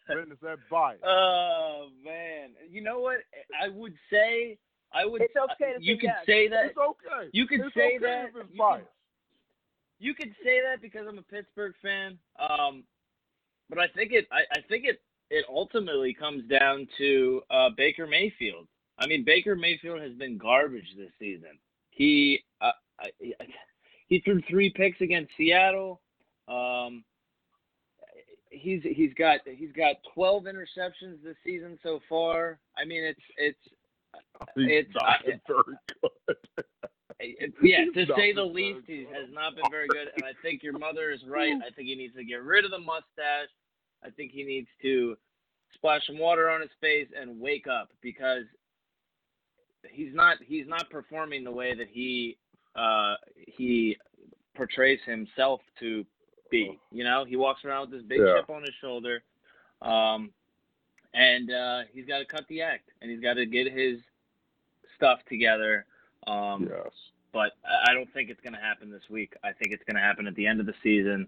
Ben, 0.08 0.32
is 0.32 0.38
that 0.42 0.58
biased? 0.72 1.04
oh 1.06 1.90
man, 2.04 2.52
you 2.72 2.82
know 2.82 3.00
what? 3.00 3.18
I 3.62 3.68
would 3.68 3.94
say 4.10 4.58
I 4.94 5.06
would. 5.06 5.22
It's 5.22 5.36
okay 5.36 5.74
to 5.78 5.84
you 5.84 5.96
say 5.96 6.00
could 6.00 6.08
yes. 6.08 6.26
say 6.26 6.48
that. 6.48 6.66
It's 6.68 6.78
okay. 6.78 7.30
You 7.34 7.46
could 7.46 7.60
It's 7.60 7.76
say 7.76 7.88
okay 7.88 7.98
that. 8.00 8.24
If 8.30 8.30
it's 8.30 8.36
You 8.36 8.42
could- 8.48 8.58
biased. 8.58 8.88
you 10.00 10.14
could 10.16 10.34
say 10.46 10.62
that 10.64 10.82
because 10.82 11.06
I'm 11.10 11.18
a 11.20 11.24
Pittsburgh 11.24 11.74
fan. 11.84 12.18
Um, 12.40 12.84
but 13.70 13.80
I 13.80 13.88
think 13.90 14.12
it 14.14 14.28
I, 14.32 14.42
I 14.58 14.62
think 14.68 14.86
it 14.86 15.02
it 15.30 15.46
ultimately 15.50 16.14
comes 16.14 16.44
down 16.50 16.88
to 16.98 17.42
uh, 17.50 17.70
Baker 17.76 18.08
Mayfield. 18.08 18.68
I 19.00 19.08
mean, 19.08 19.24
Baker 19.26 19.56
Mayfield 19.56 20.02
has 20.02 20.14
been 20.14 20.38
garbage 20.38 20.88
this 20.98 21.12
season. 21.20 21.58
He 21.90 22.44
uh, 22.62 22.72
he 24.08 24.20
threw 24.22 24.42
three 24.50 24.70
picks 24.70 25.02
against 25.02 25.32
Seattle. 25.38 26.02
Um, 26.48 27.04
he's 28.50 28.82
he's 28.84 29.14
got 29.16 29.40
he's 29.46 29.72
got 29.72 29.96
12 30.14 30.44
interceptions 30.44 31.22
this 31.24 31.36
season 31.46 31.78
so 31.84 32.00
far. 32.08 32.60
I 32.78 32.86
mean, 32.86 33.04
it's 33.04 33.20
it's 33.38 33.58
He's 34.56 34.68
it's- 34.70 34.94
not 34.96 35.04
I- 35.04 35.40
very 35.48 35.78
good. 36.02 37.46
yeah, 37.62 37.86
to 37.94 38.06
say 38.16 38.34
the 38.34 38.44
least, 38.44 38.82
he 38.88 39.06
has 39.12 39.30
not 39.32 39.56
been 39.56 39.64
very 39.72 39.88
good. 39.88 40.08
And 40.16 40.24
I 40.26 40.32
think 40.42 40.64
your 40.64 40.78
mother 40.78 41.12
is 41.12 41.22
right. 41.28 41.54
I 41.66 41.72
think 41.74 41.88
he 41.88 41.96
needs 41.96 42.16
to 42.16 42.24
get 42.24 42.42
rid 42.44 42.64
of 42.66 42.72
the 42.72 42.80
mustache. 42.80 43.50
I 44.06 44.10
think 44.12 44.32
he 44.32 44.44
needs 44.44 44.68
to 44.82 45.18
splash 45.74 46.06
some 46.08 46.20
water 46.20 46.50
on 46.50 46.62
his 46.62 46.70
face 46.80 47.08
and 47.20 47.40
wake 47.40 47.66
up 47.68 47.90
because 48.02 48.44
he's 49.92 50.14
not 50.14 50.38
he's 50.46 50.68
not 50.68 50.90
performing 50.90 51.44
the 51.44 51.52
way 51.52 51.76
that 51.76 51.88
he 51.92 52.38
uh, 52.76 53.16
he 53.36 53.98
portrays 54.56 55.00
himself 55.06 55.62
to 55.80 56.06
be. 56.52 56.80
You 56.92 57.04
know, 57.04 57.26
he 57.26 57.36
walks 57.36 57.66
around 57.66 57.90
with 57.90 58.00
this 58.00 58.08
big 58.08 58.20
Yeah. 58.20 58.40
chip 58.40 58.50
on 58.50 58.62
his 58.62 58.74
shoulder, 58.82 59.24
um, 59.82 60.32
and 61.14 61.52
uh, 61.52 61.82
he's 61.92 62.06
got 62.06 62.20
to 62.20 62.26
cut 62.26 62.46
the 62.48 62.62
act 62.62 62.90
and 63.02 63.10
he's 63.10 63.22
got 63.22 63.36
to 63.36 63.46
get 63.46 63.72
his 63.72 64.00
stuff 64.96 65.20
together. 65.30 65.86
Um, 66.28 66.68
yes. 66.70 66.92
But 67.36 67.52
I 67.86 67.94
don't 67.94 68.12
think 68.14 68.30
it's 68.30 68.40
going 68.40 68.54
to 68.54 68.60
happen 68.62 68.90
this 68.90 69.04
week. 69.10 69.34
I 69.44 69.52
think 69.52 69.74
it's 69.74 69.84
going 69.84 69.98
to 69.98 70.02
happen 70.02 70.26
at 70.26 70.36
the 70.36 70.48
end 70.48 70.62
of 70.62 70.66
the 70.66 70.74
season. 70.82 71.28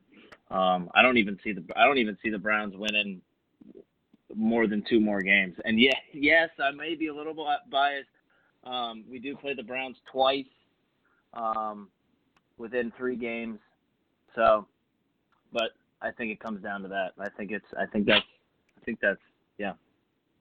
Um, 0.49 0.89
I 0.95 1.01
don't 1.01 1.17
even 1.17 1.37
see 1.43 1.51
the 1.51 1.65
I 1.75 1.83
don't 1.83 1.97
even 1.97 2.17
see 2.23 2.29
the 2.29 2.37
Browns 2.37 2.75
winning 2.77 3.21
more 4.33 4.67
than 4.67 4.85
two 4.89 5.01
more 5.01 5.21
games. 5.21 5.55
And 5.65 5.77
yeah, 5.77 5.97
yes, 6.13 6.49
I 6.63 6.71
may 6.71 6.95
be 6.95 7.07
a 7.07 7.13
little 7.13 7.33
bi- 7.33 7.57
biased. 7.69 8.07
Um, 8.63 9.03
we 9.11 9.19
do 9.19 9.35
play 9.35 9.53
the 9.53 9.63
Browns 9.63 9.97
twice 10.09 10.45
um, 11.33 11.89
within 12.57 12.91
three 12.97 13.17
games, 13.17 13.59
so. 14.33 14.65
But 15.51 15.71
I 16.01 16.11
think 16.11 16.31
it 16.31 16.39
comes 16.39 16.63
down 16.63 16.83
to 16.83 16.87
that. 16.87 17.11
I 17.19 17.27
think 17.37 17.51
it's. 17.51 17.65
I 17.77 17.85
think 17.85 18.05
that's. 18.07 18.25
I 18.81 18.85
think 18.85 18.99
that's. 19.01 19.19
Yeah. 19.57 19.73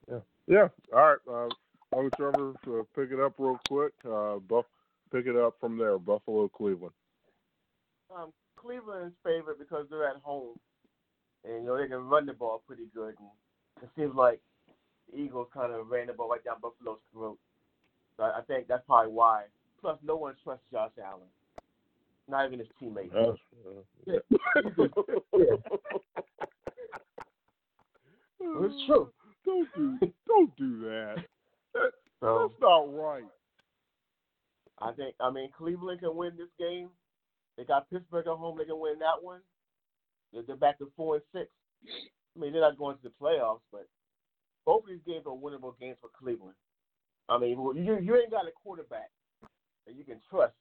Yeah. 0.09 0.19
Yeah. 0.47 0.67
All 0.93 0.99
right. 0.99 1.17
Uh, 1.29 1.49
I'll 1.93 2.03
let 2.03 2.21
uh, 2.21 2.83
pick 2.95 3.11
it 3.11 3.19
up 3.19 3.33
real 3.37 3.59
quick. 3.69 3.93
Uh, 4.05 4.39
Buff, 4.39 4.65
pick 5.11 5.27
it 5.27 5.35
up 5.35 5.55
from 5.59 5.77
there. 5.77 5.97
Buffalo, 5.97 6.47
Cleveland. 6.47 6.93
Um, 8.15 8.31
Cleveland's 8.55 9.15
favorite 9.23 9.59
because 9.59 9.85
they're 9.89 10.07
at 10.07 10.17
home, 10.17 10.57
and 11.43 11.63
you 11.63 11.67
know 11.67 11.77
they 11.77 11.87
can 11.87 12.07
run 12.07 12.25
the 12.25 12.33
ball 12.33 12.63
pretty 12.65 12.87
good. 12.93 13.15
And 13.19 13.83
it 13.83 13.89
seems 13.95 14.15
like 14.15 14.39
the 15.11 15.19
Eagles 15.19 15.47
kind 15.53 15.73
of 15.73 15.89
ran 15.89 16.07
the 16.07 16.13
ball 16.13 16.29
right 16.29 16.43
down 16.43 16.55
Buffalo's 16.61 16.99
throat. 17.13 17.37
So 18.17 18.23
I, 18.23 18.39
I 18.39 18.41
think 18.41 18.67
that's 18.67 18.83
probably 18.85 19.11
why. 19.11 19.43
Plus, 19.81 19.97
no 20.03 20.15
one 20.15 20.33
trusts 20.43 20.65
Josh 20.71 20.91
Allen, 21.03 21.27
not 22.27 22.47
even 22.47 22.59
his 22.59 22.67
teammates. 22.79 23.13
Yes. 24.05 24.21
It's 28.39 28.75
true. 28.85 29.11
Don't 29.45 29.67
do 29.75 29.97
don't 30.27 30.57
do 30.57 30.79
that. 30.81 31.23
that 31.73 31.91
So 32.19 32.49
that's 32.49 32.61
not 32.61 32.93
right. 32.93 33.23
I 34.79 34.91
think 34.91 35.15
I 35.19 35.31
mean 35.31 35.49
Cleveland 35.57 35.99
can 36.01 36.15
win 36.15 36.33
this 36.37 36.49
game. 36.59 36.89
They 37.57 37.63
got 37.63 37.89
Pittsburgh 37.89 38.27
at 38.27 38.33
home. 38.37 38.57
They 38.57 38.65
can 38.65 38.79
win 38.79 38.99
that 38.99 39.21
one. 39.21 39.41
They're- 40.31 40.55
back 40.55 40.77
to 40.79 40.91
four 40.95 41.15
and 41.15 41.23
six. 41.33 41.49
I 41.85 42.39
mean, 42.39 42.51
they're 42.51 42.61
not 42.61 42.77
going 42.77 42.97
to 42.97 43.03
the 43.03 43.13
playoffs, 43.21 43.61
but 43.71 43.87
both 44.65 44.83
of 44.83 44.89
these 44.89 45.01
games 45.07 45.25
are 45.25 45.31
winnable 45.35 45.77
games 45.79 45.97
for 45.99 46.09
Cleveland. 46.09 46.55
I 47.29 47.37
mean, 47.37 47.51
you 47.51 47.97
you 47.99 48.15
ain't 48.15 48.31
got 48.31 48.47
a 48.47 48.51
quarterback 48.51 49.09
that 49.85 49.95
you 49.95 50.03
can 50.03 50.19
trust. 50.29 50.53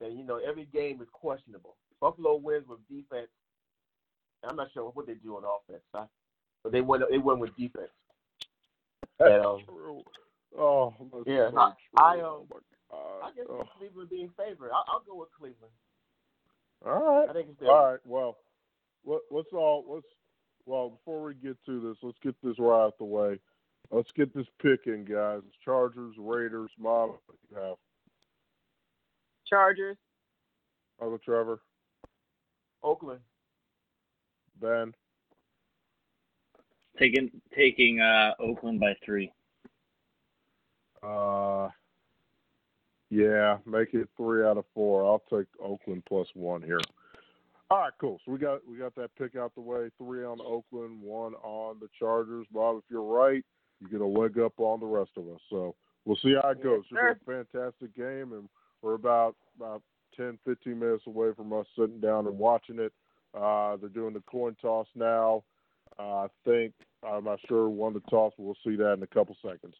And 0.00 0.16
you 0.18 0.24
know 0.24 0.36
every 0.38 0.66
game 0.66 1.00
is 1.02 1.08
questionable. 1.12 1.76
Buffalo 2.00 2.36
wins 2.36 2.66
with 2.68 2.86
defense. 2.88 3.28
I'm 4.44 4.56
not 4.56 4.68
sure 4.72 4.90
what 4.90 5.06
they 5.06 5.14
do 5.14 5.36
on 5.36 5.44
offense, 5.44 5.82
huh? 5.94 6.06
but 6.62 6.72
they 6.72 6.80
win. 6.82 7.02
They 7.10 7.18
win 7.18 7.38
with 7.38 7.56
defense. 7.56 7.90
That's 9.18 9.32
And, 9.32 9.44
um, 9.46 9.60
true. 9.66 10.02
Oh, 10.56 10.94
that's 11.12 11.24
yeah, 11.26 11.50
so 11.50 11.58
I- 11.58 11.70
true. 11.70 12.04
I, 12.04 12.16
oh 12.20 12.36
um, 12.42 12.46
my 12.50 12.56
God. 12.56 12.60
I 13.24 13.30
guess 13.34 13.46
Oh. 13.50 13.64
Cleveland 13.78 14.10
being 14.10 14.30
favored. 14.36 14.70
I'll, 14.70 14.84
I'll 14.88 15.02
go 15.06 15.16
with 15.16 15.30
Cleveland. 15.36 15.72
All 16.86 17.02
right. 17.02 17.28
I 17.28 17.32
think 17.32 17.48
it's 17.50 17.58
their 17.58 17.70
All 17.70 17.90
right. 17.92 18.00
Well, 18.04 18.36
let, 19.04 19.20
let's 19.30 19.48
all 19.52 19.84
let's 19.88 20.06
well 20.66 20.90
before 20.90 21.22
we 21.24 21.34
get 21.34 21.56
to 21.66 21.80
this, 21.80 21.96
let's 22.02 22.18
get 22.22 22.34
this 22.42 22.56
right 22.58 22.84
out 22.86 22.98
the 22.98 23.04
way. 23.04 23.38
Let's 23.90 24.10
get 24.16 24.32
this 24.34 24.46
pick 24.62 24.80
in, 24.86 25.04
guys. 25.04 25.42
Chargers, 25.64 26.14
Raiders, 26.18 26.70
Mom. 26.78 27.10
what 27.10 27.20
You 27.50 27.56
have 27.56 27.76
Chargers. 29.46 29.96
Uncle 31.00 31.18
Trevor, 31.18 31.60
Oakland. 32.82 33.20
Ben. 34.60 34.94
Taking 36.98 37.30
taking 37.56 38.00
uh, 38.00 38.34
Oakland 38.38 38.78
by 38.78 38.94
three. 39.04 39.32
Uh, 41.04 41.68
yeah, 43.10 43.58
make 43.66 43.94
it 43.94 44.08
three 44.16 44.44
out 44.44 44.58
of 44.58 44.64
four. 44.74 45.04
I'll 45.04 45.22
take 45.30 45.46
Oakland 45.62 46.04
plus 46.08 46.28
one 46.34 46.62
here. 46.62 46.80
All 47.70 47.78
right, 47.78 47.92
cool. 48.00 48.20
So 48.24 48.32
we 48.32 48.38
got 48.38 48.60
we 48.68 48.76
got 48.76 48.94
that 48.96 49.10
pick 49.16 49.36
out 49.36 49.54
the 49.54 49.60
way. 49.60 49.90
Three 49.98 50.24
on 50.24 50.38
Oakland, 50.40 51.00
one 51.00 51.34
on 51.36 51.78
the 51.80 51.88
Chargers. 51.98 52.46
Bob, 52.52 52.76
if 52.78 52.84
you're 52.90 53.02
right, 53.02 53.44
you 53.80 53.88
get 53.88 54.00
a 54.00 54.06
leg 54.06 54.38
up 54.38 54.52
on 54.58 54.80
the 54.80 54.86
rest 54.86 55.10
of 55.16 55.28
us. 55.28 55.40
So 55.50 55.74
we'll 56.04 56.18
see 56.22 56.34
how 56.40 56.50
it 56.50 56.62
goes. 56.62 56.84
Yes, 56.92 57.16
It's 57.16 57.20
a 57.22 57.24
fantastic 57.24 57.96
game, 57.96 58.32
and 58.32 58.48
we're 58.82 58.94
about 58.94 59.36
about 59.56 59.82
10, 60.16 60.38
15 60.44 60.78
minutes 60.78 61.04
away 61.06 61.30
from 61.36 61.52
us 61.52 61.66
sitting 61.78 62.00
down 62.00 62.26
and 62.26 62.38
watching 62.38 62.78
it. 62.78 62.92
Uh, 63.34 63.76
they're 63.76 63.88
doing 63.88 64.14
the 64.14 64.22
coin 64.30 64.56
toss 64.60 64.86
now. 64.94 65.42
Uh, 65.98 66.24
I 66.24 66.26
think 66.44 66.74
I'm 67.06 67.24
not 67.24 67.38
sure 67.48 67.64
who 67.64 67.70
won 67.70 67.94
the 67.94 68.00
toss, 68.10 68.32
but 68.36 68.44
we'll 68.44 68.56
see 68.64 68.76
that 68.76 68.94
in 68.94 69.02
a 69.02 69.06
couple 69.06 69.36
seconds. 69.42 69.74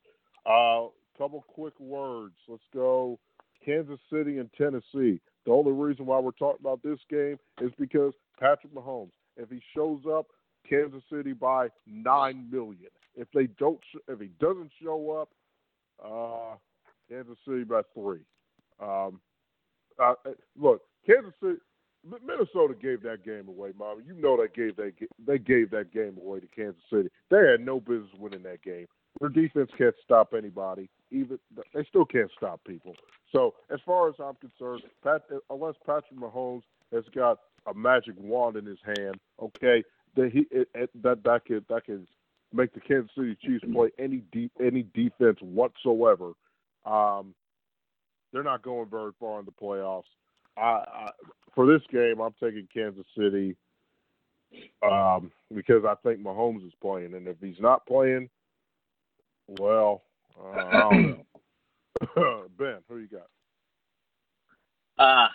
Uh, 0.46 0.86
couple 1.18 1.44
quick 1.48 1.78
words. 1.78 2.34
Let's 2.48 2.62
go 2.72 3.18
Kansas 3.64 3.98
City 4.12 4.38
and 4.38 4.50
Tennessee. 4.56 5.20
The 5.46 5.52
only 5.52 5.72
reason 5.72 6.06
why 6.06 6.18
we're 6.18 6.32
talking 6.32 6.60
about 6.60 6.82
this 6.82 6.98
game 7.10 7.36
is 7.60 7.72
because 7.78 8.12
Patrick 8.38 8.74
Mahomes. 8.74 9.12
If 9.36 9.50
he 9.50 9.60
shows 9.74 10.00
up, 10.10 10.26
Kansas 10.68 11.02
City 11.12 11.32
by 11.32 11.68
nine 11.86 12.48
million. 12.50 12.90
If 13.14 13.28
they 13.34 13.46
don't, 13.58 13.80
if 14.08 14.20
he 14.20 14.30
doesn't 14.40 14.70
show 14.82 15.10
up, 15.10 15.28
uh, 16.04 16.56
Kansas 17.08 17.36
City 17.46 17.64
by 17.64 17.82
three. 17.94 18.20
Um, 18.80 19.20
uh, 20.02 20.14
look, 20.58 20.82
Kansas 21.06 21.32
City, 21.42 21.58
Minnesota 22.04 22.74
gave 22.80 23.02
that 23.02 23.24
game 23.24 23.48
away, 23.48 23.70
Mom. 23.78 24.02
You 24.06 24.14
know 24.14 24.36
they 24.36 24.48
gave 24.54 24.76
that 24.76 24.92
they 25.26 25.38
gave 25.38 25.70
that 25.70 25.92
game 25.92 26.16
away 26.20 26.40
to 26.40 26.46
Kansas 26.48 26.82
City. 26.90 27.08
They 27.30 27.38
had 27.38 27.60
no 27.60 27.80
business 27.80 28.10
winning 28.18 28.42
that 28.42 28.62
game. 28.62 28.86
Their 29.20 29.28
defense 29.28 29.70
can't 29.78 29.94
stop 30.02 30.34
anybody. 30.36 30.90
Even 31.14 31.38
they 31.72 31.84
still 31.88 32.04
can't 32.04 32.30
stop 32.36 32.60
people. 32.66 32.94
So 33.32 33.54
as 33.72 33.78
far 33.86 34.08
as 34.08 34.14
I'm 34.18 34.34
concerned, 34.34 34.82
Pat, 35.02 35.22
unless 35.48 35.74
Patrick 35.86 36.18
Mahomes 36.18 36.62
has 36.92 37.04
got 37.14 37.38
a 37.66 37.74
magic 37.74 38.14
wand 38.18 38.56
in 38.56 38.66
his 38.66 38.78
hand, 38.84 39.16
okay, 39.40 39.84
that 40.16 40.30
he 40.32 40.46
it, 40.50 40.68
it, 40.74 40.90
that 41.02 41.22
that 41.24 41.44
could 41.46 41.64
that 41.68 41.86
could 41.86 42.06
make 42.52 42.74
the 42.74 42.80
Kansas 42.80 43.10
City 43.16 43.36
Chiefs 43.44 43.64
play 43.72 43.90
any 43.98 44.22
deep 44.32 44.52
any 44.60 44.82
defense 44.94 45.38
whatsoever. 45.40 46.32
Um, 46.84 47.34
they're 48.32 48.42
not 48.42 48.62
going 48.62 48.88
very 48.90 49.12
far 49.20 49.38
in 49.38 49.44
the 49.44 49.52
playoffs. 49.52 50.02
I, 50.56 50.60
I 50.60 51.10
for 51.54 51.66
this 51.66 51.82
game, 51.92 52.20
I'm 52.20 52.34
taking 52.42 52.68
Kansas 52.72 53.06
City 53.16 53.56
um, 54.82 55.30
because 55.54 55.84
I 55.84 55.94
think 56.02 56.20
Mahomes 56.20 56.66
is 56.66 56.72
playing, 56.80 57.14
and 57.14 57.28
if 57.28 57.36
he's 57.40 57.60
not 57.60 57.86
playing, 57.86 58.28
well, 59.58 60.02
uh, 60.38 60.58
I 60.58 60.80
don't 60.90 61.26
know. 62.16 62.44
ben, 62.58 62.78
who 62.88 62.98
you 62.98 63.08
got? 63.08 63.28
Uh 64.98 65.28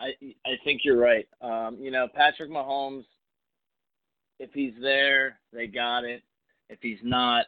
I 0.00 0.14
I 0.46 0.56
think 0.64 0.80
you're 0.84 0.98
right. 0.98 1.28
Um, 1.40 1.76
you 1.78 1.90
know, 1.90 2.08
Patrick 2.14 2.50
Mahomes, 2.50 3.04
if 4.38 4.50
he's 4.52 4.72
there, 4.80 5.38
they 5.52 5.66
got 5.66 6.04
it. 6.04 6.22
If 6.70 6.78
he's 6.80 6.98
not, 7.02 7.46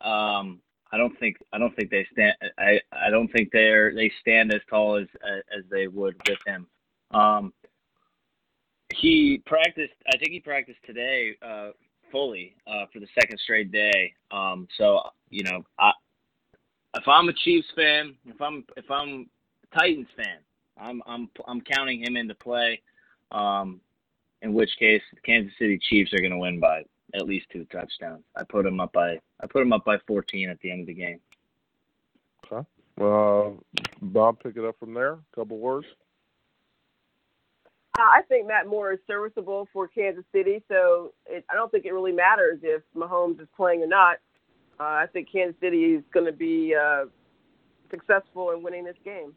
um, 0.00 0.60
I 0.90 0.96
don't 0.96 1.18
think 1.20 1.36
I 1.52 1.58
don't 1.58 1.74
think 1.76 1.90
they 1.90 2.06
stand. 2.12 2.34
I 2.58 2.80
I 2.92 3.10
don't 3.10 3.28
think 3.28 3.50
they're 3.52 3.94
they 3.94 4.10
stand 4.20 4.52
as 4.52 4.60
tall 4.68 4.96
as 4.96 5.06
as 5.24 5.64
they 5.70 5.86
would 5.86 6.16
with 6.28 6.38
him. 6.46 6.66
Um, 7.12 7.52
he 8.94 9.42
practiced. 9.46 9.94
I 10.12 10.18
think 10.18 10.32
he 10.32 10.40
practiced 10.40 10.80
today 10.84 11.36
uh, 11.40 11.70
fully 12.10 12.56
uh, 12.66 12.86
for 12.92 12.98
the 12.98 13.08
second 13.14 13.38
straight 13.38 13.70
day. 13.70 14.12
Um, 14.32 14.66
so 14.76 15.00
you 15.30 15.44
know, 15.44 15.64
I, 15.78 15.92
if 16.94 17.08
I'm 17.08 17.28
a 17.28 17.32
Chiefs 17.32 17.68
fan, 17.74 18.14
if 18.26 18.40
I'm 18.40 18.64
if 18.76 18.90
I'm 18.90 19.28
a 19.64 19.78
Titans 19.78 20.08
fan, 20.16 20.38
I'm 20.78 21.02
I'm 21.06 21.28
I'm 21.46 21.60
counting 21.60 22.02
him 22.04 22.16
into 22.16 22.34
play. 22.34 22.80
Um, 23.30 23.80
in 24.42 24.52
which 24.52 24.70
case, 24.78 25.02
the 25.14 25.20
Kansas 25.20 25.52
City 25.58 25.78
Chiefs 25.88 26.12
are 26.12 26.20
going 26.20 26.32
to 26.32 26.38
win 26.38 26.60
by 26.60 26.82
at 27.14 27.26
least 27.26 27.46
two 27.52 27.64
touchdowns. 27.66 28.24
I 28.36 28.42
put 28.44 28.66
him 28.66 28.80
up 28.80 28.92
by 28.92 29.18
I 29.40 29.46
put 29.46 29.62
him 29.62 29.72
up 29.72 29.84
by 29.84 29.98
14 30.06 30.48
at 30.48 30.60
the 30.60 30.70
end 30.70 30.80
of 30.82 30.86
the 30.86 30.94
game. 30.94 31.20
Okay. 32.44 32.66
Uh, 33.00 33.50
Bob, 34.02 34.40
pick 34.42 34.56
it 34.56 34.64
up 34.64 34.76
from 34.78 34.94
there. 34.94 35.12
A 35.12 35.34
couple 35.34 35.58
words. 35.58 35.86
Uh, 37.98 38.02
I 38.02 38.22
think 38.28 38.46
Matt 38.46 38.66
Moore 38.66 38.92
is 38.92 38.98
serviceable 39.06 39.68
for 39.72 39.86
Kansas 39.86 40.24
City, 40.32 40.62
so 40.66 41.12
it, 41.26 41.44
I 41.50 41.54
don't 41.54 41.70
think 41.70 41.84
it 41.84 41.92
really 41.92 42.12
matters 42.12 42.58
if 42.62 42.82
Mahomes 42.96 43.40
is 43.40 43.48
playing 43.54 43.82
or 43.82 43.86
not. 43.86 44.16
Uh, 44.82 44.96
I 44.96 45.06
think 45.12 45.28
Kansas 45.30 45.54
City 45.60 45.94
is 45.94 46.02
going 46.12 46.26
to 46.26 46.32
be 46.32 46.74
uh, 46.74 47.04
successful 47.88 48.50
in 48.50 48.64
winning 48.64 48.84
this 48.84 48.96
game. 49.04 49.32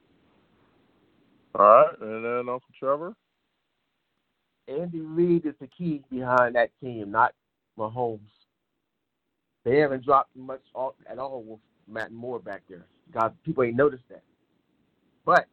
All 1.54 1.62
right, 1.62 2.02
and 2.02 2.26
then 2.26 2.40
Uncle 2.50 2.62
Trevor. 2.80 3.14
Andy 4.68 5.02
Reid 5.02 5.46
is 5.46 5.54
the 5.62 5.68
key 5.68 6.02
behind 6.10 6.56
that 6.56 6.72
team, 6.82 7.12
not 7.12 7.34
Mahomes. 7.78 8.20
They 9.64 9.78
haven't 9.78 10.04
dropped 10.04 10.36
much 10.36 10.62
at 11.08 11.20
all 11.20 11.44
with 11.44 11.60
Matt 11.88 12.12
Moore 12.12 12.40
back 12.40 12.64
there. 12.68 12.88
God, 13.14 13.36
people 13.46 13.64
ain't 13.64 13.76
noticed 13.76 14.04
that. 14.10 14.24
But 15.26 15.46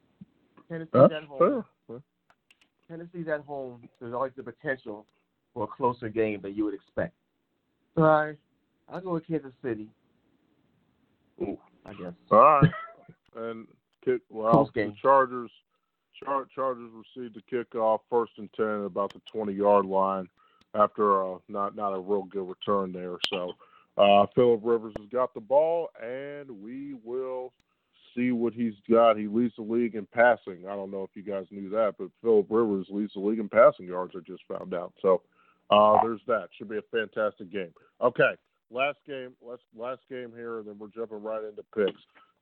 Tennessee's 0.70 0.90
That's 0.94 1.12
at 1.12 1.24
home. 1.24 1.64
Fair. 1.86 2.00
Tennessee's 2.88 3.28
at 3.28 3.40
home. 3.40 3.86
There's 4.00 4.14
always 4.14 4.32
the 4.36 4.42
potential 4.42 5.04
for 5.52 5.64
a 5.64 5.66
closer 5.66 6.08
game 6.08 6.40
than 6.40 6.54
you 6.54 6.64
would 6.64 6.74
expect. 6.74 7.12
So 7.94 8.04
I, 8.04 8.32
I'll 8.88 9.00
go 9.00 9.14
with 9.14 9.26
Kansas 9.26 9.52
City. 9.62 9.88
Ooh, 11.40 11.58
I 11.86 11.92
guess. 11.94 12.12
All 12.30 12.38
right. 12.38 12.70
and 13.36 13.66
kick, 14.04 14.20
well, 14.28 14.70
the 14.74 14.94
Chargers. 15.00 15.50
Char- 16.22 16.46
Chargers 16.54 16.90
received 17.16 17.34
the 17.36 17.42
kickoff, 17.56 18.00
first 18.08 18.32
and 18.38 18.48
ten, 18.52 18.66
at 18.66 18.84
about 18.84 19.12
the 19.12 19.20
20 19.32 19.52
yard 19.52 19.86
line 19.86 20.28
after 20.74 21.34
uh, 21.34 21.38
not 21.48 21.76
not 21.76 21.92
a 21.92 21.98
real 21.98 22.24
good 22.24 22.48
return 22.48 22.92
there. 22.92 23.16
So 23.28 23.52
uh, 23.96 24.26
Philip 24.34 24.60
Rivers 24.62 24.94
has 24.98 25.08
got 25.08 25.34
the 25.34 25.40
ball, 25.40 25.88
and 26.02 26.50
we 26.62 26.94
will 27.04 27.52
see 28.14 28.30
what 28.32 28.52
he's 28.52 28.74
got. 28.90 29.16
He 29.16 29.26
leads 29.26 29.54
the 29.56 29.62
league 29.62 29.94
in 29.94 30.06
passing. 30.06 30.64
I 30.68 30.74
don't 30.74 30.90
know 30.90 31.02
if 31.02 31.10
you 31.14 31.22
guys 31.22 31.46
knew 31.50 31.68
that, 31.70 31.94
but 31.98 32.08
Philip 32.22 32.46
Rivers 32.50 32.86
leads 32.90 33.14
the 33.14 33.20
league 33.20 33.38
in 33.38 33.48
passing 33.48 33.86
yards. 33.86 34.14
I 34.16 34.20
just 34.20 34.42
found 34.48 34.74
out. 34.74 34.92
So 35.00 35.22
uh, 35.70 35.98
there's 36.02 36.20
that. 36.26 36.48
Should 36.56 36.68
be 36.68 36.78
a 36.78 36.82
fantastic 36.90 37.50
game. 37.50 37.72
Okay, 38.00 38.34
last 38.72 38.98
game. 39.06 39.32
Let's 39.40 39.62
last 39.76 40.00
game 40.08 40.32
here, 40.34 40.58
and 40.58 40.66
then 40.66 40.78
we're 40.78 40.88
jumping 40.88 41.22
right 41.22 41.42
into 41.44 41.62
picks. 41.74 42.00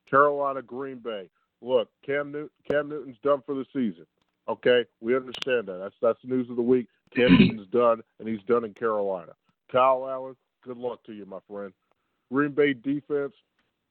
Carolina 0.09 0.61
Green 0.61 0.97
Bay. 0.97 1.29
Look, 1.61 1.89
Cam 2.05 2.31
Newton, 2.31 2.49
Cam 2.69 2.89
Newton's 2.89 3.17
done 3.23 3.41
for 3.45 3.53
the 3.53 3.65
season. 3.73 4.05
Okay, 4.49 4.85
we 4.99 5.15
understand 5.15 5.67
that. 5.67 5.79
That's 5.81 5.95
that's 6.01 6.19
the 6.23 6.29
news 6.29 6.49
of 6.49 6.55
the 6.55 6.61
week. 6.61 6.87
Cam 7.15 7.31
Newton's 7.39 7.67
done, 7.71 8.01
and 8.19 8.27
he's 8.27 8.41
done 8.47 8.65
in 8.65 8.73
Carolina. 8.73 9.33
Kyle 9.71 10.07
Allen, 10.09 10.35
good 10.63 10.77
luck 10.77 11.03
to 11.05 11.13
you, 11.13 11.25
my 11.25 11.39
friend. 11.47 11.71
Green 12.31 12.51
Bay 12.51 12.73
defense. 12.73 13.33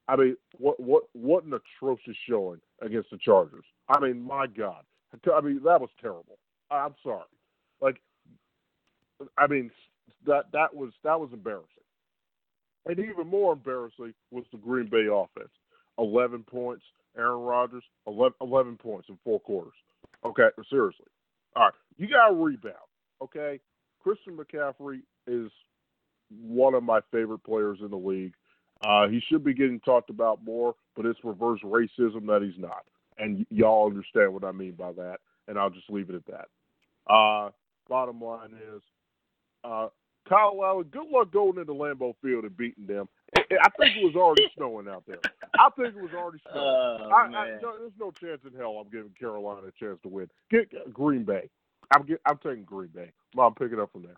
I 0.08 0.16
mean, 0.16 0.36
what 0.58 0.80
what 0.80 1.04
what 1.12 1.44
an 1.44 1.54
atrocious 1.54 2.16
showing 2.28 2.60
against 2.82 3.10
the 3.10 3.18
Chargers. 3.18 3.64
I 3.88 4.00
mean, 4.00 4.20
my 4.20 4.46
God. 4.46 4.82
I 5.12 5.40
mean, 5.40 5.60
that 5.64 5.80
was 5.80 5.90
terrible. 6.00 6.38
I'm 6.70 6.94
sorry. 7.02 7.24
Like, 7.80 8.00
I 9.36 9.46
mean, 9.46 9.70
that 10.26 10.46
that 10.52 10.74
was 10.74 10.90
that 11.04 11.18
was 11.18 11.30
embarrassing. 11.32 11.80
And 12.86 12.98
even 12.98 13.27
more 13.27 13.52
embarrassing 13.52 14.15
was 14.31 14.44
the 14.52 14.59
Green 14.59 14.89
Bay 14.89 15.07
offense. 15.12 15.52
Eleven 15.98 16.43
points. 16.43 16.85
Aaron 17.16 17.40
Rodgers, 17.40 17.82
11, 18.07 18.35
11 18.40 18.77
points 18.77 19.09
in 19.09 19.19
four 19.24 19.40
quarters. 19.40 19.73
Okay, 20.24 20.48
seriously. 20.70 21.07
All 21.57 21.65
right, 21.65 21.73
you 21.97 22.09
got 22.09 22.31
a 22.31 22.35
rebound. 22.35 22.77
Okay, 23.23 23.59
Christian 24.01 24.36
McCaffrey 24.36 25.01
is 25.27 25.51
one 26.31 26.74
of 26.74 26.82
my 26.85 27.01
favorite 27.11 27.43
players 27.43 27.78
in 27.81 27.90
the 27.90 27.97
league. 27.97 28.35
Uh, 28.86 29.09
he 29.09 29.20
should 29.28 29.44
be 29.44 29.52
getting 29.52 29.81
talked 29.81 30.09
about 30.09 30.43
more, 30.44 30.74
but 30.97 31.05
it's 31.05 31.19
reverse 31.24 31.61
racism 31.65 32.27
that 32.27 32.43
he's 32.43 32.59
not. 32.59 32.85
And 33.19 33.39
y- 33.39 33.47
y'all 33.51 33.86
understand 33.89 34.32
what 34.32 34.44
I 34.44 34.52
mean 34.52 34.73
by 34.73 34.93
that, 34.93 35.19
and 35.48 35.59
I'll 35.59 35.70
just 35.70 35.90
leave 35.90 36.09
it 36.11 36.15
at 36.16 36.27
that. 36.27 37.12
Uh, 37.12 37.51
bottom 37.89 38.20
line 38.20 38.55
is, 38.74 38.82
uh, 39.65 39.89
Kyle 40.31 40.61
Allen, 40.65 40.86
good 40.93 41.09
luck 41.11 41.32
going 41.32 41.59
into 41.59 41.74
Lambeau 41.74 42.15
Field 42.23 42.44
and 42.44 42.57
beating 42.57 42.86
them. 42.86 43.09
I 43.36 43.69
think 43.78 43.97
it 43.97 44.05
was 44.05 44.15
already 44.15 44.47
snowing 44.57 44.86
out 44.86 45.02
there. 45.07 45.19
I 45.59 45.69
think 45.77 45.97
it 45.97 46.02
was 46.02 46.12
already 46.16 46.40
snowing. 46.51 46.65
Oh, 46.65 47.11
I, 47.12 47.23
I, 47.36 47.59
no, 47.61 47.74
there's 47.78 47.93
no 47.98 48.12
chance 48.12 48.40
in 48.47 48.57
hell 48.57 48.77
I'm 48.81 48.90
giving 48.90 49.11
Carolina 49.19 49.66
a 49.66 49.85
chance 49.85 49.98
to 50.05 50.09
win. 50.09 50.28
Get 50.51 50.70
Green 50.93 51.24
Bay. 51.24 51.51
I'm 51.93 52.07
get, 52.07 52.20
I'm 52.27 52.39
taking 52.39 52.62
Green 52.62 52.90
Bay. 52.94 53.11
Mom, 53.35 53.55
pick 53.55 53.73
it 53.73 53.81
up 53.81 53.90
from 53.90 54.02
there. 54.02 54.16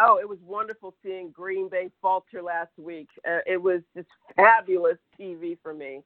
Oh, 0.00 0.18
it 0.18 0.28
was 0.28 0.38
wonderful 0.44 0.94
seeing 1.04 1.30
Green 1.30 1.68
Bay 1.68 1.90
falter 2.02 2.42
last 2.42 2.72
week. 2.76 3.08
Uh, 3.28 3.38
it 3.46 3.62
was 3.62 3.82
just 3.94 4.08
fabulous 4.34 4.98
TV 5.18 5.58
for 5.62 5.74
me. 5.74 6.02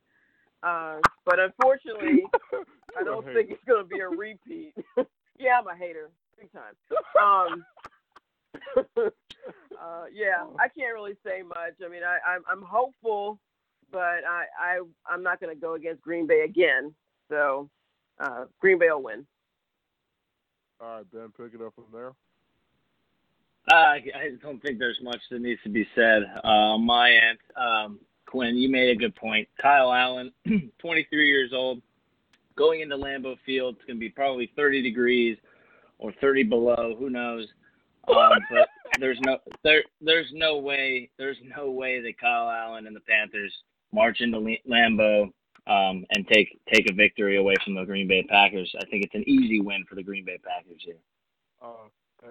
Uh, 0.63 0.97
but 1.25 1.39
unfortunately, 1.39 2.25
I 2.99 3.05
don't 3.05 3.25
think 3.25 3.51
it's 3.51 3.65
going 3.67 3.85
to 3.85 3.89
be 3.89 4.01
a 4.01 4.09
repeat. 4.09 4.75
yeah, 5.39 5.61
I'm 5.61 5.69
a 5.69 5.77
hater, 5.77 6.11
big 6.45 6.53
time. 6.53 6.75
Um, 7.23 7.65
uh, 8.97 10.05
yeah, 10.13 10.45
I 10.59 10.69
can't 10.69 10.95
really 10.95 11.17
say 11.25 11.43
much. 11.43 11.75
I 11.85 11.89
mean, 11.89 12.03
I, 12.03 12.19
I'm, 12.29 12.43
I'm 12.51 12.63
hopeful, 12.63 13.39
but 13.91 13.99
I, 14.29 14.45
I, 14.61 14.81
I'm 15.09 15.23
not 15.23 15.41
going 15.41 15.55
to 15.55 15.61
go 15.61 15.75
against 15.75 16.03
Green 16.03 16.27
Bay 16.27 16.43
again. 16.43 16.95
So, 17.29 17.69
uh, 18.19 18.45
Green 18.61 18.79
Bay 18.79 18.89
will 18.91 19.03
win. 19.03 19.27
All 20.81 20.97
right, 20.97 21.13
Ben, 21.13 21.33
pick 21.37 21.59
it 21.59 21.65
up 21.65 21.75
from 21.75 21.85
there. 21.93 22.13
Uh, 23.73 23.75
I 23.75 24.31
don't 24.43 24.61
think 24.63 24.79
there's 24.79 24.99
much 25.03 25.21
that 25.31 25.41
needs 25.41 25.61
to 25.63 25.71
be 25.71 25.87
said 25.95 26.23
uh, 26.45 26.49
on 26.49 26.85
my 26.85 27.13
end. 27.13 27.39
Um, 27.57 27.99
Quinn, 28.27 28.57
you 28.57 28.69
made 28.69 28.91
a 28.91 28.97
good 28.97 29.15
point. 29.15 29.49
Kyle 29.61 29.93
Allen, 29.93 30.33
23 30.81 31.27
years 31.27 31.53
old, 31.55 31.81
going 32.57 32.83
into 32.83 32.97
Lambeau 32.97 33.37
Field. 33.47 33.77
It's 33.77 33.87
going 33.87 33.97
to 33.97 34.01
be 34.01 34.11
probably 34.11 34.51
30 34.55 34.83
degrees 34.83 35.39
or 36.05 36.13
30 36.21 36.45
below. 36.45 36.95
Who 36.99 37.11
knows? 37.11 37.47
Um, 38.07 38.39
but 38.51 38.69
there's 39.01 39.19
no 39.23 39.39
there 39.63 39.83
there's 40.03 40.29
no 40.35 40.59
way 40.59 41.09
there's 41.17 41.39
no 41.57 41.71
way 41.71 42.03
that 42.03 42.21
Kyle 42.21 42.51
Allen 42.51 42.87
and 42.87 42.95
the 42.95 43.01
Panthers 43.01 43.51
march 43.95 44.21
into 44.21 44.41
Lambeau 44.69 45.33
um, 45.67 46.05
and 46.11 46.29
take 46.31 46.61
take 46.71 46.91
a 46.91 46.95
victory 46.95 47.39
away 47.39 47.55
from 47.65 47.75
the 47.75 47.85
Green 47.87 48.07
Bay 48.07 48.23
Packers. 48.29 48.71
I 48.79 48.85
think 48.91 49.07
it's 49.07 49.15
an 49.15 49.27
easy 49.27 49.59
win 49.59 49.87
for 49.89 49.95
the 49.95 50.03
Green 50.03 50.27
Bay 50.27 50.37
Packers 50.45 50.83
here. 50.85 50.99
Uh, 51.63 51.89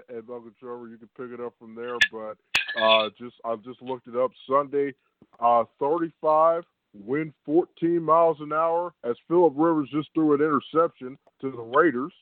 and 0.09 0.29
Uncle 0.29 0.51
Trevor, 0.59 0.89
you 0.89 0.97
can 0.97 1.09
pick 1.17 1.33
it 1.33 1.43
up 1.43 1.55
from 1.57 1.73
there. 1.73 1.97
But 2.11 2.37
uh, 2.79 3.09
just 3.17 3.37
I 3.43 3.55
just 3.55 3.81
looked 3.81 4.07
it 4.07 4.15
up. 4.15 4.29
Sunday, 4.47 4.93
uh, 5.39 5.63
35 5.79 6.65
win 6.93 7.33
14 7.47 7.99
miles 7.99 8.37
an 8.41 8.53
hour 8.53 8.93
as 9.03 9.15
Philip 9.27 9.53
Rivers 9.55 9.89
just 9.91 10.09
threw 10.13 10.35
an 10.35 10.41
interception 10.41 11.17
to 11.41 11.49
the 11.49 11.77
Raiders 11.77 12.13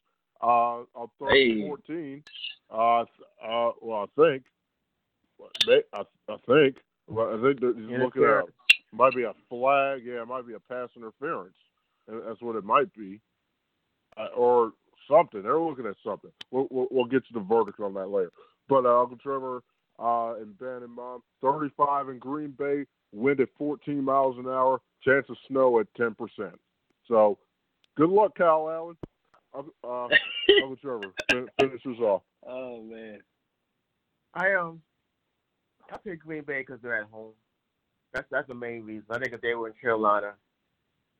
uh, 0.42 0.84
on 0.96 1.10
third 1.20 1.32
Hey. 1.32 1.62
14. 1.68 2.24
Uh, 2.70 3.02
uh, 3.02 3.06
well, 3.82 4.08
I 4.18 4.22
think. 4.22 4.44
They, 5.66 5.82
I, 5.94 6.04
I 6.30 6.38
think. 6.48 6.78
Well, 7.08 7.30
I 7.30 7.42
think 7.42 7.60
he's 7.60 8.00
looking 8.00 8.24
at 8.24 8.46
might 8.94 9.16
be 9.16 9.24
a 9.24 9.34
flag. 9.50 10.02
Yeah, 10.06 10.22
it 10.22 10.28
might 10.28 10.48
be 10.48 10.54
a 10.54 10.60
pass 10.60 10.90
interference. 10.96 11.56
That's 12.08 12.42
what 12.42 12.56
it 12.56 12.66
might 12.66 12.94
be, 12.94 13.22
uh, 14.18 14.28
or 14.36 14.74
something. 15.10 15.44
They're 15.44 15.60
looking 15.60 15.86
at 15.86 15.96
something. 16.04 16.32
We'll, 16.52 16.68
we'll, 16.70 16.88
we'll 16.92 17.06
get 17.06 17.26
to 17.28 17.34
the 17.34 17.40
verdict 17.40 17.80
on 17.80 17.94
that 17.94 18.08
later. 18.08 18.32
But 18.68 18.86
uh, 18.86 19.02
Uncle 19.02 19.18
Trevor 19.18 19.64
uh, 20.00 20.36
and 20.42 20.58
Ben 20.60 20.84
and 20.84 20.92
Mom, 20.92 21.22
35 21.42 22.10
in 22.10 22.20
Green 22.20 22.52
Bay, 22.52 22.86
wind 23.14 23.40
at 23.40 23.50
14 23.58 24.04
miles 24.04 24.38
an 24.38 24.48
hour, 24.48 24.82
chance 25.04 25.26
of 25.30 25.38
snow 25.48 25.80
at 25.80 25.88
10%. 25.94 26.16
So, 27.08 27.38
good 27.96 28.10
luck, 28.10 28.36
Kyle 28.38 28.70
Allen. 28.70 28.98
Uh, 29.54 30.08
Uncle 30.64 30.76
Trevor, 30.78 31.14
fin- 31.30 31.50
finish 31.60 31.82
us 31.86 32.00
off. 32.00 32.22
oh 32.48 32.82
man. 32.84 33.20
I 34.34 34.54
um, 34.54 34.82
I 35.92 35.98
pick 35.98 36.22
Green 36.24 36.44
Bay 36.44 36.62
because 36.62 36.80
they're 36.82 36.96
at 37.02 37.10
home. 37.10 37.32
That's 38.14 38.28
that's 38.32 38.48
the 38.48 38.54
main 38.56 38.84
reason. 38.84 39.06
I 39.10 39.20
think 39.20 39.34
if 39.34 39.42
they 39.42 39.56
were 39.56 39.68
in 39.68 39.74
Carolina, 39.80 40.34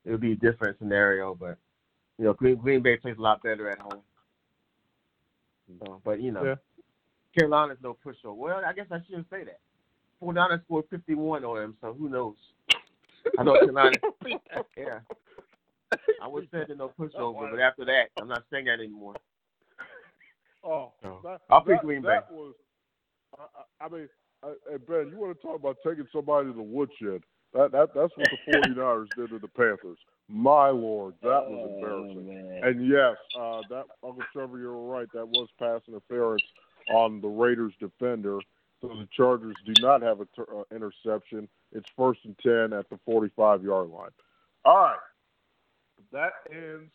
it 0.06 0.12
would 0.12 0.22
be 0.22 0.32
a 0.34 0.36
different 0.36 0.78
scenario. 0.80 1.36
But 1.36 1.58
you 2.18 2.26
know, 2.26 2.34
Green 2.34 2.56
Green 2.56 2.82
Bay 2.82 2.98
plays 2.98 3.18
a 3.18 3.22
lot 3.22 3.42
better 3.44 3.70
at 3.70 3.80
home. 3.80 4.02
So, 5.86 6.02
but 6.04 6.22
you 6.22 6.32
know, 6.32 6.44
Yeah. 6.44 6.56
Carolina's 7.38 7.78
no 7.82 7.96
pushover. 8.06 8.36
Well, 8.36 8.62
I 8.66 8.74
guess 8.74 8.88
I 8.92 9.00
shouldn't 9.08 9.30
say 9.30 9.44
that. 9.46 9.60
49 10.20 10.62
scored 10.66 10.86
51 10.90 11.44
on 11.46 11.56
them, 11.58 11.78
so 11.82 11.94
who 11.94 12.10
knows? 12.10 12.36
I 13.40 13.44
know 13.44 13.54
Carolina. 13.54 13.98
yeah, 14.78 15.00
I 16.22 16.28
was 16.28 16.46
they're 16.52 16.68
no 16.76 16.92
pushover, 17.00 17.50
but 17.52 17.60
after 17.60 17.86
that, 17.86 18.10
I'm 18.20 18.28
not 18.28 18.44
saying 18.52 18.66
that 18.66 18.80
anymore. 18.80 19.16
Oh, 20.64 20.92
that, 21.24 21.42
I'll 21.50 21.62
pick 21.62 21.78
that- 21.78 21.82
Green 21.84 22.04
that 22.04 22.32
Was, 22.32 22.54
I, 23.40 23.86
I 23.86 23.90
mean, 23.90 24.08
I, 24.44 24.54
hey 24.70 24.78
Ben, 24.88 25.10
you 25.10 25.18
want 25.18 25.36
to 25.36 25.42
talk 25.42 25.56
about 25.56 25.78
taking 25.84 26.06
somebody 26.14 26.50
to 26.50 26.54
the 26.54 26.62
woodshed? 26.62 27.24
That 27.54 27.72
that 27.72 27.96
that's 27.96 28.14
what 28.16 28.28
the 28.30 28.52
49ers 28.70 29.08
did 29.18 29.32
to 29.32 29.40
the 29.40 29.48
Panthers. 29.48 29.98
My 30.30 30.70
lord, 30.70 31.16
that 31.24 31.50
was 31.50 31.68
Oh, 31.68 31.76
embarrassing. 31.76 32.28
man. 32.28 32.64
And 32.64 32.88
yes, 32.88 33.16
uh, 33.40 33.62
that 33.72 33.86
Uncle 34.04 34.22
Trevor, 34.32 34.60
you're 34.60 34.74
right. 34.78 35.08
That 35.16 35.28
was 35.28 35.50
pass 35.58 35.82
interference 35.88 36.44
on 36.94 37.22
the 37.22 37.28
Raiders 37.28 37.74
defender. 37.80 38.38
So 38.82 38.88
the 38.90 39.08
Chargers 39.18 39.56
do 39.66 39.74
not 39.82 40.04
have 40.04 40.22
an 40.22 40.28
uh, 40.38 40.62
interception. 40.76 41.50
It's 41.72 41.90
first 41.98 42.20
and 42.26 42.38
ten 42.38 42.72
at 42.78 42.88
the 42.92 43.00
45 43.04 43.64
yard 43.64 43.90
line. 43.90 44.10
All 44.64 44.78
right, 44.78 44.98
that 46.12 46.32
ends 46.52 46.92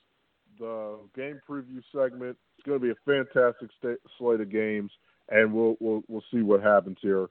the 0.58 0.98
game 1.14 1.40
preview 1.48 1.82
segment. 1.94 2.36
It's 2.58 2.66
going 2.66 2.80
to 2.80 2.84
be 2.84 2.90
a 2.90 2.94
fantastic 3.04 3.70
slate 4.18 4.40
of 4.40 4.50
games, 4.50 4.90
and 5.28 5.52
we'll 5.52 5.76
we'll 5.80 6.02
we'll 6.08 6.24
see 6.32 6.42
what 6.42 6.62
happens 6.62 6.98
here 7.00 7.28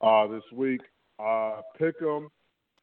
uh, 0.00 0.26
this 0.26 0.42
week. 0.52 0.80
Uh, 1.18 1.60
Pick'em 1.78 2.28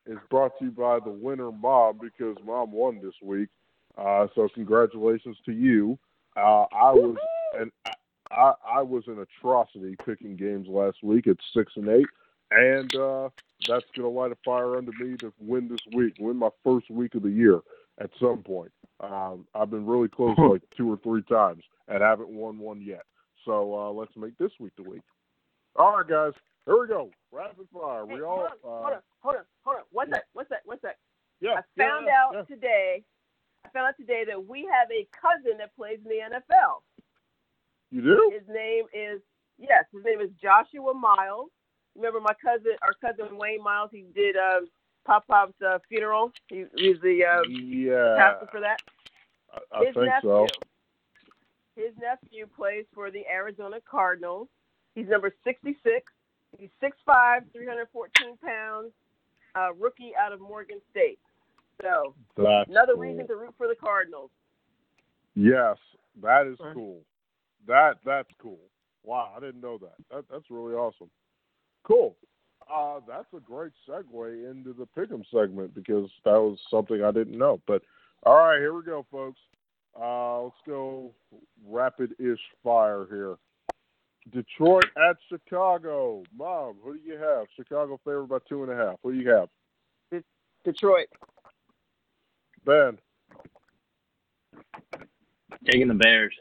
is 0.06 0.18
brought 0.30 0.58
to 0.60 0.66
you 0.66 0.72
by 0.72 1.00
the 1.00 1.12
winner 1.12 1.52
mom 1.52 2.00
because 2.02 2.38
mom 2.46 2.72
won 2.72 3.00
this 3.02 3.16
week. 3.22 3.50
Uh, 3.98 4.28
so 4.36 4.48
congratulations 4.54 5.38
to 5.46 5.52
you. 5.52 5.98
Uh, 6.36 6.66
I 6.72 6.92
was 6.94 7.18
and 7.60 7.72
I, 8.32 8.54
I 8.68 8.82
was 8.82 9.04
an 9.08 9.20
atrocity 9.20 9.96
picking 10.06 10.36
games 10.36 10.68
last 10.68 10.98
week 11.04 11.28
at 11.28 11.38
six 11.56 11.74
and 11.76 11.90
eight, 11.90 12.08
and 12.52 12.96
uh, 12.96 13.30
that's 13.68 13.86
going 13.96 14.04
to 14.04 14.08
light 14.10 14.32
a 14.32 14.38
fire 14.46 14.78
under 14.78 14.92
me 15.00 15.18
to 15.18 15.34
win 15.40 15.68
this 15.68 15.80
week, 15.94 16.16
win 16.20 16.38
my 16.38 16.50
first 16.64 16.90
week 16.90 17.16
of 17.16 17.24
the 17.24 17.30
year 17.30 17.62
at 18.00 18.10
some 18.20 18.44
point. 18.44 18.72
Um, 19.00 19.46
I've 19.54 19.70
been 19.70 19.86
really 19.86 20.08
close 20.08 20.36
like 20.38 20.62
two 20.76 20.92
or 20.92 20.98
three 21.04 21.22
times 21.24 21.64
and 21.88 22.02
haven't 22.02 22.30
won 22.30 22.58
one 22.60 22.82
yet. 22.82 23.04
So 23.46 23.74
uh, 23.76 23.92
let's 23.92 24.12
make 24.18 24.38
this 24.38 24.52
week 24.60 24.74
the 24.78 24.84
week. 24.90 25.04
All 25.76 25.98
right, 25.98 26.08
guys, 26.08 26.34
here 26.66 26.80
we 26.82 26.88
go. 26.88 27.12
Rapid 27.32 27.68
fire. 27.72 28.06
Hey, 28.08 28.16
We 28.16 28.22
all. 28.24 28.48
hold 28.48 28.50
on, 28.50 28.58
Uh, 28.64 28.84
hold 28.84 28.94
on, 28.94 29.02
hold 29.22 29.36
on, 29.38 29.44
hold 29.64 29.78
on. 29.78 29.84
One 29.92 30.10
sec, 30.12 30.24
one 30.34 30.46
sec, 30.50 30.62
one 30.66 30.80
sec. 30.82 30.98
yeah, 31.40 31.52
I 31.52 31.62
found 31.78 32.08
yeah, 32.08 32.18
out 32.18 32.32
yeah. 32.34 32.42
today. 32.56 33.04
I 33.66 33.70
found 33.70 33.88
out 33.88 33.98
today 33.98 34.24
that 34.28 34.48
we 34.48 34.68
have 34.72 34.90
a 34.92 35.08
cousin 35.14 35.58
that 35.60 35.76
plays 35.76 36.00
in 36.04 36.10
the 36.10 36.20
NFL. 36.36 36.82
You 37.92 38.02
do? 38.02 38.32
His 38.34 38.48
name 38.50 38.86
is 38.94 39.22
yes, 39.60 39.86
his 39.94 40.04
name 40.04 40.20
is 40.20 40.30
Joshua 40.42 40.94
Miles. 40.94 41.50
Remember 41.96 42.20
my 42.20 42.34
cousin, 42.44 42.74
our 42.82 42.94
cousin 43.00 43.38
Wayne 43.38 43.64
Miles. 43.64 43.90
He 43.94 44.06
did 44.14 44.36
um, 44.36 44.68
Pop 45.08 45.26
Pop's 45.26 45.60
uh, 45.66 45.80
funeral. 45.88 46.34
He, 46.50 46.66
he's 46.76 46.98
the 47.02 47.24
uh, 47.24 47.48
yeah, 47.50 48.18
pastor 48.18 48.48
for 48.52 48.60
that. 48.60 48.78
I, 49.54 49.80
I 49.80 49.86
his 49.86 49.96
think 49.96 50.06
nephew, 50.06 50.30
so. 50.30 50.48
his 51.78 51.94
nephew 52.00 52.46
plays 52.54 52.86
for 52.94 53.10
the 53.10 53.24
Arizona 53.34 53.78
Cardinals. 53.90 54.50
He's 54.96 55.08
number 55.08 55.34
66. 55.46 56.12
He's 56.58 56.70
6'5", 56.84 57.42
314 57.54 58.38
pounds, 58.44 58.92
uh, 59.56 59.74
rookie 59.74 60.12
out 60.20 60.34
of 60.34 60.42
Morgan 60.42 60.82
State. 60.92 61.20
So 61.82 62.14
That's 62.36 62.70
another 62.70 62.94
cool. 62.94 63.04
reason 63.04 63.28
to 63.28 63.36
root 63.36 63.54
for 63.58 63.68
the 63.68 63.76
Cardinals. 63.76 64.32
Yes, 65.36 65.78
that 66.22 66.48
is 66.48 66.60
Okay. 66.60 66.74
cool. 66.74 67.02
That 67.68 68.00
that's 68.04 68.30
cool. 68.42 68.60
Wow, 69.04 69.34
I 69.38 69.40
didn't 69.40 69.62
know 69.62 69.78
that. 69.78 69.96
that 70.12 70.26
that's 70.30 70.50
really 70.50 70.74
awesome. 70.74 71.10
Cool. 71.84 72.16
Uh, 72.74 73.00
that's 73.08 73.34
a 73.36 73.40
great 73.40 73.72
segue 73.88 74.52
into 74.52 74.74
the 74.74 74.88
pick'em 74.98 75.24
segment 75.32 75.74
because 75.74 76.10
that 76.26 76.34
was 76.34 76.60
something 76.70 77.04
I 77.04 77.12
didn't 77.12 77.38
know. 77.38 77.62
But 77.66 77.82
all 78.24 78.36
right, 78.36 78.60
here 78.60 78.74
we 78.74 78.84
go, 78.84 79.06
folks. 79.12 79.40
Uh, 80.00 80.44
let's 80.44 80.56
go 80.68 81.12
rapid-ish 81.68 82.40
fire 82.64 83.08
here. 83.10 83.38
Detroit 84.32 84.86
at 84.98 85.18
Chicago. 85.30 86.24
Mom, 86.38 86.76
who 86.84 86.98
do 86.98 87.00
you 87.06 87.18
have? 87.18 87.48
Chicago 87.56 88.00
favored 88.04 88.28
by 88.28 88.40
two 88.48 88.64
and 88.64 88.72
a 88.72 88.76
half. 88.76 88.96
Who 89.02 89.14
do 89.14 89.20
you 89.20 89.30
have? 89.30 89.50
Detroit. 90.64 91.08
Ben. 92.66 92.98
Taking 95.66 95.88
the 95.88 95.94
Bears. 95.94 96.36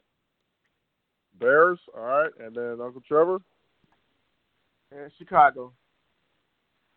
Bears. 1.39 1.79
All 1.97 2.03
right, 2.03 2.31
and 2.41 2.55
then 2.55 2.81
Uncle 2.81 3.03
Trevor. 3.07 3.39
And 4.91 5.13
Chicago. 5.17 5.73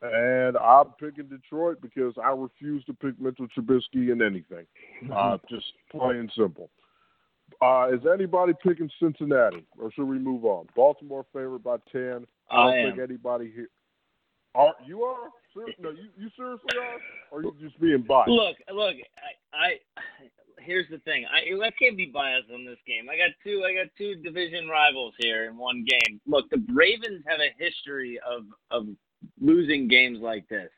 And 0.01 0.55
I'm 0.57 0.91
picking 0.99 1.27
Detroit 1.27 1.81
because 1.81 2.13
I 2.23 2.30
refuse 2.30 2.85
to 2.85 2.93
pick 2.93 3.19
Mitchell 3.19 3.47
Trubisky 3.57 4.11
in 4.11 4.21
anything. 4.21 4.65
Uh, 5.13 5.38
just 5.49 5.65
plain 5.91 6.30
simple. 6.38 6.69
Uh, 7.61 7.89
is 7.91 8.01
anybody 8.11 8.53
picking 8.63 8.89
Cincinnati, 9.01 9.65
or 9.77 9.91
should 9.91 10.05
we 10.05 10.17
move 10.17 10.45
on? 10.45 10.67
Baltimore 10.76 11.26
favored 11.34 11.63
by 11.63 11.77
ten. 11.91 12.26
I 12.49 12.55
don't 12.55 12.73
am. 12.73 12.91
think 12.91 13.09
anybody 13.09 13.51
here. 13.53 13.67
Are 14.55 14.73
you 14.85 15.03
are? 15.03 15.30
No, 15.80 15.89
you 15.89 16.07
you 16.17 16.30
seriously 16.38 16.69
are? 16.80 16.99
Or 17.31 17.39
are 17.39 17.43
you 17.43 17.55
just 17.59 17.80
being 17.81 18.03
biased? 18.07 18.30
Look, 18.30 18.55
look. 18.73 18.95
I, 19.53 19.57
I 19.57 19.69
here's 20.59 20.88
the 20.89 20.99
thing. 20.99 21.26
I 21.26 21.39
I 21.65 21.71
can't 21.71 21.97
be 21.97 22.05
biased 22.05 22.49
on 22.53 22.65
this 22.65 22.77
game. 22.88 23.09
I 23.09 23.17
got 23.17 23.31
two. 23.43 23.63
I 23.65 23.73
got 23.73 23.91
two 23.97 24.15
division 24.23 24.69
rivals 24.69 25.13
here 25.19 25.49
in 25.49 25.57
one 25.57 25.85
game. 25.85 26.21
Look, 26.27 26.49
the 26.49 26.63
Ravens 26.73 27.23
have 27.27 27.39
a 27.39 27.51
history 27.61 28.19
of 28.26 28.45
of 28.71 28.88
losing 29.39 29.87
games 29.87 30.19
like 30.21 30.47
this. 30.49 30.69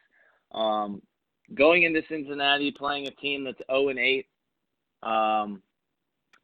Um, 0.53 1.01
going 1.53 1.83
into 1.83 2.01
Cincinnati, 2.09 2.71
playing 2.71 3.07
a 3.07 3.11
team 3.11 3.43
that's 3.43 3.61
zero 3.69 3.89
and 3.89 3.99
eight. 3.99 4.27
Um, 5.03 5.61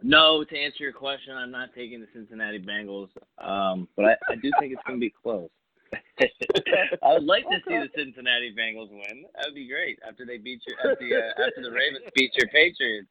no, 0.02 0.44
to 0.44 0.58
answer 0.58 0.84
your 0.84 0.94
question, 0.94 1.36
I'm 1.36 1.52
not 1.52 1.70
taking 1.76 2.00
the 2.00 2.08
Cincinnati 2.14 2.60
Bengals. 2.60 3.10
Um, 3.38 3.88
but 3.96 4.06
I, 4.06 4.16
I 4.30 4.36
do 4.36 4.52
think 4.60 4.74
it's 4.74 4.82
going 4.86 5.00
to 5.00 5.04
be 5.04 5.14
close. 5.24 5.50
I 6.20 7.14
would 7.14 7.24
like 7.24 7.44
to 7.44 7.58
see 7.68 7.76
the 7.76 7.90
Cincinnati 7.96 8.54
Bengals 8.54 8.90
win. 8.92 9.26
That 9.36 9.46
would 9.46 9.56
be 9.56 9.68
great 9.68 10.00
after 10.08 10.26
they 10.26 10.38
beat 10.38 10.62
your 10.68 10.92
after, 10.92 11.06
the, 11.08 11.16
uh, 11.16 11.48
after 11.48 11.62
the 11.62 11.72
Ravens 11.72 12.06
beat 12.14 12.32
your 12.36 12.48
Patriots. 12.50 13.08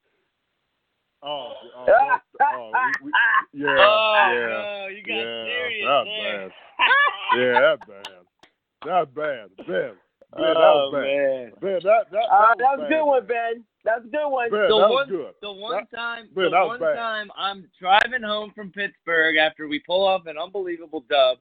Oh, 1.23 1.53
oh, 1.75 1.85
oh, 1.89 2.17
oh 2.41 2.71
we, 3.01 3.05
we, 3.05 3.63
yeah, 3.65 3.69
oh 3.79 4.31
yeah, 4.31 4.47
no, 4.47 4.87
you 4.87 5.03
got 5.03 5.13
yeah, 5.13 5.43
serious 5.45 5.87
that's 5.87 6.09
bad. 6.21 6.51
Yeah, 7.39 7.59
that's 7.59 7.89
bad. 7.89 8.26
That's 8.85 9.09
bad, 9.11 9.49
Ben. 9.57 9.65
Ben, 9.67 9.93
oh 10.33 10.43
that 10.43 10.55
was 10.55 10.91
bad. 10.93 11.01
man. 11.01 11.51
Ben, 11.61 11.79
that 11.83 12.11
that, 12.11 12.23
Uh, 12.29 12.47
that 12.49 12.57
that 12.57 12.77
was 12.77 12.85
a 12.85 12.89
good 12.89 13.05
one, 13.05 13.25
Ben. 13.25 13.63
That's 13.83 14.05
a 14.05 14.09
good 14.09 14.29
one. 14.29 14.51
Ben, 14.51 14.59
The 14.59 14.67
that 14.67 14.89
was 14.89 15.07
good. 15.09 15.33
The 15.41 15.51
one 15.51 15.87
time, 15.87 16.29
Ben, 16.35 16.51
the 16.51 16.65
one 16.65 16.79
bad. 16.79 16.95
time 16.95 17.31
I'm 17.37 17.69
driving 17.79 18.23
home 18.23 18.51
from 18.53 18.71
Pittsburgh 18.71 19.37
after 19.37 19.67
we 19.67 19.79
pull 19.79 20.05
off 20.05 20.25
an 20.27 20.37
unbelievable 20.37 21.05
dub, 21.09 21.37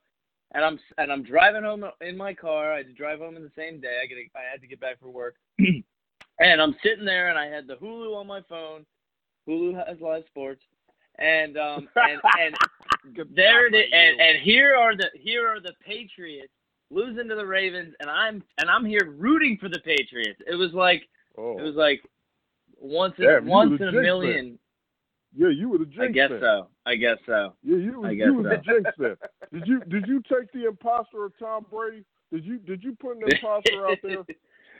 and 0.54 0.64
I'm 0.64 0.78
and 0.98 1.12
I'm 1.12 1.22
driving 1.22 1.64
home 1.64 1.84
in 2.00 2.16
my 2.16 2.32
car. 2.32 2.72
I 2.72 2.78
had 2.78 2.86
to 2.86 2.92
drive 2.92 3.18
home 3.18 3.36
in 3.36 3.42
the 3.42 3.52
same 3.56 3.80
day. 3.80 3.98
I 4.02 4.06
get 4.06 4.18
I 4.36 4.50
had 4.50 4.60
to 4.60 4.66
get 4.66 4.80
back 4.80 5.00
for 5.00 5.10
work, 5.10 5.34
and 5.58 6.62
I'm 6.62 6.76
sitting 6.82 7.04
there, 7.04 7.28
and 7.28 7.38
I 7.38 7.46
had 7.46 7.66
the 7.66 7.76
Hulu 7.76 8.14
on 8.16 8.26
my 8.26 8.40
phone. 8.48 8.86
Hulu 9.48 9.76
has 9.86 10.00
live 10.00 10.24
sports, 10.28 10.62
and 11.18 11.58
um 11.58 11.88
and 11.96 12.20
and 12.40 12.56
there 13.34 13.66
it 13.66 13.74
is, 13.74 13.84
and, 13.92 14.20
and 14.20 14.42
here 14.42 14.74
are 14.76 14.96
the 14.96 15.10
here 15.14 15.46
are 15.48 15.60
the 15.60 15.72
Patriots 15.84 16.52
losing 16.90 17.28
to 17.28 17.34
the 17.34 17.46
Ravens, 17.46 17.94
and 18.00 18.08
I'm 18.10 18.42
and 18.58 18.70
I'm 18.70 18.84
here 18.84 19.14
rooting 19.16 19.58
for 19.60 19.68
the 19.68 19.80
Patriots. 19.80 20.40
It 20.46 20.54
was 20.56 20.72
like 20.72 21.02
Oh, 21.38 21.58
it 21.58 21.62
was 21.62 21.74
like 21.74 22.02
once 22.80 23.14
in 23.18 23.24
Damn, 23.26 23.46
once 23.46 23.80
in 23.80 23.88
a 23.88 23.92
million. 23.92 24.58
yeah, 25.36 25.48
you 25.48 25.68
were 25.68 25.78
the 25.78 25.84
jinx. 25.86 26.00
I 26.02 26.08
guess 26.12 26.30
then. 26.30 26.40
so. 26.40 26.68
I 26.86 26.94
guess 26.96 27.18
so. 27.26 27.54
Yeah, 27.62 27.76
you 27.76 28.04
I 28.04 28.10
you 28.12 28.34
was 28.34 28.46
so. 28.46 28.50
the 28.50 28.56
jinx 28.72 28.90
then. 28.98 29.16
Did 29.52 29.66
you 29.68 29.80
did 29.80 30.06
you 30.06 30.22
take 30.22 30.50
the 30.52 30.66
imposter 30.66 31.24
of 31.24 31.32
Tom 31.38 31.66
Brady? 31.70 32.04
Did 32.32 32.44
you 32.44 32.58
did 32.58 32.82
you 32.82 32.94
put 32.98 33.16
an 33.16 33.22
imposter 33.30 33.86
out 33.86 33.98
there? 34.02 34.24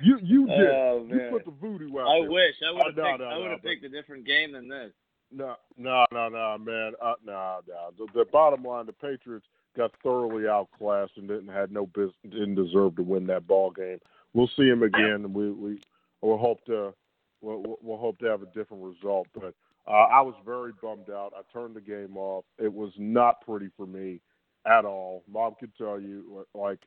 You 0.02 0.18
you 0.22 0.46
did. 0.46 0.68
Oh, 0.70 1.06
you 1.10 1.28
put 1.30 1.44
the 1.44 1.50
voodoo 1.52 1.98
out 1.98 2.06
I 2.08 2.20
there. 2.20 2.30
wish 2.30 2.54
I 2.66 2.70
would 2.72 2.86
have 2.86 2.98
Oh, 2.98 3.10
picked. 3.10 3.20
no, 3.20 3.24
I 3.26 3.36
would 3.38 3.44
no, 3.44 3.50
have 3.52 3.62
but- 3.62 3.68
picked 3.70 3.84
a 3.84 3.88
different 3.88 4.26
game 4.26 4.52
than 4.52 4.68
this. 4.68 4.92
No, 5.32 5.56
no, 5.76 6.04
no, 6.12 6.28
no, 6.28 6.56
man. 6.58 6.92
Uh, 7.02 7.14
no, 7.24 7.58
no. 7.66 7.90
The, 7.98 8.06
the 8.20 8.24
bottom 8.26 8.62
line, 8.62 8.86
the 8.86 8.92
Patriots 8.92 9.46
got 9.76 9.92
thoroughly 10.02 10.48
outclassed 10.48 11.16
and 11.16 11.28
didn't 11.28 11.48
had 11.48 11.70
no 11.70 11.86
business, 11.86 12.14
didn't 12.24 12.54
deserve 12.54 12.96
to 12.96 13.02
win 13.02 13.26
that 13.26 13.46
ball 13.46 13.70
game. 13.70 13.98
We'll 14.34 14.50
see 14.56 14.68
him 14.68 14.82
again, 14.82 15.32
we 15.32 15.50
we 15.50 15.80
we'll 16.20 16.38
hope 16.38 16.64
to 16.66 16.92
we'll, 17.40 17.78
we'll- 17.82 17.98
hope 17.98 18.18
to 18.18 18.26
have 18.26 18.42
a 18.42 18.46
different 18.46 18.82
result. 18.82 19.28
But 19.34 19.54
uh, 19.86 19.90
I 19.90 20.20
was 20.20 20.34
very 20.44 20.72
bummed 20.82 21.10
out. 21.10 21.32
I 21.36 21.42
turned 21.52 21.76
the 21.76 21.80
game 21.80 22.16
off. 22.16 22.44
It 22.58 22.72
was 22.72 22.92
not 22.98 23.40
pretty 23.42 23.70
for 23.76 23.86
me 23.86 24.20
at 24.66 24.84
all. 24.84 25.22
Mom 25.30 25.54
can 25.58 25.72
tell 25.78 26.00
you, 26.00 26.46
like 26.54 26.80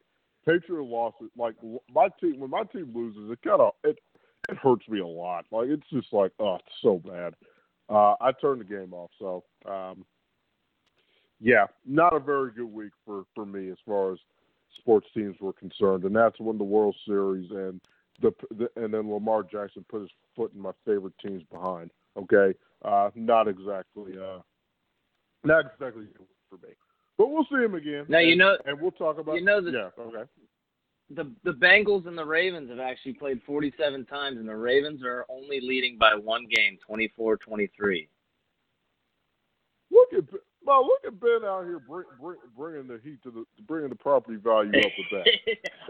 Patriot 0.45 0.83
losses, 0.83 1.29
like 1.37 1.55
my 1.93 2.09
team 2.19 2.39
when 2.39 2.49
my 2.49 2.63
team 2.63 2.91
loses, 2.93 3.31
it 3.31 3.39
kind 3.41 3.61
of 3.61 3.73
it 3.83 3.99
it 4.49 4.57
hurts 4.57 4.87
me 4.89 4.99
a 4.99 5.07
lot. 5.07 5.45
Like 5.51 5.67
it's 5.69 5.89
just 5.91 6.11
like 6.11 6.31
oh, 6.39 6.55
it's 6.55 6.75
so 6.81 7.01
bad. 7.05 7.35
Uh, 7.89 8.13
I 8.21 8.31
turned 8.39 8.61
the 8.61 8.65
game 8.65 8.93
off. 8.93 9.09
So, 9.17 9.43
um, 9.65 10.05
yeah, 11.41 11.65
not 11.85 12.13
a 12.15 12.19
very 12.19 12.51
good 12.51 12.71
week 12.71 12.91
for, 13.05 13.23
for 13.33 13.45
me 13.45 13.69
as 13.69 13.77
far 13.85 14.13
as 14.13 14.19
sports 14.77 15.07
teams 15.13 15.35
were 15.39 15.53
concerned. 15.53 16.03
And 16.03 16.15
that's 16.15 16.39
when 16.39 16.57
the 16.57 16.63
World 16.63 16.95
Series 17.05 17.49
and 17.51 17.79
the, 18.21 18.33
the 18.57 18.69
and 18.75 18.93
then 18.93 19.11
Lamar 19.11 19.43
Jackson 19.43 19.85
put 19.89 20.01
his 20.01 20.09
foot 20.35 20.51
in 20.53 20.61
my 20.61 20.71
favorite 20.85 21.13
teams 21.25 21.43
behind. 21.51 21.91
Okay, 22.17 22.57
uh, 22.83 23.09
not 23.15 23.47
exactly, 23.47 24.13
uh, 24.17 24.39
not 25.43 25.65
exactly 25.73 26.05
good 26.17 26.27
for 26.49 26.55
me. 26.55 26.73
But 27.17 27.31
we'll 27.31 27.45
see 27.45 27.63
him 27.63 27.75
again. 27.75 28.05
Now 28.09 28.19
you 28.19 28.35
know 28.35 28.57
and 28.65 28.79
we'll 28.79 28.91
talk 28.91 29.19
about. 29.19 29.35
you 29.35 29.41
know 29.43 29.61
the- 29.61 29.71
yeah. 29.71 30.03
Okay. 30.03 30.29
the 31.11 31.31
the 31.43 31.51
Bengals 31.51 32.07
and 32.07 32.17
the 32.17 32.25
Ravens 32.25 32.69
have 32.69 32.79
actually 32.79 33.13
played 33.13 33.41
47 33.45 34.05
times, 34.05 34.37
and 34.37 34.47
the 34.47 34.55
Ravens 34.55 35.01
are 35.03 35.25
only 35.29 35.61
leading 35.61 35.97
by 35.97 36.15
one 36.15 36.45
game, 36.53 36.77
24-23. 36.89 38.07
Look 39.91 40.13
at 40.13 40.23
well, 40.69 40.85
look 40.85 40.99
at 41.07 41.19
Ben 41.19 41.39
out 41.45 41.63
here 41.65 41.79
bring, 41.79 42.05
bring, 42.21 42.37
bringing 42.55 42.87
the 42.87 42.99
heat 43.03 43.21
to 43.23 43.31
the 43.31 43.43
bringing 43.67 43.89
the 43.89 43.95
property 43.95 44.37
value 44.37 44.69
up 44.69 44.91
with 44.97 45.25
that. 45.25 45.27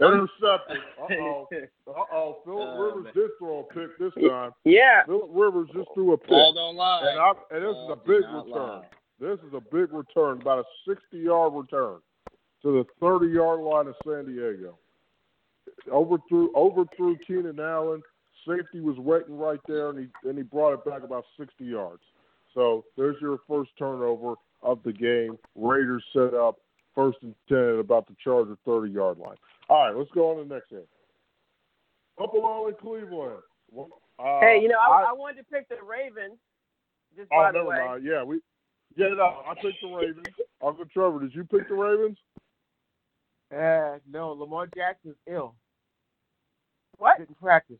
Intercepted. 0.00 0.78
Uh 0.98 1.06
oh. 1.20 1.48
Uh 1.86 1.92
oh. 2.12 2.38
Philip 2.44 2.68
Oh, 2.72 2.82
Rivers 2.82 3.04
man. 3.04 3.12
did 3.14 3.30
throw 3.38 3.58
a 3.60 3.74
pick 3.74 3.98
this 3.98 4.28
time. 4.28 4.52
Yeah. 4.64 5.04
Philip 5.06 5.30
Rivers 5.32 5.68
just 5.74 5.88
threw 5.94 6.14
a 6.14 6.18
pick. 6.18 6.30
Ball 6.30 6.54
don't 6.54 6.76
lie. 6.76 7.00
And, 7.10 7.20
I, 7.20 7.32
and 7.54 7.62
this 7.64 7.74
Ball 7.74 7.92
is 7.92 7.98
a 7.98 8.08
big 8.08 8.24
return. 8.24 8.50
lie. 8.50 8.84
This 9.20 9.38
is 9.46 9.52
a 9.54 9.60
big 9.60 9.92
return, 9.92 10.40
about 10.40 10.60
a 10.60 10.64
60 10.88 11.18
yard 11.18 11.52
return 11.54 11.98
to 12.62 12.72
the 12.72 12.84
30 13.00 13.26
yard 13.26 13.60
line 13.60 13.86
of 13.86 13.94
San 14.06 14.24
Diego. 14.24 14.78
Overthrew, 15.90 16.50
overthrew 16.54 17.16
Keenan 17.26 17.58
Allen. 17.60 18.02
Safety 18.48 18.80
was 18.80 18.96
waiting 18.98 19.36
right 19.36 19.60
there, 19.68 19.90
and 19.90 19.98
he 19.98 20.28
and 20.28 20.36
he 20.38 20.42
brought 20.42 20.72
it 20.72 20.84
back 20.84 21.02
about 21.02 21.24
60 21.38 21.64
yards. 21.64 22.00
So 22.54 22.84
there's 22.96 23.16
your 23.20 23.38
first 23.48 23.70
turnover 23.78 24.34
of 24.62 24.82
the 24.84 24.92
game. 24.92 25.38
Raiders 25.54 26.04
set 26.12 26.34
up 26.34 26.56
first 26.94 27.18
and 27.22 27.34
10 27.48 27.58
at 27.58 27.78
about 27.78 28.06
the 28.06 28.14
Charger 28.22 28.56
30 28.64 28.92
yard 28.92 29.18
line. 29.18 29.36
All 29.68 29.86
right, 29.86 29.96
let's 29.96 30.10
go 30.12 30.30
on 30.30 30.38
to 30.42 30.48
the 30.48 30.54
next 30.54 30.70
game. 30.70 30.80
Buffalo 32.18 32.66
and 32.68 32.76
Cleveland. 32.78 33.40
Uh, 33.78 34.40
Hey, 34.40 34.58
you 34.60 34.68
know, 34.68 34.78
I, 34.78 35.06
I 35.08 35.12
wanted 35.12 35.38
to 35.38 35.44
pick 35.44 35.68
the 35.68 35.76
Ravens. 35.82 36.38
Just 37.16 37.28
Oh, 37.32 37.36
by 37.42 37.52
the 37.52 37.58
never 37.58 37.68
way. 37.70 37.76
mind. 37.86 38.04
Yeah, 38.04 38.22
we. 38.22 38.40
Yeah, 38.96 39.08
no, 39.16 39.42
I 39.48 39.54
picked 39.54 39.80
the 39.82 39.88
Ravens. 39.88 40.26
Uncle 40.62 40.84
Trevor, 40.92 41.20
did 41.20 41.34
you 41.34 41.44
pick 41.44 41.68
the 41.68 41.74
Ravens? 41.74 42.18
Uh, 43.54 43.98
no, 44.10 44.32
Lamar 44.32 44.68
Jackson's 44.76 45.16
ill. 45.26 45.54
What? 46.98 47.18
Didn't 47.18 47.38
practice. 47.40 47.78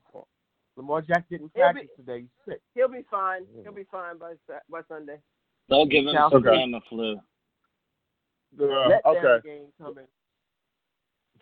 Lamar 0.76 1.02
Jackson 1.02 1.24
didn't 1.30 1.50
He'll 1.54 1.62
practice 1.64 1.88
be- 1.96 2.02
today. 2.02 2.20
He's 2.20 2.28
sick. 2.54 2.60
He'll 2.74 2.88
be 2.88 3.04
fine. 3.10 3.42
He'll 3.62 3.72
be 3.74 3.84
fine 3.90 4.16
by 4.18 4.34
by 4.70 4.80
Sunday. 4.88 5.18
They'll 5.70 5.86
give 5.86 6.06
him 6.06 6.16
Okay. 6.16 6.30
some 6.30 6.42
Tamiflu. 6.42 7.22
Uh, 8.60 8.98
okay. 9.06 9.38
game. 9.44 9.68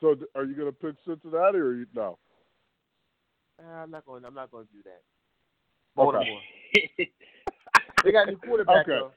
So, 0.00 0.14
are 0.36 0.44
you 0.44 0.54
going 0.54 0.70
to 0.70 0.72
pick 0.72 0.94
Cincinnati 1.04 1.58
or 1.58 1.72
you, 1.72 1.86
no? 1.94 2.18
Uh, 3.58 3.66
I'm 3.68 3.90
not 3.90 4.04
going. 4.04 4.24
I'm 4.24 4.34
not 4.34 4.50
going 4.50 4.66
to 4.66 4.72
do 4.72 4.82
that. 4.84 5.02
Okay. 6.00 6.12
Baltimore. 6.12 6.40
They 8.04 8.12
got 8.12 8.28
a 8.28 8.30
new 8.30 8.36
quarterback. 8.36 8.88
Okay. 8.88 8.92
though. 8.92 9.10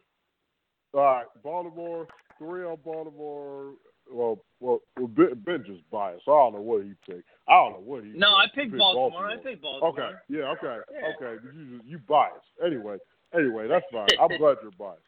All 1.00 1.06
right, 1.06 1.26
Baltimore. 1.44 2.08
Three 2.40 2.64
on 2.64 2.78
Baltimore. 2.84 3.74
Well, 4.12 4.44
well, 4.60 4.80
well 4.98 5.08
ben, 5.08 5.42
ben 5.46 5.64
just 5.66 5.88
biased. 5.92 6.24
I 6.28 6.32
don't 6.32 6.54
know 6.54 6.62
what 6.62 6.84
he 6.84 6.94
picked. 7.06 7.30
I 7.48 7.54
don't 7.54 7.74
know 7.74 7.84
what 7.86 8.04
he. 8.04 8.14
no, 8.16 8.30
I 8.30 8.48
He 8.54 8.62
picked 8.62 8.78
Baltimore. 8.78 9.28
I 9.28 9.38
picked 9.38 9.62
Baltimore. 9.62 9.90
Okay. 9.92 10.18
Yeah. 10.30 10.54
Okay. 10.54 10.80
Yeah. 10.92 11.12
Okay. 11.16 11.44
You 11.54 11.82
you 11.86 12.00
biased. 12.00 12.46
Anyway. 12.66 12.98
Anyway, 13.34 13.68
that's 13.68 13.86
fine. 13.92 14.08
I'm 14.22 14.38
glad 14.38 14.58
you're 14.62 14.72
biased. 14.78 15.02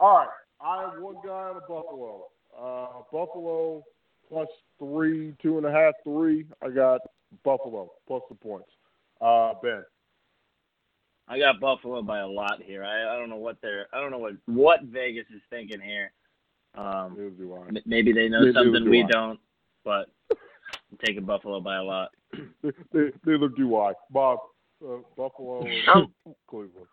All 0.00 0.18
right. 0.18 0.28
I 0.60 0.82
have 0.82 1.02
one 1.02 1.16
guy 1.24 1.30
on 1.30 1.54
the 1.54 1.60
Buffalo. 1.60 2.26
Uh, 2.58 3.02
Buffalo 3.12 3.82
plus 4.28 4.48
three, 4.78 5.34
two 5.42 5.58
and 5.58 5.66
a 5.66 5.70
half, 5.70 5.94
three. 6.04 6.46
I 6.62 6.70
got 6.70 7.00
Buffalo 7.44 7.90
plus 8.06 8.22
the 8.28 8.34
points. 8.34 8.68
Uh, 9.20 9.52
Ben. 9.62 9.84
I 11.26 11.38
got 11.38 11.60
Buffalo 11.60 12.02
by 12.02 12.20
a 12.20 12.26
lot 12.26 12.60
here. 12.62 12.84
I, 12.84 13.14
I 13.14 13.18
don't 13.18 13.30
know 13.30 13.36
what 13.36 13.56
they're. 13.62 13.86
I 13.92 14.00
don't 14.00 14.10
know 14.10 14.18
what 14.18 14.34
what 14.46 14.82
Vegas 14.82 15.26
is 15.34 15.40
thinking 15.48 15.80
here. 15.80 16.12
Um, 16.76 17.14
Neither 17.16 17.30
do 17.30 17.80
maybe 17.86 18.12
they 18.12 18.28
know 18.28 18.40
Neither 18.40 18.52
something 18.52 18.84
do 18.84 18.90
we 18.90 19.04
I. 19.04 19.06
don't, 19.06 19.40
but 19.84 20.10
I'm 20.30 20.98
taking 21.04 21.24
Buffalo 21.24 21.60
by 21.60 21.76
a 21.76 21.82
lot. 21.82 22.10
Neither 22.92 23.48
do 23.56 23.76
I. 23.76 23.92
Bob. 24.10 24.40
Uh, 24.84 24.98
Buffalo 25.16 25.64
and 25.94 26.08
Cleveland. 26.46 26.86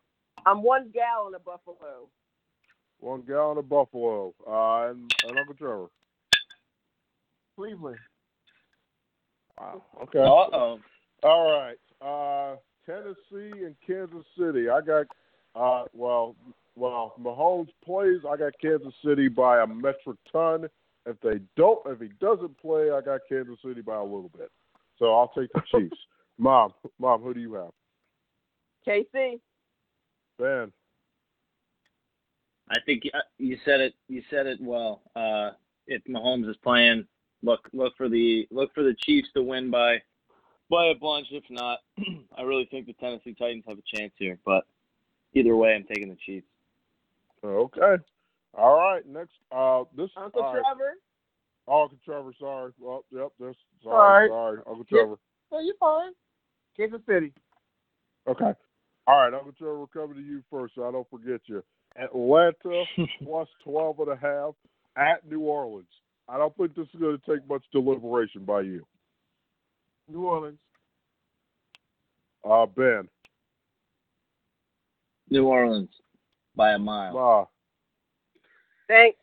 I'm 0.45 0.63
one 0.63 0.91
gallon 0.93 1.35
of 1.35 1.43
Buffalo. 1.45 2.09
One 2.99 3.22
gallon 3.22 3.57
of 3.57 3.69
Buffalo. 3.69 4.34
Uh, 4.47 4.91
and, 4.91 5.13
and 5.27 5.39
Uncle 5.39 5.55
Trevor. 5.55 5.88
Cleveland. 7.55 7.97
Wow. 9.59 9.84
Okay. 10.03 10.19
Uh 10.19 10.23
oh. 10.23 10.80
All 11.23 11.51
right. 11.51 11.77
Uh, 12.01 12.55
Tennessee 12.85 13.65
and 13.65 13.76
Kansas 13.85 14.26
City. 14.38 14.69
I 14.69 14.81
got 14.81 15.05
uh, 15.55 15.85
well, 15.93 16.35
well, 16.76 17.13
Mahomes 17.19 17.69
plays. 17.84 18.22
I 18.27 18.38
got 18.38 18.53
Kansas 18.61 18.93
City 19.05 19.27
by 19.27 19.61
a 19.61 19.68
metric 19.68 20.18
ton. 20.31 20.68
If 21.05 21.19
they 21.22 21.39
don't, 21.57 21.80
if 21.88 21.99
he 21.99 22.09
doesn't 22.19 22.57
play, 22.59 22.91
I 22.91 23.01
got 23.01 23.22
Kansas 23.27 23.57
City 23.65 23.81
by 23.81 23.95
a 23.95 24.03
little 24.03 24.31
bit. 24.38 24.51
So 24.97 25.13
I'll 25.13 25.31
take 25.38 25.51
the 25.53 25.61
Chiefs. 25.72 25.97
Mom, 26.38 26.73
mom, 26.97 27.22
who 27.22 27.35
do 27.35 27.39
you 27.39 27.53
have? 27.53 27.72
KC. 28.88 29.39
Ben. 30.41 30.73
I 32.69 32.80
think 32.85 33.05
you- 33.05 33.11
uh, 33.13 33.57
said 33.63 33.80
it. 33.81 33.95
You 34.07 34.23
said 34.30 34.47
it 34.47 34.59
well. 34.59 35.01
Uh, 35.15 35.51
if 35.88 36.03
Mahomes 36.05 36.49
is 36.49 36.57
playing, 36.57 37.07
look 37.43 37.69
look 37.73 37.95
for 37.95 38.09
the 38.09 38.47
look 38.49 38.73
for 38.73 38.84
the 38.84 38.95
Chiefs 38.95 39.30
to 39.34 39.43
win 39.43 39.69
by 39.69 40.01
by 40.69 40.88
a 40.88 40.95
bunch. 40.95 41.27
If 41.31 41.43
not, 41.49 41.80
I 42.38 42.41
really 42.43 42.65
think 42.65 42.88
the 42.88 42.93
Tennessee 42.93 43.35
Titans 43.35 43.65
have 43.68 43.77
a 43.77 43.95
chance 43.97 44.13
here. 44.18 44.39
But 44.45 44.65
either 45.34 45.55
way, 45.55 45.76
I'm 45.76 45.84
taking 45.84 46.09
the 46.09 46.15
Chiefs. 46.26 46.47
Okay. 47.43 47.97
All 48.53 48.77
right. 48.77 49.05
Next. 49.05 49.34
Uh, 49.51 49.84
this. 49.95 50.09
Uncle 50.15 50.41
all 50.41 50.53
right. 50.55 50.63
Trevor. 50.63 50.93
Oh, 51.68 51.84
Uncle 51.84 51.99
Trevor. 52.03 52.34
Sorry. 52.39 52.72
Well, 52.80 53.05
yep. 53.11 53.31
This. 53.39 53.55
Sorry. 53.84 53.95
All 53.95 54.19
right. 54.22 54.30
Sorry, 54.30 54.57
Uncle 54.68 54.85
Yeah. 54.89 54.97
Trevor. 54.99 55.19
Oh, 55.51 55.59
you're 55.59 55.76
fine. 55.76 56.13
Kansas 56.77 57.01
City. 57.05 57.34
Okay. 58.27 58.53
All 59.07 59.18
right, 59.18 59.34
Uncle 59.34 59.53
Trevor, 59.57 59.80
we're 59.80 59.88
coming 59.88 60.15
to 60.15 60.22
you 60.22 60.44
first, 60.49 60.76
so 60.76 60.88
I 60.88 60.91
don't 60.91 61.10
forget 61.10 61.41
you. 61.45 61.64
Atlanta 62.02 62.84
plus 63.23 63.48
12 63.64 63.99
and 63.99 64.10
a 64.10 64.15
half 64.15 64.53
at 64.95 65.28
New 65.30 65.41
Orleans. 65.41 65.88
I 66.30 66.38
don't 66.38 66.56
think 66.56 66.76
this 66.76 66.88
is 66.94 66.99
going 66.99 67.18
to 67.18 67.32
take 67.32 67.48
much 67.49 67.64
deliberation 67.73 68.45
by 68.45 68.61
you. 68.61 68.86
New 70.10 70.26
Orleans. 70.26 70.60
Uh, 72.49 72.65
Ben. 72.65 73.07
New 75.30 75.45
Orleans 75.45 75.90
by 76.56 76.72
a 76.72 76.80
mile. 76.80 77.18
Uh, 77.18 77.45
Thanks. 78.88 79.18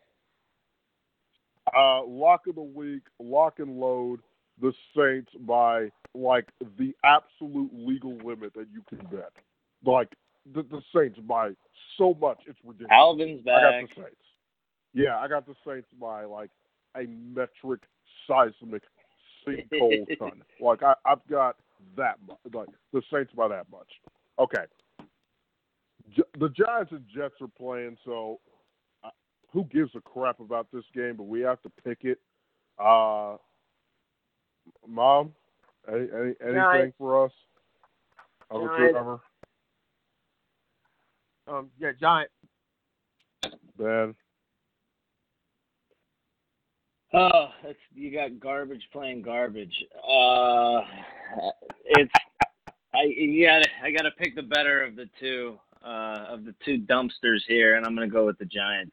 uh, 1.76 2.04
lock 2.04 2.46
of 2.46 2.54
the 2.54 2.62
week, 2.62 3.02
lock 3.20 3.58
and 3.58 3.78
load 3.78 4.20
the 4.60 4.72
Saints 4.96 5.30
by 5.40 5.90
like 6.14 6.48
the 6.78 6.94
absolute 7.04 7.70
legal 7.72 8.16
limit 8.24 8.52
that 8.54 8.66
you 8.72 8.82
can 8.88 8.98
bet. 9.06 9.30
Like 9.84 10.08
the, 10.54 10.62
the 10.62 10.80
Saints 10.94 11.18
by 11.20 11.50
so 11.96 12.16
much, 12.20 12.38
it's 12.46 12.58
ridiculous. 12.64 12.90
Alvin's 12.92 13.40
I 13.46 13.50
got 13.50 13.70
back. 13.70 13.88
the 13.88 14.02
Saints. 14.02 14.16
Yeah, 14.94 15.18
I 15.18 15.28
got 15.28 15.46
the 15.46 15.54
Saints 15.66 15.88
by 16.00 16.24
like 16.24 16.50
a 16.96 17.06
metric 17.06 17.82
seismic 18.26 18.82
see 19.46 19.64
Cole 19.78 20.06
ton. 20.18 20.42
Like 20.60 20.82
I, 20.82 20.94
I've 21.04 21.24
got 21.28 21.56
that 21.96 22.16
much. 22.26 22.38
Like 22.52 22.68
the 22.92 23.02
Saints 23.12 23.32
by 23.36 23.48
that 23.48 23.66
much. 23.70 23.88
Okay. 24.38 24.64
Gi- 26.14 26.22
The 26.38 26.48
Giants 26.48 26.92
and 26.92 27.04
Jets 27.14 27.34
are 27.40 27.48
playing, 27.48 27.96
so 28.04 28.40
uh, 29.04 29.10
who 29.52 29.64
gives 29.64 29.94
a 29.94 30.00
crap 30.00 30.40
about 30.40 30.68
this 30.72 30.84
game? 30.94 31.14
But 31.16 31.24
we 31.24 31.40
have 31.40 31.60
to 31.62 31.70
pick 31.84 31.98
it. 32.02 32.18
Uh, 32.78 33.36
Mom, 34.86 35.32
any, 35.88 36.00
any, 36.00 36.34
anything 36.40 36.54
Giants. 36.54 36.96
for 36.98 37.24
us? 37.24 37.32
Uncle 38.50 38.68
Giants. 38.68 39.22
Trevor, 41.48 41.58
Um, 41.58 41.70
yeah, 41.78 41.92
Giant. 42.00 42.30
Ben. 43.78 44.14
Oh, 47.14 47.48
it's 47.64 47.78
you 47.94 48.12
got 48.12 48.38
garbage 48.38 48.86
playing 48.92 49.22
garbage. 49.22 49.72
Uh, 49.96 50.82
it's 51.84 52.12
I 52.94 53.04
you 53.04 53.46
gotta 53.46 53.68
I 53.82 53.90
gotta 53.90 54.10
pick 54.10 54.34
the 54.34 54.42
better 54.42 54.82
of 54.82 54.94
the 54.94 55.08
two 55.18 55.58
uh 55.82 56.26
of 56.28 56.44
the 56.44 56.54
two 56.64 56.78
dumpsters 56.78 57.40
here, 57.46 57.76
and 57.76 57.86
I'm 57.86 57.94
gonna 57.94 58.08
go 58.08 58.26
with 58.26 58.38
the 58.38 58.44
Giants. 58.44 58.92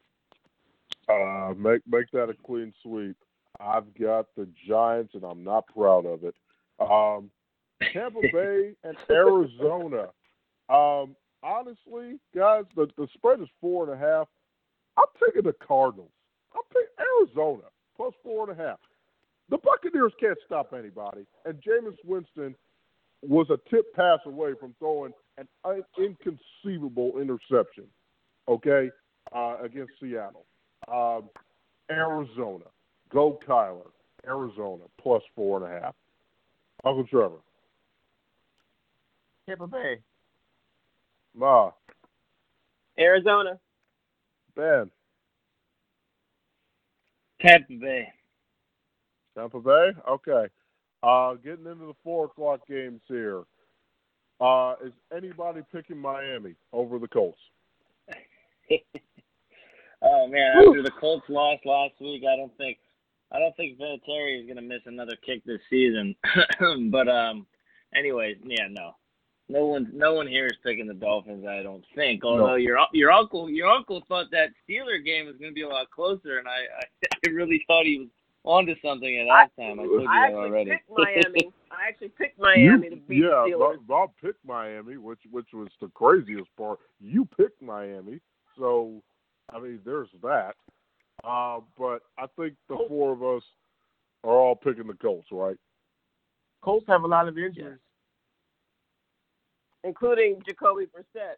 Uh, 1.10 1.54
make 1.58 1.82
make 1.88 2.10
that 2.12 2.30
a 2.30 2.36
clean 2.46 2.74
sweep. 2.82 3.18
I've 3.60 3.94
got 4.00 4.28
the 4.38 4.48
Giants, 4.68 5.14
and 5.14 5.24
I'm 5.24 5.44
not 5.44 5.66
proud 5.68 6.06
of 6.06 6.24
it. 6.24 6.36
Um, 6.80 7.30
Tampa 7.92 8.22
Bay 8.32 8.76
and 8.84 8.98
Arizona. 9.10 10.10
Um, 10.70 11.16
honestly, 11.46 12.20
guys, 12.36 12.64
the 12.76 12.88
the 12.98 13.08
spread 13.14 13.40
is 13.40 13.48
four 13.62 13.90
and 13.90 13.94
a 13.94 13.98
half. 13.98 14.28
I'm 14.98 15.06
picking 15.20 15.44
the 15.44 15.56
Cardinals. 15.66 16.12
I'm 16.54 16.64
picking 16.70 16.88
Arizona 17.00 17.68
plus 17.96 18.14
four 18.24 18.50
and 18.50 18.60
a 18.60 18.64
half. 18.64 18.80
The 19.50 19.58
Buccaneers 19.60 20.14
can't 20.20 20.38
stop 20.46 20.74
anybody, 20.74 21.26
and 21.46 21.62
Jameis 21.62 21.98
Winston 22.04 22.56
was 23.22 23.48
a 23.50 23.60
tip 23.70 23.94
pass 23.94 24.20
away 24.26 24.54
from 24.60 24.74
throwing 24.80 25.14
an 25.38 25.48
inconceivable 25.98 27.20
interception. 27.22 27.86
Okay, 28.48 28.90
uh, 29.36 29.58
against 29.64 29.94
Seattle. 30.02 30.46
Um, 30.88 31.30
Arizona. 31.90 32.66
Go 33.12 33.40
Kyler. 33.48 33.90
Arizona 34.28 34.84
plus 35.00 35.22
four 35.36 35.64
and 35.64 35.72
a 35.72 35.80
half. 35.80 35.96
Uncle 36.84 37.06
Trevor. 37.06 37.38
Tampa 39.48 39.68
Bay. 39.68 40.00
Ma. 41.36 41.72
Arizona. 42.98 43.60
Ben. 44.56 44.90
Tampa 47.42 47.74
Bay. 47.74 48.08
Tampa 49.38 49.60
Bay? 49.60 49.92
Okay. 50.10 50.48
Uh, 51.04 51.34
getting 51.36 51.66
into 51.66 51.88
the 51.88 51.96
four 52.04 52.26
o'clock 52.26 52.62
games 52.68 53.02
here. 53.08 53.44
Uh, 54.40 54.76
is 54.84 54.94
anybody 55.16 55.62
picking 55.72 55.98
Miami 55.98 56.56
over 56.74 57.00
the 57.00 57.08
Colts? 57.08 57.40
Oh 60.06 60.28
man, 60.28 60.58
after 60.58 60.84
the 60.84 60.92
Colts 61.00 61.26
lost 61.30 61.66
last 61.66 61.94
week, 62.00 62.24
I 62.32 62.36
don't 62.36 62.56
think 62.58 62.78
I 63.32 63.40
don't 63.40 63.56
think 63.58 63.80
Vinatieri 63.80 64.42
is 64.42 64.48
gonna 64.48 64.62
miss 64.62 64.82
another 64.86 65.16
kick 65.26 65.44
this 65.46 65.62
season. 65.70 66.16
but 66.92 67.08
um, 67.08 67.48
anyways, 67.96 68.38
yeah, 68.46 68.68
no, 68.70 68.92
no 69.48 69.66
one, 69.66 69.90
no 69.94 70.14
one 70.14 70.28
here 70.28 70.48
is 70.48 70.58
picking 70.64 70.88
the 70.88 70.94
Dolphins. 70.94 71.46
I 71.48 71.62
don't 71.62 71.86
think. 71.94 72.24
Although 72.24 72.56
your 72.56 72.80
your 72.94 73.12
uncle 73.12 73.50
your 73.50 73.68
uncle 73.70 74.04
thought 74.08 74.32
that 74.32 74.50
Steeler 74.68 75.04
game 75.04 75.28
was 75.28 75.36
gonna 75.40 75.52
be 75.52 75.62
a 75.62 75.70
lot 75.70 75.92
closer, 75.92 76.40
and 76.40 76.48
I 76.48 76.66
I 76.82 77.30
really 77.30 77.64
thought 77.68 77.86
he 77.86 78.00
was 78.00 78.08
onto 78.44 78.76
something 78.84 79.20
at 79.20 79.28
I- 79.28 79.46
halftime. 79.46 79.74
I 79.74 79.86
told 79.86 80.02
you 80.02 80.08
I 80.08 80.14
that 80.14 80.26
actually 80.26 80.36
already. 80.38 80.72
picked 80.72 80.90
Miami. 80.90 81.54
I 81.72 81.90
actually 81.90 82.10
picked 82.10 82.40
Miami 82.40 82.90
to 82.90 82.96
beat 82.96 83.24
yeah, 83.24 83.46
the 83.46 83.52
Steelers. 83.52 83.60
Bob, 83.60 83.88
Bob 83.88 84.10
picked 84.24 84.46
Miami, 84.46 84.98
which 84.98 85.20
which 85.30 85.48
was 85.54 85.68
the 85.82 85.90
craziest 85.90 86.50
part. 86.58 86.80
You 87.00 87.28
picked 87.38 87.62
Miami, 87.62 88.22
so 88.58 89.04
I 89.54 89.60
mean, 89.60 89.80
there's 89.86 90.10
that. 90.24 90.56
Uh, 91.24 91.60
but 91.78 92.00
I 92.18 92.26
think 92.36 92.56
the 92.68 92.78
four 92.88 93.14
of 93.14 93.24
us 93.24 93.44
are 94.24 94.32
all 94.34 94.56
picking 94.56 94.88
the 94.88 94.94
Colts, 94.94 95.28
right? 95.32 95.58
Colts 96.64 96.86
have 96.88 97.04
a 97.04 97.08
lot 97.08 97.28
of 97.28 97.38
injuries, 97.38 97.78
including 99.86 100.42
Jacoby 100.46 100.86
Brissett, 100.88 101.36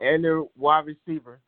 and 0.00 0.24
their 0.24 0.42
wide 0.56 0.86
receiver. 0.86 1.40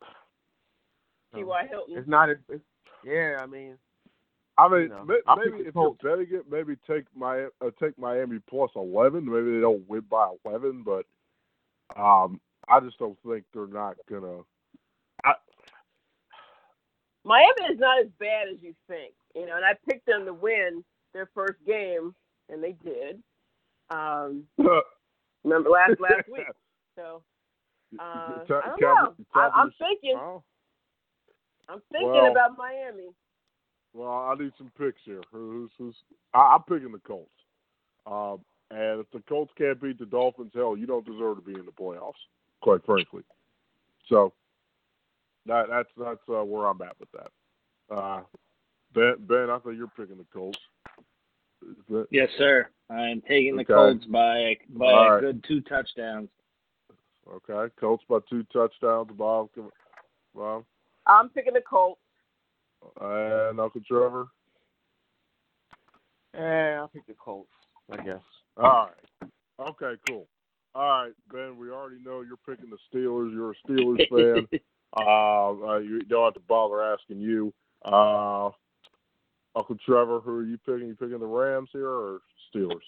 T.Y. 1.35 1.67
Hilton. 1.69 1.97
It's 1.97 2.07
not. 2.07 2.29
A, 2.29 2.35
it's, 2.47 2.63
yeah, 3.03 3.37
I 3.41 3.47
mean, 3.47 3.75
I 4.57 4.67
mean, 4.69 4.81
You 4.83 4.89
know, 4.89 5.05
may- 5.05 5.35
maybe 5.35 5.57
if 5.57 5.63
you're 5.65 5.71
Colts. 5.73 5.99
betting 6.03 6.27
it, 6.31 6.49
maybe 6.49 6.75
take 6.87 7.05
my 7.15 7.45
uh, 7.61 7.71
take 7.81 7.97
Miami 7.97 8.39
plus 8.49 8.69
eleven. 8.75 9.25
Maybe 9.25 9.55
they 9.55 9.61
don't 9.61 9.87
win 9.89 10.03
by 10.09 10.29
eleven, 10.45 10.83
but 10.83 11.05
um, 11.99 12.39
I 12.69 12.79
just 12.79 12.99
don't 12.99 13.17
think 13.27 13.45
they're 13.53 13.67
not 13.67 13.97
gonna. 14.09 14.41
Miami 17.25 17.73
is 17.73 17.79
not 17.79 18.01
as 18.01 18.09
bad 18.19 18.49
as 18.53 18.57
you 18.61 18.75
think, 18.87 19.13
you 19.33 19.45
know. 19.45 19.55
And 19.55 19.63
I 19.63 19.75
picked 19.89 20.05
them 20.05 20.25
to 20.25 20.33
win 20.33 20.83
their 21.13 21.29
first 21.33 21.57
game, 21.65 22.13
and 22.49 22.61
they 22.61 22.73
did. 22.83 23.23
Um, 23.89 24.43
remember 25.43 25.69
last 25.69 25.91
last 25.99 26.27
week. 26.31 26.45
So 26.95 27.21
uh, 27.99 28.03
I 28.03 28.37
don't 28.47 28.81
know. 28.81 29.13
I, 29.35 29.49
I'm 29.55 29.71
thinking. 29.79 30.15
Oh, 30.17 30.43
I'm 31.69 31.81
thinking 31.91 32.11
Well- 32.11 32.31
about 32.31 32.57
Miami. 32.57 33.09
well, 33.93 34.09
I 34.11 34.35
need 34.35 34.51
some 34.57 34.71
picks 34.77 35.01
here. 35.05 35.21
Who's, 35.31 35.71
who's, 35.77 35.95
I, 36.33 36.55
I'm 36.55 36.63
picking 36.63 36.91
the 36.91 36.99
Colts. 36.99 37.29
Um, 38.05 38.39
and 38.71 38.99
if 39.01 39.09
the 39.11 39.21
Colts 39.29 39.51
can't 39.57 39.79
beat 39.81 39.99
the 39.99 40.05
Dolphins, 40.05 40.51
hell, 40.53 40.75
you 40.75 40.85
don't 40.87 41.05
deserve 41.05 41.37
to 41.37 41.41
be 41.41 41.53
in 41.57 41.65
the 41.65 41.71
playoffs, 41.71 42.13
quite 42.61 42.83
frankly. 42.85 43.23
So 44.09 44.33
that 45.45 45.67
that's 45.69 45.89
that's 45.97 46.19
uh, 46.29 46.43
where 46.43 46.65
I'm 46.67 46.81
at 46.81 46.99
with 46.99 47.09
that. 47.11 47.95
Uh, 47.95 48.21
Ben, 48.93 49.15
Ben, 49.19 49.49
I 49.49 49.57
think 49.59 49.77
you're 49.77 49.87
picking 49.95 50.17
the 50.17 50.25
Colts. 50.33 50.59
Is 51.69 51.85
that- 51.89 52.07
Yes, 52.11 52.29
sir. 52.37 52.69
I'm 52.89 53.21
taking 53.21 53.55
the 53.55 53.65
Colts 53.65 54.05
by 54.05 54.57
by 54.69 54.91
All 54.91 55.03
a 55.07 55.11
right. 55.15 55.21
good 55.21 55.43
two 55.47 55.61
touchdowns. 55.61 56.29
Okay, 57.27 57.73
Colts 57.79 58.03
by 58.09 58.19
two 58.29 58.43
touchdowns. 58.51 59.09
Bob, 59.13 59.49
come- 59.55 59.71
Bob, 60.35 60.65
I'm 61.07 61.29
picking 61.29 61.53
the 61.53 61.61
Colts. 61.61 61.99
and 62.99 63.59
Uncle 63.59 63.81
Trevor. 63.87 64.27
eh, 66.33 66.75
I'll 66.75 66.87
pick 66.89 67.05
the 67.07 67.13
Colts. 67.13 67.49
I 67.91 67.97
guess. 67.97 68.21
All 68.57 68.89
right. 68.89 69.31
Okay, 69.59 69.93
cool. 70.07 70.27
All 70.75 71.03
right, 71.05 71.13
Ben. 71.31 71.57
We 71.57 71.69
already 71.69 72.01
know 72.03 72.21
you're 72.21 72.37
picking 72.47 72.69
the 72.69 72.77
Steelers. 72.91 73.31
You're 73.31 73.51
a 73.51 73.55
Steelers 73.67 74.09
fan. 74.49 74.59
uh, 74.97 75.49
uh, 75.67 75.77
you 75.77 76.01
don't 76.01 76.25
have 76.25 76.33
to 76.33 76.39
bother 76.41 76.83
asking 76.83 77.19
you. 77.19 77.53
Uh, 77.85 78.49
Uncle 79.55 79.77
Trevor, 79.85 80.19
who 80.19 80.31
are 80.31 80.43
you 80.43 80.57
picking? 80.57 80.87
You 80.87 80.95
picking 80.95 81.19
the 81.19 81.25
Rams 81.25 81.69
here 81.71 81.89
or 81.89 82.21
Steelers? 82.53 82.81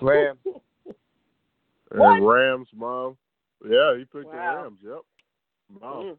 Rams. 0.00 0.38
What? 1.92 2.16
And 2.16 2.26
Rams, 2.26 2.66
mom. 2.74 3.16
Yeah, 3.64 3.96
he 3.96 4.04
picked 4.04 4.30
the 4.30 4.36
Rams. 4.36 4.78
Yep. 4.82 4.98
Mom. 5.80 6.04
Mm. 6.04 6.16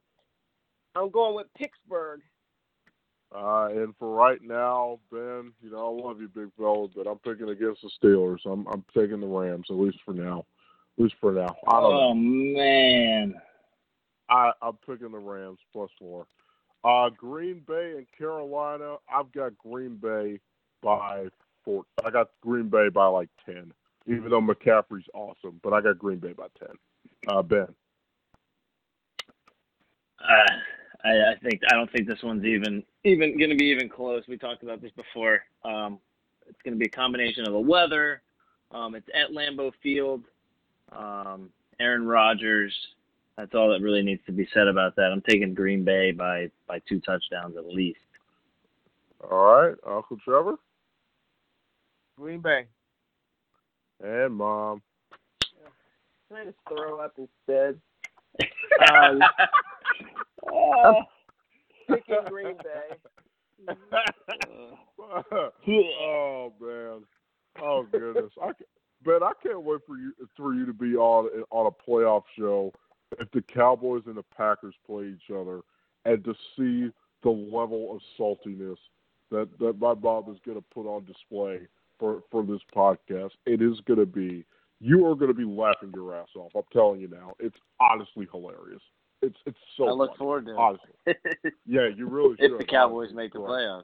I'm 0.96 1.10
going 1.12 1.36
with 1.36 1.48
Pittsburgh. 1.56 2.22
Uh, 3.36 3.68
and 3.72 3.94
for 4.00 4.16
right 4.16 4.42
now, 4.42 5.00
Ben, 5.12 5.52
you 5.62 5.72
know 5.72 6.00
I 6.00 6.08
love 6.08 6.22
you, 6.22 6.30
big 6.30 6.50
fella, 6.58 6.88
but 6.96 7.08
I'm 7.08 7.20
picking 7.20 7.50
against 7.50 7.82
the 7.82 7.92
Steelers. 8.02 8.40
I'm 8.46 8.66
I'm 8.68 8.86
taking 8.96 9.20
the 9.20 9.28
Rams 9.28 9.68
at 9.70 9.76
least 9.76 9.98
for 10.06 10.14
now. 10.14 10.46
At 10.98 11.04
least 11.04 11.16
for 11.20 11.34
now. 11.34 11.54
I 11.68 11.82
don't 11.82 11.92
know. 11.92 12.00
Oh 12.00 12.14
man. 12.14 13.36
I 14.30 14.52
I'm 14.62 14.78
picking 14.86 15.12
the 15.12 15.20
Rams 15.20 15.60
plus 15.74 15.90
four. 16.00 16.26
Uh, 16.84 17.10
Green 17.10 17.62
Bay 17.68 17.96
and 17.98 18.06
Carolina. 18.18 18.98
I've 19.12 19.32
got 19.32 19.58
Green 19.58 19.96
Bay 19.96 20.40
by 20.82 21.28
four. 21.66 21.84
I 22.06 22.10
got 22.10 22.30
Green 22.42 22.70
Bay 22.70 22.90
by 22.90 23.08
like 23.08 23.30
ten. 23.46 23.72
Even 24.08 24.30
though 24.30 24.42
McCaffrey's 24.42 25.10
awesome, 25.14 25.60
but 25.64 25.74
I 25.74 25.82
got 25.82 26.00
Green 26.00 26.20
Bay 26.20 26.34
by 26.34 26.48
ten. 26.58 26.76
Uh, 27.28 27.42
ben. 27.42 27.68
Uh, 30.20 30.54
I, 31.04 31.10
I 31.10 31.36
think 31.44 31.62
I 31.70 31.76
don't 31.76 31.92
think 31.92 32.08
this 32.08 32.24
one's 32.24 32.46
even 32.46 32.84
even 33.04 33.38
going 33.38 33.50
to 33.50 33.56
be 33.56 33.66
even 33.66 33.90
close. 33.90 34.24
We 34.28 34.38
talked 34.38 34.64
about 34.64 34.82
this 34.82 34.92
before. 34.96 35.42
Um, 35.64 36.00
it's 36.48 36.62
going 36.64 36.74
to 36.74 36.80
be 36.80 36.86
a 36.86 36.96
combination 36.96 37.46
of 37.46 37.54
the 37.54 37.60
weather. 37.60 38.22
Um, 38.72 38.96
it's 38.96 39.08
at 39.14 39.36
Lambeau 39.36 39.72
Field. 39.84 40.24
Um, 40.92 41.50
Aaron 41.80 42.08
Rodgers. 42.08 42.74
That's 43.38 43.54
all 43.54 43.70
that 43.70 43.82
really 43.82 44.02
needs 44.02 44.22
to 44.26 44.32
be 44.32 44.48
said 44.54 44.68
about 44.68 44.96
that. 44.96 45.12
I'm 45.12 45.22
taking 45.22 45.54
Green 45.54 45.84
Bay 45.84 46.12
by 46.12 46.50
by 46.68 46.80
two 46.90 47.00
touchdowns 47.00 47.56
at 47.56 47.68
least. 47.68 48.00
All 49.30 49.62
right, 49.62 49.76
Uncle 49.86 50.18
Trevor 50.24 50.56
Green 52.18 52.42
Bay. 52.42 52.66
and 54.04 54.36
Mom. 54.36 54.82
Can 56.30 56.38
I 56.38 56.46
just 56.46 56.58
throw 56.68 57.00
up 57.00 57.18
instead? 57.18 57.80
Um, 58.94 59.22
Oh, 60.54 61.02
picking 61.88 62.16
Green 62.28 62.58
Bay. 62.58 62.96
oh 65.68 66.54
man. 66.62 67.04
Oh 67.62 67.88
goodness. 67.92 68.32
I 68.42 68.46
can, 68.54 68.66
Ben, 69.04 69.24
I 69.24 69.32
can't 69.42 69.64
wait 69.64 69.82
for 69.88 69.98
you 69.98 70.14
for 70.36 70.54
you 70.54 70.66
to 70.66 70.74
be 70.74 70.96
on 70.96 71.44
on 71.50 71.66
a 71.66 71.90
playoff 71.90 72.24
show 72.38 72.72
if 73.20 73.30
the 73.32 73.42
Cowboys 73.42 74.04
and 74.06 74.18
the 74.18 74.24
Packers 74.36 74.76
play 74.86 75.06
each 75.16 75.32
other 75.34 75.62
and 76.06 76.24
to 76.24 76.34
see 76.56 76.92
the 77.24 77.30
level 77.30 77.96
of 77.96 78.02
saltiness 78.20 78.78
that 79.32 79.50
that 79.60 79.80
my 79.80 79.94
mom 79.94 80.24
is 80.32 80.40
going 80.46 80.58
to 80.58 80.64
put 80.74 80.86
on 80.88 81.06
display 81.06 81.60
for 82.00 82.22
for 82.32 82.44
this 82.44 82.62
podcast. 82.76 83.32
It 83.46 83.62
is 83.62 83.80
going 83.88 84.00
to 84.00 84.06
be 84.06 84.46
you 84.80 85.06
are 85.08 85.16
going 85.16 85.30
to 85.32 85.34
be 85.38 85.44
laughing 85.44 85.92
your 85.96 86.16
ass 86.16 86.28
off. 86.36 86.52
I'm 86.56 86.62
telling 86.72 87.02
you 87.02 87.08
now. 87.08 87.34
It's 87.40 87.58
honestly 87.80 88.28
hilarious. 88.32 88.82
It's 89.22 89.38
it's 89.46 89.58
so. 89.76 89.88
I 89.88 89.92
look 89.92 90.12
funny, 90.12 90.18
forward 90.20 90.46
to 90.46 90.52
it. 90.52 90.58
honestly. 90.58 90.92
Yeah, 91.66 91.88
you 91.96 92.08
really 92.08 92.36
should. 92.40 92.52
if 92.54 92.58
the 92.60 92.66
Cowboys 92.66 93.14
make 93.14 93.34
the 93.34 93.40
playoffs. 93.40 93.84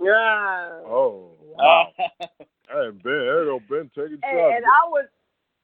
Yeah. 0.00 0.82
Oh 0.86 1.32
wow! 1.40 1.88
hey 1.98 2.90
Ben, 2.90 3.00
there 3.04 3.44
you 3.44 3.50
go, 3.50 3.60
Ben 3.68 3.90
taking 3.94 4.12
And, 4.12 4.20
shots. 4.22 4.54
and 4.56 4.64
I 4.64 4.88
was, 4.88 5.06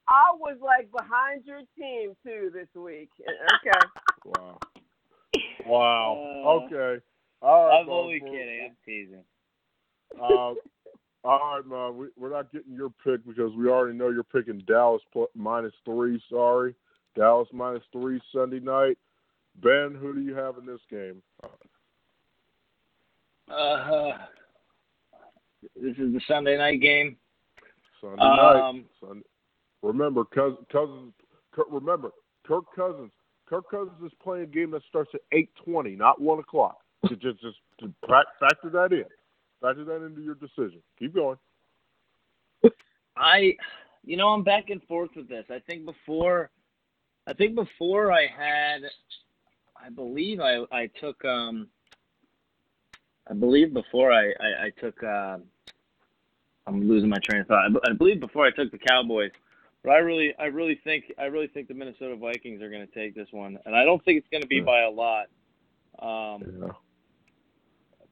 I 0.09 0.33
was 0.39 0.57
like 0.63 0.91
behind 0.93 1.45
your 1.45 1.63
team 1.79 2.15
too 2.25 2.51
this 2.53 2.69
week. 2.75 3.11
Okay. 3.67 3.87
Wow. 4.25 4.59
Wow. 5.67 6.43
Uh, 6.45 6.49
okay. 6.49 7.05
All 7.43 7.67
right. 7.67 7.81
I'm 7.81 7.87
Mom, 7.87 7.97
only 7.97 8.21
kidding. 8.21 8.61
I'm 8.71 8.77
teasing. 8.85 9.25
Uh, 10.21 10.55
all 11.25 11.55
right, 11.55 11.67
Mom. 11.67 11.97
We, 11.97 12.07
we're 12.17 12.31
not 12.31 12.53
getting 12.53 12.75
your 12.75 12.91
pick 13.05 13.27
because 13.27 13.53
we 13.57 13.69
already 13.69 13.97
know 13.97 14.11
you're 14.11 14.25
picking 14.25 14.59
Dallas 14.67 15.03
minus 15.35 15.73
three. 15.85 16.23
Sorry, 16.31 16.75
Dallas 17.17 17.49
minus 17.53 17.83
three 17.93 18.21
Sunday 18.33 18.61
night. 18.61 18.99
Ben, 19.63 19.97
who 20.01 20.15
do 20.15 20.21
you 20.21 20.35
have 20.35 20.59
in 20.59 20.67
this 20.67 20.81
game? 20.91 21.23
Uh, 23.49 24.19
this 25.81 25.97
is 25.99 26.13
the 26.13 26.21
Sunday 26.27 26.59
night 26.59 26.81
game. 26.81 27.17
Sunday 28.01 28.23
night. 28.23 28.69
Um, 28.69 28.85
Sunday. 29.01 29.25
Remember, 29.87 30.25
Cousins. 30.25 30.67
Cousins 30.73 31.13
remember, 31.71 32.11
Kirk 32.47 32.65
Cousins. 32.75 33.13
Kirk 33.49 33.71
Cousins 33.71 33.97
is 34.05 34.13
playing 34.23 34.45
a 34.45 34.47
game 34.47 34.73
that 34.73 34.83
starts 34.89 35.11
at 35.15 35.21
eight 35.33 35.51
twenty, 35.65 35.95
not 35.95 36.21
one 36.21 36.41
o'clock. 36.41 36.79
To 37.07 37.15
just 37.15 37.41
just 37.41 37.59
to 37.81 37.93
factor 38.07 38.71
that 38.73 38.93
in. 38.93 39.05
Factor 39.61 39.85
that 39.85 40.05
into 40.05 40.23
your 40.23 40.35
decision. 40.35 40.83
Keep 40.99 41.15
going. 41.15 41.39
I, 43.17 43.55
you 44.05 44.17
know, 44.17 44.29
I'm 44.29 44.43
back 44.43 44.71
and 44.71 44.83
forth 44.83 45.11
with 45.17 45.29
this. 45.29 45.45
I 45.51 45.61
think 45.61 45.85
before, 45.87 46.51
I 47.27 47.33
think 47.33 47.55
before 47.55 48.13
I 48.13 48.27
had, 48.27 48.83
I 49.83 49.89
believe 49.91 50.41
I 50.41 50.65
I 50.73 50.91
took 51.01 51.25
um, 51.25 51.69
I 53.31 53.35
believe 53.35 53.73
before 53.73 54.13
I 54.13 54.33
I, 54.41 54.67
I 54.67 54.71
took 54.81 55.01
um, 55.05 55.45
I'm 56.67 56.89
losing 56.89 57.09
my 57.09 57.19
train 57.23 57.43
of 57.43 57.47
thought. 57.47 57.71
I 57.89 57.93
believe 57.93 58.19
before 58.19 58.47
I 58.47 58.51
took 58.51 58.73
the 58.73 58.79
Cowboys, 58.79 59.31
but 59.87 59.93
I 59.93 59.99
really 59.99 60.35
I 60.37 60.47
really 60.47 60.81
think 60.83 61.05
I 61.17 61.27
really 61.27 61.47
think 61.47 61.69
the 61.69 61.75
Minnesota 61.75 62.17
Vikings 62.17 62.61
are 62.61 62.69
going 62.69 62.85
to 62.85 62.93
take 62.93 63.15
this 63.15 63.29
one, 63.31 63.57
and 63.65 63.77
I 63.77 63.85
don't 63.85 64.05
think 64.05 64.19
it's 64.19 64.29
going 64.33 64.43
to 64.43 64.49
be 64.49 64.57
Yeah. 64.57 64.65
by 64.65 64.81
a 64.83 64.91
lot. 64.91 65.27
Um, 66.01 66.43
Yeah. 66.61 66.73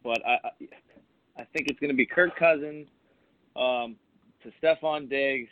but 0.04 0.24
I, 0.24 0.38
I 1.36 1.44
think 1.52 1.66
it's 1.68 1.80
going 1.80 1.90
to 1.90 1.96
be 1.96 2.06
Kirk 2.06 2.36
Cousins 2.36 2.86
um, 3.56 3.96
to 4.44 4.52
Stefon 4.62 5.10
Diggs 5.10 5.50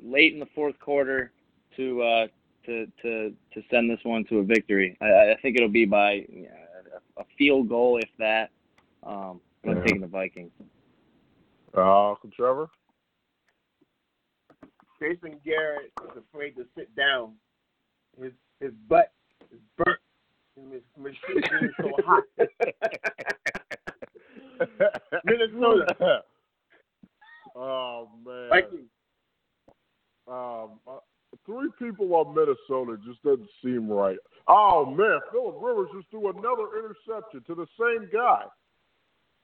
late 0.00 0.32
in 0.32 0.38
the 0.38 0.48
fourth 0.54 0.78
quarter 0.78 1.32
to 1.76 2.02
uh, 2.02 2.26
to 2.66 2.86
to 3.02 3.34
to 3.52 3.62
send 3.68 3.90
this 3.90 4.00
one 4.04 4.24
to 4.26 4.38
a 4.38 4.44
victory. 4.44 4.96
I, 5.00 5.32
I 5.32 5.36
think 5.42 5.56
it'll 5.56 5.68
be 5.68 5.86
by 5.86 6.24
a, 7.18 7.24
field 7.36 7.68
goal, 7.68 7.98
if 7.98 8.08
that. 8.18 8.50
Um, 9.02 9.40
I'm 9.66 9.76
Yeah. 9.76 9.82
taking 9.82 10.02
the 10.02 10.06
Vikings. 10.06 10.52
Uh, 11.74 12.14
Trevor. 12.36 12.70
Jason 15.00 15.40
Garrett 15.44 15.92
is 16.04 16.16
afraid 16.16 16.56
to 16.56 16.64
sit 16.76 16.94
down. 16.94 17.32
His 18.20 18.32
his 18.60 18.72
butt 18.88 19.12
is 19.52 19.60
burnt. 19.76 19.98
His 20.70 20.82
machine 20.98 21.38
is 21.38 21.70
so 21.80 21.90
hot. 22.04 22.24
Minnesota. 25.24 26.22
oh 27.56 28.08
man. 28.26 28.48
Vikings. 28.50 28.90
Um, 30.28 30.78
uh, 30.86 30.98
three 31.46 31.70
people 31.78 32.14
on 32.14 32.34
Minnesota 32.34 32.98
just 33.06 33.22
doesn't 33.22 33.48
seem 33.64 33.88
right. 33.88 34.18
Oh 34.48 34.84
man, 34.84 35.20
Philip 35.32 35.56
Rivers 35.60 35.88
just 35.94 36.10
threw 36.10 36.28
another 36.28 36.76
interception 36.78 37.42
to 37.46 37.54
the 37.54 37.66
same 37.78 38.10
guy, 38.12 38.42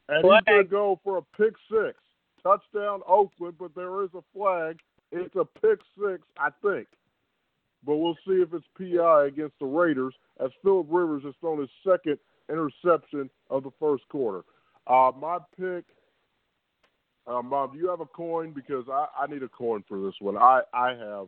and 0.09 0.23
he's 0.25 0.43
gonna 0.47 0.65
go 0.65 1.01
for 1.03 1.17
a 1.19 1.23
pick 1.37 1.55
six, 1.71 1.99
touchdown 2.43 3.01
Oakland. 3.09 3.55
But 3.59 3.75
there 3.75 4.03
is 4.05 4.11
a 4.15 4.23
flag. 4.35 4.79
It's 5.13 5.35
a 5.37 5.45
pick 5.45 5.79
six, 5.99 6.23
I 6.39 6.51
think. 6.63 6.89
But 7.85 7.97
we'll 7.97 8.17
see 8.27 8.43
if 8.43 8.53
it's 8.53 8.67
PI 8.77 9.27
against 9.29 9.59
the 9.61 9.67
Raiders, 9.67 10.15
as 10.43 10.51
Philip 10.63 10.87
Rivers 10.91 11.23
has 11.25 11.35
thrown 11.41 11.61
his 11.61 11.71
second 11.87 12.19
interception 12.51 13.31
of 13.51 13.63
the 13.63 13.71
first 13.79 14.09
quarter. 14.09 14.43
Uh, 14.87 15.13
my 15.19 15.39
pick. 15.59 15.85
Uh, 17.27 17.43
Mom, 17.43 17.73
do 17.73 17.79
you 17.79 17.89
have 17.89 18.01
a 18.01 18.07
coin? 18.07 18.53
Because 18.53 18.85
I, 18.89 19.07
I 19.19 19.27
need 19.27 19.43
a 19.43 19.49
coin 19.49 19.83
for 19.89 20.01
this 20.01 20.15
one. 20.21 20.37
I, 20.37 20.61
I 20.73 20.91
have, 20.91 21.27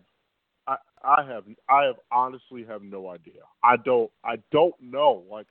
I, 0.69 0.77
I 1.03 1.25
have, 1.25 1.45
I 1.69 1.85
have 1.87 1.97
honestly 2.13 2.65
have 2.69 2.83
no 2.83 3.09
idea. 3.09 3.43
I 3.65 3.77
don't, 3.85 4.11
I 4.25 4.37
don't 4.53 4.75
know. 4.81 5.25
Like, 5.31 5.47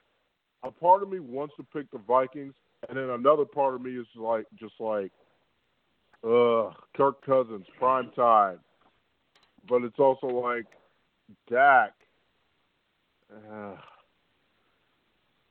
a 0.62 0.70
part 0.70 1.02
of 1.02 1.10
me 1.10 1.20
wants 1.20 1.54
to 1.56 1.64
pick 1.64 1.90
the 1.90 1.98
Vikings, 1.98 2.54
and 2.88 2.96
then 2.96 3.10
another 3.10 3.44
part 3.44 3.74
of 3.74 3.82
me 3.82 3.92
is 3.92 4.06
like, 4.16 4.46
just 4.58 4.74
like, 4.80 5.12
ugh, 6.24 6.74
Kirk 6.96 7.24
Cousins, 7.24 7.66
prime 7.78 8.10
time. 8.16 8.58
But 9.68 9.82
it's 9.82 9.98
also 9.98 10.28
like, 10.28 10.66
Dak. 11.50 11.92
Uh, 13.30 13.76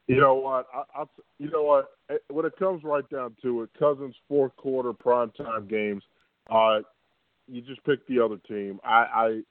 you 0.07 0.19
know 0.19 0.35
what? 0.35 0.67
I, 0.73 1.01
I, 1.01 1.03
you 1.37 1.49
know 1.51 1.63
what? 1.63 1.89
When 2.29 2.45
it 2.45 2.57
comes 2.57 2.83
right 2.83 3.07
down 3.09 3.35
to 3.43 3.63
it, 3.63 3.69
Cousins 3.77 4.15
fourth 4.27 4.55
quarter 4.55 4.93
primetime 4.93 5.69
games, 5.69 6.03
uh, 6.49 6.79
you 7.47 7.61
just 7.61 7.83
pick 7.83 8.07
the 8.07 8.23
other 8.23 8.37
team. 8.47 8.79
I, 8.83 8.89
I, 8.89 9.41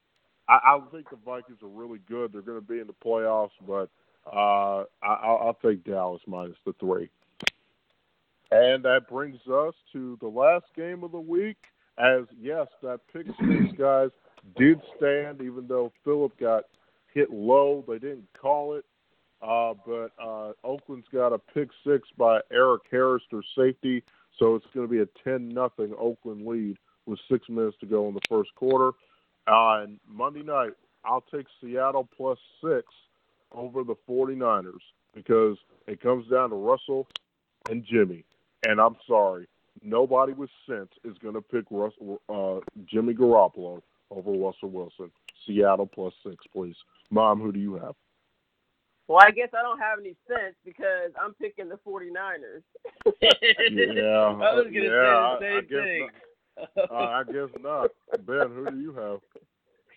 I, 0.49 0.55
I 0.55 0.81
think 0.91 1.11
the 1.11 1.19
Vikings 1.25 1.59
are 1.63 1.69
really 1.69 2.01
good. 2.09 2.33
They're 2.33 2.43
going 2.43 2.61
to 2.61 2.67
be 2.67 2.81
in 2.81 2.87
the 2.87 2.95
playoffs, 3.05 3.51
but 3.67 3.91
uh, 4.27 4.85
I, 5.03 5.15
I'll, 5.23 5.39
I'll 5.45 5.59
take 5.63 5.85
Dallas 5.85 6.23
minus 6.27 6.57
the 6.65 6.75
three. 6.81 7.11
And 8.51 8.85
that 8.85 9.09
brings 9.09 9.41
us 9.49 9.75
to 9.93 10.17
the 10.21 10.29
last 10.29 10.67
game 10.77 11.03
of 11.03 11.13
the 11.13 11.21
week. 11.21 11.57
As 11.99 12.25
yes, 12.39 12.67
that 12.83 13.01
pick 13.13 13.27
six 13.27 13.73
guys 13.79 14.11
did 14.57 14.81
stand, 14.97 15.41
even 15.41 15.67
though 15.67 15.93
Philip 16.05 16.39
got 16.39 16.65
hit 17.13 17.31
low. 17.33 17.85
They 17.89 17.99
didn't 17.99 18.29
call 18.41 18.75
it. 18.75 18.85
Uh, 19.43 19.75
but 19.85 20.13
uh, 20.23 20.53
Oakland's 20.65 21.09
got 21.13 21.33
a 21.33 21.39
pick 21.39 21.69
six 21.87 22.09
by 22.17 22.41
Erik 22.51 22.83
Harris, 22.91 23.23
their 23.31 23.43
safety, 23.57 24.03
so 24.39 24.55
it's 24.55 24.67
going 24.75 24.87
to 24.87 24.91
be 24.91 25.01
a 25.01 25.09
ten 25.25 25.49
nothing 25.49 25.95
Oakland 25.99 26.47
lead 26.47 26.79
with 27.07 27.19
six 27.31 27.49
minutes 27.49 27.77
to 27.81 27.87
go 27.87 28.09
in 28.09 28.15
the 28.15 28.21
first 28.29 28.55
quarter. 28.55 28.93
Uh, 29.47 29.83
and 29.83 30.01
Monday 30.09 30.43
night, 30.43 30.73
I'll 31.05 31.25
take 31.33 31.47
Seattle 31.61 32.09
plus 32.17 32.39
six 32.63 32.85
over 33.53 33.85
the 33.85 33.95
49ers 34.09 34.73
because 35.15 35.57
it 35.87 36.01
comes 36.01 36.29
down 36.29 36.51
to 36.51 36.57
Russell 36.57 37.07
and 37.71 37.85
Jimmy. 37.85 38.25
And 38.65 38.81
I'm 38.81 38.97
sorry, 39.07 39.47
nobody 39.83 40.33
with 40.33 40.51
sense 40.69 40.91
is 41.05 41.17
going 41.19 41.35
to 41.35 41.43
pick 41.43 41.65
Russell, 41.71 42.21
uh, 42.29 42.61
Jimmy 42.87 43.15
Garoppolo 43.15 43.81
over 44.11 44.31
Russell 44.33 44.71
Wilson. 44.71 45.11
Seattle 45.47 45.87
plus 45.87 46.15
six, 46.25 46.37
please. 46.53 46.77
Mom, 47.11 47.41
who 47.41 47.53
do 47.53 47.59
you 47.61 47.75
have? 47.75 47.95
Well, 49.09 49.19
I 49.23 49.31
guess 49.31 49.51
I 49.57 49.63
don't 49.63 49.79
have 49.79 50.01
any 50.01 50.17
sense 50.27 50.57
because 50.65 51.13
I'm 51.23 51.35
picking 51.35 51.69
the 51.69 51.79
49ers. 51.87 52.63
Yeah, 53.23 53.31
I 53.31 54.55
was 54.55 54.65
gonna 54.65 54.85
yeah, 54.85 55.39
say 55.39 55.47
I- 55.47 55.57
I 55.57 55.61
the 55.61 55.67
guess 55.69 55.79
same 55.79 56.09
thing. 56.09 56.11
Uh, 56.91 56.95
I 56.95 57.23
guess 57.25 57.51
not. 57.61 57.91
Ben, 58.27 58.49
who 58.55 58.71
do 58.71 58.81
you 58.81 58.93
have? 58.95 59.21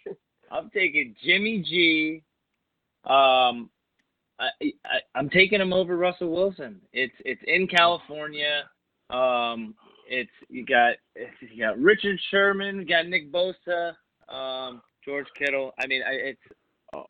I'm 0.52 0.70
taking 0.72 1.16
Jimmy 1.24 1.64
G. 1.68 2.22
Um, 3.06 3.70
I, 4.40 4.50
I 4.86 5.00
I'm 5.16 5.30
taking 5.30 5.60
him 5.60 5.74
over 5.74 5.98
Russell 5.98 6.32
Wilson. 6.32 6.80
It's 6.94 7.14
it's 7.26 7.42
in 7.46 7.68
California. 7.68 8.64
Um, 9.10 9.76
it's 10.08 10.32
you 10.50 10.66
got 10.66 10.96
you 11.42 11.62
got 11.62 11.80
Richard 11.80 12.20
Sherman, 12.32 12.80
you 12.80 12.86
got 12.86 13.08
Nick 13.08 13.32
Bosa, 13.32 13.94
um, 14.34 14.82
George 15.04 15.28
Kittle. 15.38 15.74
I 15.80 15.88
mean, 15.88 16.02
I, 16.08 16.12
it's 16.14 16.42
oh, 16.94 17.06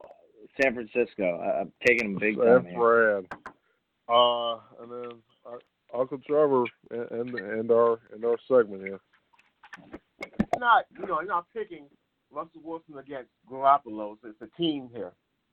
San 0.61 0.73
Francisco. 0.73 1.39
I, 1.39 1.61
I'm 1.61 1.72
taking 1.85 2.11
him 2.11 2.18
big 2.19 2.38
time 2.38 2.64
San 2.64 2.72
here. 2.72 2.80
Fran. 2.80 3.27
Uh, 4.10 4.56
and 4.81 4.91
then 4.91 5.11
uh, 5.45 5.97
Uncle 5.97 6.19
Trevor 6.26 6.64
and, 6.91 7.11
and 7.11 7.39
and 7.39 7.72
our 7.72 7.99
and 8.14 8.26
our 8.26 8.38
segment 8.47 8.81
here. 8.81 8.99
It's 10.22 10.60
not, 10.60 10.85
you 10.99 11.06
know, 11.06 11.22
you're 11.22 11.30
not 11.30 11.45
picking 11.53 11.85
Russell 12.31 12.61
Wilson 12.64 12.97
against 12.97 13.30
Garoppolo. 13.49 14.18
So 14.22 14.30
it's 14.30 14.41
a 14.41 14.57
team 14.57 14.89
here, 14.93 15.11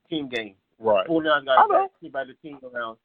team 0.09 0.28
game. 0.28 0.55
Right. 0.78 1.07
49 1.07 1.43
I 1.43 1.44
got 1.44 1.69
know. 1.70 1.89
to 2.03 2.11
by 2.11 2.24
the 2.24 2.35
team 2.35 2.59
around, 2.62 2.98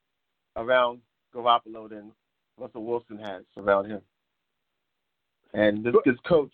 around 0.58 1.00
Garoppolo 1.34 1.90
than 1.90 2.12
Russell 2.58 2.84
Wilson 2.84 3.18
has 3.18 3.44
around 3.58 3.86
him. 3.90 4.02
And 5.54 5.84
this, 5.84 5.94
this 6.06 6.16
coach, 6.28 6.54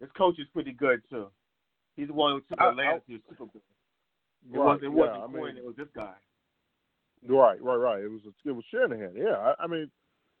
this 0.00 0.10
coach 0.16 0.38
is 0.38 0.46
pretty 0.52 0.72
good 0.72 1.00
too. 1.10 1.28
He's 1.96 2.08
the 2.08 2.14
one 2.14 2.32
who 2.34 2.40
took 2.48 2.60
I- 2.60 2.70
Atlanta 2.70 3.00
to 3.00 3.02
the 3.08 3.20
Super 3.28 3.44
Bowl. 3.46 3.62
It 4.52 4.56
Right, 4.56 4.64
wasn't, 4.64 4.84
it 4.84 4.86
yeah, 4.86 4.92
wasn't 4.96 5.22
I 5.22 5.26
mean- 5.26 5.56
it 5.56 5.64
was 5.64 5.76
this 5.76 5.88
guy. 5.94 6.14
Right, 7.26 7.60
right, 7.60 7.74
right. 7.74 8.00
It 8.04 8.08
was 8.08 8.20
it 8.44 8.52
was 8.52 8.64
Shanahan. 8.70 9.12
Yeah, 9.16 9.36
I, 9.58 9.64
I 9.64 9.66
mean, 9.66 9.90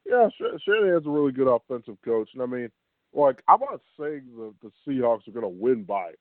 yeah, 0.06 0.28
Sh- 0.28 0.62
Shanahan's 0.64 1.06
a 1.06 1.10
really 1.10 1.32
good 1.32 1.48
offensive 1.52 1.96
coach, 2.04 2.30
and 2.34 2.42
I 2.42 2.46
mean, 2.46 2.70
like 3.12 3.42
I'm 3.48 3.58
not 3.58 3.80
saying 3.98 4.28
the 4.36 4.54
the 4.62 4.70
Seahawks 4.86 5.26
are 5.26 5.32
going 5.32 5.42
to 5.42 5.48
win 5.48 5.82
by 5.82 6.12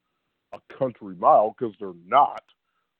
a 0.53 0.59
country 0.79 1.15
mile 1.15 1.53
because 1.57 1.75
they're 1.79 1.93
not. 2.07 2.41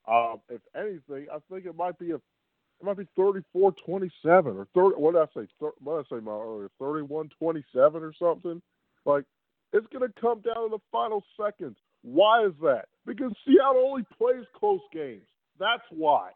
Um, 0.07 0.41
if 0.49 0.61
anything, 0.75 1.27
I 1.33 1.37
think 1.51 1.65
it 1.65 1.75
might 1.75 1.99
be 1.99 2.11
a 2.11 2.15
it 2.15 2.85
might 2.85 2.97
be 2.97 3.07
34-27 3.17 3.41
or 3.55 4.67
30. 4.75 4.95
What 4.97 5.13
did 5.13 5.21
I 5.21 5.25
say? 5.41 5.47
Thir- 5.59 5.71
what 5.79 5.97
did 6.09 6.15
I 6.15 6.17
say? 6.19 6.23
My 6.23 6.33
earlier 6.33 6.69
31-27 6.81 7.31
or 7.75 8.13
something. 8.19 8.61
Like 9.05 9.25
it's 9.73 9.87
going 9.93 10.07
to 10.07 10.21
come 10.21 10.41
down 10.41 10.55
to 10.63 10.69
the 10.71 10.79
final 10.91 11.23
seconds. 11.41 11.77
Why 12.03 12.45
is 12.45 12.53
that? 12.61 12.85
Because 13.05 13.31
Seattle 13.45 13.83
only 13.89 14.05
plays 14.17 14.45
close 14.57 14.81
games. 14.93 15.25
That's 15.59 15.83
why. 15.91 16.31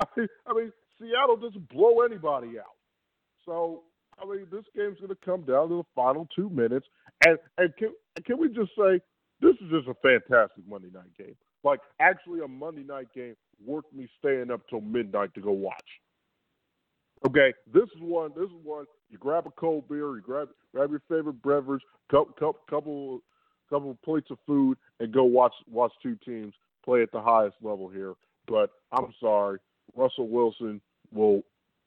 I 0.00 0.06
mean, 0.16 0.28
I 0.46 0.52
mean, 0.54 0.72
Seattle 1.00 1.36
doesn't 1.36 1.68
blow 1.68 2.02
anybody 2.02 2.58
out. 2.58 2.76
So, 3.46 3.82
I 4.20 4.24
mean, 4.26 4.46
this 4.52 4.64
game's 4.76 4.98
going 4.98 5.10
to 5.10 5.18
come 5.24 5.42
down 5.42 5.68
to 5.70 5.76
the 5.78 5.84
final 5.94 6.28
two 6.36 6.48
minutes. 6.50 6.86
And 7.26 7.38
and 7.58 7.74
can 7.76 7.90
can 8.26 8.38
we 8.38 8.48
just 8.48 8.70
say 8.78 9.00
this 9.40 9.54
is 9.60 9.70
just 9.70 9.88
a 9.88 9.94
fantastic 10.02 10.66
Monday 10.68 10.90
night 10.92 11.16
game? 11.18 11.36
Like, 11.64 11.80
actually, 12.00 12.40
a 12.40 12.48
Monday 12.48 12.82
night 12.82 13.08
game 13.14 13.36
worth 13.64 13.84
me 13.94 14.08
staying 14.18 14.50
up 14.50 14.60
till 14.68 14.80
midnight 14.80 15.32
to 15.34 15.40
go 15.40 15.52
watch. 15.52 15.88
Okay, 17.26 17.52
this 17.72 17.84
is 17.84 18.00
one. 18.00 18.32
This 18.36 18.46
is 18.46 18.56
one. 18.64 18.84
You 19.10 19.18
grab 19.18 19.46
a 19.46 19.50
cold 19.52 19.88
beer, 19.88 20.16
you 20.16 20.22
grab 20.22 20.48
grab 20.74 20.90
your 20.90 21.02
favorite 21.08 21.40
beverage, 21.42 21.82
couple 22.10 22.32
couple 22.34 22.60
couple, 22.68 23.22
couple 23.70 23.96
plates 24.04 24.30
of 24.30 24.38
food, 24.46 24.76
and 24.98 25.12
go 25.12 25.22
watch 25.22 25.54
watch 25.70 25.92
two 26.02 26.16
teams 26.24 26.52
play 26.84 27.02
at 27.02 27.12
the 27.12 27.20
highest 27.20 27.56
level 27.62 27.88
here. 27.88 28.14
But 28.48 28.70
I'm 28.90 29.14
sorry, 29.20 29.58
Russell 29.94 30.28
Wilson 30.28 30.80
will 31.12 31.42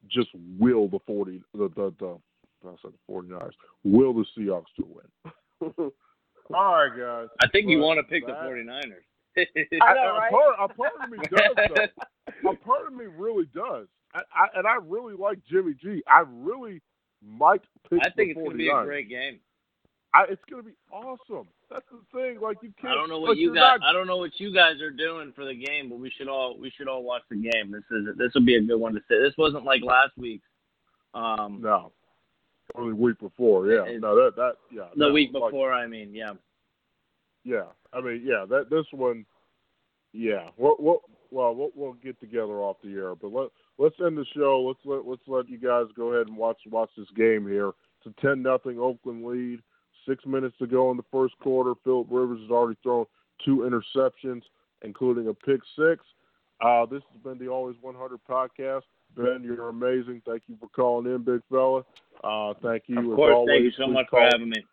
just 0.10 0.30
will 0.58 0.88
the 0.88 1.00
forty 1.06 1.44
the 1.54 1.68
the, 1.76 1.94
the 2.00 2.18
I 2.66 2.76
said 2.82 2.92
the 3.08 3.14
49ers 3.14 3.52
will 3.84 4.14
the 4.14 4.26
Seahawks 4.38 4.64
to 4.78 4.88
win. 4.88 5.72
All 6.54 6.74
right, 6.74 6.90
guys. 6.98 7.28
I 7.42 7.48
think 7.52 7.70
you 7.70 7.80
want 7.80 8.00
to 8.00 8.04
pick 8.04 8.26
the 8.26 8.34
that- 8.34 8.42
49ers. 8.44 9.04
I 9.82 9.94
know, 9.94 10.16
a 10.16 10.18
right? 10.20 10.32
part, 10.32 10.56
a 10.60 10.74
part 10.74 10.92
of 11.04 11.10
me 11.10 11.18
does 11.30 11.56
though. 12.44 12.52
a 12.52 12.56
part 12.66 12.88
of 12.88 12.94
me 12.94 13.06
really 13.06 13.46
does. 13.54 13.88
I, 14.14 14.20
I, 14.34 14.48
and 14.60 14.68
I 14.68 14.76
really 14.82 15.14
like 15.16 15.40
Jimmy 15.50 15.74
G. 15.82 16.02
I 16.08 16.24
really 16.28 16.82
might 17.26 17.62
pick 17.90 18.00
I 18.02 18.10
think 18.12 18.16
the 18.16 18.30
it's 18.32 18.38
going 18.40 18.52
to 18.52 18.58
be 18.58 18.70
a 18.70 18.84
great 18.84 19.10
game. 19.10 19.40
I, 20.14 20.24
it's 20.30 20.42
going 20.50 20.64
to 20.64 20.70
be 20.70 20.76
awesome. 20.94 21.48
That's 21.70 21.84
the 21.92 22.00
thing. 22.18 22.40
Like 22.40 22.58
you 22.62 22.72
can't. 22.80 22.94
I 22.94 22.96
don't 22.96 23.10
know 23.10 23.20
what 23.20 23.36
you 23.38 23.48
you're 23.48 23.56
guys. 23.56 23.80
not- 23.82 23.90
I 23.90 23.92
don't 23.94 24.08
know 24.08 24.16
what 24.18 24.40
you 24.40 24.54
guys 24.54 24.82
are 24.82 24.92
doing 24.92 25.34
for 25.36 25.44
the 25.44 25.54
game, 25.56 25.90
but 25.90 26.00
we 26.00 26.10
should 26.18 26.30
all 26.30 26.58
we 26.58 26.72
should 26.78 26.88
all 26.88 27.04
watch 27.04 27.24
the 27.30 27.36
game. 27.36 27.72
This 27.72 27.84
is 27.92 28.16
this 28.18 28.32
will 28.34 28.46
be 28.46 28.56
a 28.56 28.62
good 28.62 28.78
one 28.78 28.94
to 28.94 29.00
see. 29.10 29.20
This 29.22 29.34
wasn't 29.38 29.66
like 29.66 29.82
last 29.84 30.12
week's. 30.18 30.48
Um, 31.14 31.60
No. 31.62 31.92
Or 32.74 32.90
the 32.90 32.96
week 32.96 33.20
before, 33.20 33.68
yeah. 33.68 33.84
It- 33.86 34.02
no, 34.02 34.16
that 34.16 34.36
that 34.38 34.54
yeah. 34.72 34.86
the 34.96 35.06
that 35.08 35.12
week 35.14 35.34
was 35.34 35.42
like- 35.42 35.52
before, 35.52 35.74
I 35.74 35.86
mean, 35.88 36.16
yeah. 36.16 36.32
Yeah, 37.46 37.66
I 37.94 38.02
mean, 38.02 38.24
yeah. 38.26 38.46
That 38.50 38.70
this 38.70 38.86
one, 38.92 39.26
yeah. 40.12 40.50
We'll, 40.58 40.76
we'll, 40.80 41.02
well, 41.30 41.56
we'll 41.56 41.72
we'll 41.76 41.94
get 41.94 42.20
together 42.20 42.56
off 42.56 42.78
the 42.84 42.94
air, 42.94 43.16
but 43.16 43.32
let 43.32 43.50
let's 43.78 43.96
end 44.04 44.18
the 44.18 44.26
show. 44.36 44.62
Let's 44.68 44.80
let 44.84 45.08
let's 45.08 45.22
let 45.28 45.48
you 45.48 45.60
guys 45.60 45.86
go 45.96 46.14
ahead 46.14 46.28
and 46.28 46.36
watch 46.36 46.58
watch 46.70 46.90
this 46.98 47.08
game 47.16 47.48
here. 47.48 47.70
It's 48.04 48.18
a 48.18 48.22
ten 48.22 48.42
nothing 48.42 48.80
Oakland 48.80 49.24
lead. 49.24 49.60
Six 50.08 50.26
minutes 50.26 50.56
to 50.60 50.68
go 50.68 50.92
in 50.92 50.98
the 50.98 51.06
first 51.12 51.38
quarter. 51.40 51.74
Philip 51.84 52.08
Rivers 52.10 52.42
has 52.42 52.52
already 52.52 52.78
thrown 52.84 53.06
two 53.44 53.58
interceptions, 53.58 54.42
including 54.82 55.28
a 55.28 55.34
pick 55.34 55.62
six. 55.78 56.04
Uh, 56.62 56.86
this 56.86 57.02
has 57.12 57.22
been 57.24 57.38
the 57.38 57.52
Always 57.52 57.76
100 57.82 58.20
podcast. 58.30 58.84
Ben, 59.16 59.42
you're 59.44 59.70
amazing. 59.70 60.22
Thank 60.26 60.44
you 60.48 60.58
for 60.60 60.70
calling 60.70 61.12
in, 61.12 61.24
big 61.24 61.42
fella. 61.50 61.84
Uh, 62.24 62.54
thank 62.62 62.84
you. 62.88 63.12
Of 63.12 63.16
course, 63.16 63.48
thank 63.50 63.64
you 63.64 63.72
so 63.78 63.88
much 63.88 64.06
for 64.10 64.22
having 64.22 64.50
me. 64.50 64.64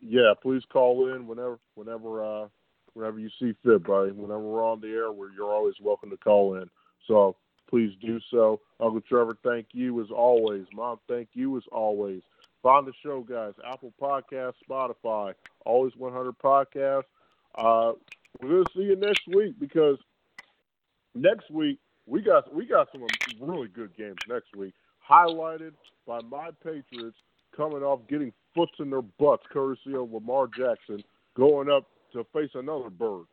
Yeah, 0.00 0.32
please 0.40 0.62
call 0.72 1.14
in 1.14 1.26
whenever, 1.26 1.58
whenever, 1.74 2.24
uh, 2.24 2.48
whenever 2.94 3.18
you 3.18 3.30
see 3.38 3.54
fit, 3.64 3.84
buddy. 3.84 4.12
Whenever 4.12 4.40
we're 4.40 4.64
on 4.64 4.80
the 4.80 4.88
air, 4.88 5.12
where 5.12 5.30
you're 5.32 5.52
always 5.52 5.74
welcome 5.80 6.10
to 6.10 6.16
call 6.16 6.54
in. 6.54 6.68
So 7.06 7.36
please 7.68 7.92
do 8.00 8.18
so. 8.30 8.60
Uncle 8.80 9.00
Trevor, 9.00 9.36
thank 9.44 9.68
you 9.72 10.00
as 10.00 10.10
always. 10.10 10.66
Mom, 10.72 10.98
thank 11.08 11.28
you 11.34 11.56
as 11.56 11.64
always. 11.72 12.22
Find 12.62 12.86
the 12.86 12.92
show, 13.02 13.20
guys. 13.20 13.54
Apple 13.70 13.92
Podcast, 14.00 14.54
Spotify, 14.68 15.34
Always 15.64 15.92
100 15.96 16.38
Podcast. 16.38 17.04
Uh, 17.54 17.92
we're 18.42 18.48
gonna 18.48 18.64
see 18.74 18.82
you 18.82 18.96
next 18.96 19.26
week 19.28 19.58
because 19.58 19.98
next 21.14 21.50
week 21.50 21.78
we 22.06 22.20
got 22.20 22.52
we 22.54 22.66
got 22.66 22.88
some 22.92 23.06
really 23.40 23.68
good 23.68 23.96
games 23.96 24.16
next 24.28 24.54
week, 24.56 24.74
highlighted 25.08 25.72
by 26.06 26.20
my 26.28 26.50
Patriots 26.62 27.16
coming 27.56 27.82
off 27.82 28.00
getting 28.08 28.32
foots 28.54 28.74
in 28.78 28.90
their 28.90 29.02
butts, 29.02 29.44
courtesy 29.52 29.94
of 29.94 30.12
Lamar 30.12 30.46
Jackson, 30.48 31.02
going 31.36 31.70
up 31.70 31.84
to 32.12 32.24
face 32.32 32.50
another 32.54 32.90
bird, 32.90 33.24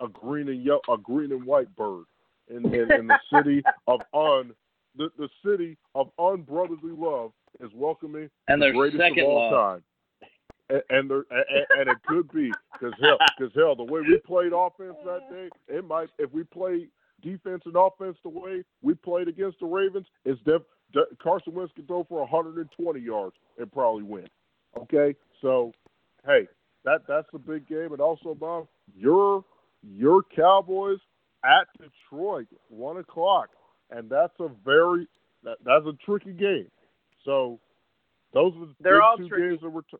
a 0.00 0.08
green 0.08 0.48
and 0.48 0.62
yellow, 0.62 0.80
a 0.90 0.98
green 0.98 1.32
and 1.32 1.44
white 1.44 1.74
bird, 1.76 2.04
in, 2.48 2.66
in, 2.74 2.90
in 2.92 3.06
the 3.06 3.18
city 3.32 3.62
of 3.86 4.00
un, 4.12 4.52
the, 4.96 5.08
the 5.18 5.28
city 5.44 5.76
of 5.94 6.10
unbrotherly 6.18 6.92
love 6.96 7.32
is 7.60 7.70
welcoming 7.74 8.28
And 8.48 8.60
the 8.60 8.72
greatest 8.72 9.00
second 9.00 9.24
of 9.24 9.28
all 9.28 9.50
love. 9.50 9.52
time. 9.52 9.82
And, 10.68 10.82
and, 10.90 11.10
there, 11.10 11.24
and, 11.30 11.66
and 11.78 11.88
it 11.88 11.96
could 12.06 12.30
be 12.32 12.52
because 12.72 12.94
hell, 13.00 13.18
because 13.38 13.52
hell, 13.54 13.74
the 13.74 13.84
way 13.84 14.00
we 14.00 14.18
played 14.18 14.52
offense 14.52 14.96
that 15.04 15.30
day, 15.30 15.48
it 15.68 15.84
might. 15.84 16.08
If 16.18 16.32
we 16.32 16.44
play 16.44 16.88
defense 17.22 17.62
and 17.66 17.76
offense 17.76 18.16
the 18.22 18.28
way 18.28 18.62
we 18.82 18.94
played 18.94 19.28
against 19.28 19.60
the 19.60 19.66
Ravens, 19.66 20.06
it's 20.24 20.40
def, 20.42 20.62
de, 20.62 20.64
Carson 21.22 21.54
Wentz 21.54 21.72
could 21.74 21.86
throw 21.86 22.04
for 22.04 22.20
120 22.20 23.00
yards 23.00 23.36
and 23.58 23.70
probably 23.72 24.02
win. 24.02 24.26
Okay, 24.78 25.14
so 25.40 25.72
hey, 26.26 26.46
that 26.84 27.02
that's 27.08 27.28
a 27.34 27.38
big 27.38 27.66
game, 27.68 27.92
and 27.92 28.00
also, 28.00 28.34
Bob, 28.34 28.66
your 28.96 29.44
your 29.82 30.22
Cowboys 30.34 30.98
at 31.44 31.66
Detroit, 31.78 32.46
one 32.68 32.98
o'clock, 32.98 33.50
and 33.90 34.08
that's 34.08 34.34
a 34.40 34.48
very 34.64 35.08
that, 35.42 35.56
that's 35.64 35.86
a 35.86 35.92
tricky 36.04 36.32
game. 36.32 36.70
So 37.24 37.58
those 38.32 38.54
are 38.56 38.66
the 38.66 38.74
They're 38.80 38.96
big 38.96 39.02
all 39.02 39.16
two 39.16 39.28
tricky. 39.28 39.48
games 39.48 39.60
that 39.62 39.70
we're. 39.70 39.82
T- 39.82 39.96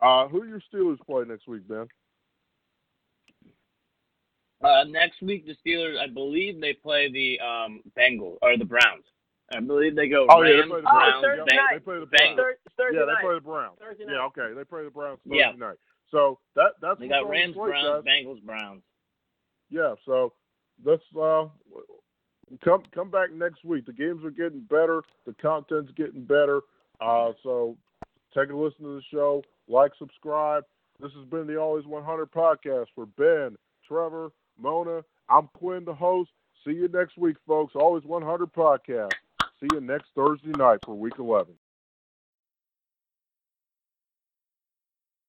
uh, 0.00 0.28
who 0.28 0.42
do 0.42 0.48
your 0.48 0.62
Steelers 0.72 0.98
play 1.06 1.24
next 1.26 1.48
week, 1.48 1.66
Ben? 1.66 1.86
Uh, 4.62 4.84
next 4.84 5.22
week, 5.22 5.46
the 5.46 5.56
Steelers, 5.64 5.98
I 5.98 6.06
believe 6.06 6.60
they 6.60 6.72
play 6.72 7.10
the 7.10 7.38
um, 7.40 7.80
Bengals 7.96 8.38
or 8.42 8.56
the 8.56 8.64
Browns. 8.64 9.04
I 9.52 9.60
believe 9.60 9.94
they 9.94 10.08
go 10.08 10.26
Oh, 10.28 10.42
yeah, 10.42 10.62
they 10.62 10.68
play 10.68 10.80
the 10.80 10.82
Browns, 10.82 11.14
Oh, 11.18 11.22
Thursday 11.22 11.54
Yeah, 11.54 11.56
night. 11.62 11.68
they 11.74 11.78
play 11.80 12.00
the 12.00 12.06
Browns. 12.06 12.36
Thur- 12.36 12.58
Thursday 12.76 12.98
Yeah, 12.98 13.04
they 13.06 13.22
play 13.22 13.34
the 13.34 13.40
Browns. 13.40 13.78
Thursday 13.78 14.04
Yeah, 14.08 14.24
okay, 14.26 14.52
they 14.54 14.64
play 14.64 14.84
the 14.84 14.90
Browns 14.90 15.20
Thursday 15.22 15.38
Yeah. 15.38 15.52
night. 15.52 15.78
So 16.10 16.38
that 16.54 16.72
that's 16.80 16.98
They 17.00 17.08
got 17.08 17.28
Rams, 17.28 17.54
the 17.54 17.60
slate, 17.60 17.70
Browns, 17.70 18.04
guys. 18.04 18.24
Bengals, 18.24 18.42
Browns. 18.42 18.82
Yeah, 19.70 19.94
so 20.04 20.32
let's 20.84 21.02
uh, 21.16 21.46
come 22.64 22.82
come 22.92 23.10
back 23.10 23.32
next 23.32 23.64
week. 23.64 23.86
The 23.86 23.92
games 23.92 24.24
are 24.24 24.30
getting 24.30 24.60
better. 24.62 25.02
The 25.26 25.34
content's 25.34 25.92
getting 25.92 26.24
better. 26.24 26.60
Uh, 27.00 27.32
so 27.42 27.76
take 28.34 28.50
a 28.50 28.56
listen 28.56 28.84
to 28.84 28.96
the 28.96 29.02
show. 29.10 29.42
Like, 29.68 29.92
subscribe. 29.98 30.64
This 31.00 31.12
has 31.12 31.24
been 31.26 31.46
the 31.46 31.56
Always 31.56 31.84
100 31.86 32.30
podcast 32.32 32.86
for 32.94 33.06
Ben, 33.06 33.56
Trevor, 33.86 34.30
Mona. 34.58 35.04
I'm 35.28 35.48
Quinn, 35.48 35.84
the 35.84 35.94
host. 35.94 36.30
See 36.64 36.72
you 36.72 36.88
next 36.88 37.18
week, 37.18 37.36
folks. 37.46 37.74
Always 37.74 38.04
100 38.04 38.52
podcast. 38.52 39.10
See 39.60 39.68
you 39.72 39.80
next 39.80 40.08
Thursday 40.14 40.52
night 40.58 40.80
for 40.84 40.94
week 40.94 41.14
11. 41.18 41.54